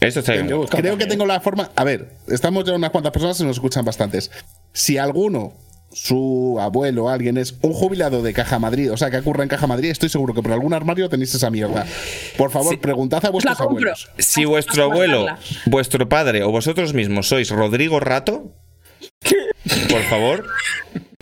[0.01, 0.48] Esto está bien.
[0.69, 1.70] Creo que tengo la forma.
[1.77, 4.31] A ver, estamos ya unas cuantas personas y nos escuchan bastantes.
[4.73, 5.55] Si alguno,
[5.94, 9.66] su abuelo, alguien es un jubilado de Caja Madrid, o sea, que ocurra en Caja
[9.66, 11.86] Madrid, estoy seguro que por algún armario tenéis esa mierda.
[12.36, 14.10] Por favor, preguntad a vuestros abuelos.
[14.18, 15.26] Si vuestro abuelo,
[15.66, 18.54] vuestro padre o vosotros mismos sois Rodrigo Rato,
[19.90, 20.46] por favor,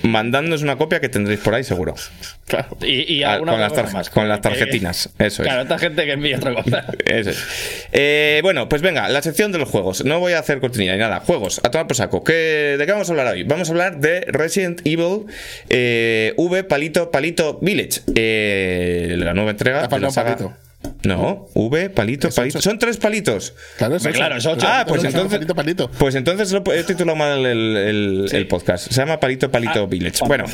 [0.02, 1.94] mandadnos una copia que tendréis por ahí seguro.
[2.44, 2.76] Claro.
[2.82, 4.10] Y, y Ah, alguna con, las más.
[4.10, 5.08] con las Que- tarjetinas.
[5.18, 5.48] Eso es.
[5.48, 6.84] Claro, esta gente que envía otra cosa.
[7.06, 7.86] Eso es.
[7.92, 10.04] Eh, bueno, pues venga, la sección de los juegos.
[10.04, 11.20] No voy a hacer cortinilla ni nada.
[11.20, 12.22] Juegos, a tomar por saco.
[12.24, 13.44] ¿Qué- ¿De qué vamos a hablar hoy?
[13.44, 15.24] Vamos a hablar de Resident Evil
[15.70, 18.00] eh, V Palito Palito Village.
[18.14, 19.78] Eh, la nueva entrega.
[19.78, 20.56] Ha de faltado la un saga- palito.
[21.04, 22.59] No, V Palito Es Palito.
[22.59, 22.68] ocho.
[22.70, 23.54] Son tres palitos.
[23.76, 24.14] Claro, es ocho.
[24.14, 24.66] claro, es ocho.
[24.68, 25.38] Ah, pues entonces.
[25.38, 25.90] palito, palito.
[25.98, 28.88] Pues entonces lo he titulado mal el, el- el podcast.
[28.88, 30.18] Se llama Palito Palito Ah, Village.
[30.26, 30.44] Bueno,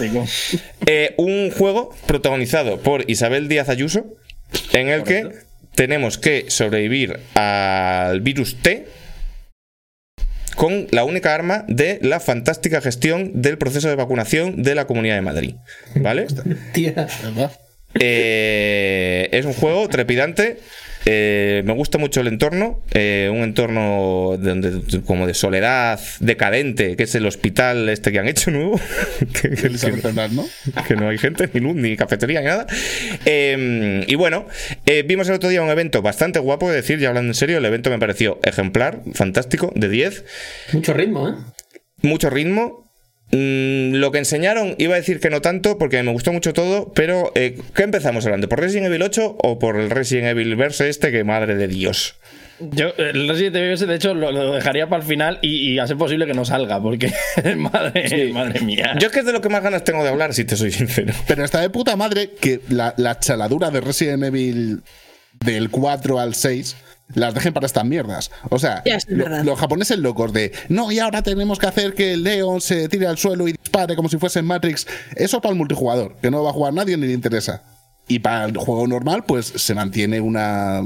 [0.86, 4.06] eh, un juego protagonizado por Isabel Díaz Ayuso,
[4.72, 5.28] en el que
[5.74, 8.86] tenemos que sobrevivir al virus T
[10.56, 15.14] con la única arma de la fantástica gestión del proceso de vacunación de la Comunidad
[15.16, 15.54] de Madrid.
[15.94, 16.26] ¿Vale?
[16.72, 17.06] Tía.
[17.94, 20.58] Eh, es un juego trepidante.
[21.06, 27.04] eh, me gusta mucho el entorno, eh, un entorno donde, como de soledad decadente, que
[27.04, 28.78] es el hospital este que han hecho nuevo,
[29.40, 29.48] que,
[30.32, 30.44] ¿no?
[30.86, 32.66] que no hay gente, ni luz, ni cafetería, ni nada.
[33.24, 34.46] Eh, y bueno,
[34.84, 37.56] eh, vimos el otro día un evento bastante guapo, es decir, ya hablando en serio,
[37.58, 40.24] el evento me pareció ejemplar, fantástico, de 10,
[40.72, 41.32] Mucho ritmo, ¿eh?
[42.02, 42.87] mucho ritmo.
[43.30, 46.92] Mm, lo que enseñaron, iba a decir que no tanto, porque me gustó mucho todo,
[46.94, 48.48] pero eh, ¿qué empezamos hablando?
[48.48, 51.12] ¿Por Resident Evil 8 o por el Resident Evil verse este?
[51.12, 52.16] Que madre de Dios.
[52.58, 55.78] Yo, el Resident Evil, ese, de hecho, lo, lo dejaría para el final y, y
[55.78, 57.12] a ser posible que no salga, porque
[57.56, 58.94] madre, madre mía.
[58.98, 60.72] Yo es que es de lo que más ganas tengo de hablar, si te soy
[60.72, 61.12] sincero.
[61.26, 64.82] Pero está de puta madre que la, la chaladura de Resident Evil
[65.44, 66.76] del 4 al 6
[67.14, 68.30] las dejen para estas mierdas.
[68.50, 72.22] O sea, lo- los japoneses locos de no, y ahora tenemos que hacer que el
[72.24, 74.86] Leon se tire al suelo y dispare como si fuese en Matrix.
[75.16, 77.62] Eso para el multijugador, que no va a jugar nadie ni le interesa.
[78.06, 80.82] Y para el juego normal, pues se mantiene una,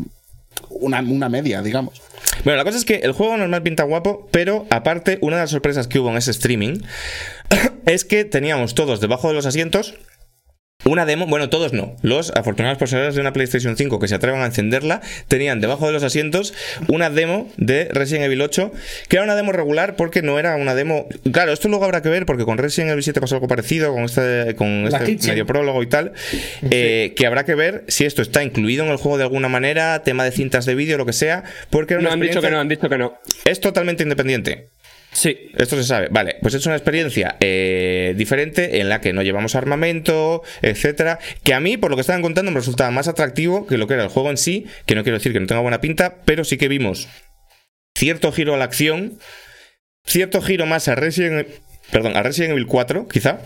[0.71, 2.01] una, una media, digamos.
[2.45, 5.51] Bueno, la cosa es que el juego normal pinta guapo, pero aparte, una de las
[5.51, 6.81] sorpresas que hubo en ese streaming
[7.87, 9.95] es que teníamos todos debajo de los asientos
[10.85, 11.97] una demo, bueno, todos no.
[12.03, 15.93] Los afortunados poseedores de una PlayStation 5 que se atrevan a encenderla tenían debajo de
[15.93, 16.55] los asientos
[16.89, 18.73] una demo de Resident Evil 8,
[19.09, 21.07] que era una demo regular porque no era una demo.
[21.31, 24.05] Claro, esto luego habrá que ver porque con Resident Evil 7 pasó algo parecido, con
[24.05, 26.13] este, con este medio prólogo y tal,
[26.71, 30.03] eh, que habrá que ver si esto está incluido en el juego de alguna manera,
[30.03, 32.51] tema de cintas de vídeo, lo que sea, porque era una No han dicho que
[32.51, 33.19] no, han dicho que no.
[33.45, 34.72] es totalmente independiente.
[35.13, 35.51] Sí.
[35.57, 36.09] Esto se sabe.
[36.11, 41.19] Vale, pues es una experiencia eh, diferente en la que no llevamos armamento, etcétera.
[41.45, 43.95] Que a mí, por lo que estaban contando, me resultaba más atractivo que lo que
[43.95, 44.67] era el juego en sí.
[44.87, 47.09] Que no quiero decir que no tenga buena pinta, pero sí que vimos
[47.95, 49.19] cierto giro a la acción,
[50.05, 51.47] cierto giro más a Resident,
[51.91, 53.41] perdón, a Resident Evil 4, quizá.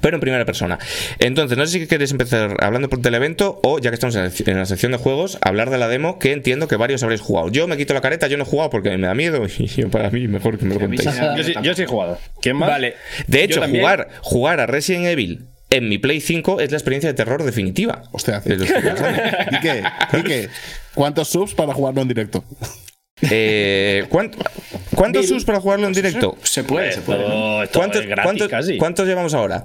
[0.00, 0.78] Pero en primera persona.
[1.18, 4.56] Entonces, no sé si queréis empezar hablando por del evento o, ya que estamos en
[4.58, 7.50] la- sección de juegos, hablar de la demo que entiendo que varios habréis jugado.
[7.50, 9.88] Yo me quito la careta, yo no he jugado porque me da miedo y yo,
[9.90, 11.04] para mí mejor que me lo contéis.
[11.36, 12.18] Yo sí, yo sí he jugado.
[12.40, 12.68] ¿Quién más?
[12.68, 12.94] Vale.
[13.26, 17.14] De hecho, jugar, jugar a Resident Evil en mi Play 5 es la experiencia de
[17.14, 18.02] terror definitiva.
[18.12, 18.42] Hostia.
[18.46, 19.82] ¿Y qué?
[20.18, 20.48] ¿Y qué?
[20.94, 22.44] ¿Cuántos subs para jugarlo en directo?
[23.30, 24.38] Eh, ¿cuánto-
[24.94, 26.36] ¿Cuántos subs para jugarlo en directo?
[26.42, 27.24] Se puede, se puede.
[27.72, 28.78] ¿Cuántos, cuántos- casi.
[28.78, 29.64] cuántos llevamos ahora?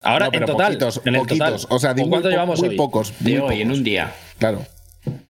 [0.00, 0.66] Ahora, No, en total.
[0.66, 1.38] poquitos, en poquitos.
[1.62, 1.66] total.
[1.76, 2.76] O sea, de muy, ¿Cuánto po- llevamos muy hoy?
[2.76, 3.12] pocos.
[3.20, 3.78] De muy hoy, en pocos.
[3.78, 4.12] un día.
[4.38, 4.66] Claro.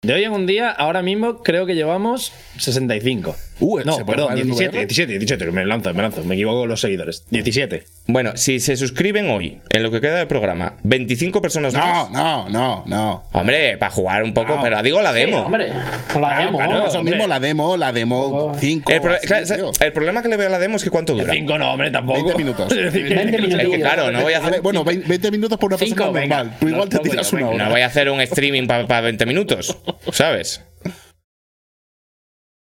[0.03, 3.35] De hoy en un día, ahora mismo creo que llevamos 65.
[3.61, 4.79] Uh, no, ¿se puede perdón, jugar en 17, VR?
[4.87, 7.23] 17, 17, me lanzo, me lanzo, me equivoco con los seguidores.
[7.29, 7.83] 17.
[8.07, 12.11] Bueno, si se suscriben hoy, en lo que queda del programa, 25 personas No, más.
[12.11, 13.23] no, no, no.
[13.31, 15.43] Hombre, para jugar un poco, pero digo la Sí, demo.
[15.43, 15.71] hombre,
[16.11, 16.57] con la demo.
[16.57, 17.15] Claro, eso hombre.
[17.15, 18.91] mismo la demo, la demo 5.
[18.91, 21.31] el, pro- claro, el problema que le veo a la demo es que cuánto dura.
[21.31, 22.17] Cinco no, hombre, tampoco.
[22.25, 22.71] 20 minutos.
[22.73, 23.77] Es decir, que- 20 Es que, minutos.
[23.79, 26.11] claro, no voy a A ver, hacer, bueno, 20 20 minutos por una persona Cinco,
[26.11, 26.37] venga.
[26.43, 26.57] normal.
[26.59, 27.63] Tú igual te No, tiras una hora.
[27.65, 29.77] no voy a hacer un streaming para 20 minutos,
[30.11, 30.61] ¿sabes?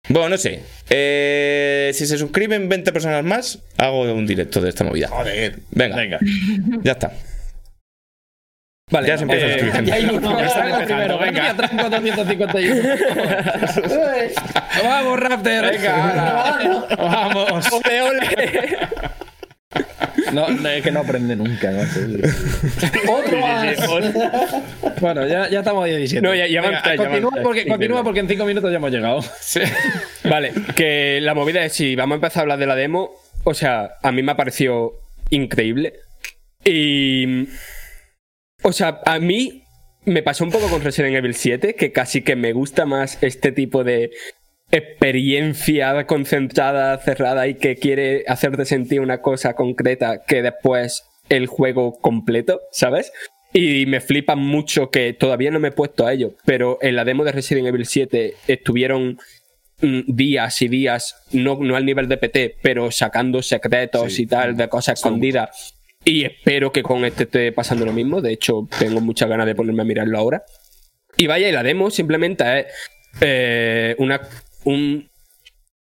[0.08, 0.60] Bueno, no sé.
[0.90, 5.08] Eh, si se suscriben 20 personas más, hago un directo de esta movida.
[5.08, 5.58] Joder.
[5.70, 6.18] Venga, Venga.
[6.82, 7.12] ya está.
[8.90, 9.90] Vale, Ya se empieza a eh, suscribir gente.
[9.90, 10.38] Ya hay uno.
[10.38, 11.54] Ya está Venga, empezando, venga.
[11.56, 12.82] 451.
[14.84, 15.70] Vamos, Raptor.
[15.70, 17.72] Venga, Vamos.
[17.72, 18.78] Ole, ole.
[20.32, 21.70] No, no, es que no aprende nunca.
[21.70, 22.00] macho.
[23.12, 23.76] Otro más.
[25.00, 26.22] Bueno, ya, ya estamos a 17.
[26.26, 29.20] No, ya- ya Venga, continúa, porque, continúa porque en 5 minutos ya hemos llegado.
[30.24, 33.10] Vale, que la movida es si vamos a empezar a hablar de la demo,
[33.44, 35.94] o sea, a mí me ha parecido increíble.
[36.64, 37.48] Y.
[38.62, 39.62] O sea, a mí
[40.06, 43.52] me pasó un poco con Resident Evil 7, que casi que me gusta más este
[43.52, 44.10] tipo de
[44.74, 51.92] experiencia concentrada, cerrada y que quiere hacerte sentir una cosa concreta que después el juego
[52.00, 53.12] completo, ¿sabes?
[53.52, 57.04] Y me flipa mucho que todavía no me he puesto a ello, pero en la
[57.04, 59.18] demo de Resident Evil 7 estuvieron
[59.80, 64.56] mm, días y días, no, no al nivel de PT, pero sacando secretos y tal,
[64.56, 65.76] de cosas escondidas.
[66.04, 68.20] Y espero que con este esté pasando lo mismo.
[68.20, 70.44] De hecho, tengo muchas ganas de ponerme a mirarlo ahora.
[71.16, 72.66] Y vaya, y la demo simplemente es
[73.20, 74.20] eh, una,
[74.64, 75.08] un,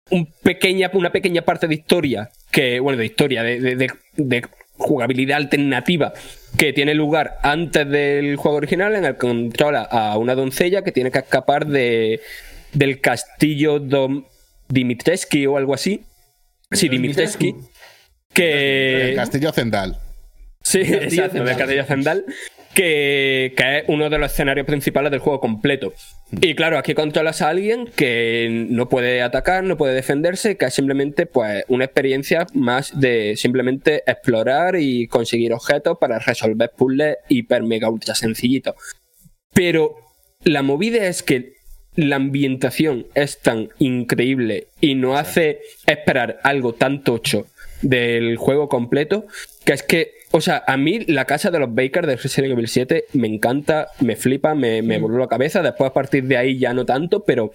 [0.10, 4.42] un pequeña, una pequeña parte de historia, que, bueno, de historia, de, de- de- de
[4.78, 6.14] jugabilidad alternativa
[6.58, 10.92] que tiene lugar antes del juego original, en el que controla a una doncella que
[10.94, 12.22] tiene que escapar de,
[12.74, 14.26] del castillo Dom
[14.70, 16.02] Dimitrescu o algo así.
[16.72, 17.70] Sí, Dimitrescu.
[18.34, 19.10] Que.
[19.10, 19.98] El Castillo Zendal.
[20.62, 21.46] Sí, exacto, Zendal.
[21.46, 22.26] del Castillo Zendal,
[22.80, 25.92] que, que es uno de los escenarios principales del juego completo.
[26.32, 30.76] Y claro, aquí controlas a alguien que no puede atacar, no puede defenderse, que es
[30.76, 37.64] simplemente pues una experiencia más de simplemente explorar y conseguir objetos para resolver puzzles hiper
[37.64, 38.76] mega ultra sencillitos.
[39.54, 39.98] Pero
[40.46, 41.56] la movida es que
[41.96, 47.46] la ambientación es tan increíble y nos hace esperar algo tan tocho
[47.82, 49.26] del juego completo
[49.66, 52.68] que es que, o sea, a mí la casa de los Bakers de Resident Evil
[52.68, 55.62] 7 me encanta, me flipa, me, me voló la cabeza.
[55.62, 57.52] Después a partir de ahí ya no tanto, pero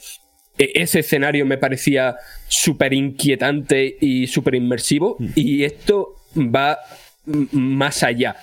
[0.58, 2.16] e- ese escenario me parecía
[2.48, 5.16] súper inquietante y súper inmersivo.
[5.34, 6.78] Y esto va
[7.52, 8.36] más allá.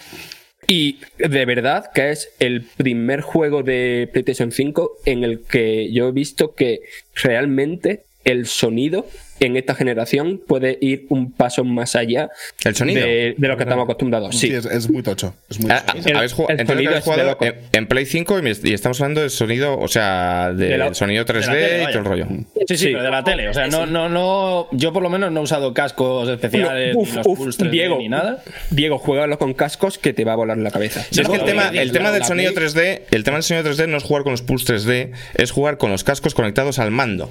[0.68, 6.08] Y de verdad que es el primer juego de PlayStation 5 en el que yo
[6.08, 6.82] he visto que
[7.16, 9.06] realmente el sonido
[9.42, 12.30] en esta generación puede ir un paso más allá
[12.64, 13.02] ¿El sonido?
[13.06, 14.38] de, de lo que estamos acostumbrados.
[14.38, 14.54] Sí, Sí.
[14.56, 15.36] es, es muy tocho.
[15.50, 16.00] Es muy Ah, tocho.
[16.14, 18.74] ah, habéis jugado- el entonces sonido habéis jugado en, en Play 5 y, me- y
[18.74, 22.28] estamos hablando del sonido, o sea, del De sonido 3D tele, y todo el rollo.
[22.30, 22.86] Sí, sí, Sí.
[22.92, 23.50] pero de la tele.
[23.50, 24.68] O sea, no, no, no.
[24.72, 27.70] Yo por lo menos no he usado cascos especiales, Uf, ni los uf, Pulse 3D,
[27.72, 28.44] Diego, ni nada.
[28.70, 31.04] Diego, juégalo con cascos que te va a volar la cabeza.
[31.10, 33.24] Si es que el tema, la- el tema la- del la sonido Play- 3D, el
[33.24, 36.04] tema del sonido 3D no es jugar con los Pulse 3D, es jugar con los
[36.04, 37.30] cascos conectados al mando.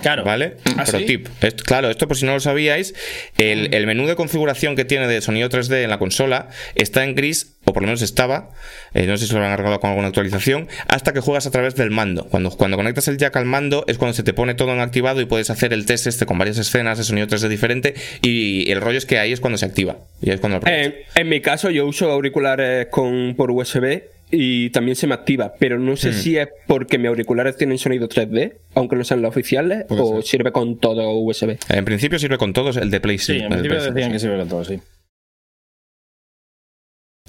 [0.00, 0.24] Claro.
[0.24, 0.56] ¿Vale?
[0.78, 1.04] ¿Ah, sí?
[1.04, 1.28] tip.
[1.42, 2.94] Esto- claro, esto por si no lo sabíais,
[3.36, 7.14] el, el menú de configuración que tiene de sonido 3D en la consola está en
[7.14, 8.50] gris, o por lo menos estaba,
[8.94, 11.74] eh, no sé si lo han arreglado con alguna actualización, hasta que juegas a través
[11.74, 12.26] del mando.
[12.28, 15.20] Cuando, cuando conectas el jack al mando es cuando se te pone todo en activado
[15.20, 18.80] y puedes hacer el test este con varias escenas de sonido 3D diferente y el
[18.80, 19.96] rollo es que ahí es cuando se activa.
[20.22, 20.92] Y es cuando lo aprovechas.
[20.94, 25.52] Eh, en mi caso, yo uso auriculares con, por USB y también se me activa,
[25.58, 25.96] pero no Hmm.
[25.98, 30.00] sé si es porque mis auriculares tienen sonido 3D, aunque no sean los oficiales, Puede
[30.02, 30.24] o ser.
[30.24, 31.58] sirve con todo USB.
[31.68, 34.38] En principio sirve con todos, el de Play Sí, en principio Play decían que sirve
[34.38, 34.80] con todo, sí.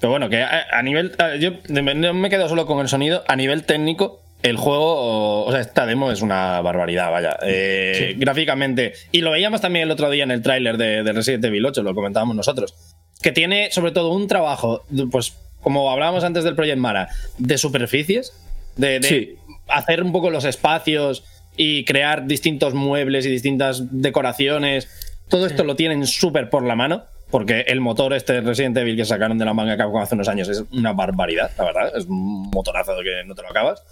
[0.00, 1.12] Pero bueno, que a, a nivel.
[1.18, 3.22] a- yo no me quedo solo con el sonido.
[3.28, 5.44] A nivel técnico, el juego.
[5.44, 7.36] O sea, esta demo es una barbaridad, vaya.
[7.42, 8.94] Eh, Gráficamente.
[9.12, 11.82] Y lo veíamos también el otro día en el tráiler de, de Resident Evil 8,
[11.82, 12.74] lo comentábamos nosotros.
[13.22, 18.32] Que tiene, sobre todo, un trabajo, pues, como hablábamos antes del Project Mara, de superficies.
[18.76, 19.34] De, de Sí.
[19.66, 21.24] hacer un poco los espacios
[21.56, 24.88] y crear distintos muebles y distintas decoraciones.
[25.28, 29.04] Todo esto lo tienen súper por la mano, porque el motor este Resident Evil que
[29.04, 31.96] sacaron de la manga Capcom hace unos años es una barbaridad, la verdad.
[31.96, 33.82] Es un motorazo que no te lo acabas.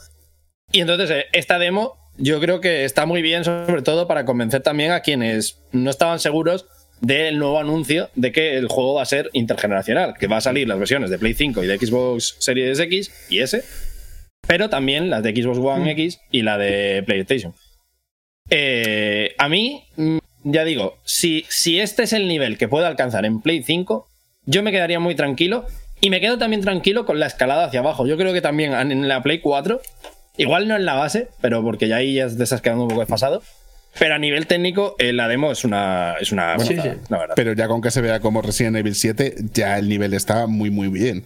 [0.73, 4.63] Y entonces, eh, esta demo yo creo que está muy bien, sobre todo para convencer
[4.63, 6.67] también a quienes no estaban seguros
[7.03, 10.67] del nuevo anuncio de que el juego va a ser intergeneracional, que va a salir
[10.67, 13.63] las versiones de Play 5 y de Xbox Series X y S,
[14.47, 17.55] pero también las de Xbox One X y la de PlayStation.
[18.49, 23.25] Eh, a mí mm, ya digo, si, si este es el nivel que puede alcanzar
[23.25, 24.09] en Play 5,
[24.47, 25.67] yo me quedaría muy tranquilo.
[26.05, 28.09] Y me quedo también tranquilo con la escalada hacia abajo.
[28.09, 29.81] Yo creo que también en la Play 4,
[30.37, 33.03] igual no en la base, pero porque ya ahí ya te estás quedando un poco
[33.03, 33.41] desfasado.
[33.99, 37.01] Pero a nivel técnico, eh, la demo es una, es una Sí, gozada, sí.
[37.11, 37.35] la verdad.
[37.37, 40.71] Pero ya con que se vea como Resident Evil 7, ya el nivel está muy,
[40.71, 41.25] muy bien.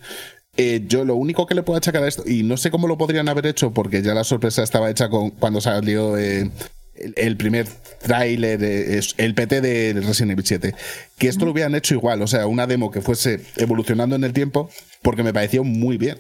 [0.57, 2.97] Eh, yo lo único que le puedo achacar a esto, y no sé cómo lo
[2.99, 6.51] podrían haber hecho, porque ya la sorpresa estaba hecha con, cuando salió eh,
[6.97, 7.67] el, el primer
[8.03, 10.75] tráiler, eh, el PT de Resident Evil 7,
[11.19, 14.33] que esto lo hubieran hecho igual, o sea, una demo que fuese evolucionando en el
[14.33, 14.71] tiempo,
[15.03, 16.19] porque me pareció muy bien.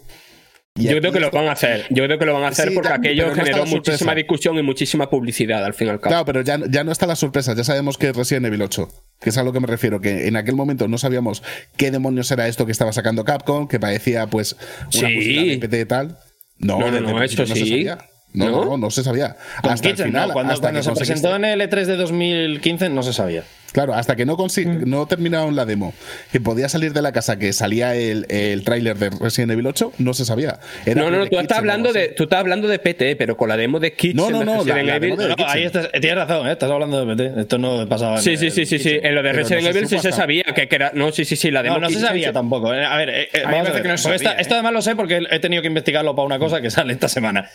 [0.76, 1.86] Y Yo creo que lo van a hacer.
[1.90, 4.58] Yo creo que lo van a hacer Sí, porque ya, aquello no generó muchísima discusión
[4.58, 6.10] y muchísima publicidad al fin y al cabo.
[6.10, 8.88] Claro, pero ya, ya no está la sorpresa, ya sabemos que es Resident Evil 8,
[9.20, 11.42] que es a lo que me refiero, que en aquel momento no sabíamos
[11.76, 14.54] qué demonios era esto que estaba sacando Capcom, que parecía pues
[14.98, 15.14] una Sí.
[15.14, 16.18] música de PT y tal.
[16.58, 17.86] No, No, no, no, eso sí.
[18.36, 18.64] No, ¿No?
[18.64, 19.36] no, no, se sabía.
[19.62, 21.86] Con hasta Kitchen, el final, no, cuando, hasta cuando que se presentó en el E3
[21.86, 23.42] de 2015 no se sabía.
[23.72, 24.88] Claro, hasta que no, Mm.
[24.88, 25.92] no terminaron la demo,
[26.32, 29.92] que podía salir de la casa, que salía el, el tráiler de Resident Evil 8,
[29.98, 30.60] no se sabía.
[30.86, 33.48] Era No, no, no, tú estás hablando de, tú estás hablando de PT, pero con
[33.50, 35.10] la demo de Kitchen No, no, no, la- Resident la Evil.
[35.16, 36.52] demo de- No, ahí estás, tienes razón, ¿eh?
[36.52, 37.40] estás hablando de PT.
[37.40, 38.98] Esto no pasaba en Sí, sí, sí, sí, sí.
[39.02, 40.92] En lo de no Resident Evil sí se sabía que, que era.
[40.94, 42.72] No, sí, sí, sí, la demo No, no se sabía tampoco.
[42.72, 43.82] Eh, A ver, eh, eh, me vamos a parece ver.
[43.82, 46.14] que no se Porque esta- sabía, esto además lo sé porque he tenido que investigarlo
[46.16, 47.50] para una cosa que sale esta semana.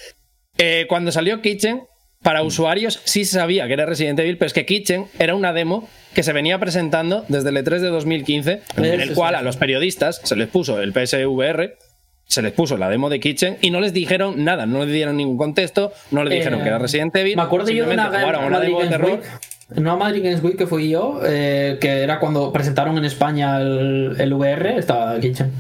[0.63, 1.81] Eh, cuando salió Kitchen,
[2.21, 5.53] para usuarios sí se sabía que era Resident Evil, pero es que Kitchen era una
[5.53, 9.39] demo que se venía presentando desde el E3 de 2015, en el cual sí.
[9.39, 11.77] a los periodistas se les puso el PSVR,
[12.27, 15.17] se les puso la demo de Kitchen y no les dijeron nada, no les dieron
[15.17, 17.37] ningún contexto, no les dijeron Eh, que era Resident Evil.
[17.37, 19.11] Me acuerdo yo de una, jugaron una demo de terror.
[19.13, 19.23] Week,
[19.77, 24.15] una Madrid Games Week que fui yo, eh, que era cuando presentaron en España el,
[24.19, 25.51] el VR, estaba Kitchen.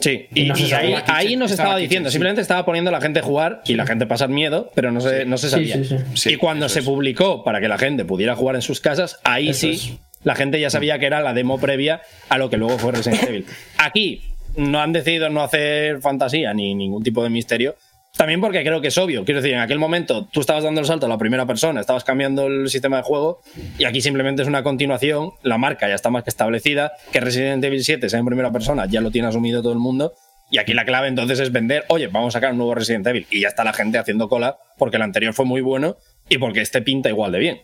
[0.00, 1.04] Sí, Y y, no se y ahí, sabía.
[1.08, 2.12] ahí no se Estaba estaba Kitchen, diciendo, sí.
[2.14, 5.00] simplemente estaba poniendo a la gente a jugar y la gente pasar miedo, pero no
[5.00, 5.74] se, no se sabía.
[5.76, 5.96] sí, sí.
[6.14, 6.84] Sí, y cuando se es.
[6.84, 9.92] publicó para que la gente pudiera jugar en sus casas, ahí Eso sí es.
[10.24, 13.22] la gente ya sabía que era la demo previa a lo que luego fue Resident
[13.24, 13.46] Evil.
[13.78, 14.22] Aquí
[14.56, 17.76] no han decidido no hacer fantasía ni ningún tipo de misterio.
[18.18, 19.24] También porque creo que es obvio.
[19.24, 22.02] Quiero decir, en aquel momento tú estabas dando el salto a la primera persona, estabas
[22.02, 23.42] cambiando el sistema de juego
[23.78, 25.30] y aquí simplemente es una continuación.
[25.44, 26.94] La marca ya está más que establecida.
[27.12, 30.14] Que Resident Evil 7 sea en primera persona ya lo tiene asumido todo el mundo.
[30.50, 33.24] Y aquí la clave entonces es vender, oye, vamos a sacar un nuevo Resident Evil.
[33.30, 35.96] Y ya está la gente haciendo cola porque el anterior fue muy bueno
[36.28, 37.60] y porque este pinta igual de bien.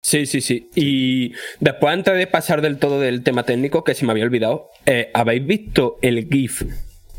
[0.00, 0.70] Sí, sí, sí.
[0.74, 4.70] Y después, antes de pasar del todo del tema técnico, que se me había olvidado,
[4.86, 6.64] eh, ¿habéis visto el GIF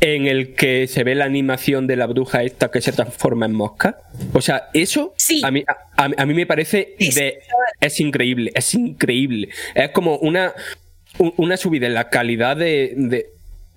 [0.00, 3.52] en el que se ve la animación de la bruja esta que se transforma en
[3.52, 3.98] mosca?
[4.32, 5.40] O sea, eso Sí.
[5.44, 5.64] a, mí,
[5.96, 7.38] a, mí me parece Es- de-
[7.80, 9.48] es increíble, es increíble.
[9.74, 10.52] Es como una,
[11.18, 13.26] un- una subida en la calidad de, de,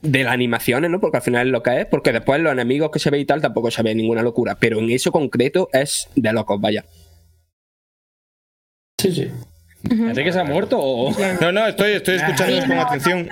[0.01, 0.99] de las animaciones, ¿no?
[0.99, 3.25] Porque al final es lo que es, porque después los enemigos que se ve y
[3.25, 6.83] tal tampoco se ve ninguna locura, pero en eso concreto es de locos, vaya.
[8.99, 9.31] Sí, sí.
[9.89, 11.15] ¿Enrique se ha muerto o.?
[11.41, 13.29] No, no, estoy, estoy escuchando con atención.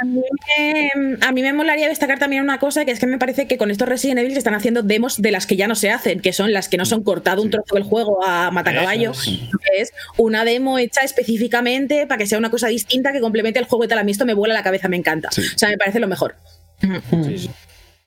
[0.00, 0.22] A mí,
[0.58, 3.58] me, a mí me molaría destacar también una cosa, que es que me parece que
[3.58, 6.20] con estos Resident Evil se están haciendo demos de las que ya no se hacen,
[6.20, 9.82] que son las que no son cortado un trozo del juego a matacaballo, sino que
[9.82, 13.84] es una demo hecha específicamente para que sea una cosa distinta que complemente el juego
[13.84, 13.98] y tal.
[13.98, 15.30] A mí esto me vuela la cabeza, me encanta.
[15.30, 15.42] Sí.
[15.54, 16.36] O sea, me parece lo mejor.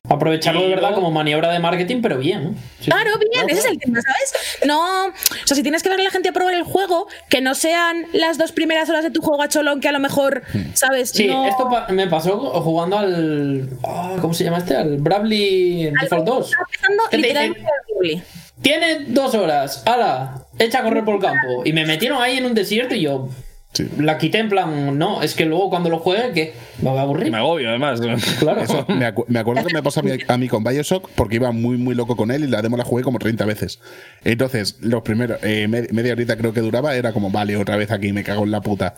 [0.09, 2.55] Aprovecharlo de verdad como maniobra de marketing, pero bien.
[2.79, 2.85] Sí.
[2.91, 4.33] Claro, bien, ese es el tema, ¿sabes?
[4.65, 5.11] No, o
[5.45, 8.05] sea, si tienes que darle a la gente a probar el juego, que no sean
[8.13, 10.43] las dos primeras horas de tu juego a cholón, que a lo mejor,
[10.73, 11.09] ¿sabes?
[11.09, 11.47] Sí, no...
[11.47, 13.69] esto pa- me pasó jugando al.
[13.83, 14.75] ah, ¿Cómo se llama este?
[14.75, 16.45] Al Bravely Default 2.
[16.51, 17.55] Está empezando ¿Qué te dicen?
[17.55, 18.23] al Ghibli.
[18.61, 19.83] Tiene dos horas.
[19.85, 20.45] ¡Hala!
[20.59, 21.63] Echa a correr por el campo.
[21.65, 23.29] Y me metieron ahí en un desierto y yo.
[23.75, 23.87] Sí.
[23.99, 24.97] La quité en plan.
[24.97, 26.53] No, es que luego cuando lo juegue, ¿qué?
[26.81, 27.29] Me voy a aburrir.
[27.29, 27.99] Me agobio, además.
[28.39, 28.61] Claro.
[28.61, 31.35] Eso, me, acu- me acuerdo que me pasó a mí, a mí con Bioshock porque
[31.35, 33.79] iba muy, muy loco con él y la demo la jugué como 30 veces.
[34.23, 37.91] Entonces, los primeros, eh, me- media horita creo que duraba, era como, vale, otra vez
[37.91, 38.95] aquí, me cago en la puta.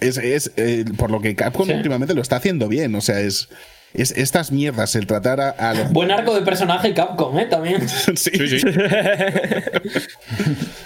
[0.00, 1.72] Es, es, eh, por lo que Capcom Sí.
[1.74, 3.48] últimamente lo está haciendo bien, o sea, es,
[3.94, 7.46] es estas mierdas, el tratar a, a los Buen arco de personaje Capcom, ¿eh?
[7.46, 7.86] También.
[8.16, 8.30] Sí,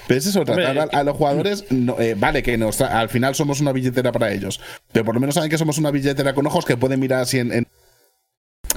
[0.06, 3.34] Pero es eso, tratar a, a los jugadores, no, eh, vale, que nos al final
[3.34, 4.60] somos una billetera para ellos,
[4.92, 7.38] pero por lo menos saben que somos una billetera con ojos que pueden mirar así
[7.38, 7.52] en...
[7.52, 7.66] en-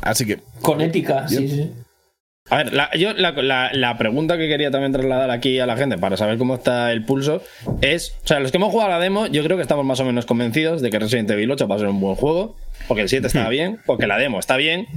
[0.02, 1.72] Así que, Con ética, sí, sí.
[2.52, 5.78] A ver, la, yo la, la- la pregunta que quería también trasladar aquí a la
[5.78, 7.44] gente para saber cómo está el pulso
[7.82, 10.00] es, o sea, los que hemos jugado a la demo, yo creo que estamos más
[10.00, 12.56] o menos convencidos de que Resident Evil 8 va a ser un buen juego,
[12.88, 14.88] porque el 7 estaba bien, porque la demo está bien,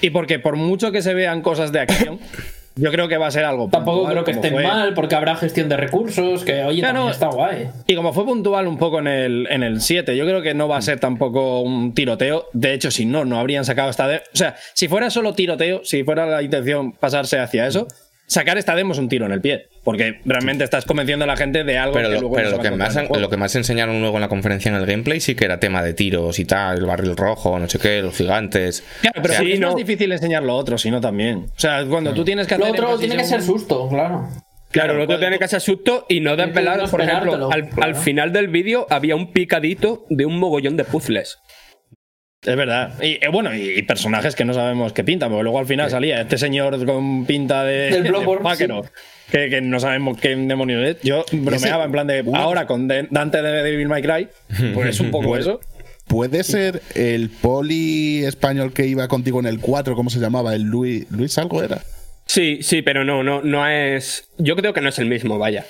[0.00, 2.20] y porque por mucho que se vean cosas de acción,
[2.74, 5.36] yo creo que va a ser algo Tampoco creo que estén fue- mal, porque habrá
[5.36, 7.10] gestión de recursos, que oye, no.
[7.10, 7.68] está guay.
[7.86, 10.68] Y como fue puntual un poco en el, en el 7, yo creo que no
[10.68, 12.46] va a ser tampoco un tiroteo.
[12.52, 14.22] De hecho, si no, no habrían sacado esta demo.
[14.32, 17.86] O sea, si fuera solo tiroteo, si fuera la intención pasarse hacia eso,
[18.26, 19.66] sacar esta demo es un tiro en el pie.
[19.84, 22.56] Porque realmente estás convenciendo a la gente de algo Pero, que lo, luego pero no
[22.56, 25.34] lo, que más, lo que más enseñaron luego en la conferencia en el gameplay sí
[25.34, 28.84] que era tema de tiros y tal, el barril rojo, no sé qué, los gigantes.
[29.00, 29.68] Claro, pero O sea, es no.
[29.68, 31.46] más difícil enseñar lo otro, sino también.
[31.56, 32.66] O sea, cuando tú tienes que hacer.
[32.66, 34.28] Lo otro tiene que ser susto, claro.
[34.70, 37.82] Claro, no te cuando tiene que hacer susto y no desvelar, por ejemplo, al, claro.
[37.82, 41.40] al final del vídeo había un picadito de un mogollón de puzzles.
[42.44, 42.94] Es verdad.
[43.00, 45.90] Y eh, bueno, y, y personajes que no sabemos qué pintan, porque luego al final
[45.90, 48.10] salía este señor con pinta de, Del de
[49.30, 50.96] que, que no sabemos qué demonios es.
[51.02, 54.28] Yo bromeaba en plan de ahora con De- Dante de Devil May Cry,
[54.74, 55.60] pues es un poco eso.
[56.08, 60.54] ¿Puede ser el poli español que iba contigo en el 4, ¿cómo se llamaba?
[60.54, 61.80] ¿El Luis, Luis algo era?
[62.26, 64.28] Sí, sí, pero no, no, no es.
[64.38, 65.64] Yo creo que no es el mismo, vaya.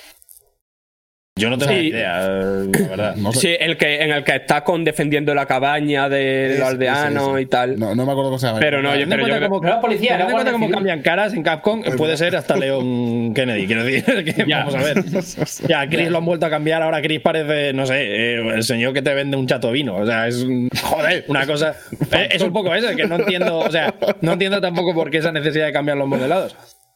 [1.35, 1.79] Yo no tengo Sí.
[1.79, 3.15] ni idea, la verdad.
[3.15, 3.39] No sé.
[3.39, 7.47] Sí, el que, en el que está con defendiendo la cabaña del Ese, aldeano y
[7.47, 7.79] tal.
[7.79, 8.59] No, no me acuerdo cómo se llama.
[8.59, 11.81] Pero no, yo, pero yo No era policía, en cuenta cómo cambian caras en Capcom,
[11.97, 13.65] puede ser hasta Leon Kennedy.
[13.65, 14.59] Quiero decir, que Ya.
[14.59, 15.03] vamos a ver.
[15.67, 16.83] Ya, Chris lo han vuelto a cambiar.
[16.83, 17.95] Ahora Chris parece, no sé,
[18.35, 19.95] eh, el señor que te vende un chato vino.
[19.95, 21.75] O sea, es un- joder, una cosa.
[22.11, 23.57] eh, es un poco eso, que no entiendo.
[23.57, 26.55] O sea, no entiendo tampoco por qué esa necesidad de cambiar los modelados.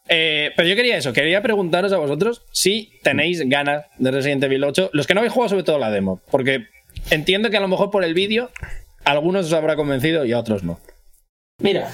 [0.10, 4.64] Eh, pero yo quería eso, quería preguntaros a vosotros si tenéis ganas de Resident Evil
[4.64, 4.90] 8.
[4.94, 6.22] Los que no habéis jugado, sobre todo la demo.
[6.32, 6.66] Porque
[7.10, 8.50] entiendo que a lo mejor por el vídeo,
[9.06, 10.80] algunos os habrá convencido y a otros no.
[11.62, 11.90] Mira,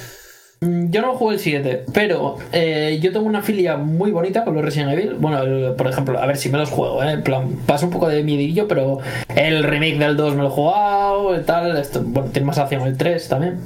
[0.62, 4.64] yo no jugué el 7, pero eh, yo tengo una filia muy bonita con los
[4.64, 5.14] Resident Evil.
[5.16, 7.12] Bueno, el- por ejemplo, a ver si me los juego, ¿eh?
[7.12, 9.00] En plan, paso un poco de miedillo, pero
[9.36, 11.82] el remake del 2 me lo he jugado, y tal.
[12.06, 13.60] Bueno, tiene más acción el 3 también.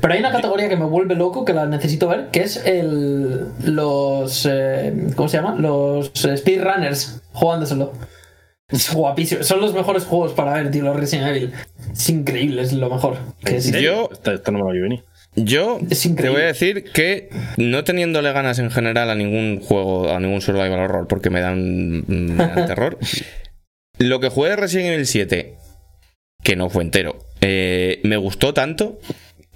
[0.00, 3.46] Pero hay una categoría que me vuelve loco, que la necesito ver, que es el
[3.64, 4.46] los...
[4.50, 5.56] eh, ¿Cómo se llama?
[5.58, 7.92] Los speedrunners jugándoselo.
[8.68, 9.42] Es guapísimo.
[9.42, 11.52] Son los mejores juegos para ver, tío, los Resident Evil.
[11.92, 13.16] Es increíble, es lo mejor.
[13.80, 15.04] Yo, Esto, esto no me lo vi venir.
[15.34, 20.20] yo te voy a decir que no teniéndole ganas en general a ningún juego, a
[20.20, 22.98] ningún survival horror, porque me dan, me dan terror,
[23.98, 25.54] lo que jugué de Resident Evil 7,
[26.44, 28.98] que no fue entero, eh, me gustó tanto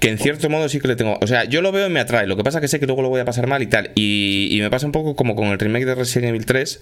[0.02, 1.16] que en cierto modo sí que le tengo.
[1.22, 2.26] O sea, yo lo veo y me atrae.
[2.26, 3.92] Lo que pasa que sé que luego lo voy a pasar mal y tal.
[3.94, 6.80] Y, me pasa un poco como con el remake de Resident Evil 3.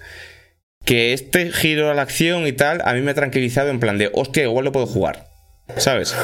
[0.85, 3.99] Que este giro a la acción y tal, a mí me ha tranquilizado en plan
[3.99, 5.27] de, hostia, igual lo puedo jugar.
[5.77, 6.15] ¿Sabes?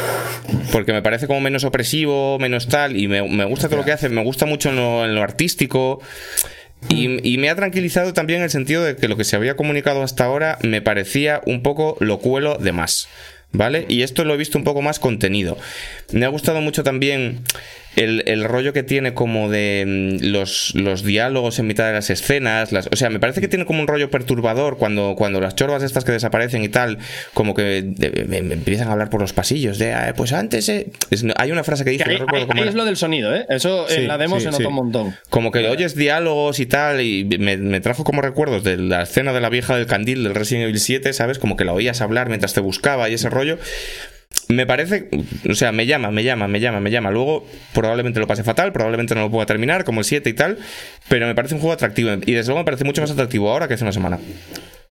[0.72, 4.10] Porque me parece como menos opresivo, menos tal, y me, gusta todo lo que hace,
[4.10, 6.02] me gusta mucho en lo, en lo artístico.
[6.90, 10.02] Y, y me ha tranquilizado también el sentido de que lo que se había comunicado
[10.02, 13.08] hasta ahora me parecía un poco locuelo de más.
[13.52, 13.86] ¿Vale?
[13.90, 15.58] Y esto lo he visto un poco más contenido.
[16.12, 17.44] Me ha gustado mucho también
[17.98, 19.84] el, el rollo que tiene como de
[20.22, 22.72] mm, los, los diálogos en mitad de las escenas.
[22.72, 25.84] Las, o sea, me parece que tiene como un rollo perturbador cuando, cuando las chorbas
[25.84, 26.98] estas que desaparecen y tal,
[27.34, 30.70] como que de- me- me empiezan a hablar por los pasillos de, "Ah, pues antes...
[30.70, 30.88] eh".
[31.12, 32.86] Es- hay una frase que dice, Que ahí, no recuerdo ahí- cómo ahí es lo
[32.86, 33.46] del sonido, ¿eh?
[33.50, 34.66] Eso Sí, en la demo sí, se nota sí.
[34.66, 35.16] un montón.
[35.30, 39.34] Como que oyes diálogos y tal, y me, me trajo como recuerdos de la escena
[39.34, 41.40] de la vieja del candil del Resident Evil 7, ¿sabes?
[41.40, 43.58] Como que la oías hablar mientras te buscaba y ese rollo.
[44.50, 45.10] Me parece,
[45.50, 47.12] o sea, me llama, me llama, me llama, me llama.
[47.12, 50.58] Luego probablemente lo pase fatal, probablemente no lo pueda terminar, como el 7 y tal,
[51.10, 52.12] pero me parece un juego atractivo.
[52.26, 54.20] Y desde luego me parece mucho más atractivo ahora que hace una semana.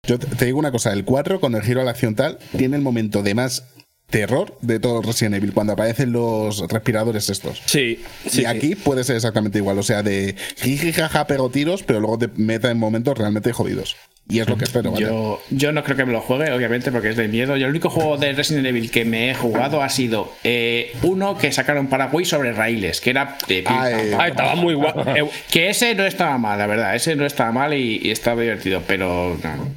[0.07, 2.77] Yo te digo una cosa, el 4 con el giro a la acción tal, tiene
[2.77, 3.65] el momento de más
[4.11, 7.63] terror de todo Resident Evil, cuando aparecen los respiradores estos.
[7.65, 8.43] Sí, sí.
[8.43, 12.19] y aquí puede ser exactamente igual, o sea, de jiji jaja pego tiros, pero luego
[12.19, 13.97] te meta en momentos realmente jodidos.
[14.29, 14.97] Y es lo que espero.
[14.99, 17.57] Yo, yo no creo que me lo juegue, obviamente, porque es de miedo.
[17.59, 21.37] Yo el único juego de Resident Evil que me he jugado ha sido eh, uno
[21.37, 24.29] que sacaron para Wii sobre raíles, que era de pim, Ah, pam, eh, pam, Ah,
[24.29, 25.05] estaba muy guapo.
[25.15, 26.97] Eh, Que ese no estaba mal, la verdad.
[26.97, 29.69] Ese no estaba mal y, y estaba divertido, pero no.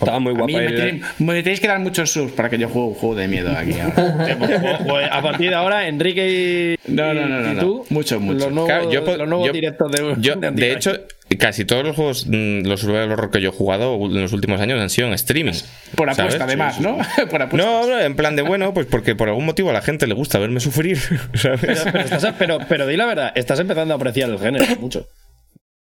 [0.00, 0.46] Estaba muy A guapo.
[0.46, 2.94] mí me, el- tienen- me tenéis que dar muchos subs para que yo juegue un
[2.94, 4.26] juego de miedo aquí ahora.
[4.40, 7.60] Pues, pues, pues, a partir de ahora, Enrique y, No, no, no, no, y no.
[7.60, 8.38] tú, Mucho, mucho.
[8.46, 10.92] Los nuevos, Claro, yo po- los nuevos yo- directos de, Yo, de hecho,
[11.38, 14.60] casi todos los juegos, mm, los survival horror que yo he jugado en los últimos
[14.60, 15.52] años han sido en streaming.
[15.94, 16.40] Por apuesta, ¿sabes?
[16.42, 16.98] además, ¿no?
[17.30, 17.56] Por apuesta.
[17.68, 20.14] No, no, en plan de bueno, pues porque por algún motivo a la gente le
[20.14, 20.98] gusta verme sufrir,
[21.34, 21.60] ¿sabes?
[21.60, 25.06] Pero, pero, estás- pero, pero di la verdad, estás empezando a apreciar el género mucho.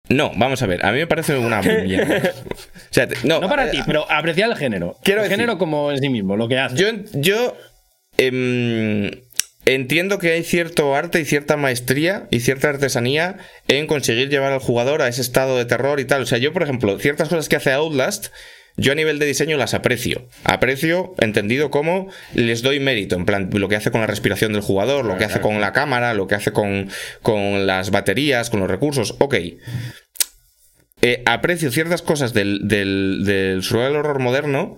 [0.09, 2.31] No, vamos a ver, a mí me parece una mierda.
[2.45, 4.97] O sea, te- no, No para eh, ti, pero apreciar el género.
[5.03, 6.75] Quiero el decir- género como en sí mismo, lo que hace.
[6.77, 7.57] Yo, yo
[8.17, 9.11] em,
[9.65, 13.37] entiendo que hay cierto arte y cierta maestría y cierta artesanía
[13.67, 16.21] en conseguir llevar al jugador a ese estado de terror y tal.
[16.21, 18.27] O sea, yo, por ejemplo, ciertas cosas que hace Outlast,
[18.77, 20.27] yo a nivel de diseño las aprecio.
[20.43, 23.15] Aprecio, entendido como les doy mérito.
[23.15, 25.73] En plan, lo que hace con la respiración del jugador, lo que hace con la
[25.73, 26.89] cámara, lo que hace con,
[27.23, 29.15] con las baterías, con los recursos.
[29.19, 29.35] Ok.
[31.01, 34.77] Eh, aprecio ciertas cosas del, del, del survival horror moderno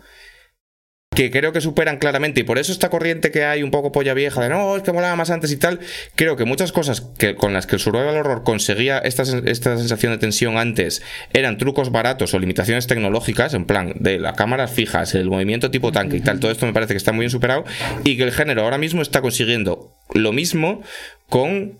[1.19, 4.13] que creo que superan claramente, y por eso esta corriente que hay un poco polla
[4.13, 5.81] vieja de no, es que molaba más antes y tal,
[6.15, 10.13] creo que muchas cosas que, con las que el Survival Horror conseguía esta, esta sensación
[10.13, 11.01] de tensión antes
[11.33, 15.91] eran trucos baratos o limitaciones tecnológicas, en plan de las cámaras fijas, el movimiento tipo
[15.91, 17.65] tanque y tal, todo esto me parece que está muy bien superado,
[18.05, 20.83] y que el género ahora mismo está consiguiendo lo mismo
[21.27, 21.79] con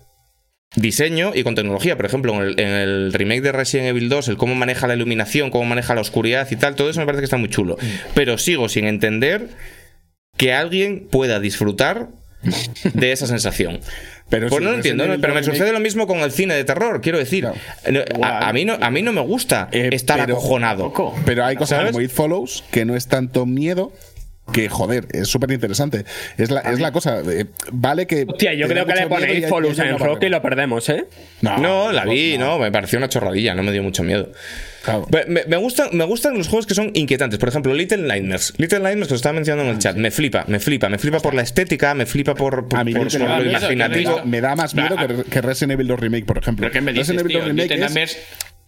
[0.76, 1.96] diseño y con tecnología.
[1.96, 4.94] Por ejemplo, en el, en el remake de Resident Evil 2, el cómo maneja la
[4.94, 7.76] iluminación, cómo maneja la oscuridad y tal, todo eso me parece que está muy chulo.
[8.14, 9.48] Pero sigo sin entender
[10.36, 12.08] que alguien pueda disfrutar
[12.94, 13.80] de esa sensación.
[14.30, 16.30] Pero pues si no lo entiendo, pero me 2 remake- sucede lo mismo con el
[16.30, 17.46] cine de terror, quiero decir.
[18.22, 20.92] A, a mí no, a mí no me gusta Eh, estar pero- acojonado.
[21.26, 21.92] Pero hay cosas ¿Sabes?
[21.92, 23.92] como It Follows que no es tanto miedo
[24.52, 26.04] que, joder, es súper interesante.
[26.38, 27.20] Es la, es la cosa.
[27.20, 28.24] eh, vale que.
[28.28, 31.04] Hostia, yo creo que le ponéis hay en una Rock y lo perdemos, ¿eh?
[31.42, 32.58] No, la vi, no.
[32.58, 34.32] me pareció una chorradilla, no me dio mucho miedo.
[34.82, 35.06] Claro.
[35.12, 37.38] Me, me- me gustan, me gustan los juegos que son inquietantes.
[37.38, 38.54] Por ejemplo, Little Nightmares.
[38.56, 39.94] Little Nightmares, que lo estaba mencionando en el chat.
[39.96, 40.88] Me flipa, me flipa.
[40.88, 44.22] Me flipa por la estética, me flipa por, por, A mí por Little lo imaginativo.
[44.24, 46.62] me da más miedo Ah, que, que Resident Evil 2 Remake, por ejemplo.
[46.62, 47.48] ¿Pero qué me dices, Resident Evil 2 tío?
[47.48, 48.18] Remake Little es Nightmares-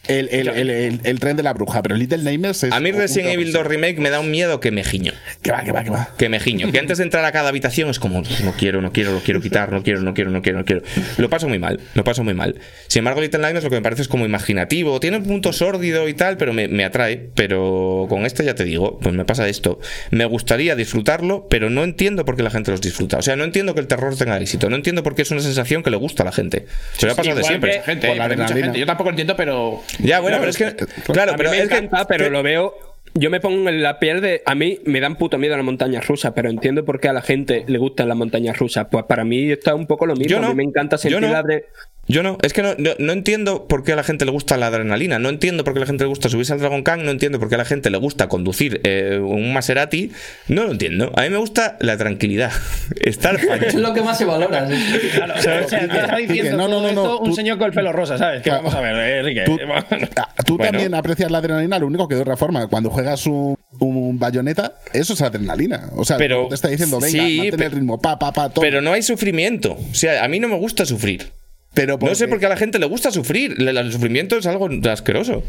[0.09, 2.73] el, el, el, el- el tren de la bruja, pero Little Nightmares es.
[2.73, 3.59] A mí Resident Evil cosa.
[3.59, 5.13] 2 Remake me da un miedo que me giño.
[5.43, 6.09] Que va, que va, que va.
[6.19, 6.71] Que me giño.
[6.73, 9.41] Que antes de entrar a cada habitación es como, no quiero, no quiero, lo quiero
[9.41, 10.83] quitar, no quiero, no quiero, no quiero, no quiero.
[11.19, 12.57] Lo paso muy mal, lo paso muy mal.
[12.89, 14.99] Sin embargo, Little Nightmares lo que me parece es como imaginativo.
[15.01, 17.31] Tiene un punto sórdido y tal, pero me, me atrae.
[17.35, 19.79] Pero con este ya te digo, pues me pasa esto.
[20.11, 23.19] Me gustaría disfrutarlo, pero no entiendo por qué la gente los disfruta.
[23.19, 24.69] O sea, no entiendo que el terror tenga éxito.
[24.69, 26.67] No entiendo por qué es una sensación que le gusta a la gente.
[26.99, 27.73] Se lo ha pasado de siempre.
[27.73, 28.65] mucha gente, Por la mucha adrenalina.
[28.67, 28.79] gente.
[28.81, 29.83] Yo tampoco lo entiendo, pero.
[30.01, 30.75] Ya, bueno, pero es que.
[31.13, 32.75] Claro, a pero mí me es que- encanta, pero que- lo veo.
[33.15, 34.43] Yo me pongo en la piel de.
[34.47, 37.21] A mí me dan puto miedo las montañas rusas, pero entiendo por qué a la
[37.21, 38.87] gente le gustan las montañas rusas.
[38.91, 40.31] Pues para mí está un poco lo mismo.
[40.31, 40.47] Yo no.
[40.47, 41.29] A mí me encanta sentir no.
[41.31, 41.65] la adre-
[42.09, 44.57] Yo no, es que no, no, no entiendo por qué a la gente le gusta
[44.57, 47.05] la adrenalina, no entiendo por qué a la gente le gusta subirse al Dragon Khan,
[47.05, 50.11] no entiendo por qué a la gente le gusta conducir eh, un Maserati,
[50.49, 51.13] no lo entiendo.
[51.15, 52.51] A mí me gusta la tranquilidad,
[53.01, 54.69] estar Es lo que más se valora.
[54.69, 54.75] sí.
[55.15, 57.59] Claro, o sea, te está diciendo no, no, todo no, no, esto un tú- señor
[57.59, 58.43] con el pelo rosa, ¿sabes?
[58.43, 58.65] Que Claro.
[58.65, 59.43] vamos a ver, eh, Enrique.
[59.47, 59.75] Tú, Bueno.
[60.17, 60.73] ah, tú Bueno.
[60.73, 64.75] también aprecias la adrenalina, lo único que de otra forma, cuando juegas un, un bayoneta,
[64.93, 65.89] eso es adrenalina.
[65.95, 68.49] O sea, Pero- te está diciendo, venga, sí, mantén pe- el ritmo, pa, pa, pa,
[68.51, 68.61] todo.
[68.63, 71.31] Pero no hay sufrimiento, o sea, a mí no me gusta sufrir.
[71.75, 74.37] Pero No sé porque- por qué a la gente le gusta sufrir, el, el sufrimiento
[74.37, 75.43] es algo asqueroso.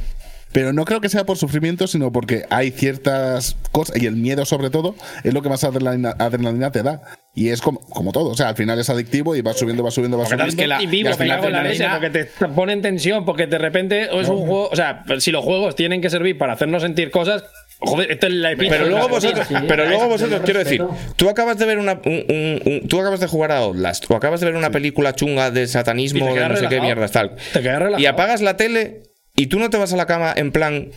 [0.52, 4.46] Pero no creo que sea por sufrimiento, sino porque hay ciertas cosas, y el miedo
[4.46, 4.94] sobre todo,
[5.24, 7.02] es lo que más adrenalina, adrenalina te da.
[7.34, 9.90] Y es como, como todo, o sea, al final es adictivo y va subiendo, va
[9.90, 10.46] subiendo, va subiendo.
[10.46, 12.10] es que la- y vivo, y final la leche, adrenalina- porque
[12.46, 14.70] te pone en tensión, porque de repente es un juego.
[14.70, 17.44] O sea, si los juegos tienen que servir para hacernos sentir cosas,
[17.86, 20.60] joder, esto es la epítome Pero luego vosotros, sí, pero luego yo vosotros lo quiero
[20.60, 20.84] decir,
[21.16, 24.16] tú acabas de ver una, un- un- un- tú acabas de jugar a Outlast o
[24.16, 27.36] acabas de ver una película chunga de satanismo de no sé qué mierdas tal.
[27.54, 28.00] Te quedas relajado.
[28.02, 29.04] Y apagas la tele
[29.36, 30.92] y tú no te vas a la cama en plan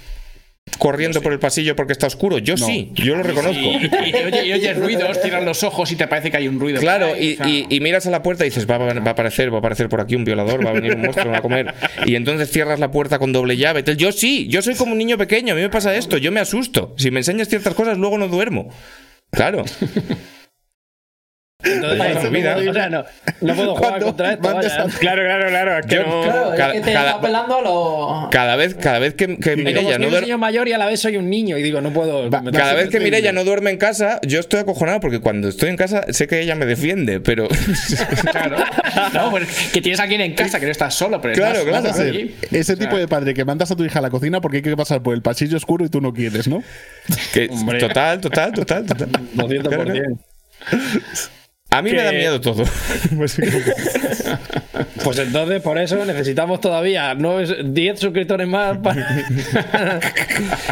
[0.78, 2.38] corriendo por el pasillo porque está oscuro.
[2.38, 3.58] Yo sí, yo lo reconozco.
[3.60, 6.48] Y, y- y oye- y oyes ruidos, cierras los ojos y te parece que hay
[6.48, 6.80] un ruido.
[6.80, 9.56] Claro, ahí, y, miras a la puerta y dices, va, a- va a aparecer, va
[9.56, 11.72] a aparecer por aquí un violador, va a venir un monstruo, va a comer.
[12.04, 13.84] Y entonces cierras la puerta con doble llave.
[13.96, 16.40] Yo sí, yo soy como un niño pequeño, a mí me pasa esto, yo me
[16.40, 16.94] asusto.
[16.98, 18.68] Si me enseñas ciertas cosas, luego no duermo.
[19.30, 19.64] Claro.
[21.64, 22.56] Entonces, Ay, tu vida.
[22.68, 23.04] o sea, no,
[23.40, 24.42] no puedo jugar contra esto.
[24.48, 24.84] mandes vaya.
[24.84, 25.78] a- Claro, claro, claro.
[25.78, 28.28] Es que Yo- no- Claro, Cada- es que te cada- está apelando a lo.
[28.30, 30.20] Cada vez, cada vez que, que Mireia soy no un duerme.
[30.26, 32.30] señor mayor y a la vez soy un niño y digo, no puedo.
[32.30, 33.00] Va- Cada vez que.
[33.00, 36.40] Mireia no duerme en casa, yo estoy acojonado porque cuando estoy en casa sé que
[36.40, 37.48] ella me defiende, pero.
[38.30, 38.56] Claro.
[39.14, 41.68] No, pues que tienes a alguien en casa, que no estás solo, pero Claro, estás-
[41.68, 42.34] claro, estás Ser allí.
[42.50, 44.58] Ese O sea, tipo de padre que mandas a tu hija a la cocina porque
[44.58, 46.62] hay que pasar por el pasillo oscuro y tú no quieres, ¿no?
[47.32, 47.48] que-
[47.80, 49.08] total, total, total, total.
[49.34, 50.18] 200%.
[51.76, 52.64] A mí me da miedo todo.
[55.04, 59.06] Pues entonces, por eso necesitamos todavía no es 10 suscriptores más para.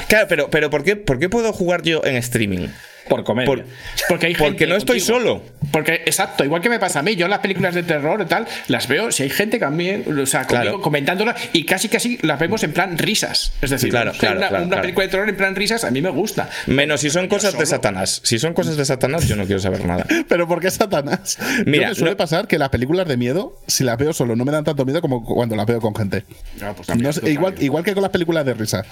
[0.08, 2.66] claro, pero, pero ¿por, qué, ¿por qué puedo jugar yo en streaming?
[3.08, 3.46] Por comer.
[3.46, 3.64] Por-
[4.08, 5.18] Porque, hay porque gente no estoy contigo.
[5.18, 5.42] solo.
[5.70, 8.46] Porque, exacto, igual que me pasa a mí, yo las películas de terror y tal,
[8.68, 10.80] las veo, si hay gente también, o sea, conmigo, Claro.
[10.80, 13.52] comentándolas, y casi casi las vemos en plan risas.
[13.60, 14.82] Es decir, Claro, claro, una, claro, una claro.
[14.82, 16.48] película de terror en plan risas a mí me gusta.
[16.66, 17.66] Menos si son cosas de.
[17.66, 18.20] Satanás.
[18.24, 20.06] Si son cosas de Satanás, yo no quiero saber nada.
[20.28, 21.38] Pero ¿por qué Satanás?
[21.66, 24.44] Mira, me suele no- pasar que las películas de miedo, si las veo solo, no
[24.44, 26.24] me dan tanto miedo como cuando las veo con gente.
[26.62, 28.84] Ah, pues también, No sé, tú igual, igual que con las películas de risa.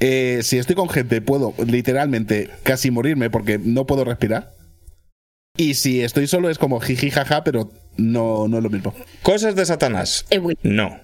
[0.00, 4.52] Eh, si estoy con gente, puedo literalmente casi morirme porque no puedo respirar.
[5.56, 8.92] Y si estoy solo, es como jiji jaja, pero no, no es lo mismo.
[9.22, 10.24] Cosas de Satanás.
[10.30, 10.40] Eh.
[10.62, 10.98] No.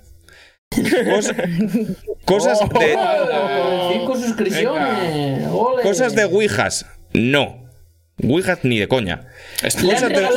[0.75, 2.97] Cos- cosas de.
[2.97, 5.47] Oh, cinco suscripciones.
[5.53, 5.83] Ole.
[5.83, 6.87] Cosas de Ouijas.
[7.13, 7.65] No.
[8.23, 9.27] Ouijas ni de coña.
[9.63, 10.29] Le han Cosas de.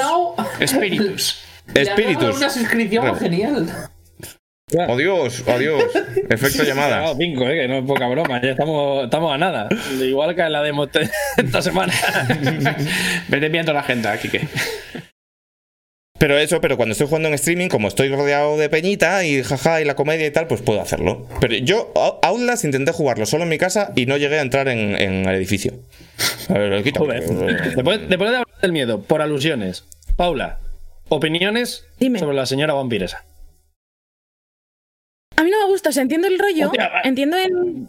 [0.59, 1.39] Espíritus.
[1.73, 2.37] Espíritus.
[2.37, 3.89] una suscripción genial.
[4.81, 5.83] Adiós, adiós.
[6.29, 6.99] Efecto llamada.
[6.99, 8.41] Claro, cinco, eh, que no es poca broma.
[8.41, 9.69] Ya estamos, estamos a nada.
[10.01, 10.87] Igual que en la demo
[11.37, 11.93] esta semana.
[13.27, 14.47] Vete viendo la agenda, Kike.
[16.19, 19.81] Pero eso, pero cuando estoy jugando en streaming, como estoy rodeado de peñita y jaja
[19.81, 21.27] y la comedia y tal, pues puedo hacerlo.
[21.41, 24.69] Pero yo, Out- Outlast, intenté jugarlo solo en mi casa y no llegué a entrar
[24.69, 25.73] en, en el edificio.
[26.47, 27.01] A ver, lo quito.
[27.01, 27.23] Joder.
[27.75, 29.83] Después, después de hablar del miedo, por alusiones.
[30.15, 30.59] Paula,
[31.09, 32.19] opiniones Dime.
[32.19, 33.25] sobre la señora vampiresa.
[35.35, 37.87] A mí no me gusta, o sea, entiendo el rollo, Hostia, entiendo el...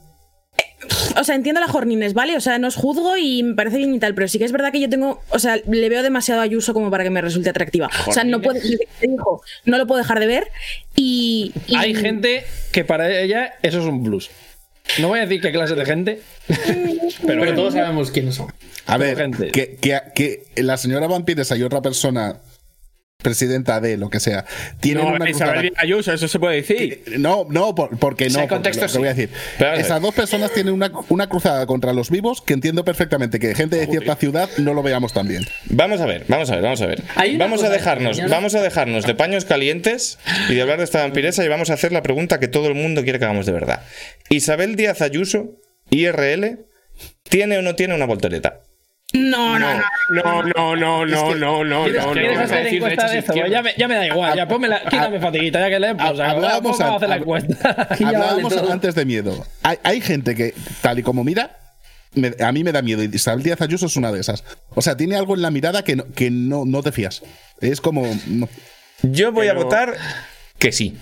[1.17, 2.37] O sea, entiendo la Jornines, ¿vale?
[2.37, 4.53] O sea, no os juzgo y me parece bien y tal, pero sí que es
[4.53, 7.21] verdad que yo tengo, o sea, le veo demasiado a Ayuso como para que me
[7.23, 7.89] resulte atractiva.
[8.07, 8.61] O sea, no puedo,
[9.01, 10.49] dijo, no lo puedo dejar de ver
[10.95, 11.53] y...
[11.67, 14.31] y- Hay gente que para ella eso es un plus.
[14.99, 16.21] No voy a decir qué clase de gente,
[17.27, 18.53] pero, Pero todos sabemos quiénes son.
[18.87, 19.51] A ver, gente.
[19.51, 22.41] que, que, que la señora vampiresa y otra persona,
[23.25, 24.45] presidenta de lo que sea,
[24.79, 27.03] tienen No, una Isabel cruzada- Díaz Ayuso, eso se puede decir.
[27.19, 28.35] No, no, por- porque no.
[28.35, 28.99] porque contexto, lo que sí.
[28.99, 29.31] voy a decir.
[29.59, 29.75] Pero.
[29.75, 33.75] Esas dos personas tienen una, una cruzada contra los vivos que entiendo perfectamente que gente
[33.77, 35.45] de cierta ciudad no lo veamos tan bien.
[35.71, 37.03] Vamos a ver, vamos a ver, vamos a ver.
[37.39, 38.35] Vamos a dejarnos, señora.
[38.37, 40.19] vamos a dejarnos de paños calientes
[40.51, 42.75] y de hablar de esta vampiresa y vamos a hacer la pregunta que todo el
[42.75, 43.83] mundo quiere que hagamos de verdad.
[44.29, 45.57] Isabel Díaz Ayuso,
[45.91, 46.67] IRL,
[47.25, 48.61] ¿tiene o no tiene una voltereta?
[49.15, 49.83] No, no, no.
[50.11, 52.45] No, no, no, no, no, no, ¿Quieres, no, quieres no.
[52.45, 53.33] hacer encuesta de e esto?
[53.33, 53.53] izquierdas.
[53.53, 56.81] Ya me, ya me da igual, ya ponme la, quítame fatiguita, ya que le Hablábamos
[56.81, 57.89] hacer la encuesta.
[58.05, 59.47] Hablábamos antes de miedo.
[59.63, 60.53] Hay, hay gente que,
[60.83, 61.57] tal y como mira,
[62.15, 63.03] me- a mí me da miedo.
[63.05, 64.45] Y Isabel Díaz Ayuso es una de esas.
[64.71, 67.23] O sea, tiene algo en la mirada que no, que no, no te fías.
[67.61, 68.05] Es como.
[68.27, 68.49] no.
[69.03, 69.95] Yo voy a votar
[70.59, 70.97] que sí.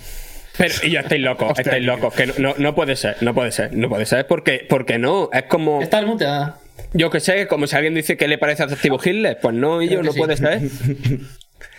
[0.57, 2.13] Pero y ya estáis locos, estáis locos.
[2.13, 4.27] Que no, no, no puede ser, no puede ser, no puede ser.
[4.27, 5.81] Porque, porque no, es como.
[5.81, 6.59] Está muteada.
[6.93, 9.39] Yo que sé, como si alguien dice que le parece atractivo Hitler.
[9.41, 10.19] Pues no, y yo no sí.
[10.19, 10.61] puede ser.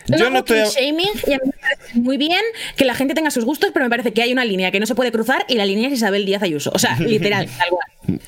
[0.06, 0.58] Yo no estoy.
[0.64, 2.42] shaming y a mí me parece muy bien
[2.76, 4.86] que la gente tenga sus gustos, pero me parece que hay una línea que no
[4.86, 6.70] se puede cruzar y la línea es Isabel Díaz Ayuso.
[6.74, 8.20] O sea, literal, tal cual.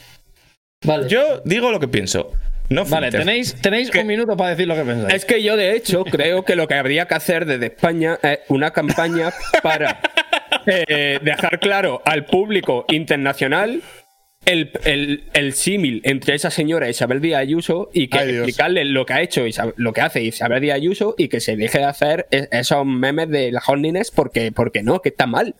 [0.85, 1.09] Vale.
[1.09, 2.33] Yo digo lo que pienso.
[2.69, 5.15] No Vale, tenéis, tenéis un minuto para decir lo que pensáis.
[5.15, 8.41] Es que yo, de hecho, creo que lo que habría que hacer desde España es
[8.49, 9.33] una campaña
[9.63, 10.01] para
[10.67, 13.83] eh, dejar claro al público internacional
[14.47, 18.39] el, el- el símil entre esa señora Isabel Díaz Ayuso y que Ay, Dios.
[18.49, 21.57] explicarle lo que ha hecho, Isa- lo que hace Isabel Díaz Ayuso y que se
[21.57, 25.55] deje de hacer es- esos memes de las hornines porque, porque no, que está mal.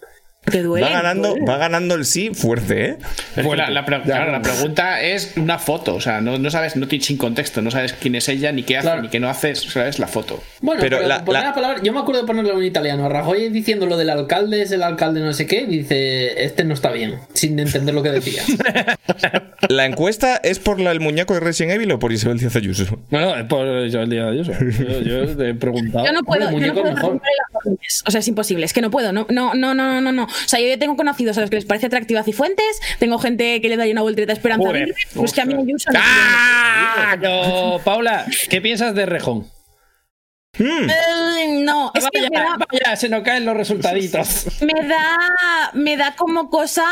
[0.51, 0.87] Que duele.
[0.87, 1.45] Va ganando, duele.
[1.47, 2.97] va ganando el sí fuerte, ¿eh?
[3.37, 6.51] Es que la, la pre- claro, la pregunta es una foto, o sea, no, no
[6.51, 9.03] sabes, no tienes sin contexto, no sabes quién es ella, ni qué hace, Claro.
[9.03, 10.43] ni qué no hace, sabes la foto.
[10.61, 13.09] Bueno, Pero pero, la- poner la- la palabra- yo me acuerdo de ponerlo en italiano.
[13.09, 16.91] Rajoy diciendo lo del alcalde es el alcalde no sé qué, dice, este no está
[16.93, 18.43] bien, sin entender lo que decía.
[19.69, 22.99] ¿La encuesta es por la, el muñeco de Resident Evil o por Isabel Díaz Ayuso?
[23.11, 24.53] No, no, es por Isabel Díaz Ayuso.
[24.53, 26.07] Yo, yo te he preguntado.
[26.07, 28.03] Yo no puedo, yo no puedo las.
[28.07, 30.27] O sea, es imposible, es que no puedo, no, no, no, no, no, no.
[30.45, 33.69] O sea, yo tengo conocidos a los que les parece atractiva Cifuentes, tengo gente que
[33.69, 34.83] le da una voltereta a Esperanza Joder.
[34.83, 36.01] Aguirre, pues que a mí Ayuso no.
[36.03, 37.17] ¡Ah!
[37.21, 39.51] Pero, Paula, ¿qué piensas de Rejón?
[40.59, 44.47] Eh, No, es que me da, vaya, se nos caen los resultaditos.
[44.63, 46.85] me da, me da como cosa.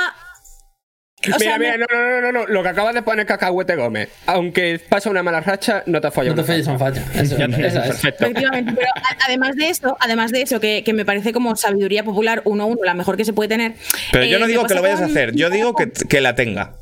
[1.33, 3.27] O mira, sea, mira, me- no, no, no, no, no, lo que acabas de poner
[3.27, 4.09] Cacahuete Gómez.
[4.27, 7.03] Aunque pasa una mala racha, no te falla No te falles, son falla.
[7.15, 7.39] Eso, es.
[7.39, 8.25] Perfecto.
[8.25, 8.89] Efectivamente, pero
[9.27, 12.67] además de eso, además de eso, que, que me parece como sabiduría popular uno a
[12.67, 13.75] uno, la mejor que se puede tener.
[14.13, 16.21] Pero yo eh, no me digo que lo vayas a hacer, yo digo que, que
[16.21, 16.77] la tenga.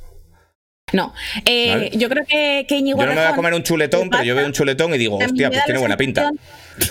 [0.92, 1.14] No,
[1.46, 1.90] eh, Vale.
[1.94, 4.34] yo creo que, que Íñigo Yo no me voy a comer un chuletón, pero yo
[4.34, 6.30] veo un chuletón y digo, hostia, pues tiene buena pinta.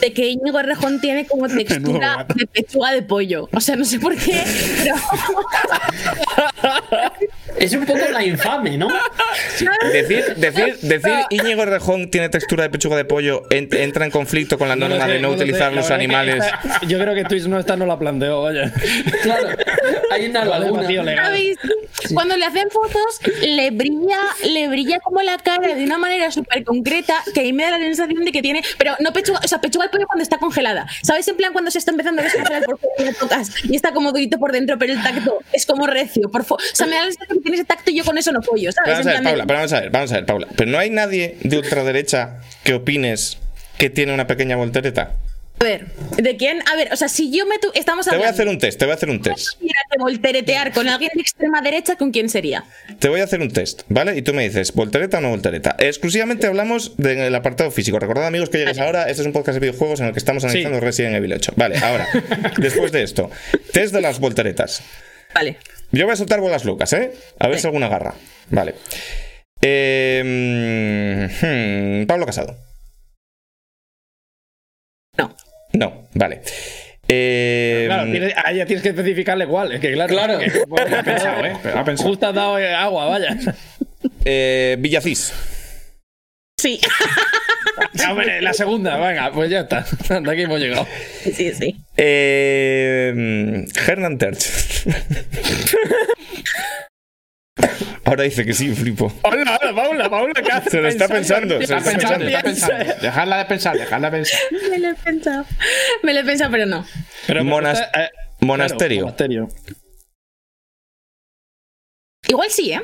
[0.02, 3.48] De que Íñigo Errejón tiene como textura de pechuga de pollo.
[3.54, 4.44] O sea, no sé por qué,
[4.84, 4.96] pero.
[7.58, 8.88] Es un poco la infame, ¿no?
[9.92, 14.58] Decir, decir, decir Íñigo Rejón tiene textura de pechuga de pollo en- entra en conflicto
[14.58, 16.44] con la norma sé, de no utilizar La los animales.
[16.44, 18.72] esta- yo creo que Twitch no esta no la planteó, vaya.
[19.22, 19.50] Claro.
[20.12, 20.88] Hay una laguna.
[22.14, 26.64] Cuando le hacen fotos, le brilla, le brilla como la cara de una manera súper
[26.64, 28.64] concreta que ahí me da la sensación de que tiene.
[28.78, 30.88] Pero no pechuga, o sea, pechuga de pollo cuando está congelada.
[31.04, 31.28] ¿Sabes?
[31.28, 33.94] En plan, cuando se está empezando a descongelar por fuera y le tocas y está
[33.94, 36.30] como durito por dentro, pero el tacto es como recio.
[36.32, 38.32] Por o sea, me da la sensación que tiene ese tacto y yo con eso
[38.32, 38.92] no pollo, ¿sabes?
[38.92, 40.48] Vamos a ver, Paula, pero vamos a ver, vamos a ver, Paula.
[40.56, 43.38] Pero no hay nadie de ultraderecha que opines
[43.78, 45.16] que tiene una pequeña voltereta.
[45.60, 45.86] A ver,
[46.18, 46.60] ¿de quién?
[46.72, 47.60] A ver, o sea, si yo me.
[47.60, 48.34] tu- Estamos Te voy a hablando.
[48.36, 49.48] hacer un test, te voy a hacer un test.
[49.60, 49.68] Si
[50.00, 52.64] volteretear con alguien de extrema derecha, ¿con quién sería?
[52.98, 54.18] Te voy a hacer un test, ¿vale?
[54.18, 55.76] Y tú me dices, ¿voltereta o no voltereta?
[55.78, 58.00] Exclusivamente hablamos del apartado físico.
[58.00, 59.04] Recordad, amigos, que llegues ahora.
[59.10, 61.54] Este es un podcast de videojuegos en el que estamos analizando Resident Evil 8.
[61.56, 62.08] Vale, ahora,
[62.58, 63.30] después de esto,
[63.72, 64.82] test de las volteretas.
[65.36, 65.58] Vale.
[65.92, 67.12] Yo voy a soltar bolas locas, ¿eh?
[67.40, 68.14] A ver si alguna agarra.
[68.50, 68.76] Vale.
[69.62, 71.28] Eh,
[72.04, 72.56] hmm, Pablo Casado.
[75.18, 75.36] No.
[75.74, 76.42] No, vale.
[77.08, 79.74] Eh, Claro, tienes, que especificarle cuál.
[79.74, 80.14] Es que claro.
[80.14, 80.40] Claro.
[80.40, 81.58] que, bueno, Ha pensado, ¿eh?
[81.76, 82.10] Ha pensado.
[82.10, 83.38] Justo has dado agua, vaya.
[84.26, 85.34] eh, Villacís.
[86.60, 86.80] Sí,
[87.94, 89.80] Ya, hombre, la segunda, venga, pues ya está.
[90.00, 90.88] Hasta aquí hemos llegado.
[91.24, 91.76] sí, sí.
[91.98, 94.86] Eh, Hernán Terch.
[98.06, 99.12] Ahora dice que sí, flipo.
[99.22, 100.72] Hola, hola, Paula, Paula, ¿qué haces?
[100.72, 102.94] Se lo está pensando, se lo Está pensando, está pensando.
[103.02, 104.40] Dejadla de pensar, dejadla de pensar.
[104.70, 105.46] Me lo he pensado.
[106.04, 106.86] Me lo he pensado, pero no.
[107.28, 108.10] Pero me Monas- gusta, eh,
[108.42, 109.14] monasterio.
[109.16, 109.48] claro, monasterio.
[112.28, 112.82] Igual sí, ¿eh?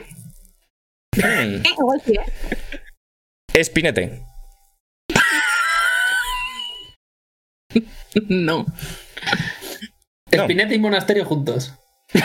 [1.15, 1.55] Hmm.
[1.55, 2.79] Eh, Igual sí, ¿eh?
[3.53, 4.21] Espinete.
[8.29, 8.65] No.
[10.31, 11.73] Espinete y monasterio juntos.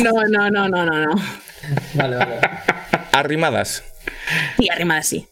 [0.00, 1.14] No, no, no, no, no, no.
[1.94, 2.40] Vale, vale.
[3.12, 3.82] Arrimadas.
[4.58, 5.26] Sí, arrimada sí.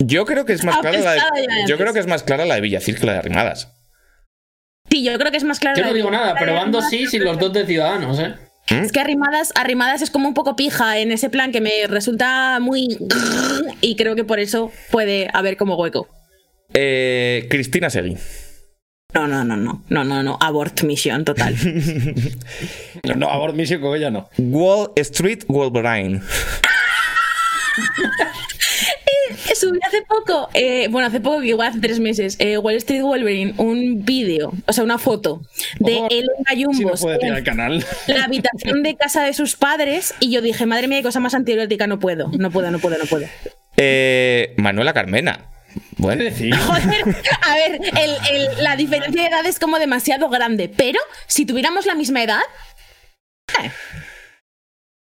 [0.00, 1.20] Yo creo que es más Ah, clara la de.
[1.68, 3.68] Yo creo que es más clara la de Villacís que la de Arrimadas.
[4.90, 5.78] Sí, yo creo que es más claro.
[5.78, 7.10] Yo no digo nada, pero van dos Arrimadas.
[7.10, 8.34] sí y los dos de ciudadanos, ¿eh?
[8.70, 12.58] Es que arrimadas, arrimadas es como un poco pija en ese plan que me resulta
[12.60, 12.98] muy.
[13.80, 16.08] Y creo que por eso puede haber como hueco.
[16.74, 18.16] Eh, Cristina Segui.
[19.14, 19.82] No, no, no, no.
[19.88, 20.36] No, no, no.
[20.38, 21.54] Abort mission total.
[23.04, 24.28] No, no, Abort Mission con ella no.
[24.36, 26.20] Wall Street Wolverine.
[29.54, 33.54] Subí hace poco, eh, bueno, hace poco, igual hace tres meses, eh, Wall Street Wolverine,
[33.56, 35.40] un vídeo, o sea, una foto
[35.80, 37.84] de Ojo, él en Si no en el canal.
[38.08, 41.34] la habitación de casa de sus padres y yo dije, madre mía, qué cosa más
[41.34, 43.26] antibiótica, no puedo, no puedo, no puedo, no puedo.
[43.76, 45.46] Eh, Manuela Carmena.
[45.96, 46.54] Bueno, ¿Qué decir?
[46.56, 47.04] Joder,
[47.42, 51.86] a ver, el- el- la diferencia de edad es como demasiado grande, pero si tuviéramos
[51.86, 52.40] la misma edad,
[53.62, 53.70] eh,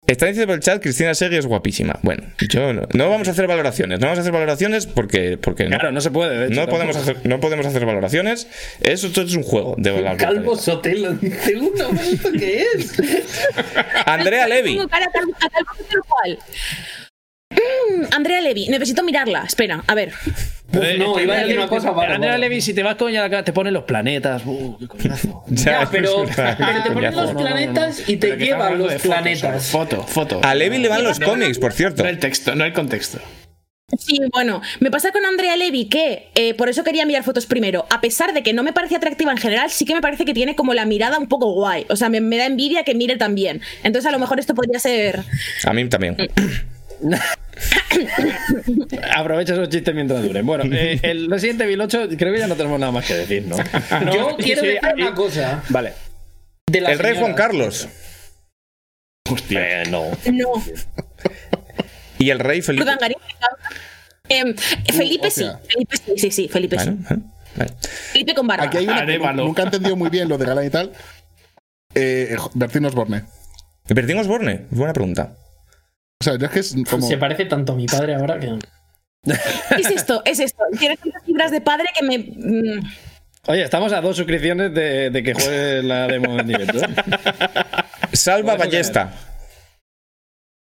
[0.06, 1.98] está diciendo por el chat Cristina Segui es guapísima.
[2.02, 3.98] Bueno, yo no, no vamos a hacer valoraciones.
[4.00, 6.60] No vamos a hacer valoraciones porque, porque no, Claro, no se puede, de hecho.
[6.60, 8.46] no podemos hacer, no podemos hacer valoraciones.
[8.80, 10.56] Eso todo es un juego de Calvo.
[10.56, 12.92] Sotelo, dice uno, ¿esto qué es?
[14.06, 14.78] Andrea Levy.
[17.54, 19.44] Mm, Andrea Levy, necesito mirarla.
[19.46, 20.12] Espera, a ver.
[20.26, 22.48] Uf, no, iba a decir una cosa, vale, Andrea vale.
[22.48, 24.42] Levy, si te vas con ella te ponen los planetas.
[24.44, 25.44] Uh, qué coñazo.
[25.48, 29.70] Ya, pero, te ponen los planetas y te llevan los planetas.
[29.70, 30.40] Foto, foto.
[30.42, 32.02] A Levy le van los cómics, por cierto.
[32.02, 33.20] No el texto, no el contexto.
[33.98, 37.86] Sí, bueno, me pasa con Andrea Levy que eh, por eso quería mirar fotos primero.
[37.90, 40.34] A pesar de que no me parece atractiva en general, sí que me parece que
[40.34, 41.86] tiene como la mirada un poco guay.
[41.90, 43.60] O sea, me, me da envidia que mire también.
[43.82, 45.22] Entonces, a lo mejor esto podría ser.
[45.64, 46.16] A mí también.
[49.16, 50.44] Aprovecha esos chistes mientras duren.
[50.46, 53.44] Bueno, eh, el Resident Evil 8, creo que ya no tenemos nada más que decir,
[53.46, 53.56] ¿no?
[54.12, 55.62] Yo quiero sí, decir ahí- una cosa.
[55.68, 55.92] Vale.
[56.70, 57.16] De la El rey.
[57.18, 57.88] Juan Carlos.
[59.30, 59.82] Hostia.
[59.82, 60.10] Eh, no.
[60.32, 60.48] No.
[62.18, 62.90] Y el rey Felipe.
[64.28, 64.54] Eh,
[64.92, 65.44] Felipe sí.
[65.68, 66.48] Felipe sí, sí, sí.
[66.48, 66.90] Felipe sí.
[67.56, 67.72] Vale.
[68.12, 68.64] Felipe con barba.
[68.64, 70.92] Aquí hay una que nunca he entendido muy bien lo de Galán y tal.
[71.94, 73.24] Eh, Bertín Osborne.
[73.88, 74.66] ¿Bertín Osborne?
[74.70, 75.36] Buena pregunta.
[76.20, 77.06] O sea, yo es que es como.
[77.06, 78.58] Se parece tanto a mi padre ahora que.
[79.78, 80.62] Es esto, es esto.
[80.78, 82.18] Tiene tantas fibras de padre que me.
[82.18, 82.80] mm,
[83.46, 86.78] Oye, estamos a dos suscripciones de, de que juegue la demo en directo.
[86.78, 86.94] ¿eh?
[88.12, 89.12] Salva Ballesta.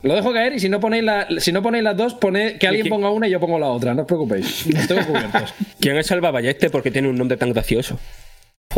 [0.04, 2.68] Lo dejo caer y si no ponéis, la- si no ponéis las dos, poned que
[2.68, 3.94] alguien ponga una y yo pongo la otra.
[3.94, 4.66] No os preocupéis.
[4.68, 5.54] Los tengo cubiertos.
[5.80, 6.70] ¿Quién es Salva Balleste?
[6.70, 8.00] Porque tiene un nombre tan gracioso.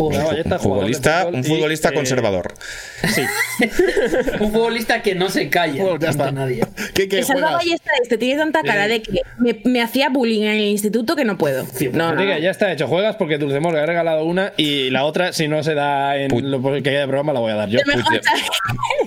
[0.00, 0.14] Un
[0.58, 2.54] futbolista, y, eh, conservador.
[3.12, 3.22] Sí.
[4.40, 6.32] Un futbolista que no se calla ya está.
[6.32, 6.60] nadie.
[6.94, 7.52] ¿Qué, qué Que Salva?
[7.52, 11.24] Ballesta este tiene tanta cara de que me, me hacía bullying en el instituto que
[11.24, 11.64] no puedo.
[11.64, 12.38] No, no, Enrique, no.
[12.40, 12.86] ya está hecho.
[12.88, 16.30] Juegas porque Dulcemor le ha regalado una y la otra, si no se da en
[16.30, 17.80] Put- lo que queda de programa, la voy a dar yo.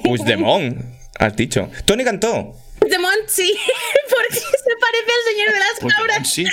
[0.03, 0.77] Puigdemont,
[1.19, 1.69] has dicho.
[1.85, 2.55] Tony Cantó.
[2.79, 3.53] Puigdemont, sí,
[4.09, 4.43] porque se
[4.79, 6.29] parece al señor de las Pues, cabras.
[6.29, 6.45] sí.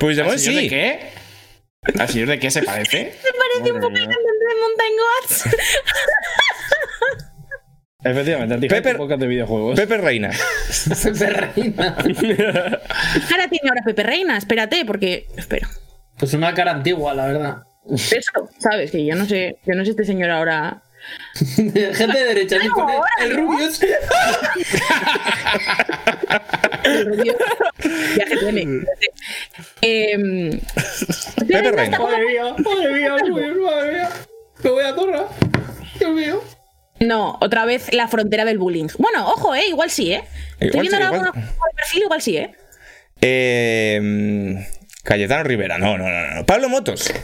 [0.00, 0.68] Puigdemont ¿Al señor sí.
[0.68, 1.21] de qué?
[1.98, 3.12] ¿Al señor de qué se parece?
[3.22, 5.44] Se parece un poco al cantante de Mountain Goats.
[8.04, 9.76] Efectivamente, Pepper- podcast de videojuegos.
[9.80, 10.30] Pepe Reina.
[11.02, 11.96] Pepe Reina.
[12.04, 14.36] ¿Qué cara tiene ahora Pepe Reina?
[14.38, 15.26] Espérate, porque.
[15.36, 15.68] Espera.
[16.18, 17.56] Pues una cara antigua, la verdad.
[17.90, 18.92] Eso, ¿sabes?
[18.92, 20.82] Que yo no sé, yo no sé este señor ahora.
[21.34, 23.80] Gente de derecha, ni pone el Rubius.
[26.92, 27.34] El rubio,
[28.16, 28.84] Ya que tiene.
[29.80, 30.60] Eh,
[31.48, 31.98] Pepe Reina.
[31.98, 34.08] Madre mía, madre mía, madre mía.
[34.62, 35.26] Me voy a torra.
[35.98, 36.40] Dios mío.
[37.00, 38.88] no, otra vez la frontera del bullying.
[38.98, 40.24] Bueno, ojo, eh, igual sí, eh.
[40.60, 41.26] Estoy Igual viendo sí, ahora igual.
[41.28, 42.54] alguna de perfil, igual sí, eh.
[43.20, 44.66] Eh,
[45.04, 45.78] Cayetano Rivera.
[45.78, 46.46] No, no, no, no.
[46.46, 47.12] Pablo Motos.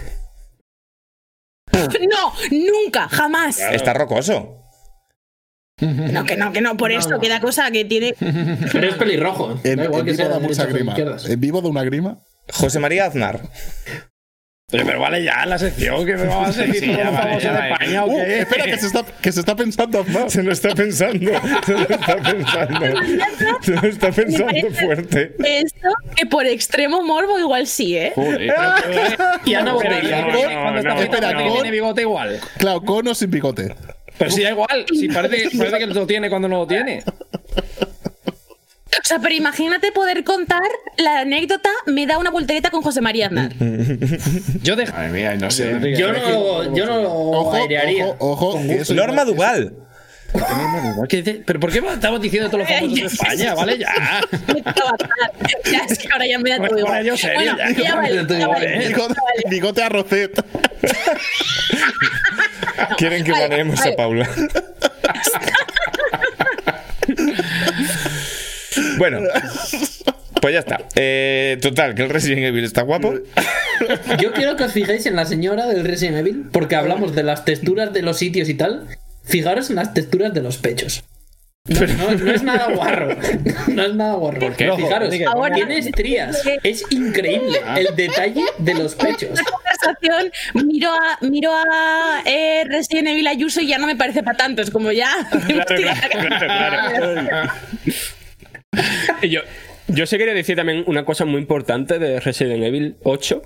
[1.70, 3.60] No, nunca, jamás.
[3.60, 4.57] Está rocoso.
[6.12, 8.14] No, que no, que no, por esto, que da cosa que tiene.
[8.72, 9.60] Pero es pelirrojo.
[9.64, 10.94] En, da igual en que vivo sea da de mucha de grima.
[11.28, 12.18] En vivo da una grima.
[12.52, 13.40] José María Aznar.
[14.70, 17.52] Oye, pero vale ya la sección que me vamos a seguir Sí, ya vale, ya
[17.58, 17.70] de.
[17.70, 20.30] España Uh, espera, que se está, que se está pensando más.
[20.30, 21.30] Se lo está pensando.
[21.64, 22.86] Se lo está pensando.
[23.62, 25.34] Se lo está pensando fuerte.
[25.42, 28.12] Esto que por extremo morbo igual sí, ¿eh?
[28.14, 28.52] Joder.
[29.46, 30.54] Y Ana Botella, Espera, ¿no?
[30.54, 32.40] no, cuando está no, espera, con- tiene bigote igual.
[32.58, 33.74] Claro, con o sin bigote.
[34.18, 37.02] Pero si da igual, si parece, parece que lo tiene cuando no lo tiene.
[39.00, 40.60] O sea, pero imagínate poder contar
[40.98, 43.52] la anécdota, me da una voltereta con José María Aznar.
[44.62, 44.92] Yo dejo.
[44.92, 45.70] Madre mía, no sé.
[45.96, 46.18] Yo no,
[46.64, 48.06] lo- yo no lo Ojo, airearía.
[48.18, 48.60] ojo, ojo.
[48.60, 49.72] igual- Duval.
[51.08, 51.42] ¿Qué?
[51.44, 53.54] ¿Pero por qué estamos diciendo todos los famosos de España?
[53.54, 53.94] Vale, ya.
[55.90, 57.04] Es que ahora ya me da todo Bueno, igual.
[57.04, 57.70] yo bueno, ya.
[57.82, 58.78] ya vale, ya vale.
[58.88, 59.14] Bigote,
[59.48, 59.88] bigote a.
[62.96, 63.92] Quieren que Vale, baneemos vale.
[63.92, 64.28] a Paula.
[68.98, 69.20] bueno.
[70.40, 70.78] Pues ya está.
[70.94, 73.14] Eh, total, que el Resident Evil está guapo.
[74.20, 77.44] Yo quiero que os fijéis en la señora del Resident Evil, porque hablamos de las
[77.44, 78.86] texturas de los sitios y tal.
[79.28, 81.04] Fijaros en las texturas de los pechos.
[81.68, 83.16] No, no- no es nada guarro.
[83.68, 84.40] No es nada guarro.
[84.40, 84.70] ¿Por qué?
[84.74, 86.42] Fijaros, Ahora- tiene estrías.
[86.62, 89.38] Es increíble el detalle de los pechos.
[89.38, 90.32] Esta conversación
[90.66, 94.62] miro a, miro a eh, Resident Evil Ayuso y ya no me parece para tanto.
[94.62, 95.10] Es como ya.
[99.22, 99.40] Y yo,
[99.88, 103.42] yo sí quería decir también una cosa muy importante de Resident Evil 8,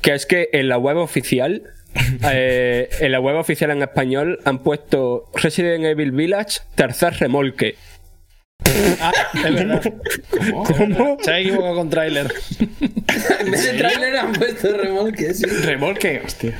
[0.00, 1.62] que es que en la web oficial,
[2.32, 7.76] eh, en la web oficial en español han puesto Resident Evil Village tercer remolque.
[9.00, 9.82] Ah, es verdad.
[10.76, 11.18] ¿Cómo?
[11.22, 12.32] Se ha equivocado con tráiler.
[13.40, 15.34] En vez de trailer han puesto remolque.
[15.34, 15.44] sí.
[15.46, 16.58] Remolque, hostia.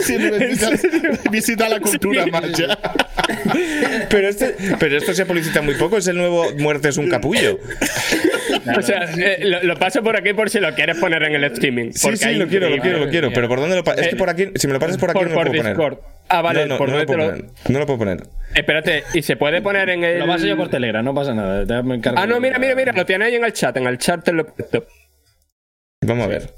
[0.00, 0.70] Sí, visita,
[1.30, 2.78] visita la cultura, macha.
[4.08, 5.98] Pero, este, pero esto se publicita muy poco.
[5.98, 7.58] Es el nuevo Muerte es un capullo.
[8.78, 11.44] O sea, eh, lo, lo paso por aquí por si lo quieres poner en el
[11.44, 11.90] streaming.
[11.92, 13.30] Sí, porque sí, lo quiero, lo quiero, lo quiero.
[13.32, 14.02] Pero ¿por dónde lo pasas?
[14.04, 15.62] Es que por aquí, si me lo pasas por aquí, Por- no lo por puedo
[15.68, 15.94] Discord.
[15.98, 16.10] poner.
[16.28, 17.70] Ah, vale, no, no, por no lo dónde puedo te lo- poner.
[17.72, 18.22] No lo puedo poner.
[18.54, 20.18] Espérate, y se puede poner en el.
[20.20, 21.82] Lo paso yo por Telegram, no pasa nada.
[21.82, 22.00] me.
[22.16, 23.76] Ah, no, mira, mira, mira, lo tiene ahí en el chat.
[23.76, 24.86] En el chat te lo he puesto.
[26.06, 26.54] Vamos a ver.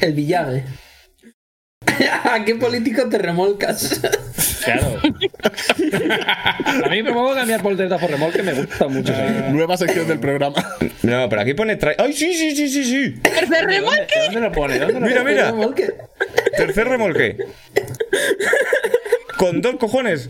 [0.00, 0.64] El village.
[2.24, 4.00] ¿A qué político te remolcas?
[4.64, 5.00] Claro.
[6.84, 9.12] A mí me puedo cambiar por tetas por remolque, me gusta mucho.
[9.50, 10.54] Nueva sección del programa.
[11.02, 11.78] No, pero aquí pone.
[11.78, 13.10] tra- ¡Ay, sí, sí, sí, sí, sí!
[13.20, 14.20] Tercer remolque.
[14.26, 14.78] ¿Dónde lo pone?
[14.78, 15.46] ¿Dónde lo Mira, mira.
[15.50, 15.92] remolque.
[16.56, 17.36] Tercer remolque.
[19.36, 20.28] Con dos cojones.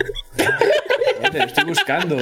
[1.30, 2.16] Te lo estoy buscando.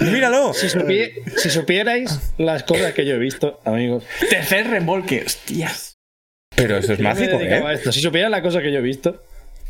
[0.00, 0.54] Míralo.
[0.54, 4.04] Si, supie- si supierais las cosas que yo he visto, amigos.
[4.30, 5.89] Tercer remolque, hostias.
[6.62, 7.62] Pero eso es mágico, ¿eh?
[7.74, 7.92] esto.
[7.92, 9.22] Si supierais las cosas que yo he visto.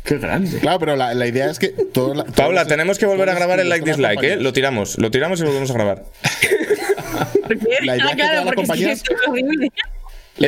[0.03, 0.57] Qué grande.
[0.59, 1.69] Claro, pero la, la idea es que.
[1.69, 4.35] todo la- Paula, tenemos que volver a grabar el like dislike, ¿eh?
[4.35, 6.03] Lo tiramos, lo tiramos y lo volvemos a grabar.
[7.83, 9.15] La idea Ah, es que claro, todas las porque es que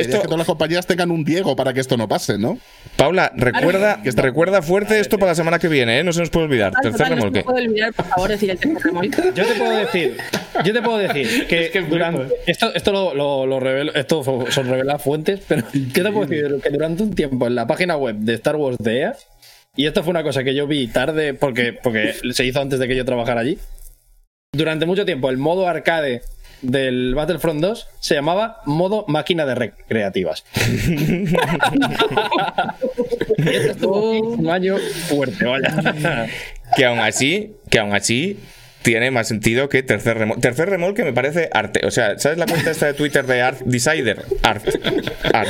[0.00, 2.38] es idea es que todas las compañías tengan un Diego para que esto no pase,
[2.38, 2.58] ¿no?
[2.96, 6.04] Paula, recuerda, recuerda fuerte esto para la semana que viene, ¿eh?
[6.04, 6.72] No se nos puede olvidar.
[6.72, 7.42] Total, Tercer total, no remolque.
[7.44, 9.22] puede olvidar, por favor, decir el tercer remolque.
[9.34, 10.16] Yo te puedo decir,
[10.64, 14.68] yo te puedo decir que, durante esto, esto lo, lo, lo revelo, esto fo- son
[14.68, 16.60] reveladas fuentes, pero ¿qué te puedo decir?
[16.62, 19.16] Que durante un tiempo en la página web de Star Wars de EA,
[19.76, 22.86] y esto fue una cosa que yo vi tarde porque, porque se hizo antes de
[22.86, 23.58] que yo trabajara allí.
[24.52, 26.22] Durante mucho tiempo, el modo arcade
[26.62, 30.44] del Battlefront 2 se llamaba modo máquina de recreativas.
[33.38, 34.76] estuvo un año
[35.08, 36.28] fuerte, vaya.
[36.76, 38.38] Que aún así, que aún así
[38.82, 40.42] tiene más sentido que tercer remolque.
[40.42, 41.86] Tercer remolque me parece arte.
[41.86, 44.24] O sea, ¿sabes la cuenta esta de Twitter de Art Decider?
[44.42, 44.66] Art.
[45.32, 45.48] Art.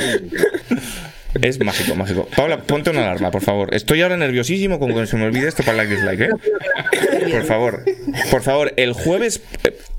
[1.41, 2.29] Es mágico, mágico.
[2.35, 3.75] Paula, ponte una alarma, por favor.
[3.75, 7.29] Estoy ahora nerviosísimo con que se me olvide esto para el like dislike, ¿eh?
[7.31, 7.83] Por favor.
[8.31, 9.41] Por favor, el jueves,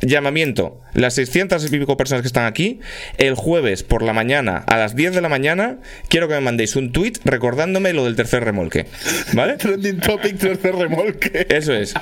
[0.01, 0.81] llamamiento.
[0.95, 2.81] Las 600 y pico personas que están aquí,
[3.19, 6.77] el jueves por la mañana, a las 10 de la mañana, quiero que me mandéis
[6.77, 8.87] un tweet recordándome lo del tercer remolque.
[9.33, 9.55] ¿Vale?
[9.59, 11.47] Trending topic, tercer remolque.
[11.49, 11.95] Eso es.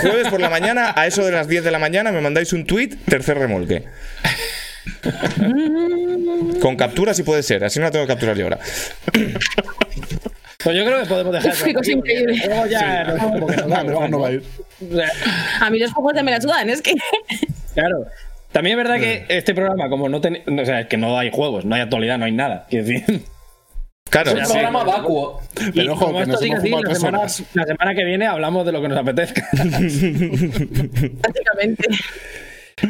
[0.00, 2.64] Jueves por la mañana, a eso de las 10 de la mañana, me mandáis un
[2.66, 3.84] tweet, tercer remolque.
[6.60, 8.58] Con captura si puede ser, así no la tengo que capturar yo ahora.
[10.62, 11.74] Pues yo creo que podemos dejar.
[11.74, 12.42] Cosa increíble.
[12.46, 14.20] Luego ya da No, no ¿no?
[14.20, 14.42] va a ir.
[15.60, 16.92] A mí los juegos de me la sudan, es que.
[17.74, 18.06] Claro.
[18.52, 21.30] También es verdad que este programa, como no ten- o sea, es que no hay
[21.30, 22.66] juegos, no hay actualidad, no hay nada.
[22.70, 23.22] Quiero decir.
[24.08, 25.42] Claro, Es un programa vacuo.
[25.74, 27.42] Pero ojo, como que esto nos sigue hemos así, fumado la tres semana, horas.
[27.54, 29.46] la semana que viene hablamos de lo que nos apetezca.
[29.52, 31.84] Básicamente.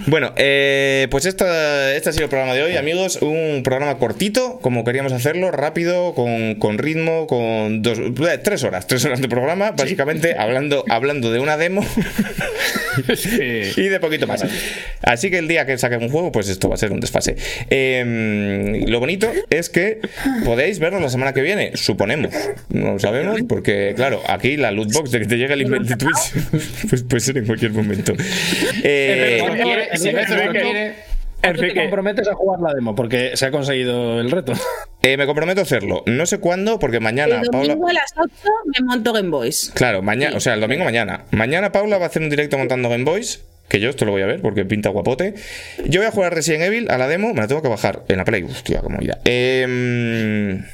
[0.06, 3.18] Bueno, eh, pues esta, este ha sido el programa de hoy, amigos.
[3.22, 8.86] Un programa cortito, como queríamos hacerlo, rápido, con, con ritmo, con dos, eh, tres horas,
[8.86, 11.84] tres horas de programa, básicamente hablando, hablando de una demo
[13.76, 14.44] y de poquito más.
[15.02, 17.36] Así que el día que saque un juego, pues esto va a ser un desfase.
[17.70, 20.00] Eh, lo bonito es que
[20.44, 22.34] podéis vernos la semana que viene, suponemos.
[22.68, 25.86] No lo sabemos, porque claro, aquí la loot box de que te llegue el email
[25.86, 26.32] de Twitch,
[26.88, 28.14] pues puede ser en cualquier momento.
[28.82, 30.94] Eh, Si ves lo que quiere,
[31.42, 32.94] ¿cuánto te comprometes a jugar la demo?
[32.94, 34.52] Porque se ha conseguido el reto.
[35.02, 36.02] eh, me comprometo a hacerlo.
[36.06, 37.68] No sé cuándo, porque mañana El Paula.
[37.68, 38.30] domingo a las 8
[38.66, 39.72] me monto Game Boys.
[39.74, 41.24] Claro, mañana, o sea, el domingo mañana.
[41.30, 43.44] Mañana Paula va a hacer un directo montando Game Boys.
[43.68, 45.34] Que yo esto lo voy a ver porque pinta guapote.
[45.84, 47.34] Yo voy a jugar Resident Evil a la demo.
[47.34, 48.44] Me la tengo que bajar en la Play.
[48.44, 49.18] Hostia, como irá.
[49.24, 50.64] Em,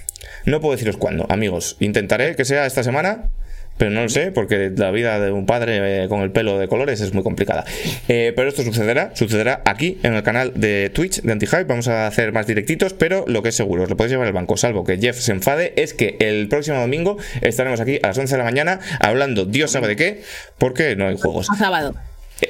[0.45, 1.77] no puedo deciros cuándo, amigos.
[1.81, 3.31] Intentaré que sea esta semana.
[3.79, 6.69] Pero no lo sé, porque la vida de un padre eh, con el pelo de
[6.69, 7.65] colores es muy complicada.
[8.09, 11.65] Eh, pero esto sucederá, sucederá aquí en el canal de Twitch de Antihype.
[11.65, 14.33] Vamos a hacer más directitos, pero lo que es seguro, os lo podéis llevar al
[14.33, 18.19] banco, salvo que Jeff se enfade, es que el próximo domingo estaremos aquí a las
[18.19, 20.23] 11 de la mañana hablando Dios sabe de qué,
[20.59, 21.49] porque no hay juegos.
[21.51, 21.95] A sábado.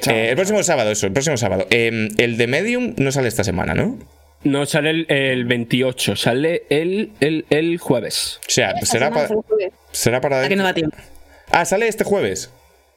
[0.07, 1.65] Eh, el próximo sábado, eso, el próximo sábado.
[1.69, 3.97] Eh, el de Medium no sale esta semana, ¿no?
[4.43, 8.39] No sale el, el 28, sale el, el, el jueves.
[8.47, 9.29] O sea, será, pa-
[9.91, 10.43] será para...
[10.43, 10.97] Aquí no da tiempo.
[11.51, 12.49] Ah, sale este jueves.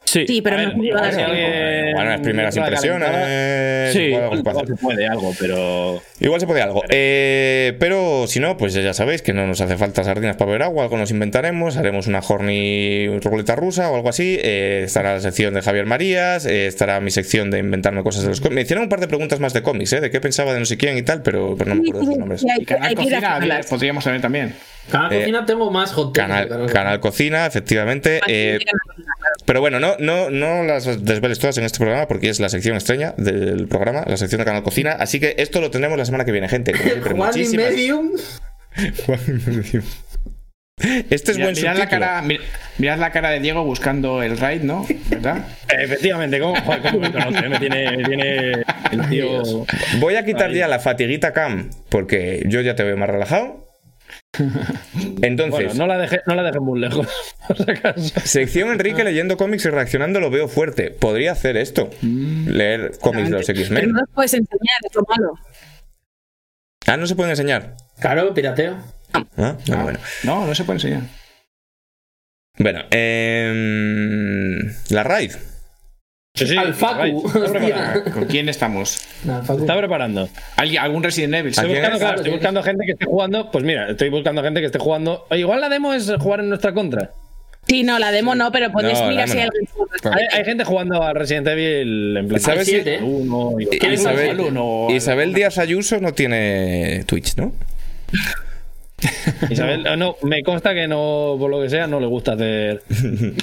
[0.07, 3.09] Sí, Sí, pero A no alguien Bueno, las primeras impresiones.
[3.09, 4.67] calentada, Sí, igual se igual, puede hacer.
[4.77, 6.03] se puede algo, pero.
[6.21, 6.83] Igual se puede algo.
[6.89, 10.63] Eh, pero si no, pues ya sabéis que no nos hace falta sardinas para beber
[10.63, 14.39] agua, algo nos inventaremos, haremos una horny ruleta rusa o algo así.
[14.43, 18.29] eh, estará la sección de Javier Marías, eh, estará mi sección de inventarme cosas de
[18.29, 18.55] los cómics.
[18.55, 20.01] Me hicieron un par de preguntas más de cómics, ¿eh?
[20.01, 22.07] De qué pensaba de no sé quién y tal, pero, pero no me acuerdo de
[22.07, 22.45] sus nombres.
[22.59, 24.55] Y Canal Cocina podríamos tener también.
[24.91, 28.21] Cada Eh, cocina tengo más hot Canal, Canal Canal Cocina, efectivamente.
[29.47, 32.75] Pero bueno, no, no, no las desveles todas en este programa porque es la sección
[32.77, 34.93] extraña del programa, la sección de Canal Cocina.
[34.93, 36.73] Así que esto lo tenemos la semana que viene, gente.
[36.73, 38.11] como siempre, Juan y muchísimas- Medium.
[41.09, 42.41] Este es Mirad, buen mirad la cara, mir-
[42.77, 44.87] mirad la cara de Diego buscando el raid, ¿no?
[45.09, 45.47] ¿Verdad?
[45.71, 47.49] Efectivamente, ¿cómo, joder, cómo me conoce?
[47.49, 48.53] Me tiene, me tiene
[48.93, 49.43] el tío.
[50.01, 50.57] Voy a quitar Ahí.
[50.59, 53.66] ya la fatiguita cam porque yo ya te veo más relajado.
[55.23, 57.09] Entonces, Bueno, no la dejé, no la dejé muy lejos,
[58.25, 60.91] sección Enrique leyendo cómics y reaccionando lo veo fuerte.
[60.91, 61.91] Podría hacer esto.
[62.03, 63.93] Leer cómics de los Pero X-Men.
[63.93, 65.33] no los puedes enseñar, es lo malo.
[66.87, 67.77] Ah, no se pueden enseñar.
[67.99, 68.77] Claro, pirateo.
[69.13, 69.99] Ah, bueno, bueno.
[70.25, 71.03] No, no se puede enseñar.
[72.59, 75.33] Bueno, em, la raid.
[76.37, 77.23] Sí, sí, Al Facu.
[78.13, 79.01] ¿Con quién estamos?
[79.25, 79.61] No, al Facu.
[79.61, 80.29] Está preparando.
[80.57, 81.49] ¿Alguien- ¿Algún Resident Evil?
[81.49, 83.51] ¿A Estoy buscando, claro, estoy buscando gente que esté jugando.
[83.51, 85.27] Pues mira, estoy buscando gente que esté jugando.
[85.31, 87.11] Oye, igual la demo es jugar en nuestra contra.
[87.67, 89.69] Sí, no, la demo no, pero puedes No, mirar si hay alguien.
[90.05, 92.41] Hay, hay gente jugando a Resident Evil en plan.
[92.41, 93.01] ¿Sabes siete.
[93.03, 94.87] Uno y ¿Quién es el Isabel, uno?
[94.91, 97.53] Isabel Díaz Ayuso no tiene Twitch, ¿no?
[99.51, 102.83] Isabel, no, me consta que no, por lo que sea, no le gusta hacer.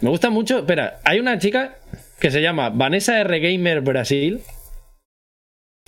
[0.00, 0.58] me gusta mucho.
[0.60, 1.76] Espera, hay una chica
[2.18, 3.38] que se llama Vanessa R.
[3.40, 4.40] Gamer Brasil.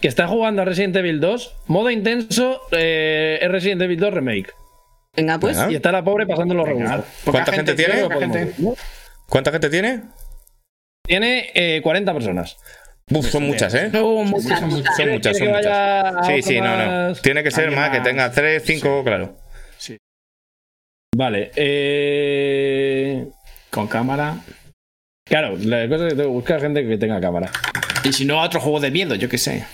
[0.00, 4.50] Que está jugando a Resident Evil 2, modo intenso, eh, es Resident Evil 2 Remake.
[5.16, 5.57] Venga, pues.
[5.57, 5.70] Venga.
[5.70, 7.05] Y está la pobre pasando los rebuscos.
[7.24, 8.08] ¿Cuánta gente tiene?
[8.08, 8.55] Gente.
[9.28, 10.02] ¿Cuánta gente tiene?
[11.07, 12.57] Tiene eh, 40 personas.
[13.10, 13.91] Uf, son muchas, ¿eh?
[13.94, 14.97] Oh, muchas, Son muchas.
[15.07, 16.16] muchas, ¿Quiere son muchas.
[16.16, 17.15] a Sí, sí, no, no.
[17.15, 19.36] Tiene que ser más, que tenga 3, 5, claro.
[21.15, 21.50] Vale.
[21.57, 23.26] Eh...
[23.73, 24.36] Con cámara.
[25.25, 27.51] Claro, la cosa es que tengo que buscar gente que tenga cámara.
[28.05, 29.65] Y si no, otro juego de miedo, yo qué sé.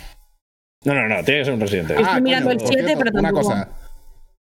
[0.84, 2.04] No, no, no, tiene que ser un Resident Evil.
[2.06, 3.48] Estoy mirando el por 7, cierto, pero Una tampoco.
[3.48, 3.68] cosa.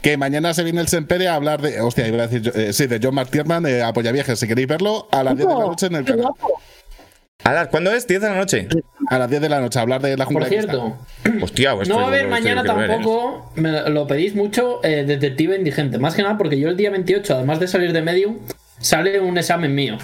[0.02, 1.80] Que mañana se viene el Sempere a hablar de.
[1.80, 2.42] Hostia, iba a decir.
[2.42, 4.38] yo- eh, sí, de John McTiernan, eh, Apoya Viejes.
[4.38, 6.22] Si queréis verlo, a las 10 de la noche en el canal.
[6.22, 6.60] guapo.
[7.44, 8.06] ¿A las cuándo es?
[8.08, 8.68] ¿10 de la noche?
[9.08, 10.80] A las 10 de la noche, a hablar de la Por jungla cristal.
[11.22, 12.94] cierto, Hostia, pues no va a haber mañana ver, ¿eh?
[12.94, 15.98] tampoco, me lo pedís mucho, eh, Detective Indigente.
[15.98, 18.38] Más que nada porque yo el día 28, además de salir de Medium,
[18.84, 19.96] sale un examen mío.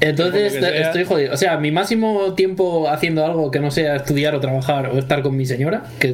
[0.00, 1.32] Entonces estoy jodido.
[1.32, 5.22] O sea, mi máximo tiempo haciendo algo que no sea estudiar o trabajar o estar
[5.22, 6.08] con mi señora, que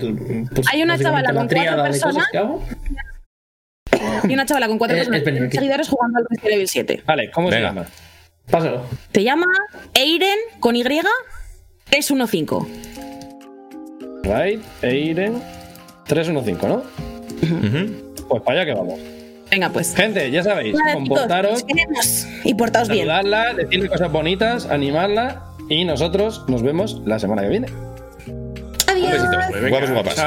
[0.54, 2.26] pues, Hay una chavala la con cuatro cosas personas.
[2.30, 2.62] que hago.
[4.28, 5.22] Y una chavala con cuatro Eh, personas
[5.52, 7.02] seguidores jugando al Resident Evil 7.
[7.06, 7.68] Vale, ¿cómo Venga.
[7.70, 7.86] se llama?
[8.50, 8.82] Pásalo.
[9.10, 9.46] Te llama
[9.94, 12.56] Eiren con Y 315.
[14.22, 15.42] Right, Eiren
[16.06, 16.74] 315, ¿no?
[17.42, 18.14] Ujú.
[18.28, 19.00] Pues para allá que vamos.
[19.52, 19.94] Venga, pues.
[19.94, 22.26] Gente, ya sabéis, chicos, comportaros, os queremos.
[22.42, 23.06] Y portaos bien.
[23.06, 27.66] saludarla, decirle cosas bonitas, animarla y nosotros nos vemos la semana que viene.
[28.88, 29.20] Adiós.
[29.20, 29.68] Un besito.
[29.68, 30.18] Guapos guapas.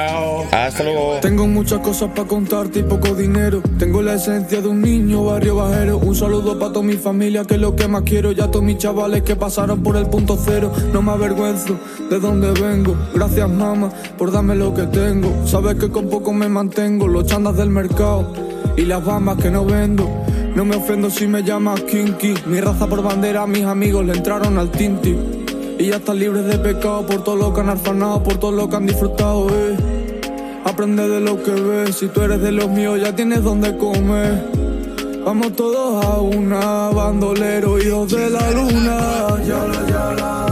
[0.52, 1.18] Hasta luego.
[1.22, 3.62] Tengo muchas cosas para contarte y poco dinero.
[3.80, 5.98] Tengo la esencia de un niño barrio bajero.
[5.98, 8.30] Un saludo para toda mi familia, que es lo que más quiero.
[8.30, 10.72] Ya todos mis chavales que pasaron por el punto cero.
[10.92, 12.96] No me avergüenzo de dónde vengo.
[13.12, 15.44] Gracias, mamá, por darme lo que tengo.
[15.48, 17.08] Sabes que con poco me mantengo.
[17.08, 18.46] Los chandas del mercado
[18.76, 20.08] y las bambas que no vendo.
[20.54, 22.34] No me ofendo si me llamas Kinky.
[22.46, 25.16] Mi raza por bandera, mis amigos le entraron al Tinti.
[25.78, 28.68] Y ya están libres de pecado por todo lo que han arfanado, por todo lo
[28.68, 29.76] que han disfrutado, eh.
[30.64, 34.42] Aprende de lo que ves, si tú eres de los míos ya tienes donde comer.
[35.24, 40.45] Vamos todos a una, bandolero, hijos de la luna.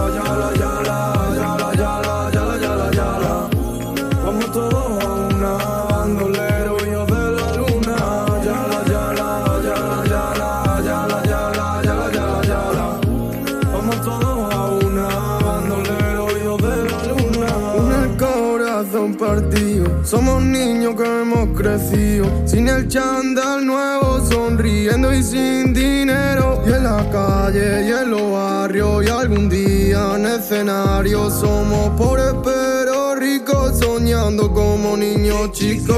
[22.47, 26.63] Sin el chándal nuevo, sonriendo y sin dinero.
[26.67, 31.31] Y en la calle y en los barrios, y algún día en escenario.
[31.31, 35.97] Somos pobres pero ricos, soñando como niños chicos.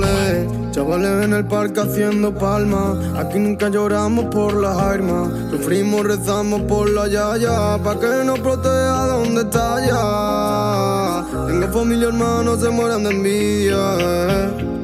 [0.00, 0.68] le.
[0.70, 2.98] Chavales en el parque haciendo palmas.
[3.16, 5.28] Aquí nunca lloramos por las armas.
[5.50, 7.78] Sufrimos, rezamos por la yaya.
[7.82, 11.46] Pa' que nos proteja donde está ya.
[11.48, 14.77] Tengo familia, hermanos, se mueran de envidia.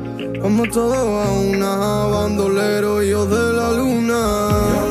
[0.44, 1.74] Vamos todos a una
[2.04, 4.84] bandolero, hijos de la luna.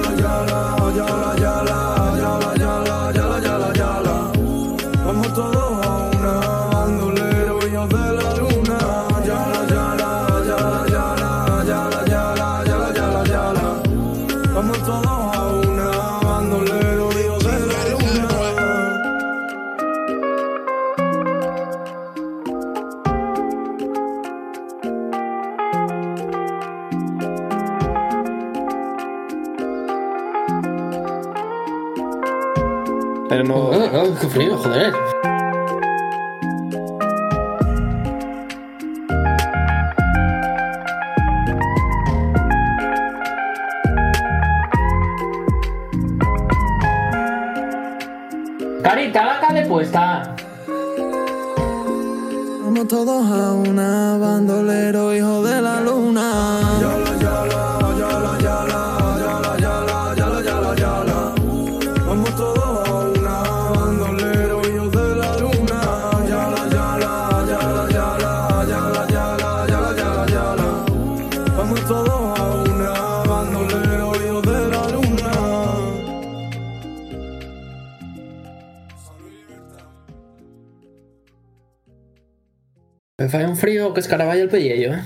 [33.34, 33.56] Pero no.
[33.56, 34.94] Oh, oh, qué frío, joder.
[48.84, 50.36] Carita, la cara puesta.
[52.64, 57.03] Vamos todos a una bandolero, hijo de la luna.
[83.24, 85.02] Me falla un frío que escaraballa el pellejo, eh.